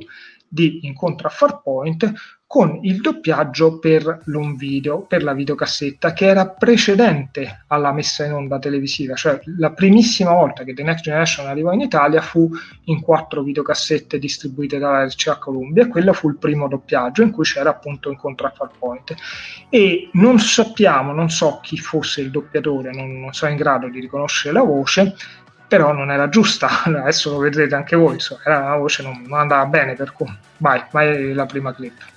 di 0.45 0.85
Incontro 0.87 1.27
a 1.27 1.31
Farpoint, 1.31 2.11
con 2.51 2.79
il 2.81 2.99
doppiaggio 2.99 3.79
per 3.79 4.23
l'home 4.25 4.55
video, 4.57 5.03
per 5.03 5.23
la 5.23 5.31
videocassetta, 5.31 6.11
che 6.11 6.25
era 6.25 6.49
precedente 6.49 7.63
alla 7.67 7.93
messa 7.93 8.25
in 8.25 8.33
onda 8.33 8.59
televisiva, 8.59 9.15
cioè 9.15 9.39
la 9.57 9.71
primissima 9.71 10.33
volta 10.33 10.65
che 10.65 10.73
The 10.73 10.83
Next 10.83 11.05
Generation 11.05 11.47
arrivò 11.47 11.71
in 11.71 11.79
Italia 11.79 12.19
fu 12.19 12.49
in 12.87 12.99
quattro 12.99 13.41
videocassette 13.41 14.19
distribuite 14.19 14.79
dalla 14.79 15.05
RCA 15.05 15.37
Columbia, 15.37 15.87
quello 15.87 16.11
fu 16.11 16.27
il 16.27 16.35
primo 16.35 16.67
doppiaggio 16.67 17.21
in 17.21 17.31
cui 17.31 17.45
c'era 17.45 17.69
appunto 17.69 18.09
Incontro 18.09 18.47
a 18.47 18.51
Farpoint. 18.53 19.15
E 19.69 20.09
non 20.11 20.37
sappiamo, 20.37 21.13
non 21.13 21.29
so 21.29 21.61
chi 21.63 21.77
fosse 21.77 22.19
il 22.19 22.31
doppiatore, 22.31 22.91
non, 22.91 23.17
non 23.17 23.31
sono 23.31 23.51
in 23.51 23.57
grado 23.57 23.87
di 23.87 24.01
riconoscere 24.01 24.53
la 24.53 24.63
voce, 24.63 25.15
però 25.69 25.93
non 25.93 26.11
era 26.11 26.27
giusta, 26.27 26.83
adesso 26.99 27.31
lo 27.31 27.37
vedrete 27.37 27.75
anche 27.75 27.95
voi, 27.95 28.15
insomma, 28.15 28.41
era 28.43 28.59
una 28.59 28.75
voce 28.75 29.03
non, 29.03 29.23
non 29.25 29.39
andava 29.39 29.65
bene, 29.67 29.95
per 29.95 30.11
cui 30.11 30.27
vai, 30.57 30.83
vai 30.91 31.31
la 31.31 31.45
prima 31.45 31.73
clip. 31.73 32.10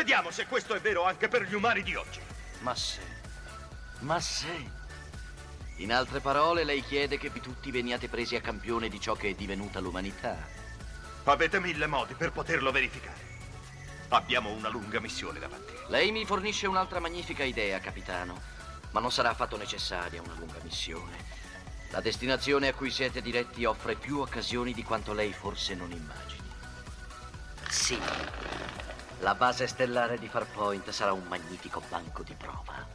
Vediamo 0.00 0.30
se 0.30 0.46
questo 0.46 0.72
è 0.72 0.80
vero 0.80 1.04
anche 1.04 1.28
per 1.28 1.42
gli 1.42 1.52
umani 1.52 1.82
di 1.82 1.94
oggi. 1.94 2.20
Ma 2.60 2.74
se, 2.74 3.02
ma 3.98 4.18
se. 4.18 4.70
In 5.76 5.92
altre 5.92 6.20
parole, 6.20 6.64
lei 6.64 6.82
chiede 6.82 7.18
che 7.18 7.28
vi 7.28 7.38
tutti 7.40 7.70
veniate 7.70 8.08
presi 8.08 8.34
a 8.34 8.40
campione 8.40 8.88
di 8.88 8.98
ciò 8.98 9.12
che 9.12 9.28
è 9.28 9.34
divenuta 9.34 9.78
l'umanità. 9.78 10.38
Avete 11.24 11.60
mille 11.60 11.86
modi 11.86 12.14
per 12.14 12.32
poterlo 12.32 12.70
verificare. 12.70 13.18
Abbiamo 14.08 14.50
una 14.52 14.70
lunga 14.70 15.00
missione 15.00 15.38
davanti. 15.38 15.74
Lei 15.88 16.12
mi 16.12 16.24
fornisce 16.24 16.66
un'altra 16.66 16.98
magnifica 16.98 17.44
idea, 17.44 17.78
capitano 17.78 18.40
ma 18.92 19.00
non 19.00 19.12
sarà 19.12 19.28
affatto 19.28 19.58
necessaria 19.58 20.22
una 20.22 20.34
lunga 20.38 20.60
missione. 20.62 21.14
La 21.90 22.00
destinazione 22.00 22.68
a 22.68 22.74
cui 22.74 22.90
siete 22.90 23.20
diretti 23.20 23.66
offre 23.66 23.96
più 23.96 24.20
occasioni 24.20 24.72
di 24.72 24.82
quanto 24.82 25.12
lei 25.12 25.34
forse 25.34 25.74
non 25.74 25.90
immagini. 25.90 26.48
Sì, 27.68 27.98
la 29.20 29.34
base 29.34 29.66
stellare 29.66 30.18
di 30.18 30.28
Farpoint 30.28 30.88
sarà 30.90 31.12
un 31.12 31.24
magnifico 31.28 31.82
banco 31.88 32.22
di 32.22 32.34
prova. 32.34 32.86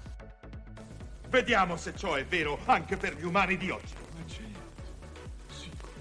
Vediamo 1.30 1.78
se 1.78 1.96
ciò 1.96 2.16
è 2.16 2.26
vero 2.26 2.60
anche 2.66 2.98
per 2.98 3.16
gli 3.16 3.24
umani 3.24 3.58
di 3.58 3.70
oggi. 3.70 3.94
Ma 4.16 4.26
certo, 4.26 4.60
sicuro. 5.48 5.92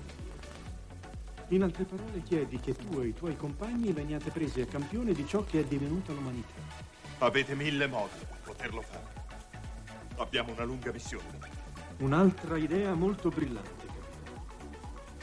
In 1.48 1.62
altre 1.62 1.84
parole, 1.84 2.22
chiedi 2.22 2.58
che 2.58 2.74
tu 2.74 3.00
e 3.00 3.08
i 3.08 3.12
tuoi 3.12 3.36
compagni 3.36 3.92
veniate 3.92 4.30
presi 4.30 4.62
a 4.62 4.66
campione 4.66 5.12
di 5.12 5.26
ciò 5.26 5.44
che 5.44 5.60
è 5.60 5.64
divenuta 5.64 6.12
l'umanità. 6.12 6.54
Avete 7.18 7.54
mille 7.54 7.86
modi 7.86 8.18
per 8.26 8.38
poterlo 8.42 8.80
fare. 8.80 9.22
Abbiamo 10.16 10.52
una 10.52 10.64
lunga 10.64 10.90
missione. 10.90 11.52
Un'altra 11.98 12.56
idea 12.56 12.94
molto 12.94 13.28
brillante. 13.28 13.86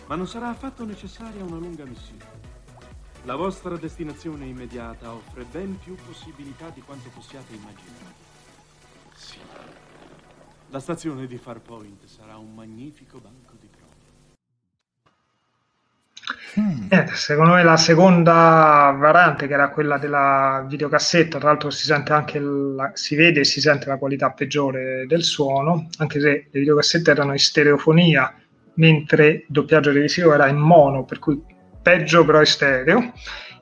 Ma 0.05 0.15
non 0.15 0.27
sarà 0.27 0.49
affatto 0.49 0.85
necessaria 0.85 1.43
una 1.43 1.57
lunga 1.57 1.85
missione. 1.85 2.30
La 3.23 3.35
vostra 3.35 3.75
destinazione 3.75 4.45
immediata 4.45 5.13
offre 5.13 5.45
ben 5.51 5.77
più 5.77 5.95
possibilità 5.95 6.69
di 6.73 6.81
quanto 6.81 7.09
possiate 7.13 7.53
immaginare. 7.53 8.13
Sì. 9.13 9.37
La 10.69 10.79
stazione 10.79 11.27
di 11.27 11.37
Farpoint 11.37 12.05
sarà 12.05 12.37
un 12.37 12.53
magnifico 12.53 13.19
banco 13.19 13.53
di 13.59 13.69
Mm. 16.59 16.87
Eh, 16.89 17.07
secondo 17.13 17.53
me 17.53 17.63
la 17.63 17.77
seconda 17.77 18.93
variante, 18.97 19.47
che 19.47 19.53
era 19.53 19.69
quella 19.69 19.97
della 19.97 20.65
videocassetta, 20.67 21.37
tra 21.37 21.47
l'altro 21.47 21.69
si 21.69 21.85
sente 21.85 22.11
anche 22.11 22.39
la, 22.39 22.91
si 22.93 23.15
vede 23.15 23.41
e 23.41 23.43
si 23.45 23.61
sente 23.61 23.87
la 23.87 23.97
qualità 23.97 24.31
peggiore 24.31 25.05
del 25.07 25.23
suono, 25.23 25.87
anche 25.97 26.19
se 26.19 26.47
le 26.51 26.59
videocassette 26.59 27.11
erano 27.11 27.31
in 27.31 27.39
stereofonia, 27.39 28.33
mentre 28.75 29.27
il 29.29 29.45
doppiaggio 29.47 29.91
televisivo 29.91 30.33
era 30.33 30.47
in 30.47 30.57
mono, 30.57 31.05
per 31.05 31.19
cui 31.19 31.41
peggio 31.81 32.25
però 32.25 32.39
in 32.39 32.45
stereo. 32.45 33.13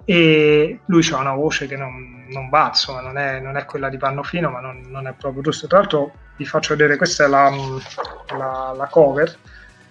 E 0.06 0.80
lui 0.86 1.08
ha 1.12 1.18
una 1.18 1.34
voce 1.34 1.68
che 1.68 1.76
non, 1.76 2.26
non 2.30 2.50
va, 2.50 2.68
insomma, 2.68 3.02
non 3.02 3.18
è, 3.18 3.40
non 3.40 3.58
è, 3.58 3.66
quella 3.66 3.90
di 3.90 3.98
Pannofino, 3.98 4.50
ma 4.50 4.60
non, 4.60 4.82
non, 4.88 5.08
è 5.08 5.14
proprio 5.14 5.44
giusto. 5.44 5.68
Tra 5.68 5.80
l'altro, 5.80 6.14
vi 6.36 6.46
faccio 6.46 6.76
vedere 6.76 6.98
questa 6.98 7.26
è 7.26 7.28
la, 7.28 7.52
la, 8.36 8.74
la 8.76 8.88
cover 8.88 9.38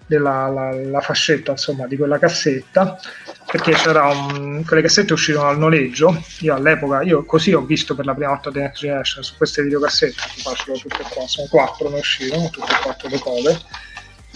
della 0.09 0.49
la, 0.49 0.73
la 0.73 1.01
fascetta 1.01 1.53
insomma 1.53 1.87
di 1.87 1.97
quella 1.97 2.19
cassetta 2.19 2.99
perché 3.45 3.73
c'era 3.73 4.07
un, 4.07 4.65
quelle 4.65 4.83
cassette 4.83 5.13
uscirono 5.13 5.49
al 5.49 5.59
noleggio 5.59 6.21
io 6.41 6.55
all'epoca 6.55 7.03
io 7.03 7.25
così 7.25 7.53
ho 7.53 7.61
visto 7.61 7.95
per 7.95 8.07
la 8.07 8.15
prima 8.15 8.31
volta 8.31 8.51
The 8.51 8.61
Next 8.61 8.81
Generation 8.81 9.23
su 9.23 9.37
queste 9.37 9.63
videocassette 9.63 10.23
faccio 10.43 10.73
tutte 10.73 11.05
qua 11.11 11.27
sono 11.27 11.47
quattro 11.49 11.91
ne 11.91 11.99
uscirono 11.99 12.49
tutte 12.49 12.73
e 12.73 12.81
quattro 12.83 13.09
le 13.09 13.19
cover 13.19 13.61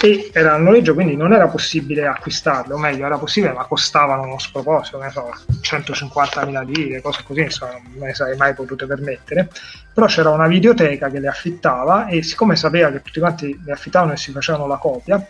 e 0.02 0.30
era 0.32 0.54
a 0.54 0.56
noleggio, 0.56 0.94
quindi 0.94 1.14
non 1.14 1.32
era 1.32 1.46
possibile 1.46 2.06
acquistarle, 2.06 2.74
o 2.74 2.78
meglio, 2.78 3.06
era 3.06 3.18
possibile, 3.18 3.52
ma 3.52 3.64
costavano 3.66 4.22
uno 4.22 4.38
sproposito, 4.38 4.98
ne 4.98 5.10
so, 5.10 5.30
150.000 5.60 6.64
lire, 6.64 7.00
cose 7.00 7.22
così, 7.24 7.42
insomma, 7.42 7.74
non 7.74 7.92
me 7.98 8.06
ne 8.06 8.14
sarei 8.14 8.36
mai 8.36 8.52
potute 8.52 8.84
permettere. 8.86 9.48
Però 9.94 10.06
c'era 10.06 10.30
una 10.30 10.48
videoteca 10.48 11.08
che 11.08 11.20
le 11.20 11.28
affittava 11.28 12.08
e 12.08 12.24
siccome 12.24 12.56
sapeva 12.56 12.90
che 12.90 13.00
tutti 13.00 13.20
quanti 13.20 13.60
le 13.64 13.70
affittavano 13.70 14.12
e 14.12 14.16
si 14.16 14.32
facevano 14.32 14.66
la 14.66 14.76
copia, 14.76 15.24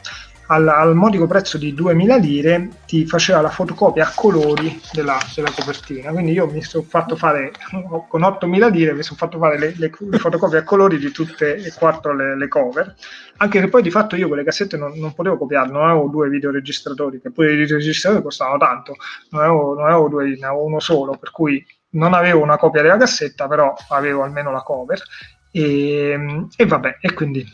al, 0.52 0.68
al, 0.68 0.94
modico 0.94 1.26
prezzo 1.26 1.56
di 1.56 1.72
2000 1.72 2.16
lire 2.16 2.68
ti 2.86 3.06
faceva 3.06 3.40
la 3.40 3.48
fotocopia 3.48 4.06
a 4.06 4.12
colori 4.14 4.80
della, 4.92 5.18
della 5.34 5.50
copertina. 5.50 6.10
Quindi 6.10 6.32
io 6.32 6.46
mi 6.46 6.62
sono 6.62 6.84
fatto 6.86 7.16
fare, 7.16 7.52
con 8.08 8.22
8000 8.22 8.68
lire, 8.68 8.92
mi 8.92 9.02
sono 9.02 9.16
fatto 9.16 9.38
fare 9.38 9.58
le, 9.58 9.74
le, 9.76 9.90
le, 9.98 10.18
fotocopie 10.18 10.58
a 10.58 10.62
colori 10.62 10.98
di 10.98 11.10
tutte 11.10 11.56
e 11.56 11.72
quattro 11.72 12.14
le, 12.14 12.36
le, 12.36 12.48
cover. 12.48 12.94
Anche 13.38 13.60
che 13.60 13.68
poi 13.68 13.82
di 13.82 13.90
fatto 13.90 14.14
io 14.14 14.28
quelle 14.28 14.44
cassette 14.44 14.76
non, 14.76 14.92
non 14.96 15.14
potevo 15.14 15.38
copiarle, 15.38 15.72
non 15.72 15.88
avevo 15.88 16.08
due 16.08 16.28
videoregistratori, 16.28 17.20
che 17.20 17.30
pure 17.30 17.54
i 17.54 17.56
videoregistratori 17.56 18.22
costavano 18.22 18.58
tanto, 18.58 18.94
non 19.30 19.42
avevo, 19.42 19.74
non 19.74 19.86
avevo 19.86 20.08
due, 20.08 20.36
ne 20.38 20.46
avevo 20.46 20.64
uno 20.64 20.80
solo, 20.80 21.16
per 21.16 21.30
cui 21.30 21.64
non 21.90 22.12
avevo 22.12 22.42
una 22.42 22.58
copia 22.58 22.82
della 22.82 22.98
cassetta, 22.98 23.48
però 23.48 23.74
avevo 23.88 24.22
almeno 24.22 24.50
la 24.50 24.62
cover. 24.62 25.00
E, 25.50 26.46
e 26.56 26.66
vabbè, 26.66 26.98
e 27.00 27.12
quindi 27.14 27.46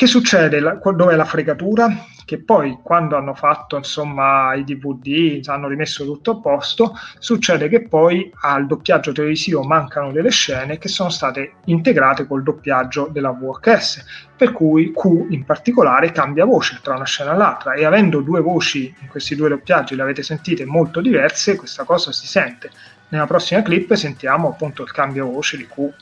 che 0.00 0.06
succede? 0.06 0.60
dove 0.60 1.12
è 1.12 1.14
la 1.14 1.26
fregatura? 1.26 1.86
Che 2.30 2.38
poi 2.38 2.78
quando 2.80 3.16
hanno 3.16 3.34
fatto 3.34 3.76
insomma 3.76 4.54
i 4.54 4.62
DVD, 4.62 5.44
hanno 5.48 5.66
rimesso 5.66 6.04
tutto 6.04 6.30
a 6.30 6.36
posto, 6.36 6.96
succede 7.18 7.68
che 7.68 7.88
poi 7.88 8.32
al 8.42 8.68
doppiaggio 8.68 9.10
televisivo 9.10 9.64
mancano 9.64 10.12
delle 10.12 10.30
scene 10.30 10.78
che 10.78 10.86
sono 10.86 11.08
state 11.08 11.54
integrate 11.64 12.28
col 12.28 12.44
doppiaggio 12.44 13.08
della 13.10 13.32
VHS, 13.32 14.30
per 14.36 14.52
cui 14.52 14.92
Q 14.92 15.26
in 15.30 15.44
particolare 15.44 16.12
cambia 16.12 16.44
voce 16.44 16.78
tra 16.80 16.94
una 16.94 17.04
scena 17.04 17.34
e 17.34 17.36
l'altra 17.36 17.72
e 17.72 17.84
avendo 17.84 18.20
due 18.20 18.40
voci 18.40 18.94
in 19.00 19.08
questi 19.08 19.34
due 19.34 19.48
doppiaggi, 19.48 19.96
le 19.96 20.02
avete 20.02 20.22
sentite 20.22 20.64
molto 20.64 21.00
diverse, 21.00 21.56
questa 21.56 21.82
cosa 21.82 22.12
si 22.12 22.28
sente. 22.28 22.70
Nella 23.08 23.26
prossima 23.26 23.60
clip 23.62 23.92
sentiamo 23.94 24.50
appunto 24.50 24.84
il 24.84 24.92
cambio 24.92 25.26
voce 25.26 25.56
di 25.56 25.66
Q. 25.66 25.92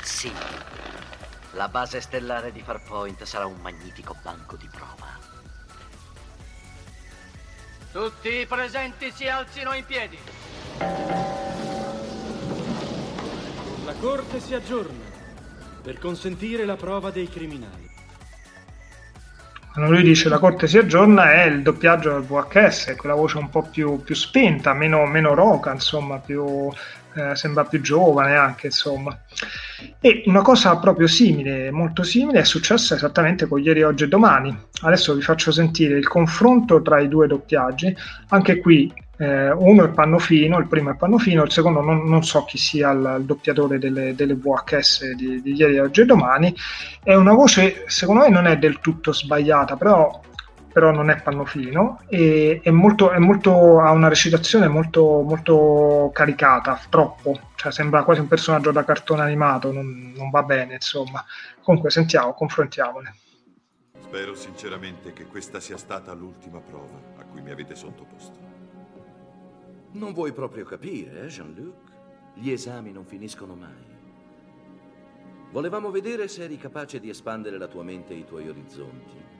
Sì, 0.00 0.32
la 1.54 1.68
base 1.68 2.00
stellare 2.00 2.52
di 2.52 2.60
Farpoint 2.60 3.22
sarà 3.24 3.46
un 3.46 3.58
magnifico 3.62 4.16
banco 4.22 4.56
di 4.56 4.68
prova. 4.70 5.12
Tutti 7.92 8.28
i 8.28 8.46
presenti 8.46 9.12
si 9.12 9.28
alzino 9.28 9.72
in 9.72 9.84
piedi. 9.84 10.18
La 13.84 13.94
corte 14.00 14.40
si 14.40 14.54
aggiorna 14.54 15.12
per 15.82 15.98
consentire 15.98 16.64
la 16.64 16.76
prova 16.76 17.10
dei 17.10 17.28
criminali. 17.28 17.92
Quando 19.72 19.92
lui 19.92 20.02
dice 20.02 20.28
la 20.28 20.38
corte 20.38 20.66
si 20.66 20.78
aggiorna 20.78 21.32
è 21.32 21.44
il 21.44 21.62
doppiaggio 21.62 22.10
del 22.12 22.22
VHS, 22.22 22.94
quella 22.96 23.14
voce 23.14 23.38
un 23.38 23.50
po' 23.50 23.62
più, 23.62 24.02
più 24.02 24.14
spenta, 24.14 24.72
meno, 24.72 25.04
meno 25.06 25.34
roca, 25.34 25.72
insomma, 25.72 26.18
più, 26.18 26.72
eh, 27.14 27.36
sembra 27.36 27.64
più 27.64 27.80
giovane 27.80 28.36
anche, 28.36 28.66
insomma. 28.66 29.18
E 30.00 30.22
una 30.26 30.42
cosa 30.42 30.76
proprio 30.78 31.06
simile, 31.06 31.70
molto 31.70 32.02
simile, 32.02 32.40
è 32.40 32.44
successa 32.44 32.94
esattamente 32.94 33.46
con 33.46 33.60
ieri, 33.60 33.82
oggi 33.82 34.04
e 34.04 34.08
domani. 34.08 34.56
Adesso 34.82 35.14
vi 35.14 35.22
faccio 35.22 35.52
sentire 35.52 35.96
il 35.96 36.08
confronto 36.08 36.82
tra 36.82 37.00
i 37.00 37.08
due 37.08 37.26
doppiaggi. 37.26 37.96
Anche 38.28 38.58
qui 38.58 38.92
eh, 39.16 39.50
uno 39.50 39.84
è 39.84 39.88
Pannofino, 39.90 40.58
il 40.58 40.66
primo 40.66 40.90
è 40.90 40.96
Pannofino, 40.96 41.44
il 41.44 41.52
secondo 41.52 41.80
non, 41.80 42.04
non 42.08 42.24
so 42.24 42.44
chi 42.44 42.58
sia 42.58 42.90
il, 42.90 43.16
il 43.20 43.24
doppiatore 43.24 43.78
delle, 43.78 44.14
delle 44.14 44.34
VHS 44.34 45.12
di, 45.12 45.40
di, 45.40 45.54
ieri, 45.54 45.78
oggi 45.78 46.00
e 46.00 46.04
domani. 46.04 46.54
È 47.02 47.14
una 47.14 47.32
voce, 47.32 47.84
secondo 47.86 48.22
me, 48.22 48.28
non 48.28 48.46
è 48.46 48.58
del 48.58 48.80
tutto 48.80 49.12
sbagliata, 49.12 49.76
però 49.76 50.20
però 50.74 50.90
non 50.90 51.08
è 51.08 51.22
pannofino 51.22 52.00
e 52.08 52.58
è 52.60 52.70
molto, 52.70 53.12
è 53.12 53.18
molto, 53.18 53.78
ha 53.78 53.92
una 53.92 54.08
recitazione 54.08 54.66
molto, 54.66 55.22
molto 55.22 56.10
caricata, 56.12 56.80
troppo, 56.90 57.38
cioè 57.54 57.70
sembra 57.70 58.02
quasi 58.02 58.18
un 58.18 58.26
personaggio 58.26 58.72
da 58.72 58.82
cartone 58.82 59.22
animato, 59.22 59.70
non, 59.70 60.12
non 60.16 60.30
va 60.30 60.42
bene 60.42 60.74
insomma. 60.74 61.24
Comunque 61.62 61.90
sentiamo, 61.90 62.34
confrontiamone. 62.34 63.14
Spero 64.00 64.34
sinceramente 64.34 65.12
che 65.12 65.26
questa 65.26 65.60
sia 65.60 65.76
stata 65.76 66.12
l'ultima 66.12 66.58
prova 66.58 66.98
a 67.18 67.24
cui 67.24 67.40
mi 67.40 67.52
avete 67.52 67.76
sottoposto. 67.76 68.36
Non 69.92 70.12
vuoi 70.12 70.32
proprio 70.32 70.64
capire, 70.64 71.22
eh, 71.22 71.26
Jean-Luc? 71.28 71.92
Gli 72.34 72.50
esami 72.50 72.90
non 72.90 73.04
finiscono 73.04 73.54
mai. 73.54 73.92
Volevamo 75.52 75.92
vedere 75.92 76.26
se 76.26 76.42
eri 76.42 76.56
capace 76.56 76.98
di 76.98 77.10
espandere 77.10 77.58
la 77.58 77.68
tua 77.68 77.84
mente 77.84 78.12
e 78.12 78.16
i 78.16 78.24
tuoi 78.24 78.48
orizzonti. 78.48 79.33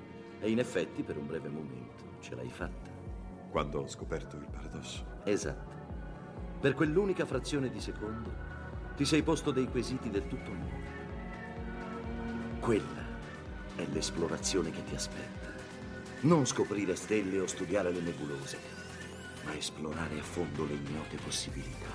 E 0.44 0.50
in 0.50 0.58
effetti, 0.58 1.02
per 1.02 1.16
un 1.16 1.26
breve 1.26 1.48
momento, 1.48 2.18
ce 2.20 2.34
l'hai 2.34 2.50
fatta. 2.50 2.90
Quando 3.48 3.80
ho 3.80 3.88
scoperto 3.88 4.36
il 4.36 4.44
paradosso. 4.44 5.22
Esatto. 5.24 5.72
Per 6.60 6.74
quell'unica 6.74 7.24
frazione 7.24 7.70
di 7.70 7.80
secondo 7.80 8.30
ti 8.94 9.06
sei 9.06 9.22
posto 9.22 9.52
dei 9.52 9.66
quesiti 9.70 10.10
del 10.10 10.26
tutto 10.26 10.52
nuovi. 10.52 10.84
Quella 12.60 13.06
è 13.74 13.86
l'esplorazione 13.86 14.70
che 14.70 14.84
ti 14.84 14.94
aspetta. 14.94 15.48
Non 16.20 16.44
scoprire 16.44 16.94
stelle 16.94 17.40
o 17.40 17.46
studiare 17.46 17.90
le 17.90 18.02
nebulose, 18.02 18.58
ma 19.44 19.56
esplorare 19.56 20.18
a 20.18 20.22
fondo 20.22 20.66
le 20.66 20.74
ignote 20.74 21.16
possibilità 21.24 21.88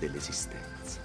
dell'esistenza. 0.00 1.00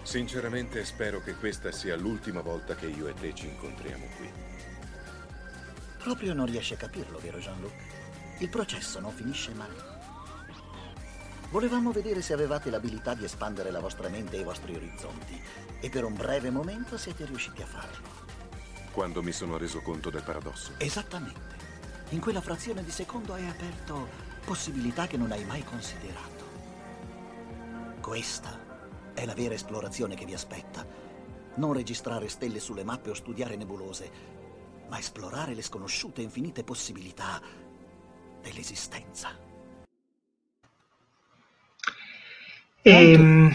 Sinceramente 0.00 0.82
spero 0.86 1.20
che 1.20 1.34
questa 1.34 1.70
sia 1.70 1.96
l'ultima 1.96 2.40
volta 2.40 2.74
che 2.74 2.86
io 2.86 3.08
e 3.08 3.12
te 3.12 3.34
ci 3.34 3.46
incontriamo 3.46 4.06
qui. 4.16 4.49
Proprio 6.02 6.32
non 6.32 6.46
riesci 6.46 6.72
a 6.72 6.78
capirlo, 6.78 7.18
vero 7.18 7.38
Jean-Luc? 7.38 7.72
Il 8.38 8.48
processo 8.48 9.00
non 9.00 9.12
finisce 9.12 9.52
mai. 9.52 9.68
Volevamo 11.50 11.92
vedere 11.92 12.22
se 12.22 12.32
avevate 12.32 12.70
l'abilità 12.70 13.12
di 13.12 13.24
espandere 13.24 13.70
la 13.70 13.80
vostra 13.80 14.08
mente 14.08 14.36
e 14.36 14.40
i 14.40 14.44
vostri 14.44 14.74
orizzonti 14.74 15.38
e 15.78 15.90
per 15.90 16.04
un 16.04 16.14
breve 16.14 16.50
momento 16.50 16.96
siete 16.96 17.26
riusciti 17.26 17.60
a 17.60 17.66
farlo. 17.66 18.08
Quando 18.92 19.22
mi 19.22 19.32
sono 19.32 19.58
reso 19.58 19.82
conto 19.82 20.08
del 20.08 20.22
paradosso. 20.22 20.72
Esattamente. 20.78 21.58
In 22.10 22.20
quella 22.20 22.40
frazione 22.40 22.82
di 22.82 22.90
secondo 22.90 23.34
hai 23.34 23.46
aperto 23.46 24.08
possibilità 24.42 25.06
che 25.06 25.18
non 25.18 25.32
hai 25.32 25.44
mai 25.44 25.62
considerato. 25.64 26.44
Questa 28.00 28.58
è 29.12 29.26
la 29.26 29.34
vera 29.34 29.52
esplorazione 29.52 30.14
che 30.14 30.24
vi 30.24 30.32
aspetta. 30.32 30.86
Non 31.56 31.74
registrare 31.74 32.28
stelle 32.28 32.58
sulle 32.58 32.84
mappe 32.84 33.10
o 33.10 33.14
studiare 33.14 33.56
nebulose, 33.56 34.38
ma 34.90 34.98
esplorare 34.98 35.54
le 35.54 35.62
sconosciute 35.62 36.20
infinite 36.20 36.64
possibilità 36.64 37.40
dell'esistenza. 38.42 39.28
E, 42.82 43.12
ehm, 43.12 43.52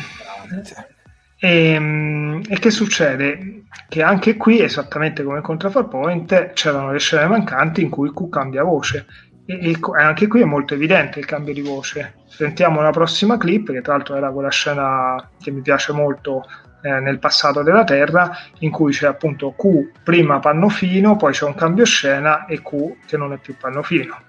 e, 1.40 1.74
ehm, 1.74 2.42
e, 2.48 2.60
che 2.60 2.72
succede? 2.72 3.64
Che 3.90 4.02
anche 4.02 4.38
qui, 4.38 4.62
esattamente 4.62 5.24
come 5.24 5.42
con 5.42 5.58
Point, 5.90 6.54
c'erano 6.54 6.92
le 6.92 7.00
scene 7.00 7.28
mancanti 7.28 7.82
in 7.82 7.90
cui 7.90 8.12
Q 8.14 8.30
cambia 8.30 8.64
voce. 8.64 9.06
E, 9.46 9.72
e, 9.72 9.80
anche 9.98 10.28
qui 10.28 10.42
è 10.42 10.46
molto 10.46 10.74
evidente 10.74 11.20
il 11.20 11.26
cambio 11.26 11.54
di 11.54 11.62
voce. 11.62 12.16
Sentiamo 12.28 12.82
la 12.82 12.92
prossima 12.92 13.38
clip, 13.38 13.72
che 13.72 13.82
tra 13.82 13.94
l'altro 13.94 14.16
era 14.16 14.32
quella 14.32 14.50
scena 14.50 15.30
che 15.42 15.52
mi 15.52 15.62
piace 15.62 15.92
molto 15.92 16.46
eh, 16.86 17.00
nel 17.00 17.18
passato 17.18 17.64
della 17.64 17.84
Terra, 17.84 18.30
in 18.60 18.70
cui 18.70 18.92
c'è 18.92 19.08
appunto 19.08 19.54
Q 19.54 20.04
prima 20.04 20.38
Pannofino, 20.38 21.16
poi 21.16 21.34
c'è 21.34 21.46
un 21.46 21.56
cambio 21.56 21.84
scena 21.84 22.46
e 22.46 22.62
Q 22.62 23.06
che 23.08 23.18
non 23.18 23.34
è 23.34 23.38
più 23.38 23.58
Pannofino. 23.58 24.22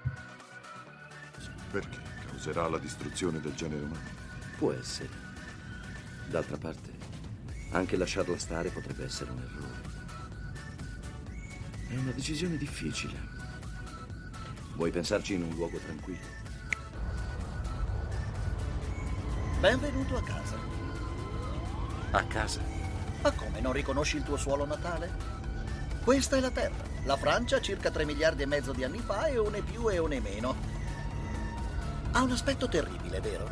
Perché? 1.69 1.97
Causerà 2.27 2.67
la 2.67 2.79
distruzione 2.79 3.39
del 3.39 3.53
genere 3.53 3.83
umano? 3.83 4.01
Può 4.57 4.71
essere. 4.73 5.09
D'altra 6.25 6.57
parte, 6.57 6.89
anche 7.73 7.95
lasciarla 7.95 8.37
stare 8.39 8.69
potrebbe 8.69 9.03
essere 9.03 9.29
un 9.29 9.37
errore. 9.37 9.95
È 11.89 11.95
una 11.95 12.11
decisione 12.11 12.57
difficile. 12.57 13.35
Vuoi 14.73 14.89
pensarci 14.89 15.35
in 15.35 15.43
un 15.43 15.53
luogo 15.53 15.77
tranquillo? 15.77 16.25
Benvenuto 19.59 20.17
a 20.17 20.23
casa. 20.23 20.66
A 22.11 22.23
casa. 22.23 22.61
Ma 23.21 23.31
come, 23.31 23.59
non 23.59 23.73
riconosci 23.73 24.17
il 24.17 24.23
tuo 24.23 24.37
suolo 24.37 24.65
natale? 24.65 25.09
Questa 26.03 26.37
è 26.37 26.39
la 26.39 26.51
Terra. 26.51 26.85
La 27.03 27.17
Francia 27.17 27.59
circa 27.59 27.91
3 27.91 28.05
miliardi 28.05 28.43
e 28.43 28.45
mezzo 28.45 28.71
di 28.71 28.83
anni 28.83 28.99
fa 28.99 29.25
e 29.25 29.37
one 29.37 29.61
più 29.61 29.89
e 29.89 29.99
one 29.99 30.19
meno. 30.19 30.55
Ha 32.11 32.21
un 32.21 32.31
aspetto 32.31 32.67
terribile, 32.69 33.19
vero? 33.19 33.49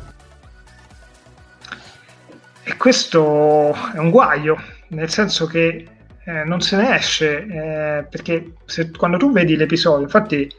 E 2.62 2.76
questo 2.76 3.74
è 3.92 3.98
un 3.98 4.10
guaio, 4.10 4.56
nel 4.88 5.10
senso 5.10 5.46
che 5.46 5.86
eh, 6.24 6.44
non 6.44 6.60
se 6.60 6.76
ne 6.76 6.96
esce, 6.96 7.46
eh, 7.46 8.06
perché 8.10 8.54
se, 8.64 8.90
quando 8.90 9.18
tu 9.18 9.30
vedi 9.30 9.54
l'episodio, 9.54 10.02
infatti 10.02 10.52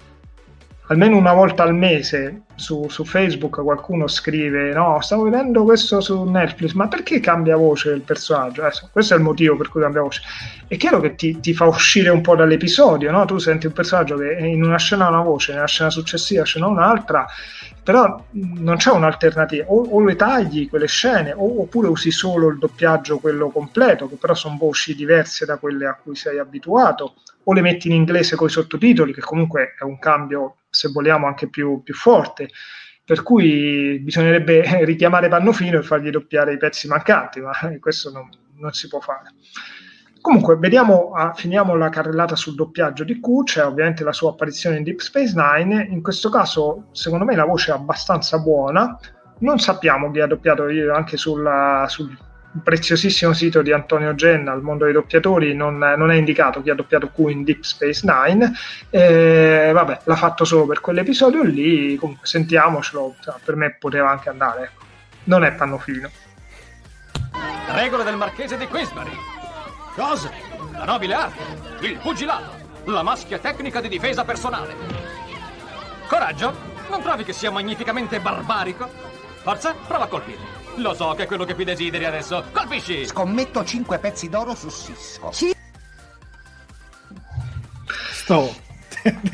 almeno 0.88 1.18
una 1.18 1.34
volta 1.34 1.64
al 1.64 1.76
mese 1.76 2.44
su, 2.56 2.88
su, 2.90 3.04
Facebook 3.04 3.62
qualcuno 3.62 4.08
scrive 4.08 4.74
no, 4.74 5.00
stavo 5.02 5.24
vedendo 5.24 5.64
questo 5.64 6.00
su 6.02 6.24
Netflix, 6.24 6.72
ma 6.74 6.88
perché 6.88 7.20
cambia 7.20 7.56
voce 7.56 7.92
il 7.92 8.02
personaggio? 8.02 8.66
Eh, 8.66 8.72
questo 8.92 9.14
è 9.14 9.18
il 9.18 9.24
motivo 9.24 9.56
per 9.58 9.70
cui 9.70 9.82
cambia 9.82 10.02
voce. 10.02 10.22
È 10.68 10.78
chiaro 10.78 11.00
che 11.00 11.16
ti, 11.16 11.40
ti 11.40 11.54
fa 11.54 11.66
uscire 11.66 12.10
un 12.10 12.22
po' 12.22 12.36
dall'episodio, 12.36 13.12
no? 13.12 13.26
tu 13.26 13.38
senti 13.38 13.68
un 13.68 13.74
personaggio 13.74 14.18
che 14.18 14.38
in 14.40 14.64
una 14.64 14.78
scena 14.78 15.06
ha 15.06 15.10
una 15.10 15.22
voce, 15.22 15.54
nella 15.54 15.68
scena 15.68 15.90
successiva 15.90 16.44
scena 16.44 16.68
un'altra, 16.68 17.26
però 17.84 18.24
non 18.32 18.78
c'è 18.78 18.92
un'alternativa, 18.92 19.66
o, 19.68 19.84
o 19.90 20.04
le 20.04 20.16
tagli 20.16 20.70
quelle 20.70 20.88
scene, 20.88 21.34
o, 21.34 21.62
oppure 21.62 21.90
usi 21.90 22.12
solo 22.12 22.48
il 22.50 22.58
doppiaggio, 22.58 23.20
quello 23.20 23.50
completo, 23.50 24.08
che 24.08 24.16
però 24.16 24.34
sono 24.34 24.58
voci 24.58 24.96
diverse 24.96 25.46
da 25.46 25.58
quelle 25.58 25.86
a 25.86 25.98
cui 26.02 26.16
sei 26.16 26.40
abituato, 26.40 27.16
o 27.50 27.54
le 27.54 27.62
metti 27.62 27.88
in 27.88 27.94
inglese 27.94 28.36
con 28.36 28.48
i 28.48 28.52
sottotitoli, 28.52 29.14
che 29.14 29.22
comunque 29.22 29.74
è 29.80 29.84
un 29.84 30.00
cambio 30.00 30.58
se 30.70 30.90
vogliamo 30.90 31.28
anche 31.28 31.50
più, 31.50 31.82
più 31.82 31.94
forte. 31.94 32.50
Per 33.06 33.24
cui 33.24 34.00
bisognerebbe 34.00 34.64
richiamare 34.84 35.30
Pannofino 35.30 35.80
e 35.80 35.84
fargli 35.84 36.10
doppiare 36.10 36.54
i 36.54 36.58
pezzi 36.58 36.88
mancanti, 36.88 37.40
ma 37.40 37.52
questo 37.80 38.12
non, 38.12 38.30
non 38.58 38.74
si 38.74 38.90
può 38.90 39.00
fare. 39.00 39.34
Comunque, 40.20 40.58
vediamo, 40.58 41.12
ah, 41.14 41.34
finiamo 41.34 41.76
la 41.76 41.88
carrellata 41.88 42.36
sul 42.36 42.56
doppiaggio 42.56 43.06
di 43.06 43.22
Q, 43.22 43.44
c'è 43.46 43.66
ovviamente 43.66 44.04
la 44.04 44.12
sua 44.12 44.32
apparizione 44.32 44.76
in 44.76 44.84
Deep 44.84 45.00
Space 45.00 45.34
Nine, 45.34 45.88
in 45.90 46.02
questo 46.02 46.30
caso 46.30 46.88
secondo 46.92 47.24
me 47.24 47.34
la 47.34 47.46
voce 47.46 47.72
è 47.72 47.76
abbastanza 47.76 48.38
buona, 48.40 49.00
non 49.40 49.60
sappiamo 49.60 50.12
chi 50.12 50.20
ha 50.20 50.28
doppiato 50.28 50.68
io 50.68 50.94
anche 50.94 51.16
sulla, 51.16 51.86
sul 51.88 52.14
preziosissimo 52.64 53.34
sito 53.34 53.62
di 53.62 53.72
Antonio 53.72 54.14
Genna, 54.16 54.52
al 54.52 54.62
mondo 54.62 54.86
dei 54.86 54.94
doppiatori, 54.94 55.54
non, 55.54 55.78
non, 55.78 56.12
è 56.12 56.16
indicato 56.16 56.62
chi 56.62 56.70
ha 56.70 56.76
doppiato 56.76 57.10
Q 57.10 57.30
in 57.30 57.44
Deep 57.44 57.64
Space 57.64 58.02
Nine. 58.06 58.52
Eh, 58.90 59.72
vabbè, 59.74 60.02
l'ha 60.04 60.16
fatto 60.16 60.46
solo 60.46 60.66
per 60.66 60.82
quell'episodio 60.82 61.44
lì. 61.44 61.96
Comunque, 61.96 62.26
sentiamocelo. 62.28 63.16
Cioè, 63.22 63.36
per 63.44 63.56
me 63.56 63.76
poteva 63.80 64.10
anche 64.10 64.30
andare. 64.30 64.64
Ecco. 64.64 64.86
Non 65.26 65.44
è 65.44 65.52
pannofino. 65.54 66.10
Regole 67.70 68.04
del 68.04 68.16
marchese 68.16 68.58
di 68.58 68.68
Queensbury. 68.68 69.12
Cosa? 69.96 70.30
La 70.72 70.86
nobile 70.86 71.14
arte, 71.14 71.42
il 71.82 71.98
pugilato, 71.98 72.52
la 72.86 73.02
maschia 73.02 73.40
tecnica 73.40 73.82
di 73.82 73.90
difesa 73.90 74.24
personale. 74.24 74.76
Coraggio? 76.08 76.56
Non 76.90 77.02
trovi 77.02 77.24
che 77.24 77.34
sia 77.34 77.52
magnificamente 77.52 78.20
barbarico? 78.20 78.90
Forza, 79.42 79.74
prova 79.88 80.06
a 80.06 80.08
colpirmi. 80.08 80.57
Lo 80.78 80.94
so 80.94 81.14
che 81.16 81.24
è 81.24 81.26
quello 81.26 81.44
che 81.44 81.56
più 81.56 81.66
desideri 81.66 82.06
adesso. 82.06 82.44
Colpisci! 82.52 83.06
Scommetto 83.06 83.64
5 83.64 83.98
pezzi 83.98 84.30
d'oro 84.30 84.54
su 84.54 84.70
Cisco. 84.70 85.32
Sì. 85.32 85.56
Sto. 88.12 88.56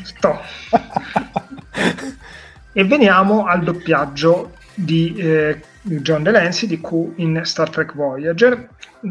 Sto. 0.02 0.40
e 2.72 2.84
veniamo 2.84 3.44
al 3.44 3.62
doppiaggio 3.62 4.52
di 4.74 5.14
eh, 5.16 5.60
John 5.86 6.22
Delancey 6.22 6.66
di 6.66 6.80
Q 6.80 7.12
in 7.16 7.42
Star 7.44 7.68
Trek 7.68 7.94
Voyager 7.94 8.68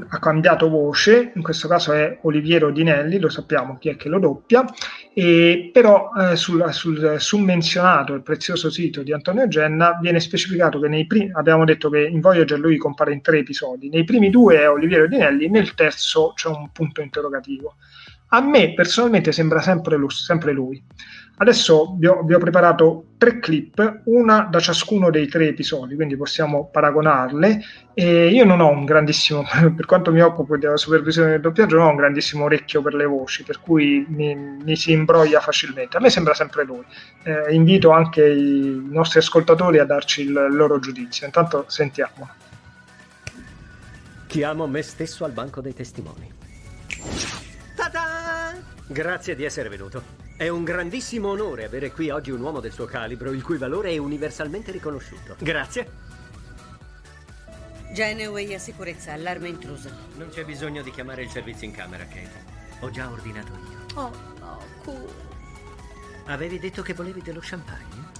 ha 0.07 0.17
cambiato 0.17 0.69
voce, 0.69 1.31
in 1.35 1.43
questo 1.43 1.67
caso 1.67 1.93
è 1.93 2.17
Oliviero 2.23 2.71
Dinelli, 2.71 3.19
lo 3.19 3.29
sappiamo 3.29 3.77
chi 3.77 3.89
è 3.89 3.95
che 3.95 4.09
lo 4.09 4.17
doppia, 4.17 4.65
e 5.13 5.69
però 5.71 6.09
eh, 6.17 6.35
sul, 6.35 6.65
sul 6.73 7.17
summenzionato, 7.19 8.15
il 8.15 8.23
prezioso 8.23 8.71
sito 8.71 9.03
di 9.03 9.13
Antonio 9.13 9.47
Genna, 9.47 9.99
viene 10.01 10.19
specificato 10.19 10.79
che 10.79 10.87
nei 10.87 11.05
primi, 11.05 11.29
abbiamo 11.31 11.63
detto 11.63 11.91
che 11.91 12.07
in 12.07 12.21
Voyager 12.21 12.57
lui 12.57 12.77
compare 12.77 13.13
in 13.13 13.21
tre 13.21 13.37
episodi, 13.37 13.89
nei 13.89 14.03
primi 14.03 14.31
due 14.31 14.61
è 14.61 14.67
Oliviero 14.67 15.07
Dinelli, 15.07 15.49
nel 15.49 15.75
terzo 15.75 16.33
c'è 16.35 16.47
un 16.47 16.71
punto 16.71 17.01
interrogativo. 17.01 17.75
A 18.29 18.41
me 18.41 18.73
personalmente 18.73 19.31
sembra 19.31 19.61
sempre. 19.61 19.95
Sempre 20.07 20.53
lui. 20.53 20.83
Adesso 21.35 21.95
vi 21.97 22.05
ho, 22.05 22.21
vi 22.21 22.35
ho, 22.35 22.37
preparato 22.37 23.05
tre 23.17 23.39
clip, 23.39 24.01
una 24.05 24.47
da 24.49 24.59
ciascuno 24.59 25.09
dei 25.09 25.27
tre 25.27 25.47
episodi, 25.47 25.95
quindi 25.95 26.15
possiamo 26.15 26.69
paragonarle. 26.71 27.59
E 27.95 28.27
io 28.27 28.45
non 28.45 28.59
ho 28.59 28.69
un 28.69 28.85
grandissimo, 28.85 29.43
per 29.75 29.85
quanto 29.87 30.11
mi 30.11 30.21
occupo 30.21 30.57
della 30.57 30.77
supervisione 30.77 31.31
del 31.31 31.41
doppiaggio, 31.41 31.77
non 31.77 31.87
ho 31.87 31.89
un 31.89 31.95
grandissimo 31.95 32.43
orecchio 32.43 32.83
per 32.83 32.93
le 32.93 33.05
voci, 33.05 33.43
per 33.43 33.59
cui 33.59 34.05
mi, 34.09 34.35
mi 34.35 34.75
si 34.75 34.91
imbroglia 34.91 35.39
facilmente. 35.39 35.97
A 35.97 35.99
me 35.99 36.11
sembra 36.11 36.35
sempre 36.35 36.65
lui. 36.65 36.83
Eh, 37.23 37.51
invito 37.53 37.89
anche 37.89 38.29
i 38.29 38.87
nostri 38.91 39.17
ascoltatori 39.17 39.79
a 39.79 39.85
darci 39.85 40.21
il 40.21 40.47
loro 40.51 40.77
giudizio. 40.77 41.25
Intanto 41.25 41.65
sentiamo. 41.67 42.29
Chiamo 44.27 44.67
me 44.67 44.81
stesso 44.83 45.25
al 45.25 45.31
banco 45.31 45.61
dei 45.61 45.73
testimoni. 45.73 46.31
Grazie 48.87 49.35
di 49.35 49.43
essere 49.43 49.69
venuto. 49.69 50.03
È 50.35 50.47
un 50.49 50.63
grandissimo 50.63 51.29
onore 51.29 51.63
avere 51.63 51.91
qui 51.91 52.09
oggi 52.09 52.31
un 52.31 52.41
uomo 52.41 52.59
del 52.59 52.73
suo 52.73 52.85
calibro, 52.85 53.31
il 53.31 53.41
cui 53.41 53.57
valore 53.57 53.91
è 53.91 53.97
universalmente 53.97 54.71
riconosciuto. 54.71 55.35
Grazie. 55.39 56.11
Geneway 57.93 58.53
a 58.53 58.59
sicurezza, 58.59 59.13
allarme 59.13 59.49
intruso. 59.49 59.89
Non 60.15 60.29
c'è 60.29 60.43
bisogno 60.43 60.81
di 60.81 60.91
chiamare 60.91 61.21
il 61.21 61.29
servizio 61.29 61.67
in 61.67 61.73
camera, 61.73 62.03
Kate. 62.05 62.51
Ho 62.79 62.89
già 62.89 63.09
ordinato 63.09 63.51
io. 63.51 63.99
Oh, 63.99 64.11
no, 64.39 64.59
Q. 64.83 64.91
Avevi 66.25 66.59
detto 66.59 66.81
che 66.81 66.93
volevi 66.93 67.21
dello 67.21 67.41
champagne? 67.41 68.11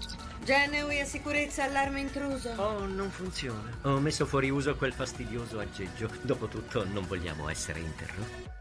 Geneway 0.43 0.99
a 0.99 1.05
sicurezza, 1.05 1.63
allarme 1.63 2.01
intruso. 2.01 2.49
Oh, 2.51 2.85
non 2.85 3.09
funziona. 3.09 3.77
Ho 3.81 3.99
messo 3.99 4.25
fuori 4.25 4.49
uso 4.49 4.75
quel 4.75 4.93
fastidioso 4.93 5.59
aggeggio. 5.59 6.09
Dopotutto 6.21 6.85
non 6.85 7.05
vogliamo 7.07 7.49
essere 7.49 7.79
interrotti. 7.79 8.52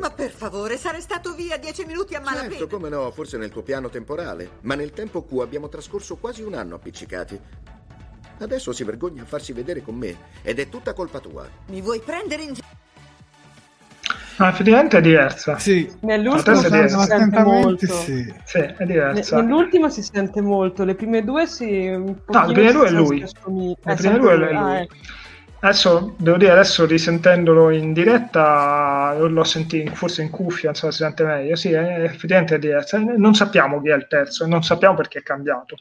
Ma 0.00 0.10
per 0.10 0.30
favore, 0.30 0.78
sarei 0.78 1.02
stato 1.02 1.34
via 1.34 1.58
dieci 1.58 1.84
minuti 1.84 2.14
a 2.14 2.20
malapena. 2.20 2.50
Certo, 2.50 2.66
come 2.66 2.88
no, 2.88 3.10
forse 3.10 3.36
nel 3.36 3.50
tuo 3.50 3.62
piano 3.62 3.90
temporale. 3.90 4.50
Ma 4.62 4.74
nel 4.74 4.92
tempo 4.92 5.24
Q 5.24 5.40
abbiamo 5.40 5.68
trascorso 5.68 6.16
quasi 6.16 6.42
un 6.42 6.54
anno 6.54 6.76
appiccicati. 6.76 7.38
Adesso 8.38 8.72
si 8.72 8.82
vergogna 8.84 9.22
a 9.22 9.26
farsi 9.26 9.52
vedere 9.52 9.82
con 9.82 9.96
me 9.96 10.16
ed 10.40 10.58
è 10.58 10.70
tutta 10.70 10.94
colpa 10.94 11.20
tua. 11.20 11.46
Mi 11.66 11.82
vuoi 11.82 12.00
prendere 12.00 12.42
in 12.42 12.54
giro? 12.54 12.66
No, 14.38 14.48
effettivamente 14.48 14.96
è 14.96 15.00
diversa. 15.02 15.58
Sì. 15.58 15.92
Nell'ultimo 16.00 16.62
si 16.62 16.70
sente 17.06 17.42
molto. 17.42 17.86
Sì. 17.86 18.34
sì, 18.46 18.58
è 18.58 18.86
diversa. 18.86 19.36
Nell'ultimo 19.42 19.90
si 19.90 20.02
sente 20.02 20.40
molto, 20.40 20.84
le 20.84 20.94
prime 20.94 21.22
due 21.22 21.46
si... 21.46 21.90
no, 21.90 22.16
le 22.46 22.52
prime 22.54 22.72
due 22.72 22.86
è 22.86 22.90
lui. 22.90 23.20
Le 23.20 23.94
prime 23.94 24.18
due 24.18 24.32
è 24.32 24.36
lui. 24.36 24.56
Ah, 24.56 24.80
ecco. 24.80 24.94
Adesso 25.62 26.14
devo 26.16 26.38
dire, 26.38 26.52
adesso 26.52 26.86
risentendolo 26.86 27.68
in 27.68 27.92
diretta, 27.92 29.14
l'ho 29.18 29.44
sentito 29.44 29.94
forse 29.94 30.22
in 30.22 30.30
cuffia, 30.30 30.70
non 30.70 30.74
so 30.74 30.90
sente 30.90 31.22
meglio. 31.22 31.54
Sì, 31.54 31.70
è, 31.72 32.02
effettivamente 32.02 32.58
è. 32.58 32.98
Non 32.98 33.34
sappiamo 33.34 33.80
chi 33.82 33.90
è 33.90 33.94
il 33.94 34.06
terzo, 34.08 34.46
non 34.46 34.62
sappiamo 34.62 34.94
perché 34.94 35.18
è 35.18 35.22
cambiato. 35.22 35.76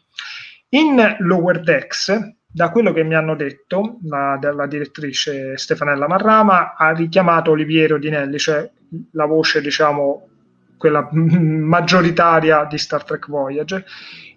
In 0.70 1.16
Lower 1.20 1.62
Decks, 1.62 2.14
da 2.46 2.70
quello 2.72 2.92
che 2.92 3.04
mi 3.04 3.16
hanno 3.16 3.36
detto, 3.36 4.00
la, 4.04 4.38
la 4.42 4.68
direttrice 4.68 5.58
Stefanella 5.58 6.08
Marrama 6.08 6.76
ha 6.76 6.92
richiamato 6.92 7.52
Oliviero 7.52 7.98
Dinelli, 7.98 8.38
cioè 8.38 8.70
la 9.14 9.26
voce, 9.26 9.62
diciamo, 9.62 10.28
quella 10.78 11.08
maggioritaria 11.14 12.66
di 12.66 12.78
Star 12.78 13.06
Trek 13.06 13.28
Voyager, 13.30 13.86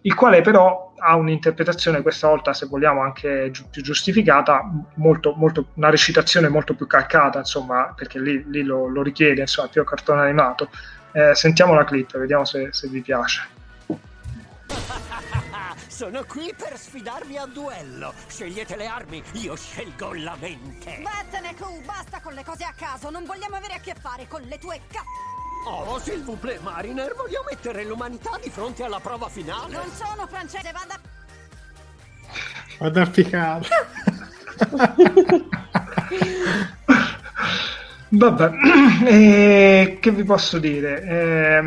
il 0.02 0.14
quale 0.14 0.40
però 0.40 0.92
ha 0.98 1.16
un'interpretazione 1.16 2.02
questa 2.02 2.28
volta, 2.28 2.52
se 2.52 2.66
vogliamo, 2.66 3.02
anche 3.02 3.50
gi- 3.50 3.66
più 3.70 3.82
giustificata, 3.82 4.62
molto, 4.94 5.34
molto, 5.36 5.66
una 5.74 5.90
recitazione 5.90 6.48
molto 6.48 6.74
più 6.74 6.86
calcata, 6.86 7.38
insomma, 7.38 7.92
perché 7.96 8.20
lì, 8.20 8.44
lì 8.48 8.62
lo, 8.62 8.86
lo, 8.86 9.02
richiede, 9.02 9.40
insomma, 9.40 9.68
più 9.68 9.82
cartone 9.84 10.22
animato. 10.22 10.70
Eh, 11.12 11.34
sentiamo 11.34 11.74
la 11.74 11.84
clip, 11.84 12.16
vediamo 12.16 12.44
se, 12.44 12.68
se 12.70 12.88
vi 12.88 13.00
piace. 13.00 13.48
Sono 15.86 16.24
qui 16.24 16.52
per 16.56 16.76
sfidarvi 16.76 17.36
a 17.36 17.46
duello. 17.46 18.12
Scegliete 18.26 18.76
le 18.76 18.86
armi, 18.86 19.22
io 19.34 19.54
scelgo 19.54 20.14
la 20.14 20.36
mente. 20.40 21.00
Vattene, 21.02 21.54
Q, 21.54 21.84
basta 21.84 22.20
con 22.20 22.32
le 22.32 22.44
cose 22.44 22.64
a 22.64 22.72
caso. 22.74 23.10
Non 23.10 23.24
vogliamo 23.24 23.56
avere 23.56 23.74
a 23.74 23.78
che 23.78 23.94
fare 24.00 24.26
con 24.26 24.40
le 24.42 24.58
tue 24.58 24.80
c***o. 24.88 25.41
Oh, 25.64 25.98
s'il 26.00 26.22
vous 26.24 26.36
plaît, 26.36 26.58
Mariner, 26.62 27.14
voglio 27.16 27.44
mettere 27.48 27.84
l'umanità 27.84 28.30
di 28.42 28.50
fronte 28.50 28.82
alla 28.82 28.98
prova 29.00 29.28
finale. 29.28 29.72
Non 29.74 29.90
sono 29.92 30.26
francese, 30.26 30.72
vada... 30.72 30.98
Vado 32.78 33.00
a 33.00 33.06
piccare. 33.06 33.66
Vabbè, 38.08 38.50
eh, 39.06 39.98
che 40.00 40.10
vi 40.10 40.24
posso 40.24 40.58
dire? 40.58 41.02
Eh, 41.02 41.62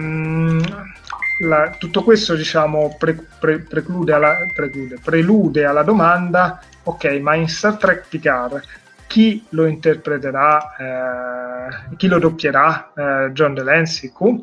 la, 1.39 1.69
tutto 1.77 2.03
questo, 2.03 2.35
diciamo, 2.35 2.95
pre, 2.99 3.13
pre, 3.13 3.59
preclude, 3.59 4.13
alla, 4.13 4.35
preclude, 4.53 4.99
prelude 5.01 5.65
alla 5.65 5.83
domanda, 5.83 6.61
ok, 6.83 7.05
ma 7.21 7.35
in 7.35 7.47
Star 7.47 7.77
Trek 7.77 8.07
Picard 8.09 8.61
chi 9.07 9.45
lo 9.49 9.65
interpreterà, 9.65 10.75
eh, 10.75 11.95
chi 11.95 12.07
lo 12.07 12.19
doppierà, 12.19 12.91
eh, 12.95 13.31
John 13.31 13.53
Delancey, 13.53 14.11
Q, 14.11 14.41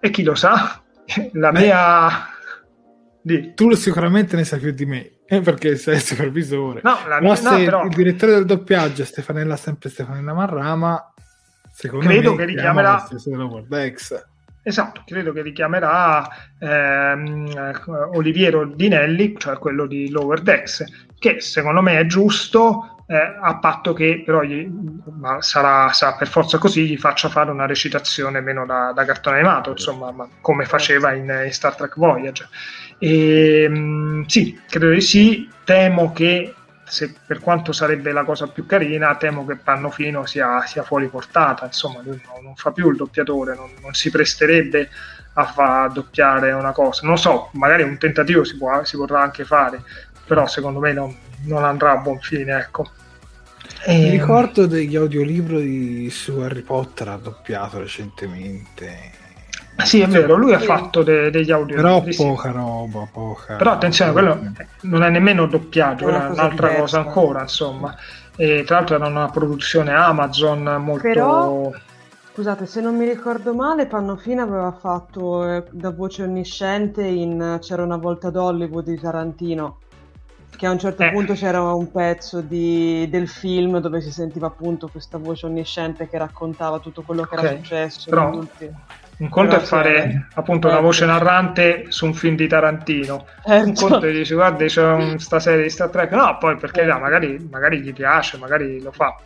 e 0.00 0.10
chi 0.10 0.22
lo 0.22 0.34
sa, 0.34 0.82
la 1.32 1.50
Beh, 1.52 1.60
mia... 1.60 2.28
Di. 3.20 3.54
Tu 3.54 3.72
sicuramente 3.72 4.36
ne 4.36 4.44
sai 4.44 4.58
più 4.58 4.72
di 4.72 4.84
me, 4.84 5.20
eh, 5.26 5.40
perché 5.40 5.76
sei 5.76 5.94
il 5.94 6.02
supervisore. 6.02 6.80
No, 6.82 6.98
la 7.08 7.20
mia, 7.20 7.40
no, 7.40 7.56
però... 7.56 7.84
il 7.84 7.94
direttore 7.94 8.32
del 8.32 8.44
doppiaggio 8.44 9.02
è 9.02 9.04
Stefanella, 9.06 9.56
sempre 9.56 9.88
Stefanella 9.88 10.34
Marrama, 10.34 11.12
secondo 11.72 12.06
Credo 12.06 12.32
me 12.32 12.36
che 12.36 12.44
richiamerà... 12.44 13.06
Esatto, 14.66 15.02
credo 15.04 15.32
che 15.32 15.42
richiamerà 15.42 16.26
ehm, 16.58 18.10
Oliviero 18.14 18.64
Dinelli, 18.64 19.34
cioè 19.36 19.58
quello 19.58 19.86
di 19.86 20.08
Lower 20.08 20.40
Decks, 20.40 20.84
che 21.18 21.40
secondo 21.42 21.82
me 21.82 21.98
è 21.98 22.06
giusto, 22.06 22.93
eh, 23.06 23.36
a 23.40 23.56
patto 23.56 23.92
che 23.92 24.22
però 24.24 24.42
gli, 24.42 24.66
sarà, 25.40 25.92
sarà, 25.92 26.14
per 26.16 26.28
forza 26.28 26.58
così, 26.58 26.86
gli 26.86 26.96
faccia 26.96 27.28
fare 27.28 27.50
una 27.50 27.66
recitazione 27.66 28.40
meno 28.40 28.64
da, 28.64 28.92
da 28.94 29.04
cartone 29.04 29.36
animato, 29.36 29.70
insomma, 29.70 30.10
ma 30.10 30.28
come 30.40 30.64
faceva 30.64 31.12
in, 31.12 31.42
in 31.44 31.52
Star 31.52 31.74
Trek 31.74 31.96
Voyager. 31.96 32.48
E, 32.98 33.66
mh, 33.68 33.76
mm, 33.76 34.22
sì, 34.26 34.58
credo 34.68 34.90
di 34.90 35.00
sì, 35.00 35.50
temo 35.64 36.12
che 36.12 36.54
se, 36.84 37.14
per 37.26 37.40
quanto 37.40 37.72
sarebbe 37.72 38.12
la 38.12 38.24
cosa 38.24 38.46
più 38.46 38.66
carina, 38.66 39.16
temo 39.16 39.44
che 39.44 39.56
Pannofino 39.56 40.24
sia, 40.26 40.64
sia 40.66 40.82
fuori 40.82 41.08
portata, 41.08 41.66
insomma, 41.66 42.00
lui 42.02 42.20
non, 42.26 42.42
non, 42.42 42.54
fa 42.54 42.72
più 42.72 42.88
il 42.90 42.96
doppiatore, 42.96 43.54
non, 43.54 43.70
non 43.82 43.92
si 43.94 44.10
presterebbe 44.10 44.88
a 45.34 45.44
far 45.44 45.92
doppiare 45.92 46.52
una 46.52 46.72
cosa. 46.72 47.06
Non 47.06 47.18
so, 47.18 47.50
magari 47.52 47.82
un 47.82 47.98
tentativo 47.98 48.44
si, 48.44 48.56
può, 48.56 48.84
si 48.84 48.96
potrà 48.96 49.20
anche 49.20 49.44
fare, 49.44 49.82
però 50.26 50.46
secondo 50.46 50.78
me 50.78 50.92
non, 50.92 51.16
non 51.46 51.64
andrà 51.64 51.92
a 51.92 51.96
buon 51.96 52.18
fine, 52.20 52.56
ecco. 52.56 52.88
Mi 53.86 54.08
ricordo 54.08 54.66
degli 54.66 54.96
audiolibri 54.96 56.08
su 56.08 56.38
Harry 56.38 56.62
Potter 56.62 57.08
ha 57.08 57.16
doppiato 57.16 57.78
recentemente 57.78 59.22
sì, 59.82 60.00
è 60.00 60.06
vero, 60.06 60.36
lui 60.36 60.54
ha 60.54 60.60
fatto 60.60 61.02
de- 61.02 61.30
degli 61.30 61.50
audio. 61.50 61.74
Però 61.74 62.02
poca 62.16 62.52
roba, 62.52 63.08
poca. 63.10 63.56
Però 63.56 63.72
attenzione, 63.72 64.12
quello 64.12 64.40
non 64.82 65.02
è 65.02 65.10
nemmeno 65.10 65.46
doppiaggio, 65.46 66.08
è 66.08 66.14
un'altra 66.14 66.68
diversa. 66.68 66.80
cosa 66.80 66.98
ancora, 67.00 67.40
insomma. 67.42 67.94
E 68.36 68.62
tra 68.64 68.76
l'altro 68.76 68.96
era 68.96 69.06
una 69.06 69.28
produzione 69.30 69.92
Amazon 69.92 70.62
molto... 70.80 71.02
Però, 71.02 71.70
scusate, 72.32 72.66
se 72.66 72.80
non 72.80 72.96
mi 72.96 73.04
ricordo 73.04 73.52
male, 73.52 73.86
Pannofino 73.86 74.42
aveva 74.42 74.72
fatto 74.72 75.48
eh, 75.48 75.64
da 75.70 75.90
voce 75.90 76.22
onnisciente 76.22 77.02
in 77.02 77.58
C'era 77.60 77.82
una 77.82 77.96
volta 77.96 78.28
ad 78.28 78.36
Hollywood 78.36 78.84
di 78.84 78.98
Tarantino 78.98 79.78
che 80.56 80.66
a 80.66 80.70
un 80.70 80.78
certo 80.78 81.02
eh. 81.02 81.10
punto 81.10 81.34
c'era 81.34 81.62
un 81.62 81.90
pezzo 81.90 82.40
di, 82.40 83.08
del 83.10 83.28
film 83.28 83.78
dove 83.78 84.00
si 84.00 84.10
sentiva 84.10 84.46
appunto 84.46 84.88
questa 84.88 85.18
voce 85.18 85.46
onnisciente 85.46 86.08
che 86.08 86.18
raccontava 86.18 86.78
tutto 86.78 87.02
quello 87.02 87.22
che 87.24 87.34
okay. 87.34 87.46
era 87.46 87.56
successo. 87.56 88.10
Però, 88.10 88.30
un 89.16 89.28
conto 89.28 89.56
Grazie. 89.56 89.64
è 89.64 89.68
fare 89.68 90.28
appunto 90.34 90.66
una 90.66 90.80
voce 90.80 91.06
narrante 91.06 91.84
su 91.88 92.06
un 92.06 92.14
film 92.14 92.34
di 92.34 92.48
Tarantino, 92.48 93.26
eh, 93.44 93.62
un 93.62 93.72
conto 93.74 94.06
è 94.06 94.12
dici 94.12 94.34
guarda 94.34 94.64
c'è 94.64 95.10
questa 95.10 95.38
serie 95.38 95.62
di 95.62 95.70
Star 95.70 95.88
Trek, 95.88 96.10
no 96.12 96.36
poi 96.38 96.56
perché 96.56 96.82
eh. 96.82 96.86
magari, 96.86 97.46
magari, 97.50 97.80
gli 97.80 97.92
piace, 97.92 98.38
magari 98.38 98.80
lo 98.80 98.90
fa. 98.90 99.16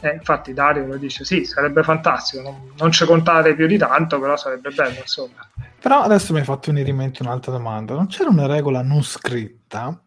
Eh, 0.00 0.14
infatti 0.14 0.52
Dario 0.52 0.86
lo 0.86 0.96
dice, 0.96 1.24
sì, 1.24 1.44
sarebbe 1.44 1.82
fantastico, 1.82 2.42
non, 2.42 2.72
non 2.76 2.90
ci 2.92 3.04
contate 3.04 3.54
più 3.54 3.66
di 3.66 3.78
tanto, 3.78 4.18
però 4.20 4.36
sarebbe 4.36 4.70
bello 4.70 4.98
insomma. 4.98 5.46
Però 5.80 6.00
adesso 6.00 6.32
mi 6.32 6.38
hai 6.38 6.44
fatto 6.44 6.70
venire 6.72 6.90
in 6.90 6.96
mente 6.96 7.22
un'altra 7.22 7.52
domanda, 7.52 7.94
non 7.94 8.06
c'era 8.06 8.30
una 8.30 8.46
regola 8.46 8.82
non 8.82 9.02
scritta 9.02 10.00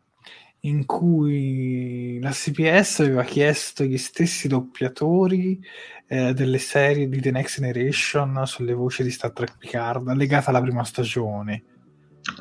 in 0.61 0.86
cui 0.86 2.19
la 2.22 2.31
CBS 2.31 2.99
aveva 2.99 3.23
chiesto 3.23 3.84
gli 3.84 3.98
stessi 3.98 4.48
doppiatori 4.48 5.60
eh, 6.07 6.34
delle 6.34 6.57
serie 6.57 7.07
di 7.07 7.22
The 7.22 7.31
Next 7.31 7.60
Generation 7.60 8.41
sulle 8.45 8.73
voci 8.73 9.03
di 9.03 9.11
Star 9.11 9.31
Trek 9.31 9.57
Picard 9.57 10.11
legate 10.15 10.49
alla 10.49 10.61
prima 10.61 10.84
stagione. 10.84 11.64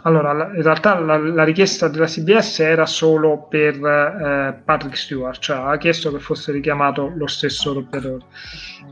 Allora, 0.02 0.32
in 0.54 0.62
realtà 0.62 0.98
la, 0.98 1.16
la, 1.16 1.44
richiesta 1.44 1.88
della 1.88 2.06
CBS 2.06 2.58
era 2.58 2.84
solo 2.84 3.46
per 3.48 3.74
eh, 3.74 4.60
Patrick 4.64 4.96
Stewart, 4.96 5.40
cioè 5.40 5.56
ha 5.56 5.76
chiesto 5.78 6.12
che 6.12 6.18
fosse 6.18 6.52
richiamato 6.52 7.12
lo 7.14 7.26
stesso 7.26 7.72
doppiatore. 7.72 8.24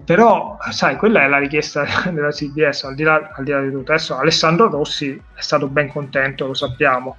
Però, 0.04 0.56
sai, 0.70 0.96
quella 0.96 1.24
è 1.24 1.28
la 1.28 1.38
richiesta 1.38 1.84
della 2.10 2.30
CBS, 2.30 2.84
al 2.84 2.94
di 2.94 3.02
là, 3.02 3.30
al 3.34 3.44
di, 3.44 3.50
là 3.50 3.60
di 3.60 3.70
tutto. 3.70 3.92
Adesso 3.92 4.16
Alessandro 4.16 4.70
Rossi 4.70 5.20
è 5.34 5.40
stato 5.40 5.68
ben 5.68 5.88
contento, 5.88 6.46
lo 6.46 6.54
sappiamo 6.54 7.16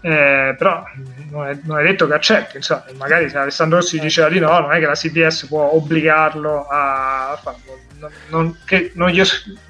eh, 0.00 0.54
però 0.56 0.84
non 1.30 1.46
è, 1.48 1.58
non 1.64 1.80
è, 1.80 1.82
detto 1.82 2.06
che 2.06 2.14
accetti, 2.14 2.56
insomma, 2.56 2.84
magari 2.96 3.28
se 3.28 3.36
Alessandro 3.36 3.78
Rossi 3.78 3.98
diceva 3.98 4.28
di 4.28 4.38
no, 4.38 4.58
non 4.60 4.72
è 4.72 4.78
che 4.78 4.86
la 4.86 4.94
CBS 4.94 5.46
può 5.46 5.74
obbligarlo 5.74 6.66
a 6.68 7.38
farlo. 7.42 7.86
Non, 7.98 8.10
non, 8.28 8.58
che 8.64 8.92
non 8.94 9.08
gli, 9.08 9.20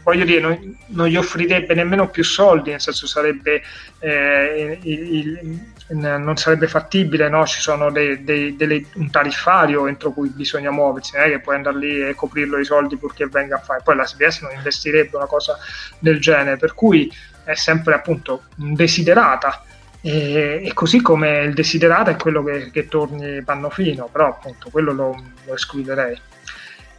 voglio 0.02 0.26
dire, 0.26 0.40
non, 0.40 0.76
non, 0.88 1.06
gli 1.06 1.16
offrirebbe 1.16 1.72
nemmeno 1.72 2.10
più 2.10 2.22
soldi, 2.22 2.70
nel 2.70 2.80
senso 2.80 3.06
sarebbe 3.06 3.62
eh, 4.00 4.78
il, 4.82 5.14
il, 5.14 5.60
non 5.96 6.36
sarebbe 6.36 6.68
fattibile, 6.68 7.30
no? 7.30 7.46
ci 7.46 7.62
sono 7.62 7.90
dei, 7.90 8.22
dei, 8.24 8.54
delle, 8.54 8.84
un 8.96 9.10
tariffario 9.10 9.86
entro 9.86 10.12
cui 10.12 10.28
bisogna 10.28 10.70
muoversi, 10.70 11.16
non 11.16 11.24
è 11.24 11.30
che 11.30 11.40
puoi 11.40 11.56
andare 11.56 11.78
lì 11.78 12.06
e 12.06 12.14
coprirlo 12.14 12.58
i 12.58 12.66
soldi 12.66 12.98
purché 12.98 13.26
venga 13.28 13.56
a 13.56 13.60
fare, 13.60 13.80
poi 13.82 13.96
la 13.96 14.04
CBS 14.04 14.42
non 14.42 14.52
investirebbe 14.52 15.16
una 15.16 15.24
cosa 15.24 15.56
del 15.98 16.20
genere, 16.20 16.58
per 16.58 16.74
cui 16.74 17.10
è 17.44 17.54
sempre 17.54 17.94
appunto 17.94 18.42
desiderata 18.56 19.62
e, 20.00 20.62
e, 20.64 20.72
così 20.74 21.00
come 21.00 21.40
il 21.40 21.54
desiderato 21.54 22.10
è 22.10 22.16
quello 22.16 22.42
che, 22.42 22.70
che 22.70 22.88
torni 22.88 23.42
Pannofino, 23.42 24.08
però 24.10 24.28
appunto 24.28 24.68
quello 24.70 24.92
lo, 24.92 25.16
lo 25.44 25.54
escluderei. 25.54 26.20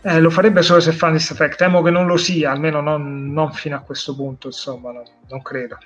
Eh, 0.01 0.19
lo 0.19 0.29
farebbe 0.29 0.61
solo 0.61 0.79
se 0.79 0.93
fa 0.93 1.13
Trek, 1.13 1.55
temo 1.55 1.81
che 1.81 1.91
non 1.91 2.07
lo 2.07 2.15
sia, 2.15 2.51
almeno 2.51 2.79
non, 2.79 3.31
non 3.31 3.51
fino 3.51 3.75
a 3.75 3.81
questo 3.81 4.15
punto, 4.15 4.47
insomma, 4.47 4.91
no, 4.91 5.03
non 5.27 5.41
credo. 5.41 5.77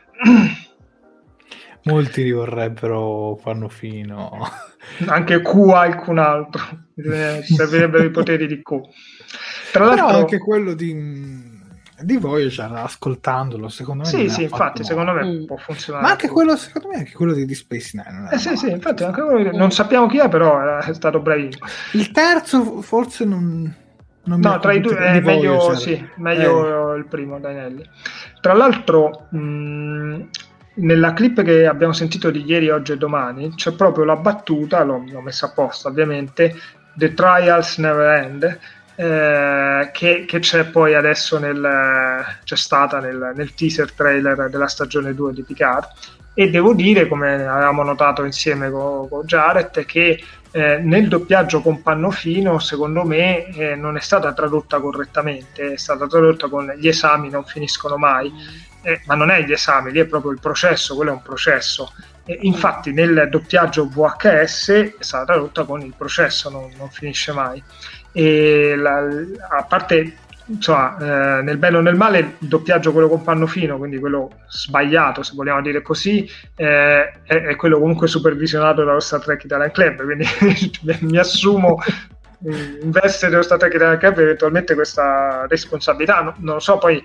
Molti 1.86 2.22
rivorrebbero 2.22 3.40
Pannofino. 3.42 4.48
Anche 5.08 5.42
Q 5.42 5.50
qualcun 5.50 6.20
altro, 6.20 6.62
servirebbero 7.42 8.04
i 8.04 8.12
poteri 8.12 8.48
di 8.48 8.62
Q. 8.62 8.80
Tra 9.72 9.86
l'altro, 9.86 10.06
Però 10.06 10.18
anche 10.20 10.38
quello 10.38 10.74
di 10.74 10.94
di 12.04 12.18
Voyager 12.18 12.72
ascoltandolo 12.72 13.70
secondo 13.70 14.04
me 14.04 14.10
sì 14.10 14.30
sì 14.30 14.44
infatti 14.44 14.84
secondo 14.84 15.14
me 15.14 15.24
mm. 15.24 15.46
può 15.46 15.58
funzionare 15.58 16.04
ma 16.04 16.12
anche 16.12 16.28
quello 16.28 16.56
secondo 16.56 16.90
me 16.90 16.98
anche 16.98 17.14
quello 17.14 17.34
di 17.34 17.46
Deep 17.46 17.58
Space 17.58 17.92
Nine 17.94 18.30
eh 18.32 18.38
sì 18.38 18.56
sì 18.56 18.70
infatti 18.70 19.04
anche 19.04 19.22
quello, 19.22 19.52
non 19.52 19.72
sappiamo 19.72 20.08
chi 20.08 20.20
è 20.20 20.30
però 20.30 20.80
è 20.80 20.94
stato 20.94 21.20
bravissimo 21.20 21.66
il 21.94 22.12
terzo 22.12 22.82
forse 22.82 23.26
non, 23.26 23.74
non 24.24 24.40
no 24.40 24.60
tra 24.60 24.74
i 24.74 24.80
due 24.80 24.96
è 24.96 25.20
meglio, 25.22 25.76
sì, 25.76 26.06
meglio 26.18 26.94
eh. 26.94 26.98
il 26.98 27.06
primo 27.06 27.40
Danielli 27.40 27.88
tra 28.42 28.54
l'altro 28.54 29.28
mh, 29.30 30.22
nella 30.76 31.14
clip 31.14 31.44
che 31.44 31.68
abbiamo 31.68 31.94
sentito 31.94 32.32
di 32.32 32.44
ieri, 32.46 32.70
oggi 32.70 32.94
e 32.94 32.98
domani 32.98 33.54
c'è 33.56 33.74
proprio 33.74 34.06
la 34.06 34.16
battuta, 34.16 34.84
l'ho, 34.84 35.04
l'ho 35.08 35.22
messa 35.22 35.48
apposta 35.48 35.90
ovviamente, 35.90 36.56
The 36.96 37.14
Trials 37.14 37.78
Never 37.78 38.24
End 38.24 38.60
eh, 38.96 39.90
che, 39.92 40.26
che, 40.26 40.40
c'è 40.40 40.66
poi 40.66 40.96
adesso 40.96 41.40
nel, 41.40 42.26
c'è 42.44 42.56
stata 42.56 43.00
nel, 43.00 43.34
nel, 43.36 43.54
teaser 43.54 43.92
trailer 43.92 44.50
della 44.50 44.68
stagione 44.68 45.14
2 45.14 45.34
di 45.34 45.44
Picard. 45.44 45.88
E 46.36 46.50
devo 46.50 46.74
dire 46.74 47.08
come 47.08 47.46
avevamo 47.46 47.84
notato 47.84 48.24
insieme 48.24 48.72
con, 48.72 49.08
con 49.08 49.26
Jared 49.26 49.86
che 49.86 50.24
eh, 50.52 50.78
nel 50.78 51.08
doppiaggio 51.08 51.62
con 51.62 51.82
Pannofino 51.82 52.58
secondo 52.58 53.04
me 53.04 53.46
eh, 53.56 53.76
non 53.76 53.98
è 53.98 54.00
stata 54.00 54.34
tradotta 54.34 54.80
correttamente. 54.80 55.74
È 55.74 55.78
stata 55.78 56.08
tradotta 56.08 56.48
con 56.48 56.74
gli 56.78 56.88
esami 56.88 57.30
non 57.30 57.46
finiscono 57.46 57.98
mai 57.98 58.32
eh, 58.84 59.02
ma 59.06 59.16
non 59.16 59.32
è 59.32 59.42
gli 59.44 59.52
esami, 59.52 59.92
lì 59.92 60.00
è 60.00 60.06
proprio 60.06 60.32
il 60.32 60.40
processo, 60.40 60.96
quello 60.96 61.12
è 61.12 61.14
un 61.14 61.22
processo. 61.22 61.94
Infatti 62.26 62.94
nel 62.94 63.28
doppiaggio 63.30 63.88
VHS 63.90 64.70
è 64.70 64.96
stata 65.00 65.26
tradotta 65.26 65.66
con 65.66 65.82
il 65.82 65.94
processo, 65.98 66.50
non, 66.50 66.72
non 66.78 66.90
finisce 66.90 67.32
mai 67.34 67.62
e 68.14 68.76
la, 68.78 69.00
a 69.50 69.64
parte 69.64 70.18
insomma, 70.46 71.40
eh, 71.40 71.42
nel 71.42 71.58
bello 71.58 71.80
e 71.80 71.82
nel 71.82 71.96
male 71.96 72.36
il 72.40 72.48
doppiaggio 72.48 72.92
quello 72.92 73.10
con 73.10 73.24
panno 73.24 73.48
fino 73.48 73.78
quindi 73.78 74.00
quello 74.00 74.30
sbagliato 74.48 75.24
se 75.24 75.34
vogliamo 75.36 75.62
dire 75.62 75.82
così 75.82 76.30
eh, 76.56 77.12
è, 77.24 77.34
è, 77.34 77.56
quello 77.56 77.80
comunque 77.80 78.08
supervisionato 78.08 78.84
dallo 78.84 79.00
Star 79.00 79.22
Trek 79.22 79.44
Italian 79.44 79.72
Club 79.72 80.04
quindi 80.04 80.26
mi 81.02 81.18
assumo 81.18 81.80
in 82.46 82.92
veste 82.92 83.30
dello 83.30 83.42
Star 83.42 83.58
Trek 83.58 83.74
Italian 83.74 83.98
Club 83.98 84.20
eventualmente 84.20 84.74
questa 84.74 85.46
responsabilità. 85.48 86.22
Non 86.38 86.56
lo 86.56 86.60
so 86.60 86.78
poi 86.78 87.04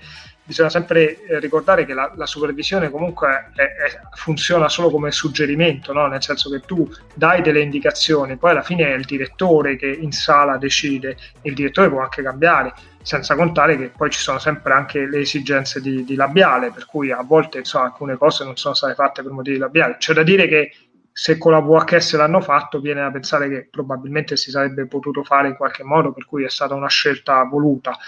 bisogna 0.48 0.70
sempre 0.70 1.22
eh, 1.26 1.38
ricordare 1.40 1.84
che 1.84 1.92
la, 1.92 2.10
la 2.16 2.24
supervisione 2.24 2.90
comunque 2.90 3.50
è, 3.54 3.60
è, 3.60 4.00
funziona 4.14 4.70
solo 4.70 4.88
come 4.88 5.10
suggerimento, 5.10 5.92
no? 5.92 6.06
nel 6.06 6.22
senso 6.22 6.48
che 6.48 6.60
tu 6.60 6.90
dai 7.14 7.42
delle 7.42 7.60
indicazioni, 7.60 8.38
poi 8.38 8.52
alla 8.52 8.62
fine 8.62 8.86
è 8.86 8.94
il 8.94 9.04
direttore 9.04 9.76
che 9.76 9.86
in 9.88 10.10
sala 10.10 10.56
decide, 10.56 11.18
il 11.42 11.52
direttore 11.52 11.90
può 11.90 12.00
anche 12.00 12.22
cambiare, 12.22 12.72
senza 13.02 13.34
contare 13.34 13.76
che 13.76 13.90
poi 13.94 14.08
ci 14.08 14.20
sono 14.20 14.38
sempre 14.38 14.72
anche 14.72 15.06
le 15.06 15.18
esigenze 15.18 15.82
di, 15.82 16.02
di 16.02 16.14
labiale, 16.14 16.70
per 16.70 16.86
cui 16.86 17.10
a 17.10 17.22
volte 17.22 17.58
insomma, 17.58 17.84
alcune 17.84 18.16
cose 18.16 18.44
non 18.44 18.56
sono 18.56 18.72
state 18.72 18.94
fatte 18.94 19.22
per 19.22 19.32
motivi 19.32 19.58
labiali. 19.58 19.96
C'è 19.98 20.14
da 20.14 20.22
dire 20.22 20.48
che 20.48 20.72
se 21.12 21.36
con 21.36 21.50
la 21.50 21.58
VHS 21.58 22.14
l'hanno 22.14 22.40
fatto, 22.40 22.80
viene 22.80 23.00
da 23.00 23.10
pensare 23.10 23.48
che 23.48 23.66
probabilmente 23.68 24.36
si 24.36 24.52
sarebbe 24.52 24.86
potuto 24.86 25.24
fare 25.24 25.48
in 25.48 25.56
qualche 25.56 25.82
modo, 25.82 26.12
per 26.12 26.24
cui 26.24 26.44
è 26.44 26.48
stata 26.48 26.74
una 26.74 26.88
scelta 26.88 27.42
voluta. 27.42 27.98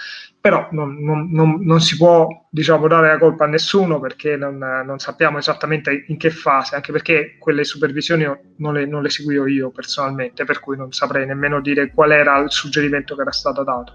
Però 0.41 0.67
non, 0.71 0.97
non, 1.03 1.29
non, 1.31 1.59
non 1.61 1.81
si 1.81 1.95
può 1.97 2.27
diciamo, 2.49 2.87
dare 2.87 3.09
la 3.09 3.19
colpa 3.19 3.43
a 3.43 3.47
nessuno 3.47 3.99
perché 3.99 4.35
non, 4.35 4.95
sappiamo 4.97 5.37
esattamente 5.37 6.05
in 6.07 6.17
che 6.17 6.31
fase, 6.31 6.73
anche 6.73 6.91
perché 6.91 7.35
quelle 7.37 7.63
supervisioni 7.63 8.25
non 8.57 8.73
le, 8.73 8.87
non 8.87 9.03
le 9.03 9.11
seguivo 9.11 9.45
io 9.45 9.69
personalmente, 9.69 10.43
per 10.43 10.59
cui 10.59 10.75
non 10.75 10.91
saprei 10.91 11.27
nemmeno 11.27 11.61
dire 11.61 11.91
qual 11.93 12.11
era 12.11 12.39
il 12.39 12.49
suggerimento 12.51 13.15
che 13.15 13.21
era 13.21 13.31
stato 13.31 13.63
dato. 13.63 13.93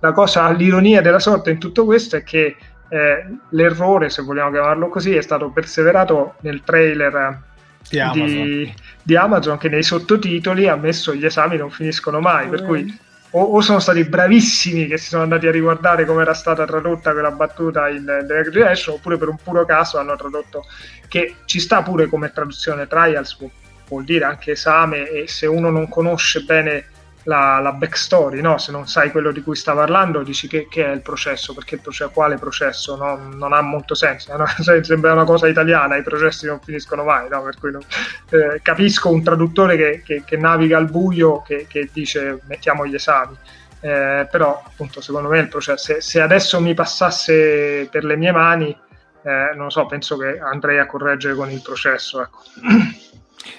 La 0.00 0.12
cosa, 0.12 0.50
l'ironia 0.50 1.00
della 1.00 1.18
sorte 1.18 1.50
in 1.50 1.58
tutto 1.58 1.86
questo 1.86 2.16
è 2.16 2.22
che 2.22 2.56
eh, 2.88 3.26
l'errore, 3.50 4.10
se 4.10 4.20
vogliamo 4.20 4.50
chiamarlo 4.50 4.88
così, 4.88 5.14
è 5.14 5.22
stato 5.22 5.50
perseverato 5.50 6.34
nel 6.40 6.62
trailer 6.62 7.40
Di 7.88 7.98
Amazon. 7.98 8.26
di, 8.26 8.74
di 9.02 9.16
Amazon 9.16 9.56
che 9.56 9.70
nei 9.70 9.82
sottotitoli 9.82 10.68
ha 10.68 10.76
messo 10.76 11.14
gli 11.14 11.24
esami 11.24 11.56
non 11.56 11.70
finiscono 11.70 12.20
mai, 12.20 12.48
per 12.48 12.64
cui 12.64 13.04
o, 13.30 13.42
o 13.42 13.60
sono 13.60 13.78
stati 13.78 14.04
bravissimi 14.04 14.86
che 14.86 14.98
si 14.98 15.08
sono 15.08 15.22
andati 15.22 15.46
a 15.46 15.50
riguardare 15.50 16.04
come 16.04 16.22
era 16.22 16.34
stata 16.34 16.64
tradotta 16.64 17.12
quella 17.12 17.30
battuta 17.30 17.88
in 17.88 18.04
The 18.04 18.42
Generation, 18.42 18.96
oppure 18.96 19.16
per 19.16 19.28
un 19.28 19.36
puro 19.42 19.64
caso 19.64 19.98
hanno 19.98 20.16
tradotto 20.16 20.64
che 21.08 21.36
ci 21.44 21.60
sta 21.60 21.82
pure 21.82 22.06
come 22.06 22.32
traduzione. 22.32 22.86
Trials, 22.86 23.38
vu- 23.38 23.50
vuol 23.88 24.04
dire 24.04 24.24
anche 24.24 24.52
esame 24.52 25.08
e 25.08 25.28
se 25.28 25.46
uno 25.46 25.70
non 25.70 25.88
conosce 25.88 26.40
bene 26.40 26.86
la, 27.26 27.58
la 27.60 27.72
backstory, 27.72 28.40
no? 28.40 28.56
se 28.58 28.70
non 28.72 28.86
sai 28.86 29.10
quello 29.10 29.32
di 29.32 29.42
cui 29.42 29.56
sta 29.56 29.74
parlando, 29.74 30.22
dici 30.22 30.46
che, 30.48 30.68
che 30.68 30.84
è 30.86 30.90
il 30.92 31.02
processo, 31.02 31.54
perché 31.54 31.74
il 31.76 32.10
quale 32.12 32.36
processo? 32.36 32.96
No? 32.96 33.16
Non 33.16 33.52
ha 33.52 33.60
molto 33.60 33.94
senso, 33.94 34.36
no? 34.36 34.46
Sembra 34.82 35.12
una 35.12 35.24
cosa 35.24 35.48
italiana, 35.48 35.96
i 35.96 36.02
processi 36.02 36.46
non 36.46 36.60
finiscono 36.60 37.04
mai, 37.04 37.28
per 37.28 37.56
cui 37.58 37.70
non- 37.72 37.82
eh, 38.30 38.60
capisco 38.62 39.10
un 39.10 39.22
traduttore 39.22 39.76
che, 39.76 40.02
che- 40.04 40.22
che 40.24 40.36
naviga 40.36 40.76
al 40.76 40.88
buio, 40.88 41.42
che, 41.42 41.66
che 41.68 41.88
dice 41.92 42.40
mettiamo 42.46 42.86
gli 42.86 42.94
esami. 42.94 43.36
Eh, 43.80 44.26
però 44.30 44.62
appunto 44.64 45.00
secondo 45.02 45.28
me 45.28 45.38
il 45.40 45.48
processo 45.48 45.92
se, 45.92 46.00
se 46.00 46.20
adesso 46.22 46.60
mi 46.62 46.72
passasse 46.72 47.86
per 47.90 48.04
le 48.04 48.16
mie 48.16 48.32
mani 48.32 48.76
eh, 49.22 49.52
non 49.54 49.70
so 49.70 49.84
penso 49.84 50.16
che 50.16 50.38
andrei 50.40 50.78
a 50.78 50.86
correggere 50.86 51.34
con 51.34 51.50
il 51.50 51.60
processo 51.60 52.22
ecco. 52.22 52.38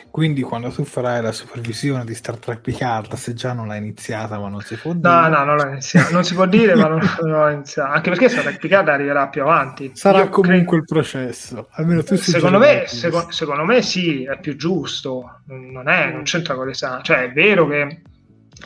Quindi 0.09 0.41
quando 0.41 0.69
tu 0.69 0.83
farai 0.83 1.21
la 1.21 1.31
supervisione 1.31 2.03
di 2.05 2.15
Star 2.15 2.37
Trek 2.37 2.61
Picard, 2.61 3.13
se 3.13 3.33
già 3.33 3.53
non 3.53 3.67
l'hai 3.67 3.77
iniziata, 3.77 4.39
ma 4.39 4.47
non 4.49 4.61
si 4.61 4.75
può 4.75 4.93
dire. 4.93 5.09
No, 5.09 5.27
no, 5.27 5.43
non 5.43 5.55
l'ho 5.55 5.67
iniziato. 5.67 6.13
Non 6.13 6.23
si 6.23 6.33
può 6.33 6.45
dire, 6.45 6.75
ma 6.75 6.87
non, 6.87 6.99
non 7.21 7.31
l'ho 7.31 7.49
iniziato. 7.49 7.91
Anche 7.91 8.09
perché 8.09 8.29
Star 8.29 8.43
Trek 8.43 8.59
Picard 8.59 8.89
arriverà 8.89 9.27
più 9.27 9.41
avanti. 9.41 9.91
Sarà 9.93 10.19
Io 10.19 10.29
comunque 10.29 10.77
il 10.77 10.85
processo. 10.85 11.67
Almeno 11.71 12.03
tu 12.03 12.15
Secondo 12.15 12.57
me, 12.57 12.83
seco- 12.87 13.31
secondo 13.31 13.63
me 13.63 13.81
sì, 13.81 14.23
è 14.23 14.39
più 14.39 14.55
giusto. 14.55 15.41
Non, 15.45 15.87
è, 15.87 16.11
non 16.11 16.23
c'entra 16.23 16.55
con 16.55 16.67
l'esame. 16.67 17.03
Cioè, 17.03 17.25
è 17.25 17.31
vero 17.31 17.67
che. 17.67 18.01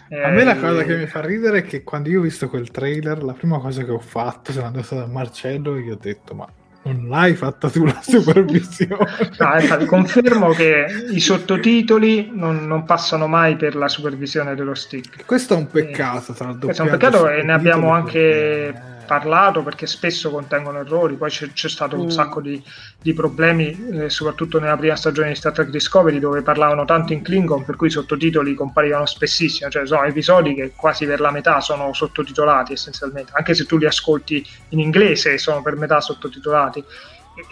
A 0.09 0.29
me 0.29 0.43
la 0.45 0.55
eh, 0.55 0.59
cosa 0.59 0.83
che 0.83 0.95
mi 0.95 1.05
fa 1.05 1.19
ridere 1.19 1.59
è 1.59 1.63
che 1.63 1.83
quando 1.83 2.09
io 2.09 2.19
ho 2.19 2.23
visto 2.23 2.47
quel 2.47 2.71
trailer, 2.71 3.23
la 3.23 3.33
prima 3.33 3.59
cosa 3.59 3.83
che 3.83 3.91
ho 3.91 3.99
fatto, 3.99 4.51
sono 4.53 4.67
andato 4.67 4.95
da 4.95 5.05
Marcello 5.05 5.75
e 5.75 5.81
gli 5.81 5.89
ho 5.89 5.97
detto: 5.99 6.33
Ma 6.33 6.47
non 6.83 7.07
l'hai 7.09 7.35
fatta 7.35 7.69
tu 7.69 7.85
la 7.85 7.99
supervisione? 8.01 8.95
No, 9.37 9.53
infatti, 9.59 9.85
confermo 9.85 10.49
che 10.49 10.85
i 11.11 11.19
sottotitoli 11.19 12.31
non, 12.33 12.65
non 12.65 12.83
passano 12.85 13.27
mai 13.27 13.55
per 13.55 13.75
la 13.75 13.87
supervisione 13.87 14.55
dello 14.55 14.73
stick. 14.73 15.25
Questo 15.25 15.53
è 15.53 15.57
un 15.57 15.67
peccato 15.67 16.33
tra 16.33 16.49
il 16.49 16.57
Questo 16.57 16.81
è 16.81 16.85
un 16.85 16.91
peccato 16.91 17.29
e 17.29 17.43
ne 17.43 17.53
abbiamo 17.53 17.91
anche 17.91 18.90
parlato 19.11 19.61
perché 19.61 19.87
spesso 19.87 20.29
contengono 20.31 20.79
errori, 20.79 21.17
poi 21.17 21.29
c'è, 21.29 21.51
c'è 21.51 21.67
stato 21.67 21.97
un 21.97 22.05
Mm. 22.05 22.09
sacco 22.09 22.39
di, 22.39 22.63
di 23.01 23.13
problemi, 23.13 23.77
eh, 23.91 24.09
soprattutto 24.09 24.57
nella 24.59 24.77
prima 24.77 24.95
stagione 24.95 25.29
di 25.29 25.35
Star 25.35 25.51
Trek 25.51 25.69
Discovery, 25.69 26.17
dove 26.19 26.41
parlavano 26.43 26.85
tanto 26.85 27.11
in 27.11 27.21
Klingon, 27.21 27.65
per 27.65 27.75
cui 27.75 27.87
i 27.87 27.91
sottotitoli 27.91 28.53
comparivano 28.55 29.05
spessissimo, 29.05 29.69
cioè 29.69 29.85
sono 29.85 30.03
episodi 30.03 30.53
che 30.55 30.71
quasi 30.75 31.05
per 31.05 31.19
la 31.19 31.31
metà 31.31 31.59
sono 31.59 31.91
sottotitolati 31.93 32.71
essenzialmente, 32.73 33.33
anche 33.35 33.53
se 33.53 33.65
tu 33.65 33.77
li 33.77 33.85
ascolti 33.85 34.45
in 34.69 34.79
inglese 34.79 35.37
sono 35.37 35.61
per 35.61 35.75
metà 35.75 35.99
sottotitolati, 35.99 36.83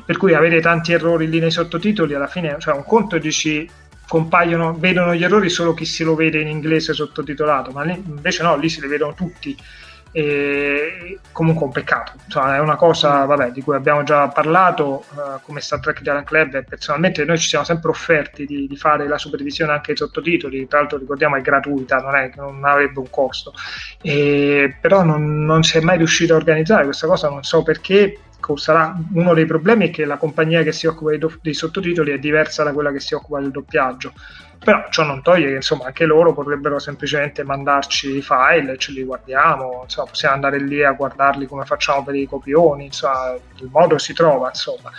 per 0.05 0.17
cui 0.17 0.33
avere 0.33 0.61
tanti 0.61 0.93
errori 0.93 1.27
lì 1.29 1.39
nei 1.39 1.51
sottotitoli 1.51 2.13
alla 2.13 2.27
fine, 2.27 2.55
cioè 2.59 2.73
un 2.75 2.85
conto 2.85 3.17
dici 3.17 3.69
compaiono, 4.07 4.77
vedono 4.77 5.13
gli 5.13 5.23
errori 5.23 5.49
solo 5.49 5.73
chi 5.73 5.85
se 5.85 6.03
lo 6.03 6.15
vede 6.15 6.39
in 6.41 6.47
inglese 6.47 6.93
sottotitolato, 6.93 7.71
ma 7.71 7.83
lì- 7.83 8.01
invece 8.05 8.43
no, 8.43 8.55
lì 8.57 8.69
se 8.69 8.81
li 8.81 8.87
vedono 8.87 9.13
tutti. 9.13 9.55
E 10.11 11.19
comunque 11.31 11.65
un 11.65 11.71
peccato, 11.71 12.13
Insomma, 12.25 12.55
è 12.55 12.59
una 12.59 12.75
cosa 12.75 13.25
vabbè, 13.25 13.51
di 13.51 13.61
cui 13.61 13.75
abbiamo 13.75 14.03
già 14.03 14.27
parlato 14.29 15.03
eh, 15.11 15.39
come 15.43 15.61
Star 15.61 15.79
Trek 15.79 15.99
Italian 15.99 16.23
Club 16.23 16.55
e 16.55 16.63
personalmente 16.63 17.23
noi 17.25 17.37
ci 17.37 17.47
siamo 17.47 17.63
sempre 17.63 17.89
offerti 17.91 18.45
di, 18.45 18.67
di 18.67 18.75
fare 18.75 19.07
la 19.07 19.17
supervisione 19.19 19.71
anche 19.71 19.91
ai 19.91 19.97
sottotitoli, 19.97 20.67
tra 20.67 20.79
l'altro 20.79 20.97
ricordiamo 20.97 21.35
è 21.35 21.41
gratuita, 21.41 21.97
non 21.97 22.15
è 22.15 22.29
che 22.31 22.39
non 22.39 22.63
avrebbe 22.65 22.99
un 22.99 23.09
costo, 23.09 23.53
E- 24.01 24.77
però 24.81 25.03
non, 25.03 25.45
non 25.45 25.63
si 25.63 25.77
è 25.77 25.81
mai 25.81 25.97
riuscito 25.97 26.33
a 26.33 26.37
organizzare 26.37 26.85
questa 26.85 27.07
cosa, 27.07 27.29
non 27.29 27.43
so 27.43 27.61
perché, 27.63 28.17
sarà 28.57 28.95
uno 29.13 29.33
dei 29.33 29.45
problemi 29.45 29.87
è 29.87 29.91
che 29.91 30.05
la 30.05 30.17
compagnia 30.17 30.63
che 30.63 30.71
si 30.71 30.87
occupa 30.87 31.11
dei, 31.11 31.19
do- 31.19 31.37
dei 31.41 31.53
sottotitoli 31.53 32.11
è 32.11 32.19
diversa 32.19 32.63
da 32.63 32.73
quella 32.73 32.91
che 32.91 32.99
si 32.99 33.13
occupa 33.13 33.39
del 33.39 33.51
doppiaggio 33.51 34.13
però 34.59 34.85
ciò 34.89 35.03
non 35.03 35.21
toglie 35.21 35.47
che 35.47 35.55
insomma 35.55 35.85
anche 35.85 36.05
loro 36.05 36.33
potrebbero 36.33 36.79
semplicemente 36.79 37.43
mandarci 37.43 38.17
i 38.17 38.21
file 38.21 38.73
e 38.73 38.77
ce 38.77 38.91
li 38.91 39.03
guardiamo 39.03 39.81
insomma 39.83 40.07
possiamo 40.09 40.35
andare 40.35 40.59
lì 40.59 40.83
a 40.83 40.91
guardarli 40.91 41.45
come 41.47 41.63
facciamo 41.65 42.03
per 42.03 42.15
i 42.15 42.25
copioni 42.27 42.85
insomma 42.85 43.33
il 43.35 43.69
modo 43.71 43.97
si 43.97 44.13
trova 44.13 44.49
insomma 44.49 44.91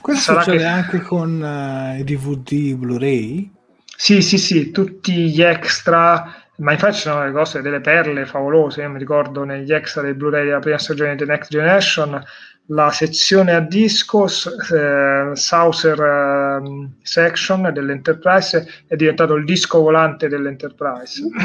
Questo 0.00 0.32
Sarà 0.32 0.42
succede 0.42 0.58
che- 0.58 0.64
anche 0.64 1.00
con 1.00 1.42
eh, 1.44 1.98
i 2.00 2.04
DVD 2.04 2.74
Blu-ray? 2.76 3.50
Sì, 3.96 4.22
sì, 4.22 4.38
sì, 4.38 4.70
tutti 4.70 5.28
gli 5.30 5.42
extra, 5.42 6.32
ma 6.56 6.72
infatti 6.72 6.94
ci 6.94 7.00
sono 7.02 7.20
delle 7.20 7.32
cose, 7.32 7.60
delle 7.60 7.80
perle 7.80 8.24
favolose. 8.24 8.80
Io 8.82 8.88
mi 8.90 8.98
ricordo 8.98 9.44
negli 9.44 9.72
extra 9.72 10.00
dei 10.02 10.14
Blu-ray 10.14 10.46
della 10.46 10.58
prima 10.58 10.78
stagione 10.78 11.10
di 11.12 11.18
The 11.18 11.30
Next 11.30 11.50
Generation, 11.50 12.22
la 12.70 12.90
sezione 12.90 13.52
a 13.52 13.60
disco, 13.60 14.26
eh, 14.26 15.30
Saucer 15.34 16.00
ehm, 16.00 16.92
Section 17.02 17.70
dell'Enterprise 17.72 18.66
è 18.86 18.96
diventato 18.96 19.34
il 19.34 19.44
disco 19.44 19.80
volante 19.80 20.28
dell'Enterprise. 20.28 21.22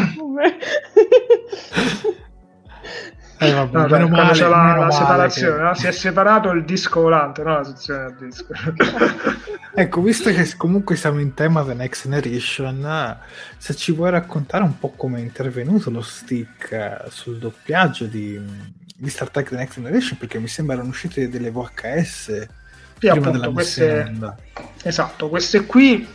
Eh, 3.38 3.52
vabbè, 3.52 3.77
No, 3.77 3.88
meno 3.88 4.07
male, 4.07 4.31
c'è 4.31 4.47
la, 4.47 4.64
meno 4.64 4.85
la 4.85 4.91
separazione, 4.91 5.56
che- 5.57 5.61
no? 5.61 5.73
si 5.73 5.88
è 5.88 5.91
separato 5.91 6.52
il 6.52 6.64
disco 6.64 7.02
volante, 7.02 7.43
non 7.43 7.56
la 7.56 7.64
sezione 7.65 8.06
a 8.06 8.15
disco. 8.18 8.53
Ecco, 9.77 10.02
visto 10.02 10.31
che 10.31 10.49
comunque 10.56 10.95
siamo 10.95 11.19
in 11.19 11.34
tema 11.34 11.61
The 11.65 11.73
Next 11.73 12.03
Generation, 12.03 12.85
eh, 12.85 13.18
se 13.57 13.76
ci 13.76 13.91
vuoi 13.91 14.11
raccontare 14.11 14.64
un 14.64 14.80
po' 14.80 14.91
come 14.95 15.18
è 15.18 15.22
intervenuto 15.22 15.89
lo 15.89 16.02
stick 16.02 16.72
eh, 16.72 16.97
sul 17.10 17.38
doppiaggio 17.38 18.06
di, 18.06 18.39
di 19.06 19.11
Star 19.11 19.30
Trek 19.30 19.49
The 19.49 19.56
Next 19.56 19.76
Generation, 19.76 20.18
perché 20.18 20.40
mi 20.40 20.48
sembra 20.48 20.76
erano 20.76 20.90
uscite 20.90 21.30
delle 21.30 21.52
VHS 21.52 22.10
Sì, 22.10 22.48
prima 22.98 23.15
appunto, 23.15 23.48
in 23.48 23.53
queste, 23.53 24.11
esatto, 24.84 25.30
queste 25.30 25.65
qui, 25.65 26.07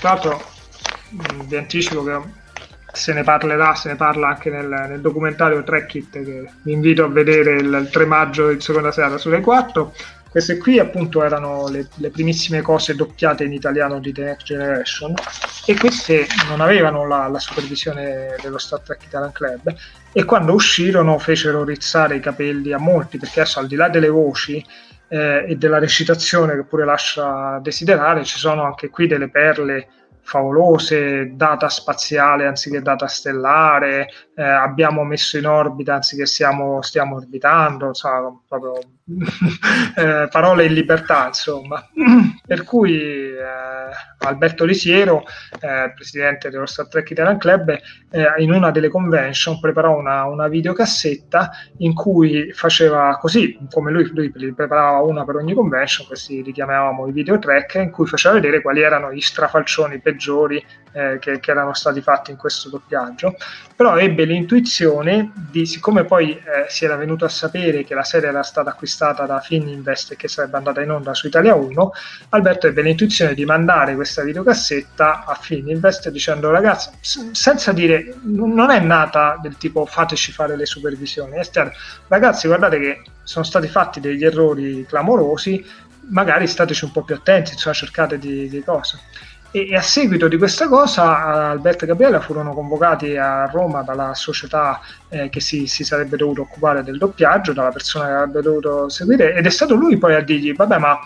tra 0.00 0.10
l'altro 0.14 0.44
mh, 1.10 1.46
vi 1.46 1.56
anticipo 1.56 2.02
che 2.02 2.18
se 2.92 3.12
ne 3.12 3.22
parlerà, 3.22 3.74
se 3.76 3.90
ne 3.90 3.96
parla 3.96 4.28
anche 4.28 4.50
nel, 4.50 4.66
nel 4.66 5.00
documentario 5.00 5.62
Track 5.62 5.94
It 5.94 6.10
che 6.10 6.50
vi 6.62 6.72
invito 6.72 7.04
a 7.04 7.08
vedere 7.08 7.60
il, 7.60 7.72
il 7.72 7.88
3 7.88 8.04
maggio 8.04 8.52
di 8.52 8.60
seconda 8.60 8.90
serata 8.90 9.16
sulle 9.16 9.40
4. 9.40 9.94
Queste 10.30 10.58
qui 10.58 10.78
appunto 10.78 11.24
erano 11.24 11.68
le, 11.68 11.88
le 11.96 12.10
primissime 12.10 12.62
cose 12.62 12.94
doppiate 12.94 13.42
in 13.42 13.52
italiano 13.52 13.98
di 13.98 14.12
The 14.12 14.22
Next 14.22 14.46
Generation 14.46 15.12
e 15.66 15.76
queste 15.76 16.26
non 16.48 16.60
avevano 16.60 17.04
la, 17.04 17.26
la 17.26 17.40
supervisione 17.40 18.36
dello 18.40 18.58
Star 18.58 18.80
Trek 18.80 19.02
Italian 19.02 19.32
Club 19.32 19.74
e 20.12 20.24
quando 20.24 20.52
uscirono 20.52 21.18
fecero 21.18 21.64
rizzare 21.64 22.14
i 22.14 22.20
capelli 22.20 22.72
a 22.72 22.78
molti 22.78 23.18
perché 23.18 23.40
adesso 23.40 23.58
al 23.58 23.66
di 23.66 23.74
là 23.74 23.88
delle 23.88 24.08
voci 24.08 24.64
eh, 25.08 25.46
e 25.48 25.56
della 25.56 25.80
recitazione 25.80 26.54
che 26.54 26.62
pure 26.62 26.84
lascia 26.84 27.58
desiderare 27.60 28.24
ci 28.24 28.38
sono 28.38 28.62
anche 28.62 28.88
qui 28.88 29.08
delle 29.08 29.28
perle 29.28 29.88
favolose, 30.22 31.32
data 31.34 31.68
spaziale 31.68 32.46
anziché 32.46 32.80
data 32.80 33.08
stellare, 33.08 34.08
eh, 34.40 34.42
abbiamo 34.42 35.04
messo 35.04 35.36
in 35.36 35.46
orbita 35.46 35.96
anziché 35.96 36.24
stiamo, 36.24 36.80
stiamo 36.80 37.16
orbitando, 37.16 37.88
insomma, 37.88 38.34
proprio 38.48 38.78
eh, 39.96 40.28
parole 40.30 40.64
in 40.64 40.72
libertà, 40.72 41.26
insomma. 41.26 41.86
Per 42.46 42.64
cui 42.64 42.98
eh, 42.98 43.36
Alberto 44.20 44.64
Lisiero, 44.64 45.24
eh, 45.60 45.92
presidente 45.94 46.48
dello 46.48 46.64
Star 46.64 46.88
Trek 46.88 47.10
Italian 47.10 47.36
Club, 47.36 47.68
eh, 48.10 48.26
in 48.38 48.50
una 48.50 48.70
delle 48.70 48.88
convention 48.88 49.60
preparò 49.60 49.98
una, 49.98 50.24
una 50.24 50.48
videocassetta 50.48 51.50
in 51.78 51.92
cui 51.92 52.50
faceva 52.52 53.18
così, 53.20 53.58
come 53.70 53.90
lui, 53.90 54.10
lui 54.10 54.54
preparava 54.54 55.02
una 55.02 55.22
per 55.26 55.36
ogni 55.36 55.52
convention, 55.52 56.06
questi 56.06 56.42
li 56.42 56.52
chiamavamo 56.52 57.06
i 57.06 57.12
video 57.12 57.38
track, 57.38 57.74
in 57.74 57.90
cui 57.90 58.06
faceva 58.06 58.36
vedere 58.36 58.62
quali 58.62 58.80
erano 58.80 59.12
gli 59.12 59.20
strafalcioni 59.20 60.00
peggiori 60.00 60.64
eh, 60.92 61.18
che, 61.20 61.40
che 61.40 61.50
erano 61.50 61.74
stati 61.74 62.00
fatti 62.00 62.30
in 62.30 62.36
questo 62.36 62.68
doppiaggio, 62.68 63.36
però 63.74 63.96
ebbe 63.96 64.24
l'intuizione 64.24 65.32
di, 65.34 65.66
siccome 65.66 66.04
poi 66.04 66.32
eh, 66.32 66.66
si 66.68 66.84
era 66.84 66.96
venuto 66.96 67.24
a 67.24 67.28
sapere 67.28 67.84
che 67.84 67.94
la 67.94 68.04
serie 68.04 68.28
era 68.28 68.42
stata 68.42 68.70
acquistata 68.70 69.24
da 69.26 69.40
Fininvest 69.40 70.12
e 70.12 70.16
che 70.16 70.28
sarebbe 70.28 70.56
andata 70.56 70.80
in 70.80 70.90
onda 70.90 71.14
su 71.14 71.26
Italia 71.26 71.54
1, 71.54 71.92
Alberto 72.30 72.66
ebbe 72.66 72.82
l'intuizione 72.82 73.34
di 73.34 73.44
mandare 73.44 73.94
questa 73.94 74.22
videocassetta 74.22 75.24
a 75.24 75.34
Fininvest 75.34 76.10
dicendo 76.10 76.50
ragazzi, 76.50 76.90
senza 77.00 77.72
dire, 77.72 78.16
non 78.22 78.70
è 78.70 78.80
nata 78.80 79.38
del 79.40 79.56
tipo 79.56 79.86
fateci 79.86 80.32
fare 80.32 80.56
le 80.56 80.66
supervisioni 80.66 81.38
esterne, 81.38 81.72
ragazzi 82.08 82.46
guardate 82.46 82.78
che 82.78 83.02
sono 83.22 83.44
stati 83.44 83.68
fatti 83.68 84.00
degli 84.00 84.24
errori 84.24 84.84
clamorosi, 84.86 85.64
magari 86.10 86.46
stateci 86.46 86.84
un 86.84 86.92
po' 86.92 87.02
più 87.02 87.14
attenti, 87.14 87.52
insomma 87.52 87.74
cercate 87.74 88.18
di, 88.18 88.48
di 88.48 88.62
cose. 88.62 88.98
E, 89.52 89.74
a 89.74 89.82
seguito 89.82 90.28
di 90.28 90.38
questa 90.38 90.68
cosa 90.68 91.50
Alberto 91.50 91.84
e 91.84 91.88
Gabriella 91.88 92.20
furono 92.20 92.54
convocati 92.54 93.16
a 93.16 93.46
Roma 93.46 93.82
dalla 93.82 94.14
società 94.14 94.80
eh, 95.08 95.28
che 95.28 95.40
si, 95.40 95.66
si, 95.66 95.82
sarebbe 95.82 96.16
dovuto 96.16 96.42
occupare 96.42 96.84
del 96.84 96.98
doppiaggio, 96.98 97.52
dalla 97.52 97.70
persona 97.70 98.06
che 98.06 98.12
avrebbe 98.12 98.42
dovuto 98.42 98.88
seguire, 98.88 99.34
ed 99.34 99.46
è 99.46 99.50
stato 99.50 99.74
lui 99.74 99.98
poi 99.98 100.14
a 100.14 100.20
dirgli, 100.20 100.54
vabbè 100.54 100.78
ma 100.78 101.00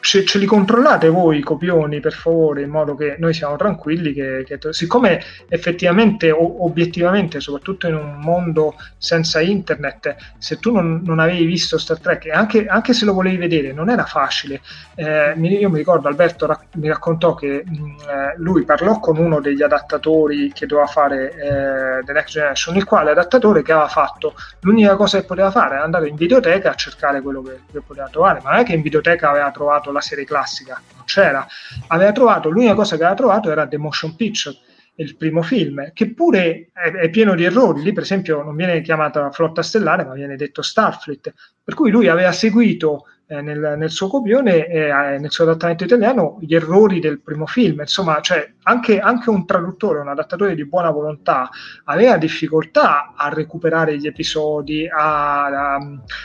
ce, 0.00 0.24
ce, 0.24 0.38
li 0.38 0.46
controllate 0.46 1.08
voi 1.08 1.38
i 1.38 1.42
copioni 1.42 2.00
per 2.00 2.12
favore 2.12 2.62
in 2.62 2.70
modo 2.70 2.96
che 2.96 3.16
noi 3.18 3.32
siamo 3.32 3.56
tranquilli 3.56 4.12
che, 4.12 4.44
che 4.46 4.58
siccome 4.72 5.22
effettivamente 5.48 6.30
o 6.30 6.64
obiettivamente 6.64 7.40
soprattutto 7.40 7.86
in 7.86 7.94
un 7.94 8.18
mondo 8.20 8.74
senza 8.98 9.40
internet 9.40 10.16
se 10.38 10.56
tu 10.58 10.72
non, 10.72 11.02
non 11.04 11.20
avevi 11.20 11.44
visto 11.44 11.78
Star 11.78 12.00
Trek 12.00 12.28
anche, 12.30 12.66
anche, 12.66 12.92
se 12.92 13.04
lo 13.04 13.14
volevi 13.14 13.36
vedere 13.36 13.72
non 13.72 13.88
era 13.88 14.04
facile. 14.04 14.60
Eh, 14.94 15.34
io 15.36 15.70
mi 15.70 15.78
ricordo 15.78 16.08
Alberto 16.08 16.46
rac- 16.46 16.74
mi 16.74 16.88
raccontò 16.88 17.34
che 17.34 17.64
mh, 17.64 17.72
eh, 17.72 18.34
lui 18.38 18.64
parlò 18.64 18.98
con 18.98 19.16
uno 19.16 19.40
degli 19.40 19.62
adattatori 19.62 20.52
che 20.52 20.66
doveva 20.66 20.86
fare 20.86 21.30
eh, 21.32 22.04
The 22.04 22.12
Next 22.12 22.32
Generation 22.32 22.76
il 22.76 22.84
quale 22.84 23.10
adattatore 23.10 23.62
che 23.62 23.72
aveva 23.72 23.88
fatto 23.88 24.34
l'unica 24.60 24.96
cosa 24.96 25.20
che 25.20 25.26
poteva 25.26 25.50
fare 25.50 25.76
era 25.76 25.84
andare 25.84 26.08
in 26.08 26.16
videoteca 26.16 26.70
a 26.70 26.74
cercare 26.74 27.20
quello 27.20 27.42
che, 27.42 27.60
che 27.70 27.80
poteva 27.80 28.08
trovare. 28.08 28.40
Ma 28.42 28.50
non 28.50 28.60
è 28.60 28.64
che 28.64 28.74
in 28.74 28.82
videoteca 28.82 29.30
aveva 29.30 29.51
trovato 29.52 29.92
la 29.92 30.00
serie 30.00 30.24
classica, 30.24 30.82
non 30.96 31.04
c'era. 31.04 31.46
Aveva 31.86 32.10
trovato, 32.10 32.50
l'unica 32.50 32.74
cosa 32.74 32.96
che 32.96 33.02
aveva 33.02 33.16
trovato 33.16 33.50
era 33.50 33.68
The 33.68 33.78
Motion 33.78 34.16
Picture, 34.16 34.56
il 34.96 35.16
primo 35.16 35.42
film, 35.42 35.92
che 35.92 36.12
pure 36.12 36.70
è, 36.72 36.90
è, 36.90 37.10
pieno 37.10 37.34
di 37.34 37.44
errori. 37.44 37.82
Lì, 37.82 37.92
per 37.92 38.02
esempio, 38.02 38.42
non 38.42 38.56
viene 38.56 38.80
chiamata 38.80 39.30
Flotta 39.30 39.62
Stellare, 39.62 40.04
ma 40.04 40.14
viene 40.14 40.36
detto 40.36 40.62
Starfleet. 40.62 41.32
Per 41.62 41.74
cui 41.74 41.90
lui 41.90 42.08
aveva 42.08 42.32
seguito 42.32 43.06
nel, 43.40 43.74
nel, 43.78 43.90
suo 43.90 44.08
copione 44.08 44.66
e 44.66 44.78
eh, 44.80 45.18
nel 45.18 45.30
suo 45.30 45.44
adattamento 45.44 45.84
italiano 45.84 46.38
gli 46.40 46.54
errori 46.54 47.00
del 47.00 47.20
primo 47.20 47.46
film. 47.46 47.80
Insomma, 47.80 48.20
cioè, 48.20 48.52
anche, 48.64 48.98
anche, 49.00 49.30
un 49.30 49.46
traduttore, 49.46 50.00
un 50.00 50.08
adattatore 50.08 50.54
di 50.54 50.66
buona 50.66 50.90
volontà 50.90 51.48
aveva 51.84 52.16
difficoltà 52.16 53.14
a 53.16 53.28
recuperare 53.28 53.96
gli 53.96 54.06
episodi, 54.06 54.86
a, 54.88 55.46
a, 55.46 55.78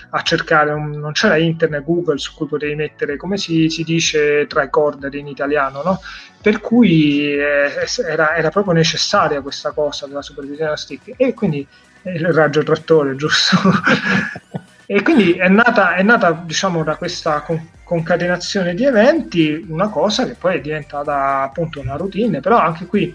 a 0.09 0.21
cercare, 0.21 0.71
un, 0.71 0.91
non 0.91 1.13
c'era 1.13 1.38
internet, 1.38 1.84
Google 1.84 2.17
su 2.17 2.34
cui 2.35 2.47
potevi 2.47 2.75
mettere, 2.75 3.15
come 3.15 3.38
si, 3.38 3.69
si 3.69 3.84
dice, 3.84 4.45
tricorder 4.47 5.13
in 5.15 5.27
italiano, 5.27 5.81
no? 5.84 6.01
Per 6.41 6.61
cui 6.61 7.34
eh, 7.34 7.71
era, 8.05 8.35
era, 8.35 8.49
proprio 8.49 8.73
necessaria 8.73 9.41
questa 9.41 9.71
cosa 9.71 10.07
della 10.07 10.21
supervisione 10.21 10.77
stick 10.77 11.13
e 11.17 11.34
quindi 11.34 11.67
il 12.03 12.31
raggio 12.31 12.63
trattore, 12.63 13.15
giusto? 13.15 13.57
E 14.89 15.01
quindi 15.01 15.34
è 15.34 15.49
nata, 15.49 15.95
è 15.95 16.01
nata 16.01 16.31
diciamo, 16.31 16.81
da 16.81 16.95
questa 16.95 17.41
con- 17.41 17.72
concatenazione 17.84 18.73
di 18.73 18.85
eventi 18.85 19.65
una 19.68 19.89
cosa 19.89 20.26
che 20.26 20.35
poi 20.35 20.55
è 20.55 20.61
diventata 20.61 21.41
appunto 21.41 21.81
una 21.81 21.97
routine, 21.97 22.39
però 22.39 22.57
anche 22.57 22.85
qui 22.85 23.14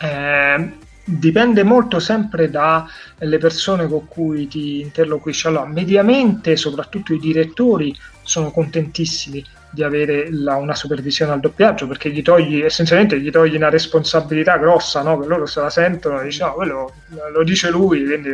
eh, 0.00 0.72
dipende 1.04 1.64
molto 1.64 1.98
sempre 1.98 2.50
dalle 2.50 3.38
persone 3.38 3.88
con 3.88 4.06
cui 4.06 4.46
ti 4.46 4.80
interloquisci. 4.80 5.48
Allora, 5.48 5.66
mediamente, 5.66 6.54
soprattutto 6.54 7.12
i 7.12 7.18
direttori 7.18 7.92
sono 8.22 8.52
contentissimi 8.52 9.44
di 9.70 9.82
avere 9.82 10.28
la, 10.30 10.56
una 10.56 10.74
supervisione 10.74 11.32
al 11.32 11.40
doppiaggio 11.40 11.86
perché 11.86 12.10
gli 12.10 12.22
togli 12.22 12.62
essenzialmente 12.62 13.20
gli 13.20 13.30
togli 13.30 13.56
una 13.56 13.68
responsabilità 13.68 14.56
grossa 14.56 15.02
no? 15.02 15.18
che 15.18 15.26
loro 15.26 15.44
se 15.44 15.60
la 15.60 15.68
sentono 15.68 16.20
e 16.20 16.28
dicono 16.28 16.48
no, 16.48 16.54
quello 16.54 16.92
lo 17.32 17.44
dice 17.44 17.68
lui 17.68 18.04
quindi 18.04 18.30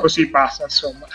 così 0.00 0.30
passa 0.30 0.62
insomma 0.62 1.06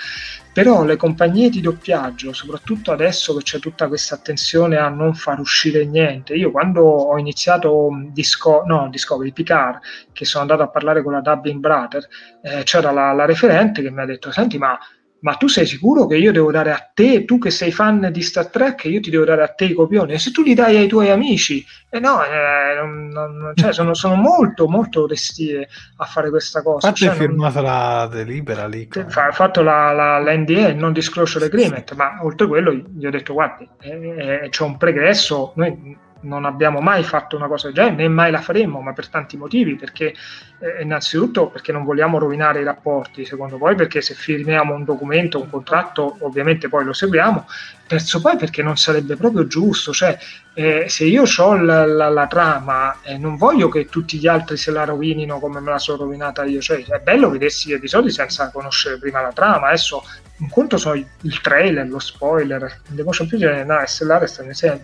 però 0.53 0.84
le 0.84 0.97
compagnie 0.97 1.49
di 1.49 1.61
doppiaggio, 1.61 2.31
soprattutto 2.31 2.91
adesso 2.91 3.35
che 3.35 3.43
c'è 3.43 3.59
tutta 3.59 3.88
questa 3.88 4.15
attenzione 4.15 4.77
a 4.77 4.88
non 4.88 5.15
far 5.15 5.39
uscire 5.39 5.84
niente, 5.85 6.35
io 6.35 6.51
quando 6.51 6.84
ho 6.84 7.17
iniziato 7.17 7.89
Disco- 8.11 8.63
no, 8.65 8.88
Discovery 8.89 9.31
Picard, 9.31 9.80
che 10.13 10.25
sono 10.25 10.43
andato 10.43 10.61
a 10.61 10.69
parlare 10.69 11.01
con 11.01 11.13
la 11.13 11.21
Dubbing 11.21 11.59
Brother, 11.59 12.07
eh, 12.43 12.63
c'era 12.63 12.91
la, 12.91 13.11
la 13.13 13.25
referente 13.25 13.81
che 13.81 13.89
mi 13.89 14.01
ha 14.01 14.05
detto, 14.05 14.31
senti 14.31 14.59
ma 14.59 14.77
ma 15.24 15.36
tu 15.36 15.48
sei 15.48 15.66
sicuro 15.66 16.06
che 16.06 16.18
io 16.18 16.34
devo 16.34 16.52
dare 16.52 16.72
a 16.72 16.91
te, 16.94 17.24
tu 17.24 17.38
che 17.38 17.50
sei 17.50 17.72
fan 17.72 18.10
di 18.12 18.22
Star 18.22 18.48
Trek, 18.48 18.84
io 18.86 19.00
ti 19.00 19.10
devo 19.10 19.24
dare 19.24 19.41
a 19.41 19.48
te 19.48 19.66
i 19.66 19.74
copioni? 19.74 20.14
E 20.14 20.20
se 20.20 20.32
tu 20.32 20.44
li 20.44 20.54
dai 20.54 20.76
ai 20.76 20.88
tuoi 20.88 21.12
amici? 21.12 21.66
Eh 21.90 22.00
no, 22.00 22.22
eh, 22.26 22.76
non, 22.76 23.08
non, 23.08 23.54
cioè 23.56 23.72
sono, 23.74 23.94
sono, 23.94 24.16
molto, 24.16 24.68
molto 24.68 25.08
restie 25.08 25.70
a 25.98 26.06
fare 26.06 26.30
questa 26.30 26.62
cosa. 26.62 26.88
Infatti 26.88 27.06
cioè, 27.06 27.14
è 27.14 27.18
firmata 27.18 27.62
non... 27.62 27.72
la 27.72 28.10
delibera 28.12 28.68
lì. 28.68 28.88
Ha 28.91 29.32
fatto 29.32 29.62
la, 29.62 29.94
la, 29.94 30.20
l'NDA, 30.20 30.74
non 30.74 30.91
disclosure 30.91 31.45
agreement, 31.45 31.94
ma 31.94 32.20
oltre 32.22 32.45
a 32.45 32.50
quello 32.50 32.74
gli 32.74 33.06
ho 33.06 33.12
detto, 33.12 33.32
guardi, 33.32 33.66
eh, 33.80 34.41
eh, 34.44 34.50
c'è 34.50 34.64
un 34.64 34.76
pregresso, 34.76 35.54
noi 35.56 35.98
non 36.24 36.45
abbiamo 36.45 36.80
mai 36.80 37.04
fatto 37.04 37.36
una 37.36 37.48
cosa 37.48 37.68
del 37.68 37.76
genere, 37.76 37.95
né 37.95 38.08
mai 38.08 38.32
la 38.32 38.41
faremo, 38.41 38.82
ma 38.82 38.94
per 38.94 39.08
tanti 39.08 39.38
motivi, 39.38 39.76
perché 39.76 40.14
eh, 40.60 40.82
innanzitutto 40.82 41.48
perché 41.48 41.72
non 41.72 41.84
vogliamo 41.84 42.18
rovinare 42.18 42.62
i 42.62 42.64
rapporti, 42.64 43.26
secondo 43.26 43.58
poi 43.58 43.76
perché 43.76 44.02
se 44.02 44.14
firmiamo 44.14 44.74
un 44.74 44.84
documento, 44.84 45.40
un 45.40 45.50
contratto, 45.50 46.18
ovviamente 46.20 46.70
poi 46.70 46.86
lo 46.86 46.94
seguiamo, 46.94 47.45
terzo 47.88 48.22
poi 48.22 48.38
perché 48.38 48.64
non 48.64 48.78
sarebbe 48.78 49.16
proprio 49.16 49.45
giusto, 49.48 49.91
cioè 49.91 50.18
eh, 50.54 50.86
se 50.88 51.06
io 51.06 51.24
ho 51.38 51.56
la, 51.56 51.86
la, 51.86 52.10
la 52.10 52.28
trama 52.28 53.02
eh, 53.02 53.18
non 53.18 53.38
voglio 53.38 53.70
che 53.70 53.86
tutti 53.86 54.18
gli 54.18 54.28
altri 54.28 54.56
se 54.58 54.72
la 54.72 54.84
rovinino 54.86 55.40
come 55.40 55.60
me 55.60 55.72
la 55.72 55.80
sono 55.80 56.04
rovinata 56.04 56.44
io, 56.44 56.62
cioè 56.62 56.84
è 56.84 57.00
bello 57.00 57.30
vedersi 57.30 57.70
gli 57.70 57.74
episodi 57.74 58.10
senza 58.10 58.50
conoscere 58.52 58.98
prima 58.98 59.22
la 59.22 59.32
trama, 59.34 59.68
adesso 59.68 60.04
un 60.39 60.49
conto 60.49 60.77
sono 60.77 60.95
il 60.95 61.41
trailer, 61.41 61.88
lo 61.88 61.99
spoiler, 61.99 62.81
il 62.93 63.03
motion 63.03 63.27
picture 63.27 63.64
no, 63.64 63.81
SLR 63.85 64.23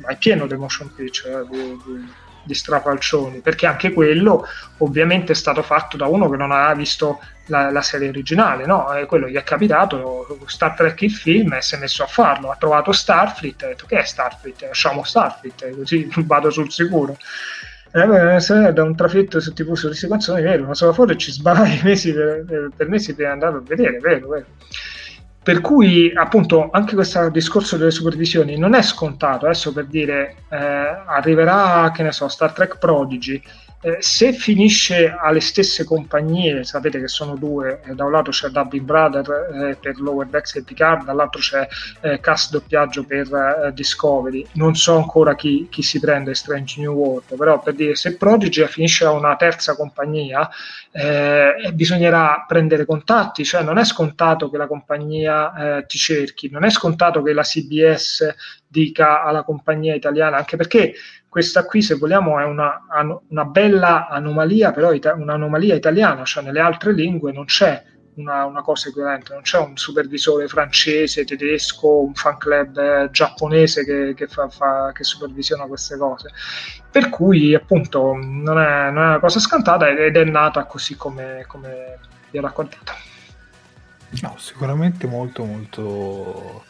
è 0.05 0.17
pieno 0.17 0.45
di 0.45 0.55
motion 0.55 0.93
picture, 0.93 1.45
di, 1.49 1.57
di, 1.57 2.11
di 2.43 2.53
strafalcioni, 2.53 3.39
perché 3.39 3.65
anche 3.65 3.91
quello 3.91 4.45
ovviamente 4.77 5.31
è 5.31 5.35
stato 5.35 5.61
fatto 5.63 5.97
da 5.97 6.05
uno 6.05 6.29
che 6.29 6.37
non 6.37 6.51
aveva 6.51 6.73
visto 6.75 7.19
la, 7.47 7.71
la, 7.71 7.81
serie 7.81 8.09
originale, 8.09 8.65
no? 8.65 8.93
E 8.93 9.05
quello 9.05 9.27
gli 9.27 9.35
è 9.35 9.43
capitato, 9.43 10.39
Star 10.45 10.75
Trek 10.75 11.01
il 11.01 11.11
film 11.11 11.53
e 11.53 11.61
si 11.61 11.75
è 11.75 11.77
messo 11.79 12.03
a 12.03 12.07
farlo, 12.07 12.51
ha 12.51 12.55
trovato 12.55 12.91
Starfleet, 12.91 13.63
ha 13.63 13.67
detto 13.67 13.85
che 13.87 13.99
è 13.99 14.03
Starfleet? 14.03 14.61
Lasciamo 14.61 15.03
Starfleet, 15.03 15.75
così 15.75 16.09
vado 16.25 16.49
sul 16.51 16.71
sicuro. 16.71 17.17
Eh, 17.91 18.71
da 18.71 18.83
un 18.83 18.95
trafitto 18.95 19.39
su 19.39 19.51
tipo 19.53 19.73
sulle 19.73 19.95
canzoni, 19.95 20.43
vero, 20.43 20.63
una 20.63 20.75
sola 20.75 20.93
foto 20.93 21.13
e 21.13 21.17
ci 21.17 21.31
sbaglio 21.31 21.81
mesi 21.83 22.13
per, 22.13 22.69
per 22.75 22.87
mesi 22.87 23.15
per 23.15 23.25
andare 23.27 23.57
a 23.57 23.61
vedere, 23.61 23.97
vero, 23.97 24.27
vero. 24.27 24.45
Per 25.49 25.61
cui 25.61 26.11
appunto 26.13 26.69
anche 26.71 26.93
questo 26.93 27.27
discorso 27.29 27.75
delle 27.75 27.89
supervisioni 27.89 28.55
non 28.55 28.75
è 28.75 28.83
scontato, 28.83 29.45
adesso 29.47 29.73
per 29.73 29.87
dire 29.87 30.35
eh, 30.47 30.55
arriverà, 30.55 31.89
che 31.91 32.03
ne 32.03 32.11
so, 32.11 32.27
Star 32.27 32.51
Trek 32.53 32.77
Prodigy, 32.77 33.41
eh, 33.81 33.97
se 33.99 34.33
finisce 34.33 35.15
alle 35.17 35.39
stesse 35.39 35.85
compagnie, 35.85 36.65
sapete 36.65 36.99
che 36.99 37.07
sono 37.07 37.35
due, 37.35 37.81
eh, 37.85 37.95
da 37.95 38.03
un 38.03 38.11
lato 38.11 38.29
c'è 38.31 38.49
Dubbing 38.49 38.83
Brother 38.83 39.29
eh, 39.53 39.77
per 39.79 40.01
Lower 40.01 40.27
Decks 40.27 40.55
e 40.55 40.63
Picard, 40.63 41.05
dall'altro 41.05 41.39
c'è 41.39 41.65
eh, 42.01 42.19
Cast 42.19 42.51
Doppiaggio 42.51 43.05
per 43.05 43.33
eh, 43.33 43.73
Discovery, 43.73 44.45
non 44.53 44.75
so 44.75 44.97
ancora 44.97 45.33
chi, 45.35 45.67
chi, 45.69 45.81
si 45.81 45.99
prende 46.01 46.33
Strange 46.33 46.81
New 46.81 46.93
World, 46.93 47.37
però 47.37 47.61
per 47.61 47.73
dire 47.73 47.95
se 47.95 48.17
Prodigy 48.17 48.65
finisce 48.67 49.05
a 49.05 49.11
una 49.11 49.37
terza 49.37 49.75
compagnia 49.77 50.49
eh, 50.91 51.71
bisognerà 51.73 52.43
prendere 52.45 52.85
contatti, 52.85 53.45
cioè 53.45 53.63
non 53.63 53.77
è 53.77 53.85
scontato 53.85 54.49
che 54.49 54.57
la 54.57 54.67
compagnia 54.67 55.83
ti 55.87 55.97
cerchi, 55.97 56.49
non 56.49 56.65
è 56.65 56.69
scontato 56.69 57.21
che 57.21 57.31
la 57.31 57.43
CBS 57.43 58.35
dica 58.67 59.23
alla 59.23 59.43
compagnia 59.43 59.95
italiana, 59.95 60.37
anche 60.37 60.55
perché 60.55 60.93
questa 61.29 61.63
qui, 61.63 61.83
se 61.83 61.95
vogliamo, 61.95 62.39
è 62.39 62.43
una, 62.43 62.81
una 63.29 63.45
bella 63.45 64.07
anomalia, 64.07 64.71
però 64.71 64.91
ita- 64.91 65.13
un'anomalia 65.13 65.75
italiana, 65.75 66.23
cioè 66.25 66.43
nelle 66.43 66.59
altre 66.59 66.91
lingue 66.91 67.31
non 67.31 67.45
c'è 67.45 67.83
una, 68.15 68.45
una, 68.45 68.61
cosa 68.63 68.89
equivalente, 68.89 69.33
non 69.33 69.43
c'è 69.43 69.59
un 69.59 69.77
supervisore 69.77 70.47
francese, 70.47 71.25
tedesco, 71.25 72.01
un 72.01 72.15
fan 72.15 72.37
club 72.37 72.77
eh, 72.77 73.09
giapponese 73.11 73.85
che, 73.85 74.13
che, 74.15 74.27
fa, 74.27 74.49
fa, 74.49 74.91
che, 74.91 75.03
supervisiona 75.03 75.65
queste 75.65 75.97
cose. 75.97 76.31
Per 76.89 77.09
cui, 77.09 77.53
appunto, 77.53 78.13
non 78.13 78.59
è, 78.59 78.89
non 78.89 79.03
è 79.03 79.07
una 79.07 79.19
cosa 79.19 79.39
scantata 79.39 79.87
ed 79.87 80.17
è 80.17 80.23
nata 80.23 80.65
così 80.65 80.97
come, 80.97 81.45
come 81.47 81.99
vi 82.31 82.39
ho 82.39 82.41
raccontato. 82.41 82.93
No, 84.21 84.35
sicuramente 84.37 85.05
molto, 85.05 85.45
molto 85.45 86.63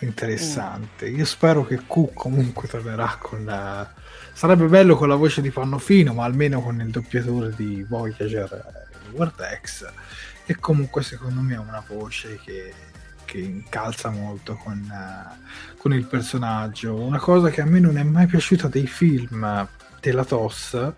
interessante. 0.00 1.08
Io 1.08 1.24
spero 1.24 1.64
che 1.64 1.78
Q 1.86 2.12
comunque 2.12 2.68
tornerà 2.68 3.16
con 3.20 3.44
la... 3.44 3.88
Sarebbe 4.32 4.66
bello 4.66 4.96
con 4.96 5.08
la 5.08 5.14
voce 5.14 5.40
di 5.40 5.50
Pannofino, 5.50 6.12
ma 6.12 6.24
almeno 6.24 6.60
con 6.60 6.80
il 6.80 6.90
doppiatore 6.90 7.54
di 7.54 7.84
Voyager 7.88 8.86
Vortex. 9.10 9.86
E 10.46 10.56
comunque 10.56 11.02
secondo 11.02 11.40
me 11.40 11.54
ha 11.54 11.60
una 11.60 11.82
voce 11.86 12.38
che, 12.44 12.74
che 13.24 13.38
incalza 13.38 14.10
molto 14.10 14.56
con, 14.56 14.78
uh, 14.90 15.76
con, 15.78 15.94
il 15.94 16.04
personaggio. 16.06 16.94
Una 16.94 17.18
cosa 17.18 17.48
che 17.50 17.60
a 17.60 17.64
me 17.64 17.80
non 17.80 17.96
è 17.96 18.02
mai 18.02 18.26
piaciuta 18.26 18.68
dei 18.68 18.86
film 18.86 19.68
della 20.00 20.24
TOS 20.24 20.92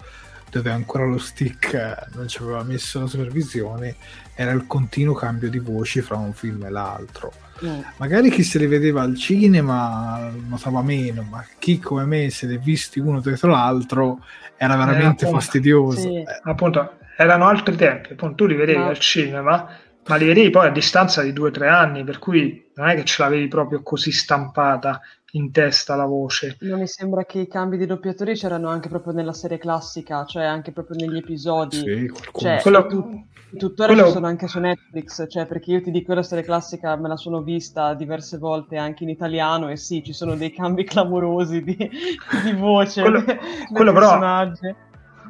dove 0.50 0.70
ancora 0.70 1.04
lo 1.04 1.18
stick 1.18 1.74
eh, 1.74 1.96
non 2.14 2.28
ci 2.28 2.40
aveva 2.40 2.62
messo 2.62 3.00
la 3.00 3.06
supervisione, 3.06 3.96
era 4.34 4.52
il 4.52 4.66
continuo 4.66 5.14
cambio 5.14 5.50
di 5.50 5.58
voci 5.58 6.00
fra 6.00 6.16
un 6.16 6.32
film 6.32 6.64
e 6.64 6.70
l'altro. 6.70 7.45
Mm. 7.64 7.80
Magari 7.96 8.30
chi 8.30 8.42
se 8.42 8.58
li 8.58 8.66
vedeva 8.66 9.02
al 9.02 9.16
cinema 9.16 10.30
notava 10.48 10.82
meno, 10.82 11.22
ma 11.22 11.44
chi 11.58 11.78
come 11.78 12.04
me 12.04 12.28
se 12.30 12.46
li 12.46 12.58
visti 12.58 13.00
uno 13.00 13.20
dietro 13.20 13.50
l'altro 13.50 14.22
era 14.56 14.76
veramente 14.76 15.24
appunto, 15.24 15.40
fastidioso. 15.40 15.98
sì. 16.00 16.16
Eh, 16.16 16.24
appunto 16.42 16.98
erano 17.16 17.46
altri 17.46 17.76
tempi, 17.76 18.12
appunto 18.12 18.34
tu 18.34 18.46
li 18.46 18.54
vedevi 18.54 18.78
Ma- 18.78 18.88
al 18.88 18.98
cinema, 18.98 19.68
ma 20.06 20.16
li 20.16 20.26
vedevi 20.26 20.50
poi 20.50 20.66
a 20.66 20.70
distanza 20.70 21.22
di 21.22 21.32
due 21.32 21.48
o 21.48 21.50
tre 21.50 21.68
anni, 21.68 22.04
per 22.04 22.18
cui 22.18 22.70
non 22.74 22.88
è 22.88 22.94
che 22.94 23.04
ce 23.04 23.22
l'avevi 23.22 23.48
proprio 23.48 23.82
così 23.82 24.12
stampata 24.12 25.00
in 25.32 25.50
testa 25.50 25.96
la 25.96 26.04
voce. 26.04 26.56
Non 26.60 26.78
mi 26.78 26.86
sembra 26.86 27.24
che 27.24 27.40
i 27.40 27.48
cambi 27.48 27.76
di 27.76 27.86
doppiatori 27.86 28.34
c'erano 28.34 28.68
anche 28.68 28.88
proprio 28.88 29.12
nella 29.12 29.32
serie 29.32 29.58
classica, 29.58 30.24
cioè 30.24 30.44
anche 30.44 30.72
proprio 30.72 30.96
negli 30.98 31.16
episodi. 31.18 31.76
Sì, 31.76 32.08
qualcuno 32.08 32.50
Cioè. 32.50 32.60
Quello- 32.62 32.86
tu- 32.86 33.26
tuttora 33.56 33.92
quello- 33.92 34.08
ci 34.08 34.12
sono 34.14 34.26
anche 34.26 34.48
su 34.48 34.58
Netflix, 34.58 35.24
cioè 35.28 35.46
perché 35.46 35.70
io 35.72 35.82
ti 35.82 35.90
dico 35.90 36.12
la 36.14 36.22
serie 36.22 36.44
classica 36.44 36.96
me 36.96 37.08
la 37.08 37.16
sono 37.16 37.42
vista 37.42 37.94
diverse 37.94 38.38
volte 38.38 38.76
anche 38.76 39.04
in 39.04 39.10
italiano 39.10 39.68
e 39.68 39.76
sì, 39.76 40.02
ci 40.04 40.12
sono 40.12 40.34
dei 40.34 40.52
cambi 40.52 40.84
clamorosi 40.84 41.62
di, 41.62 41.76
di 41.76 42.52
voce 42.52 43.02
Quello- 43.02 43.20
dei 43.24 43.36
quello 43.72 43.92
però- 43.92 44.08
personaggi. 44.08 44.74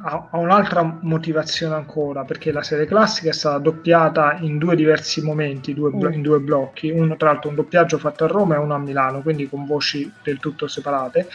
ha, 0.03 0.27
ha 0.31 0.37
un'altra 0.37 0.99
motivazione 1.01 1.75
ancora, 1.75 2.23
perché 2.23 2.51
la 2.51 2.63
serie 2.63 2.85
classica 2.85 3.29
è 3.29 3.33
stata 3.33 3.57
doppiata 3.59 4.37
in 4.41 4.57
due 4.57 4.75
diversi 4.75 5.21
momenti, 5.23 5.73
due 5.73 5.89
blo- 5.91 6.09
Mm. 6.09 6.13
in 6.13 6.21
due 6.21 6.39
blocchi, 6.39 6.89
uno 6.89 7.15
tra 7.17 7.31
l'altro 7.31 7.49
un 7.49 7.55
doppiaggio 7.55 7.97
fatto 7.97 8.23
a 8.23 8.27
Roma 8.27 8.55
e 8.55 8.59
uno 8.59 8.75
a 8.75 8.79
Milano, 8.79 9.21
quindi 9.21 9.47
con 9.49 9.65
voci 9.65 10.11
del 10.23 10.39
tutto 10.39 10.67
separate. 10.67 11.27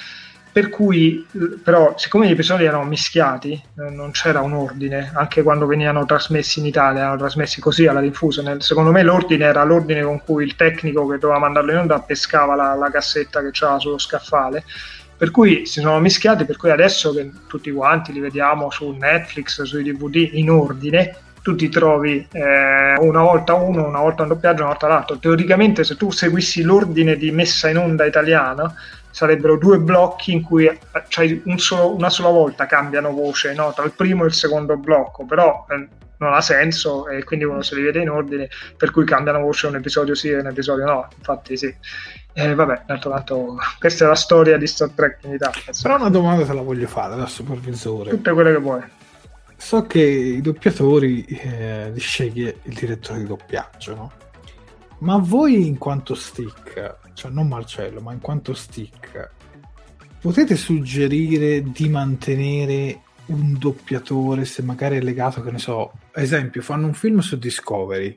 Per 0.53 0.69
cui, 0.69 1.27
però, 1.65 1.95
siccome 1.97 2.29
gli 2.29 2.33
episodi 2.33 2.65
erano 2.65 2.85
mischiati, 2.85 3.53
eh, 3.53 3.91
non 3.91 4.11
c'era 4.11 4.43
un 4.43 4.53
ordine, 4.53 5.11
anche 5.15 5.43
quando 5.43 5.65
venivano 5.65 6.05
trasmessi 6.05 6.61
in 6.61 6.67
Italia, 6.67 7.01
erano 7.01 7.17
trasmessi 7.17 7.59
così 7.59 7.87
alla 7.87 8.01
rinfusa. 8.01 8.43
Nel- 8.43 8.63
secondo 8.63 8.91
me 8.93 9.03
l'ordine 9.03 9.47
era 9.47 9.65
l'ordine 9.65 10.03
con 10.03 10.21
cui 10.23 10.45
il 10.45 10.55
tecnico 10.55 11.07
che 11.07 11.17
doveva 11.17 11.39
mandarlo 11.39 11.73
in 11.73 11.79
onda 11.79 12.01
pescava 12.01 12.55
la, 12.55 12.75
la 12.75 12.91
cassetta 12.91 13.41
che 13.41 13.51
c'era 13.51 13.79
sullo 13.79 13.99
scaffale 13.99 14.63
per 15.23 15.31
cui 15.31 15.67
si 15.67 15.81
sono 15.81 16.01
mischiati, 16.01 16.45
per 16.45 16.57
cui 16.57 16.71
adesso 16.71 17.15
che 17.15 17.31
tutti 17.47 17.71
quanti 17.71 18.13
li 18.13 18.19
vediamo 18.19 18.71
su 18.71 18.91
Netflix, 18.91 19.63
sui 19.63 19.85
DVD 19.85 20.31
in 20.33 20.51
ordine, 20.51 21.15
tu 21.43 21.55
ti 21.55 21.69
trovi 21.69 22.27
eh, 22.33 22.97
una 22.99 23.23
volta 23.23 23.55
uno, 23.55 23.87
una 23.87 24.01
volta 24.01 24.23
un 24.23 24.29
doppiaggio, 24.31 24.63
una 24.63 24.71
volta 24.71 24.89
l'altro. 24.89 25.19
Teoricamente 25.19 25.85
se 25.85 25.97
tu 25.97 26.11
seguissi 26.11 26.63
l'ordine 26.63 27.17
di 27.17 27.31
messa 27.31 27.69
in 27.69 27.79
onda 27.79 28.05
italiana 28.05 28.75
sarebbero 29.13 29.57
due 29.57 29.79
blocchi 29.79 30.33
in 30.33 30.43
cui 30.43 30.69
c'hai 31.09 31.41
un 31.45 31.59
solo- 31.59 31.95
una 31.95 32.11
sola 32.11 32.31
volta 32.31 32.67
cambiano 32.67 33.13
voce 33.13 33.55
no? 33.55 33.73
tra 33.73 33.85
il 33.85 33.93
primo 33.93 34.25
e 34.25 34.27
il 34.27 34.33
secondo 34.33 34.77
blocco, 34.77 35.25
però 35.25 35.67
eh, 35.71 35.87
non 36.17 36.35
ha 36.35 36.41
senso 36.41 37.09
e 37.09 37.25
quindi 37.25 37.45
uno 37.45 37.63
se 37.63 37.75
li 37.75 37.83
vede 37.83 38.01
in 38.01 38.09
ordine, 38.09 38.49
per 38.77 38.91
cui 38.91 39.05
cambiano 39.05 39.41
voce 39.41 39.67
un 39.67 39.77
episodio 39.77 40.15
sì 40.15 40.31
e 40.31 40.39
un 40.39 40.47
episodio 40.47 40.85
no. 40.85 41.09
Infatti 41.17 41.57
sì. 41.57 41.75
Eh, 42.35 42.55
vabbè, 42.55 42.83
d'altro 42.87 43.11
canto, 43.11 43.57
questa 43.79 44.07
è 44.07 44.09
la 44.09 44.15
storia 44.15 44.57
di 44.57 44.67
Star 44.67 44.91
Trek 44.91 45.19
in 45.25 45.35
Italia. 45.35 45.61
Però 45.83 45.97
una 45.97 46.09
domanda 46.09 46.47
te 46.47 46.55
la 46.55 46.63
voglio 46.63 46.87
fare 46.87 47.17
da 47.17 47.27
supervisore. 47.27 48.11
Tutte 48.11 48.33
quelle 48.33 48.53
che 48.53 48.59
vuoi. 48.59 48.81
So 49.57 49.87
che 49.87 50.01
i 50.01 50.41
doppiatori 50.41 51.25
eh, 51.25 51.91
li 51.93 52.01
sceglie 52.01 52.59
il 52.63 52.73
direttore 52.73 53.19
di 53.19 53.27
doppiaggio, 53.27 53.95
no? 53.95 54.13
Ma 55.03 55.17
voi 55.17 55.67
in 55.67 55.79
quanto 55.79 56.15
stick, 56.15 56.99
cioè 57.15 57.31
non 57.33 57.49
Marcello, 57.49 58.01
ma 58.01 58.13
in 58.13 58.21
quanto 58.21 58.55
stick, 58.55 59.31
potete 60.21 60.55
suggerire 60.55 61.61
di 61.61 61.89
mantenere 61.89 63.03
un 63.27 63.59
doppiatore 63.59 64.45
se 64.45 64.63
magari 64.63 64.99
è 64.99 65.01
legato, 65.01 65.43
che 65.43 65.51
ne 65.51 65.59
so, 65.59 65.93
esempio, 66.15 66.63
fanno 66.63 66.87
un 66.87 66.95
film 66.95 67.19
su 67.19 67.37
Discovery. 67.37 68.17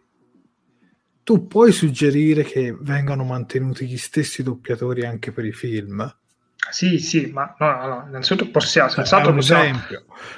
Tu 1.24 1.48
puoi 1.48 1.72
suggerire 1.72 2.44
che 2.44 2.72
vengano 2.80 3.24
mantenuti 3.24 3.88
gli 3.88 3.98
stessi 3.98 4.44
doppiatori 4.44 5.08
anche 5.08 5.32
per 5.32 5.46
i 5.46 5.54
film? 5.54 6.08
Sì, 6.70 7.00
sì, 7.00 7.32
ma 7.32 7.56
no, 7.60 7.72
no, 7.72 7.88
no, 7.88 8.06
innanzitutto 8.08 8.50
possiamo, 8.52 8.90
un 8.96 9.36
possiamo, 9.36 9.80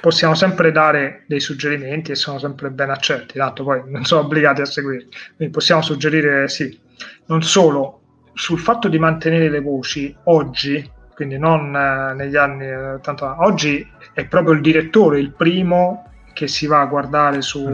possiamo 0.00 0.34
sempre 0.34 0.70
dare 0.70 1.24
dei 1.26 1.40
suggerimenti 1.40 2.12
e 2.12 2.14
sono 2.14 2.38
sempre 2.38 2.70
ben 2.70 2.90
accetti, 2.90 3.38
tanto 3.38 3.64
poi 3.64 3.82
non 3.86 4.04
sono 4.04 4.22
obbligati 4.22 4.60
a 4.60 4.66
seguirli. 4.66 5.08
Quindi 5.36 5.54
possiamo 5.54 5.82
suggerire 5.82 6.48
sì. 6.48 6.78
Non 7.26 7.42
solo, 7.42 8.00
sul 8.34 8.58
fatto 8.58 8.88
di 8.88 8.98
mantenere 8.98 9.48
le 9.48 9.60
voci 9.60 10.14
oggi, 10.24 10.88
quindi 11.14 11.38
non 11.38 11.74
eh, 11.74 12.14
negli 12.14 12.36
anni 12.36 12.66
eh, 12.66 12.92
80, 12.94 13.36
oggi 13.40 13.86
è 14.12 14.24
proprio 14.26 14.54
il 14.54 14.60
direttore 14.60 15.18
il 15.18 15.32
primo 15.32 16.07
che 16.38 16.46
si 16.46 16.66
va 16.68 16.80
a 16.82 16.86
guardare 16.86 17.42
sul 17.42 17.72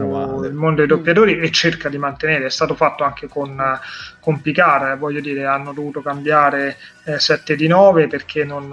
mondo 0.51 0.77
dei 0.77 0.87
doppiatori 0.87 1.37
e 1.37 1.51
cerca 1.51 1.87
di 1.87 1.99
mantenere. 1.99 2.47
È 2.47 2.49
stato 2.49 2.73
fatto 2.73 3.03
anche 3.03 3.27
con, 3.27 3.51
eh, 3.59 3.79
con 4.19 4.41
Picard, 4.41 4.93
eh, 4.93 4.95
voglio 4.97 5.19
dire, 5.21 5.45
hanno 5.45 5.71
dovuto 5.71 6.01
cambiare 6.01 6.77
eh, 7.03 7.19
7 7.19 7.55
di 7.55 7.67
9 7.67 8.07
perché 8.07 8.43
non, 8.43 8.63
eh, 8.63 8.67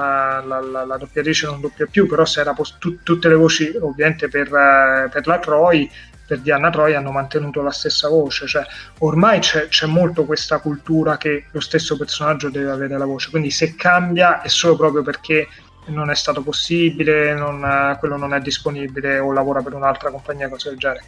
la, 0.46 0.60
la- 0.62 0.84
la 0.86 0.96
doppiatrice 0.96 1.44
non 1.44 1.60
doppia 1.60 1.86
più, 1.90 2.06
però 2.06 2.24
se 2.24 2.40
era 2.40 2.54
pos- 2.54 2.78
tu- 2.78 3.02
tutte 3.02 3.28
le 3.28 3.34
voci 3.34 3.70
ovviamente 3.78 4.28
per, 4.28 4.48
per 4.48 5.26
la 5.26 5.38
Troy, 5.38 5.90
per 6.26 6.38
Diana 6.38 6.70
Troy 6.70 6.94
hanno 6.94 7.10
mantenuto 7.10 7.60
la 7.60 7.70
stessa 7.70 8.08
voce, 8.08 8.46
cioè 8.46 8.64
ormai 9.00 9.40
c'è, 9.40 9.68
c'è 9.68 9.84
molto 9.86 10.24
questa 10.24 10.58
cultura 10.60 11.18
che 11.18 11.44
lo 11.50 11.60
stesso 11.60 11.98
personaggio 11.98 12.48
deve 12.48 12.70
avere 12.70 12.96
la 12.96 13.04
voce, 13.04 13.28
quindi 13.28 13.50
se 13.50 13.74
cambia 13.74 14.40
è 14.40 14.48
solo 14.48 14.74
proprio 14.76 15.02
perché 15.02 15.48
non 15.86 16.10
è 16.10 16.14
stato 16.14 16.42
possibile, 16.42 17.34
non, 17.34 17.64
eh, 17.64 17.96
quello 17.98 18.16
non 18.16 18.34
è 18.34 18.40
disponibile 18.40 19.18
o 19.18 19.32
lavora 19.32 19.62
per 19.62 19.74
un'altra 19.74 20.10
compagnia, 20.10 20.48
cose 20.48 20.68
del 20.70 20.78
genere. 20.78 21.04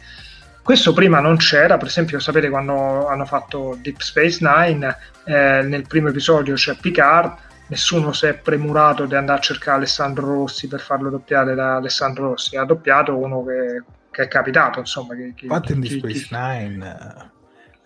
Questo 0.61 0.93
prima 0.93 1.19
non 1.19 1.37
c'era, 1.37 1.77
per 1.77 1.87
esempio, 1.87 2.19
sapete 2.19 2.49
quando 2.49 3.07
hanno 3.07 3.25
fatto 3.25 3.77
Deep 3.79 3.99
Space 4.01 4.39
Nine, 4.41 4.97
eh, 5.25 5.61
nel 5.61 5.85
primo 5.87 6.07
episodio 6.09 6.55
c'è 6.55 6.75
Picard, 6.75 7.37
nessuno 7.67 8.13
si 8.13 8.25
è 8.25 8.33
premurato 8.35 9.05
di 9.05 9.13
andare 9.15 9.37
a 9.39 9.41
cercare 9.41 9.77
Alessandro 9.77 10.25
Rossi 10.25 10.67
per 10.67 10.79
farlo 10.81 11.09
doppiare 11.11 11.53
da 11.53 11.75
Alessandro 11.75 12.29
Rossi, 12.29 12.57
ha 12.57 12.63
doppiato 12.63 13.15
uno 13.15 13.43
che, 13.43 13.83
che 14.09 14.23
è 14.23 14.27
capitato, 14.27 14.79
insomma. 14.79 15.13
Che, 15.15 15.33
che- 15.35 15.45
Infatti 15.45 15.73
in 15.73 15.81
Deep 15.81 15.99
Space 15.99 16.27
Nine, 16.31 16.97
eh, 16.99 17.33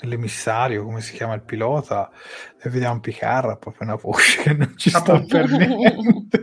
nell'emissario, 0.02 0.86
come 0.86 1.02
si 1.02 1.14
chiama 1.14 1.34
il 1.34 1.42
pilota, 1.42 2.10
e 2.62 2.70
vediamo 2.70 3.02
Picard, 3.02 3.58
proprio 3.58 3.88
una 3.88 3.96
voce 3.96 4.42
che 4.42 4.54
non 4.54 4.74
ci 4.78 4.90
sta 4.90 5.20
per 5.20 5.50
niente. 5.52 6.39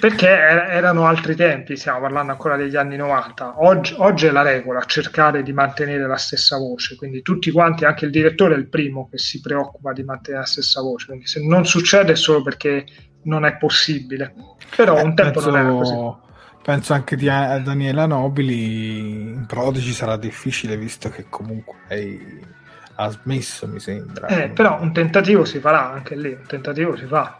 Perché 0.00 0.28
er- 0.28 0.70
erano 0.70 1.06
altri 1.06 1.34
tempi, 1.34 1.76
stiamo 1.76 2.00
parlando 2.00 2.32
ancora 2.32 2.56
degli 2.56 2.76
anni 2.76 2.96
90. 2.96 3.62
Oggi, 3.62 3.94
oggi 3.98 4.26
è 4.26 4.30
la 4.30 4.42
regola 4.42 4.82
cercare 4.82 5.42
di 5.42 5.52
mantenere 5.52 6.06
la 6.06 6.16
stessa 6.16 6.56
voce, 6.58 6.96
quindi 6.96 7.22
tutti 7.22 7.50
quanti, 7.50 7.84
anche 7.84 8.04
il 8.04 8.10
direttore 8.10 8.54
è 8.54 8.58
il 8.58 8.68
primo 8.68 9.08
che 9.10 9.18
si 9.18 9.40
preoccupa 9.40 9.92
di 9.92 10.02
mantenere 10.02 10.42
la 10.42 10.48
stessa 10.48 10.80
voce. 10.80 11.06
Quindi 11.06 11.26
se 11.26 11.44
non 11.44 11.64
succede 11.66 12.12
è 12.12 12.16
solo 12.16 12.42
perché 12.42 12.84
non 13.22 13.44
è 13.44 13.56
possibile. 13.56 14.34
Però 14.74 15.02
un 15.02 15.14
tempo 15.14 15.40
non 15.40 15.56
era 15.56 15.70
così. 15.70 15.92
penso, 15.92 16.20
penso 16.62 16.92
anche 16.92 17.16
di 17.16 17.28
a 17.28 17.58
Daniela 17.58 18.06
Nobili 18.06 18.98
in 18.98 19.44
Prodigy 19.46 19.92
sarà 19.92 20.16
difficile 20.16 20.76
visto 20.76 21.08
che 21.08 21.26
comunque 21.28 21.74
lei 21.88 22.58
ha 23.00 23.08
smesso 23.08 23.66
mi 23.66 23.80
sembra 23.80 24.26
Eh, 24.26 24.48
però 24.50 24.80
un 24.80 24.92
tentativo 24.92 25.44
si 25.44 25.58
farà 25.58 25.90
anche 25.90 26.14
lì, 26.16 26.32
un 26.32 26.46
tentativo 26.46 26.96
si 26.96 27.06
fa. 27.06 27.36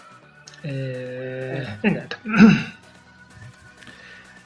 E, 0.60 1.66
e 1.80 1.90
niente. 1.90 2.16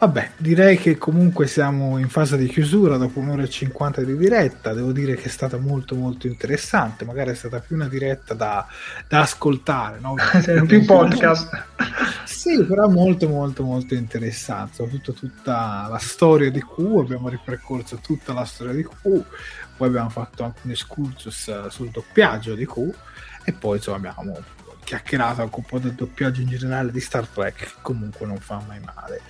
Vabbè, 0.05 0.32
direi 0.36 0.77
che 0.77 0.99
comunque 0.99 1.47
siamo 1.47 1.97
in 1.97 2.11
fase 2.11 2.36
di 2.36 2.47
chiusura 2.47 2.99
dopo 2.99 3.20
un'ora 3.20 3.45
e 3.45 3.49
cinquanta 3.49 4.03
di 4.03 4.15
diretta. 4.19 4.74
Devo 4.74 4.93
dire 4.93 5.15
che 5.15 5.24
è 5.24 5.28
stata 5.28 5.57
molto 5.57 5.95
molto 5.95 6.27
interessante. 6.27 7.07
Magari 7.07 7.31
è 7.31 7.35
stata 7.35 7.59
più 7.61 7.77
una 7.77 7.89
diretta 7.89 8.35
da, 8.35 8.66
da 9.09 9.20
ascoltare, 9.20 10.01
no? 10.01 10.15
più 10.66 10.85
podcast. 10.85 11.65
Sì, 12.24 12.62
però 12.65 12.86
molto 12.89 13.28
molto 13.28 13.62
molto 13.62 13.95
interessante. 13.95 14.74
Soprattutto 14.74 15.15
tutta 15.15 15.86
la 15.89 15.99
storia 15.99 16.51
di 16.51 16.61
Q. 16.61 16.99
Abbiamo 16.99 17.31
ripercorso 17.31 17.97
tutta 18.03 18.35
la 18.35 18.45
storia 18.45 18.74
di 18.74 18.85
Q. 18.85 19.23
Poi 19.74 19.89
abbiamo 19.89 20.11
fatto 20.11 20.45
anche 20.45 20.61
un 20.65 20.73
excursus 20.73 21.49
eh, 21.49 21.70
sul 21.70 21.89
doppiaggio 21.89 22.55
di 22.55 22.66
Q. 22.66 22.91
E 23.43 23.53
poi 23.53 23.78
insomma 23.78 23.97
abbiamo 23.97 24.36
chiacchierato 24.85 25.43
anche 25.43 25.56
un 25.56 25.65
po' 25.65 25.78
del 25.78 25.93
doppiaggio 25.93 26.40
in 26.40 26.48
generale 26.48 26.93
di 26.93 27.01
Star 27.01 27.27
Trek, 27.27 27.55
che 27.55 27.69
comunque 27.82 28.27
non 28.27 28.39
fa 28.39 28.62
mai 28.66 28.81
male. 28.81 29.20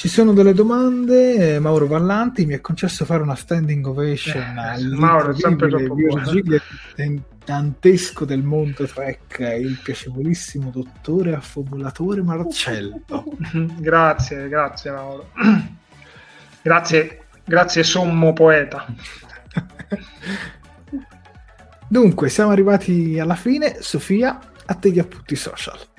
Ci 0.00 0.08
sono 0.08 0.32
delle 0.32 0.54
domande. 0.54 1.54
eh, 1.54 1.58
Mauro 1.58 1.86
Vallanti 1.86 2.46
mi 2.46 2.54
ha 2.54 2.60
concesso 2.60 3.04
fare 3.04 3.22
una 3.22 3.34
standing 3.34 3.86
ovation 3.86 4.42
Eh, 4.42 4.82
Mauro 4.96 5.34
sempre 5.34 5.68
troppo. 5.68 5.94
Virgilio 5.94 6.62
dantesco 7.44 8.24
del 8.24 8.42
mondo 8.42 8.86
Trek, 8.86 9.40
il 9.60 9.78
piacevolissimo 9.82 10.70
dottore 10.70 11.34
affobulatore 11.34 12.22
Marcello. 12.22 13.02
grazie, 13.78 14.48
grazie 14.48 14.90
Mauro. 14.90 15.30
grazie, 16.62 17.24
grazie 17.44 17.82
sommo 17.82 18.32
poeta. 18.32 18.86
Dunque, 21.92 22.28
siamo 22.28 22.52
arrivati 22.52 23.18
alla 23.18 23.34
fine. 23.34 23.78
Sofia, 23.80 24.38
a 24.66 24.74
te 24.74 24.92
gli 24.92 25.00
appunti 25.00 25.34
social. 25.34 25.89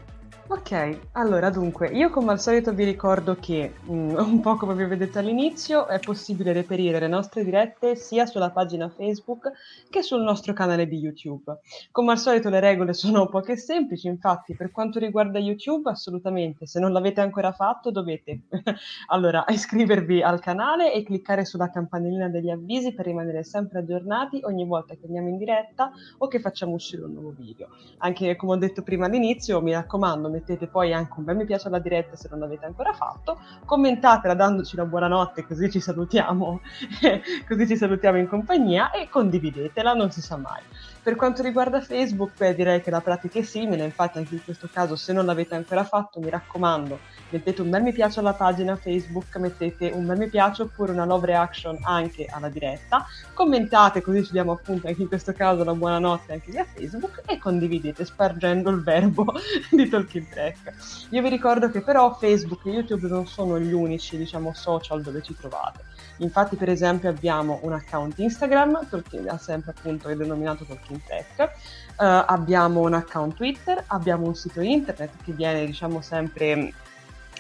Ok, 0.52 1.12
allora 1.14 1.50
dunque, 1.50 1.88
io 1.88 2.10
come 2.10 2.32
al 2.32 2.42
solito 2.42 2.74
vi 2.74 2.84
ricordo 2.84 3.38
che, 3.40 3.74
mm, 3.90 4.10
un 4.20 4.42
po' 4.42 4.58
come 4.58 4.76
vi 4.76 4.84
avevo 4.84 5.02
detto 5.06 5.18
all'inizio, 5.18 5.88
è 5.88 5.98
possibile 6.00 6.52
reperire 6.52 7.00
le 7.00 7.08
nostre 7.08 7.46
dirette 7.46 7.96
sia 7.96 8.26
sulla 8.26 8.50
pagina 8.50 8.90
Facebook 8.90 9.50
che 9.90 10.02
sul 10.02 10.22
nostro 10.22 10.52
canale 10.52 10.90
di 10.90 10.98
YouTube. 10.98 11.60
Come 11.92 12.12
al 12.12 12.18
solito 12.18 12.50
le 12.50 12.60
regole 12.60 12.92
sono 12.94 13.30
poche 13.30 13.54
e 13.54 13.56
semplici, 13.56 14.08
infatti 14.08 14.54
per 14.54 14.72
quanto 14.72 15.00
riguarda 15.00 15.40
YouTube 15.40 15.90
assolutamente, 15.90 16.66
se 16.68 16.82
non 16.82 16.92
l'avete 16.92 17.22
ancora 17.22 17.54
fatto 17.54 17.90
dovete 17.90 18.42
allora 19.08 19.46
iscrivervi 19.48 20.22
al 20.22 20.42
canale 20.42 20.92
e 20.92 21.04
cliccare 21.04 21.46
sulla 21.46 21.70
campanellina 21.70 22.28
degli 22.28 22.50
avvisi 22.50 22.94
per 22.94 23.06
rimanere 23.06 23.46
sempre 23.46 23.80
aggiornati 23.80 24.42
ogni 24.44 24.66
volta 24.66 24.96
che 24.96 25.06
andiamo 25.06 25.30
in 25.30 25.38
diretta 25.38 25.94
o 26.18 26.28
che 26.28 26.42
facciamo 26.42 26.74
uscire 26.74 27.04
un 27.04 27.14
nuovo 27.14 27.34
video. 27.38 27.70
Anche 28.00 28.36
come 28.36 28.52
ho 28.52 28.58
detto 28.58 28.84
prima 28.84 29.06
all'inizio, 29.06 29.62
mi 29.62 29.72
raccomando, 29.72 30.40
mettete 30.42 30.68
poi 30.68 30.94
anche 30.94 31.14
un 31.18 31.24
bel 31.24 31.36
mi 31.36 31.46
piace 31.46 31.68
alla 31.68 31.80
diretta 31.80 32.16
se 32.16 32.28
non 32.30 32.40
l'avete 32.40 32.66
ancora 32.66 32.92
fatto, 32.94 33.40
commentatela 33.66 34.34
dandoci 34.34 34.76
una 34.76 34.86
buonanotte 34.86 35.46
così 35.46 35.70
ci 35.70 35.80
salutiamo, 35.80 36.60
così 37.48 37.68
ci 37.68 37.78
salutiamo 37.78 38.18
in 38.18 38.28
compagnia 38.28 38.92
e 38.92 39.08
condividetela, 39.08 39.94
non 39.94 40.12
si 40.12 40.22
sa 40.22 40.38
mai. 40.38 40.62
Per 41.04 41.16
quanto 41.16 41.42
riguarda 41.42 41.82
Facebook, 41.82 42.38
beh, 42.38 42.54
direi 42.54 42.80
che 42.80 42.92
la 42.92 43.02
pratica 43.02 43.40
è 43.40 43.42
simile, 43.42 43.84
infatti 43.84 44.20
anche 44.20 44.36
in 44.36 44.44
questo 44.44 44.70
caso 44.72 44.96
se 44.96 45.12
non 45.14 45.26
l'avete 45.26 45.56
ancora 45.56 45.84
fatto 45.84 46.20
mi 46.20 46.30
raccomando, 46.30 47.00
mettete 47.30 47.64
un 47.64 47.72
bel 47.72 47.82
mi 47.82 47.92
piace 47.92 48.20
alla 48.20 48.34
pagina 48.34 48.76
Facebook, 48.76 49.36
mettete 49.38 49.90
un 49.90 50.06
bel 50.06 50.20
mi 50.20 50.30
piace 50.30 50.62
oppure 50.62 50.92
una 50.92 51.06
love 51.06 51.26
reaction 51.26 51.76
anche 51.82 52.28
alla 52.30 52.50
diretta, 52.50 53.04
commentate 53.34 54.04
così 54.04 54.24
ci 54.24 54.32
diamo 54.32 54.52
appunto 54.52 54.86
anche 54.86 55.02
in 55.02 55.08
questo 55.08 55.34
caso 55.34 55.64
la 55.64 55.74
buonanotte 55.74 56.34
anche 56.34 56.52
via 56.52 56.66
Facebook 56.66 57.24
e 57.26 57.40
condividete 57.40 58.06
spargendo 58.06 58.70
il 58.70 58.84
verbo 58.84 59.26
di 59.72 59.90
Talking 59.90 60.30
Track. 60.30 61.08
Io 61.10 61.22
vi 61.24 61.30
ricordo 61.30 61.72
che 61.72 61.82
però 61.82 62.14
Facebook 62.14 62.64
e 62.68 62.74
YouTube 62.74 63.08
non 63.08 63.26
sono 63.26 63.60
gli 63.60 63.74
unici 63.74 64.18
diciamo 64.18 64.54
social 64.54 65.02
dove 65.02 65.24
ci 65.24 65.36
trovate 65.36 65.91
Infatti, 66.22 66.56
per 66.56 66.70
esempio, 66.70 67.10
abbiamo 67.10 67.60
un 67.64 67.74
account 67.74 68.20
Instagram, 68.20 68.88
ha 69.28 69.38
sempre 69.38 69.74
appunto 69.76 70.08
è 70.08 70.16
denominato 70.16 70.64
Talking 70.66 71.02
Tech, 71.04 71.40
uh, 71.40 72.04
abbiamo 72.26 72.82
un 72.82 72.94
account 72.94 73.36
Twitter, 73.36 73.84
abbiamo 73.88 74.28
un 74.28 74.36
sito 74.36 74.62
internet 74.62 75.12
che 75.24 75.32
viene, 75.32 75.66
diciamo, 75.66 76.02
sempre 76.02 76.74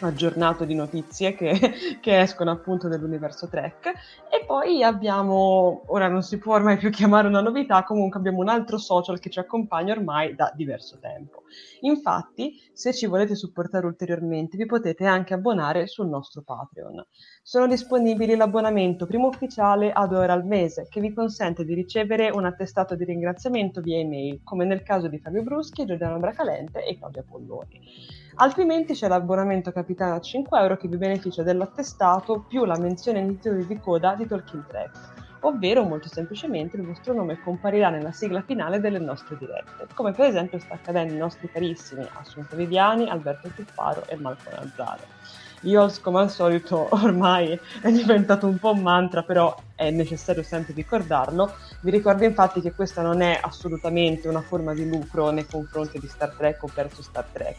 aggiornato 0.07 0.65
di 0.65 0.75
notizie 0.75 1.33
che, 1.33 1.53
che, 2.01 2.19
escono 2.19 2.51
appunto 2.51 2.87
dell'universo 2.87 3.47
Trek 3.47 3.87
e 4.29 4.45
poi 4.45 4.83
abbiamo, 4.83 5.83
ora 5.87 6.07
non 6.07 6.23
si 6.23 6.37
può 6.37 6.55
ormai 6.55 6.77
più 6.77 6.89
chiamare 6.89 7.27
una 7.27 7.41
novità, 7.41 7.83
comunque 7.83 8.19
abbiamo 8.19 8.39
un 8.39 8.49
altro 8.49 8.77
social 8.77 9.19
che 9.19 9.29
ci 9.29 9.39
accompagna 9.39 9.93
ormai 9.93 10.35
da 10.35 10.51
diverso 10.55 10.99
tempo. 10.99 11.43
Infatti, 11.81 12.59
se 12.73 12.93
ci 12.93 13.05
volete 13.05 13.35
supportare 13.35 13.85
ulteriormente, 13.85 14.57
vi 14.57 14.65
potete 14.65 15.05
anche 15.05 15.33
abbonare 15.33 15.87
sul 15.87 16.07
nostro 16.07 16.41
Patreon. 16.41 17.05
Sono 17.41 17.67
disponibili 17.67 18.35
l'abbonamento 18.35 19.05
primo 19.05 19.27
ufficiale 19.27 19.91
a 19.91 20.07
2 20.07 20.19
euro 20.19 20.33
al 20.33 20.45
mese, 20.45 20.87
che 20.89 21.01
vi 21.01 21.13
consente 21.13 21.65
di 21.65 21.73
ricevere 21.73 22.29
un 22.29 22.45
attestato 22.45 22.95
di 22.95 23.03
ringraziamento 23.03 23.81
via 23.81 23.97
email, 23.97 24.41
come 24.43 24.65
nel 24.65 24.83
caso 24.83 25.07
di 25.07 25.19
Fabio 25.19 25.43
Bruschi, 25.43 25.85
Giordano 25.85 26.19
Bracalente 26.19 26.85
e 26.85 26.97
Claudia 26.97 27.23
Polloni. 27.23 28.20
Altrimenti 28.41 28.93
c'è 28.93 29.07
l'abbonamento 29.07 29.71
capitano 29.71 30.15
a 30.15 30.19
5 30.19 30.59
euro 30.59 30.75
che 30.75 30.87
vi 30.87 30.97
beneficia 30.97 31.43
dell'attestato 31.43 32.43
più 32.47 32.65
la 32.65 32.75
menzione 32.75 33.19
in 33.19 33.35
titoli 33.35 33.67
di 33.67 33.79
coda 33.79 34.15
di 34.15 34.25
Talking 34.25 34.65
Track 34.65 34.97
ovvero 35.41 35.83
molto 35.83 36.07
semplicemente 36.07 36.75
il 36.77 36.83
vostro 36.83 37.13
nome 37.13 37.39
comparirà 37.39 37.89
nella 37.89 38.11
sigla 38.11 38.41
finale 38.41 38.79
delle 38.79 38.99
nostre 38.99 39.37
dirette, 39.37 39.87
come 39.93 40.11
per 40.11 40.25
esempio 40.25 40.59
sta 40.59 40.73
accadendo 40.73 41.13
ai 41.13 41.19
nostri 41.19 41.49
carissimi 41.51 42.07
Assunto 42.19 42.55
Viviani, 42.55 43.09
Alberto 43.09 43.49
Cuffaro 43.55 44.03
e 44.07 44.15
Marco 44.17 44.49
Nazzaro. 44.49 45.20
Io, 45.61 45.91
come 46.01 46.21
al 46.21 46.31
solito, 46.31 46.87
ormai 46.95 47.59
è 47.81 47.91
diventato 47.91 48.47
un 48.47 48.57
po' 48.57 48.71
un 48.71 48.81
mantra, 48.81 49.23
però 49.23 49.55
è 49.75 49.89
necessario 49.91 50.43
sempre 50.43 50.73
ricordarlo. 50.73 51.53
Vi 51.81 51.91
ricordo 51.91 52.23
infatti 52.23 52.61
che 52.61 52.71
questa 52.71 53.01
non 53.01 53.21
è 53.21 53.39
assolutamente 53.41 54.27
una 54.27 54.41
forma 54.41 54.73
di 54.73 54.87
lucro 54.87 55.29
nei 55.29 55.45
confronti 55.45 55.99
di 55.99 56.07
Star 56.07 56.33
Trek 56.37 56.63
o 56.63 56.69
verso 56.73 57.01
Star 57.01 57.25
Trek, 57.31 57.57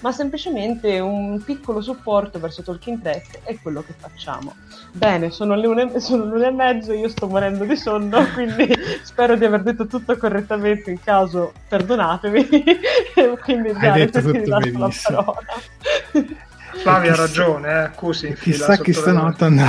ma 0.00 0.12
semplicemente 0.12 0.98
un 0.98 1.40
piccolo 1.44 1.80
supporto 1.80 2.38
verso 2.38 2.62
Talking 2.62 3.00
Trek 3.00 3.40
è 3.44 3.58
quello 3.60 3.82
che 3.82 3.94
facciamo. 3.96 4.54
Bene, 4.92 5.30
sono 5.30 5.54
le 5.54 5.66
une, 5.66 6.00
sono 6.00 6.24
l'una 6.24 6.48
e 6.48 6.52
mezzo, 6.52 6.92
io 6.92 7.08
sto 7.08 7.28
morendo 7.28 7.64
di 7.64 7.76
sonno, 7.76 8.24
quindi 8.34 8.68
spero 9.02 9.36
di 9.36 9.44
aver 9.44 9.62
detto 9.62 9.86
tutto 9.86 10.16
correttamente, 10.16 10.90
in 10.90 11.00
caso 11.00 11.52
perdonatemi. 11.68 12.48
quindi 13.42 13.70
Hai 13.70 14.06
detto 14.06 14.20
tutto 14.20 14.58
benissimo. 14.58 15.36
Flavio 16.80 17.12
ha 17.12 17.16
ragione, 17.16 17.84
eh, 17.84 17.90
così 17.94 18.32
Chissà 18.34 18.76
chi 18.78 18.92
stanotte 18.92 19.44
andrà. 19.44 19.68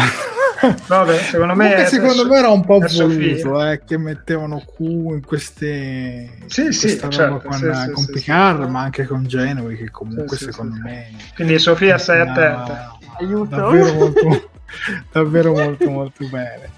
Vabbè, 0.87 1.17
secondo 1.17 1.55
me, 1.55 1.75
è, 1.75 1.85
secondo 1.87 2.27
me 2.27 2.37
era 2.37 2.49
un 2.49 2.63
po' 2.63 2.77
voluto 2.79 3.65
eh, 3.65 3.81
che 3.83 3.97
mettevano 3.97 4.59
Q 4.59 4.79
in 4.79 5.25
queste 5.25 6.37
sì, 6.45 6.71
sì, 6.71 6.99
certo, 7.09 7.41
con, 7.43 7.53
sì, 7.53 7.71
sì, 7.73 7.91
con 7.91 8.03
sì, 8.03 8.11
Picard, 8.11 8.65
sì. 8.65 8.69
ma 8.69 8.81
anche 8.81 9.05
con 9.05 9.25
Genoa, 9.25 9.71
che 9.71 9.89
comunque 9.89 10.37
secondo 10.37 10.75
me. 10.81 11.09
Quindi 11.33 11.57
Sofia, 11.57 11.97
stai 11.97 12.21
attenta. 12.21 12.97
Aiuto. 13.19 13.55
Davvero 13.55 13.93
molto, 13.93 14.49
davvero 15.11 15.53
molto, 15.53 15.89
molto 15.89 16.27
bene. 16.27 16.69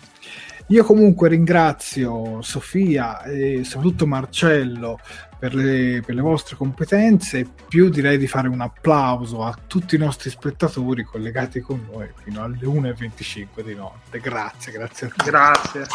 Io 0.67 0.83
comunque 0.85 1.27
ringrazio 1.27 2.41
Sofia 2.41 3.21
e 3.23 3.63
soprattutto 3.65 4.07
Marcello 4.07 4.97
per 5.43 5.55
le, 5.55 6.01
per 6.05 6.15
le, 6.15 6.21
vostre 6.21 6.55
competenze, 6.55 7.45
più 7.67 7.89
direi 7.89 8.17
di 8.17 8.27
fare 8.27 8.47
un 8.47 8.61
applauso 8.61 9.43
a 9.43 9.53
tutti 9.67 9.95
i 9.95 9.97
nostri 9.97 10.29
spettatori 10.29 11.03
collegati 11.03 11.59
con 11.59 11.85
noi 11.91 12.09
fino 12.23 12.41
alle 12.43 12.59
1.25 12.59 13.59
di 13.61 13.75
notte. 13.75 14.21
Grazie, 14.21 14.71
grazie 14.71 15.07
a 15.07 15.09
tutti. 15.09 15.29
Grazie. 15.29 15.85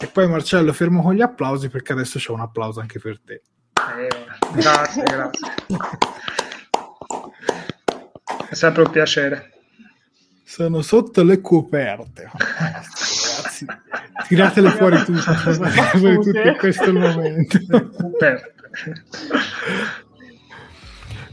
E 0.00 0.06
poi 0.08 0.26
Marcello 0.26 0.72
fermo 0.72 1.00
con 1.00 1.14
gli 1.14 1.22
applausi 1.22 1.68
perché 1.68 1.92
adesso 1.92 2.18
c'è 2.18 2.32
un 2.32 2.40
applauso 2.40 2.80
anche 2.80 2.98
per 2.98 3.20
te. 3.24 3.42
Eh, 3.74 4.26
grazie, 4.52 5.02
grazie. 5.04 5.48
È 8.48 8.54
sempre 8.54 8.82
un 8.82 8.90
piacere. 8.90 9.52
Sono 10.42 10.82
sotto 10.82 11.22
le 11.22 11.40
coperte. 11.40 12.30
Ragazzi, 13.46 13.66
tiratele 14.26 14.70
fuori 14.70 14.96
tutte, 15.04 15.20
fuori 15.96 16.14
tutte 16.16 16.42
in 16.42 16.56
questo 16.58 16.92
momento. 16.92 17.58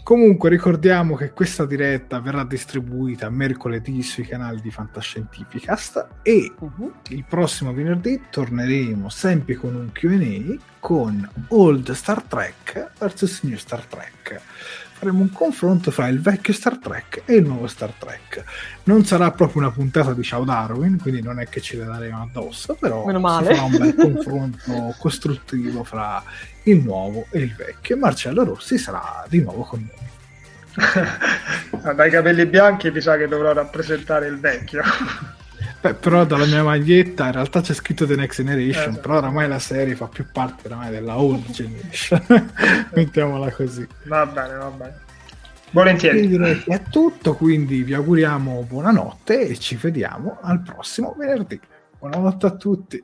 Comunque 0.03 0.49
ricordiamo 0.49 1.15
che 1.15 1.31
questa 1.31 1.65
diretta 1.65 2.19
verrà 2.19 2.43
distribuita 2.43 3.29
mercoledì 3.29 4.03
sui 4.03 4.25
canali 4.25 4.59
di 4.59 4.69
Fantascientificast 4.69 6.07
e 6.21 6.51
uh-huh. 6.59 6.93
il 7.09 7.23
prossimo 7.23 7.73
venerdì 7.73 8.23
torneremo 8.29 9.07
sempre 9.07 9.55
con 9.55 9.75
un 9.75 9.93
Q&A 9.93 10.61
con 10.79 11.27
Old 11.49 11.89
Star 11.93 12.21
Trek 12.21 12.91
vs 12.99 13.43
New 13.43 13.55
Star 13.55 13.85
Trek 13.85 14.41
faremo 14.93 15.21
un 15.21 15.31
confronto 15.31 15.91
fra 15.91 16.07
il 16.07 16.21
vecchio 16.21 16.53
Star 16.53 16.77
Trek 16.77 17.23
e 17.25 17.35
il 17.35 17.45
nuovo 17.45 17.67
Star 17.67 17.91
Trek. 17.91 18.43
Non 18.83 19.03
sarà 19.05 19.31
proprio 19.31 19.61
una 19.61 19.71
puntata 19.71 20.13
di 20.13 20.23
Ciao 20.23 20.43
Darwin, 20.43 20.99
quindi 20.99 21.21
non 21.21 21.39
è 21.39 21.47
che 21.47 21.61
ce 21.61 21.77
le 21.77 21.85
daremo 21.85 22.21
addosso, 22.21 22.75
però 22.75 23.05
Meno 23.05 23.19
male. 23.19 23.53
farà 23.53 23.63
un 23.63 23.77
bel 23.77 23.95
confronto 23.95 24.95
costruttivo 24.99 25.83
fra 25.83 26.23
il 26.63 26.77
nuovo 26.81 27.25
e 27.31 27.39
il 27.39 27.53
vecchio. 27.55 27.95
E 27.95 27.99
Marcello 27.99 28.43
Rossi 28.43 28.77
sarà 28.77 29.25
di 29.27 29.41
nuovo 29.41 29.63
con 29.63 29.79
noi. 29.85 30.11
Dai 31.95 32.09
capelli 32.09 32.45
bianchi 32.45 32.89
mi 32.89 33.01
sa 33.01 33.17
che 33.17 33.27
dovrò 33.27 33.53
rappresentare 33.53 34.27
il 34.27 34.39
vecchio. 34.39 34.81
Beh, 35.83 35.95
però 35.95 36.23
dalla 36.23 36.45
mia 36.45 36.63
maglietta 36.63 37.25
in 37.25 37.33
realtà 37.33 37.59
c'è 37.59 37.73
scritto 37.73 38.05
The 38.05 38.15
Next 38.15 38.41
Generation, 38.41 38.93
eh, 38.93 38.99
però 38.99 39.17
oramai 39.17 39.49
la 39.49 39.59
serie 39.59 39.97
fa 39.97 40.07
più 40.07 40.25
parte 40.31 40.67
oramai 40.67 40.91
della 40.91 41.19
Old 41.19 41.51
Generation. 41.51 42.51
Mettiamola 42.95 43.51
così. 43.51 43.85
Va 44.05 44.25
bene, 44.25 44.53
va 44.53 44.69
bene. 44.69 45.01
Volentieri. 45.71 46.25
Direi 46.25 46.63
che 46.63 46.71
è 46.71 46.83
tutto, 46.83 47.35
quindi 47.35 47.83
vi 47.83 47.93
auguriamo 47.93 48.65
buonanotte 48.65 49.45
e 49.45 49.59
ci 49.59 49.75
vediamo 49.75 50.37
al 50.41 50.61
prossimo 50.61 51.15
venerdì. 51.17 51.59
Buonanotte 51.99 52.45
a 52.45 52.51
tutti. 52.51 53.03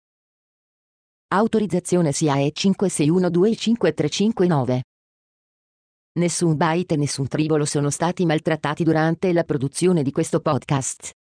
Autorizzazione 1.33 2.11
SIAE 2.11 2.51
56125359. 2.53 4.81
Nessun 6.19 6.57
byte 6.57 6.95
e 6.95 6.97
nessun 6.97 7.29
tribolo 7.29 7.63
sono 7.63 7.89
stati 7.89 8.25
maltrattati 8.25 8.83
durante 8.83 9.31
la 9.31 9.45
produzione 9.45 10.03
di 10.03 10.11
questo 10.11 10.41
podcast. 10.41 11.11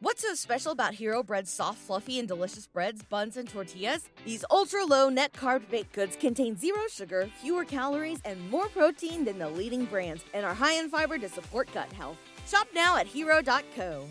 What's 0.00 0.22
so 0.22 0.36
special 0.36 0.70
about 0.70 0.94
Hero 0.94 1.24
Bread's 1.24 1.52
soft, 1.52 1.80
fluffy, 1.84 2.20
and 2.20 2.28
delicious 2.28 2.68
breads, 2.68 3.02
buns, 3.02 3.36
and 3.36 3.48
tortillas? 3.48 4.04
These 4.24 4.44
ultra 4.48 4.84
low 4.84 5.10
net 5.10 5.32
carb 5.32 5.68
baked 5.68 5.92
goods 5.92 6.16
contain 6.16 6.56
zero 6.56 6.86
sugar, 6.88 7.28
fewer 7.42 7.64
calories, 7.64 8.20
and 8.24 8.38
more 8.48 8.68
protein 8.68 9.24
than 9.24 9.40
the 9.40 9.48
leading 9.48 9.86
brands, 9.86 10.22
and 10.32 10.46
are 10.46 10.54
high 10.54 10.74
in 10.78 10.88
fiber 10.88 11.18
to 11.18 11.28
support 11.28 11.66
gut 11.74 11.92
health. 11.92 12.18
Shop 12.46 12.68
now 12.72 12.96
at 12.96 13.08
hero.co. 13.08 14.06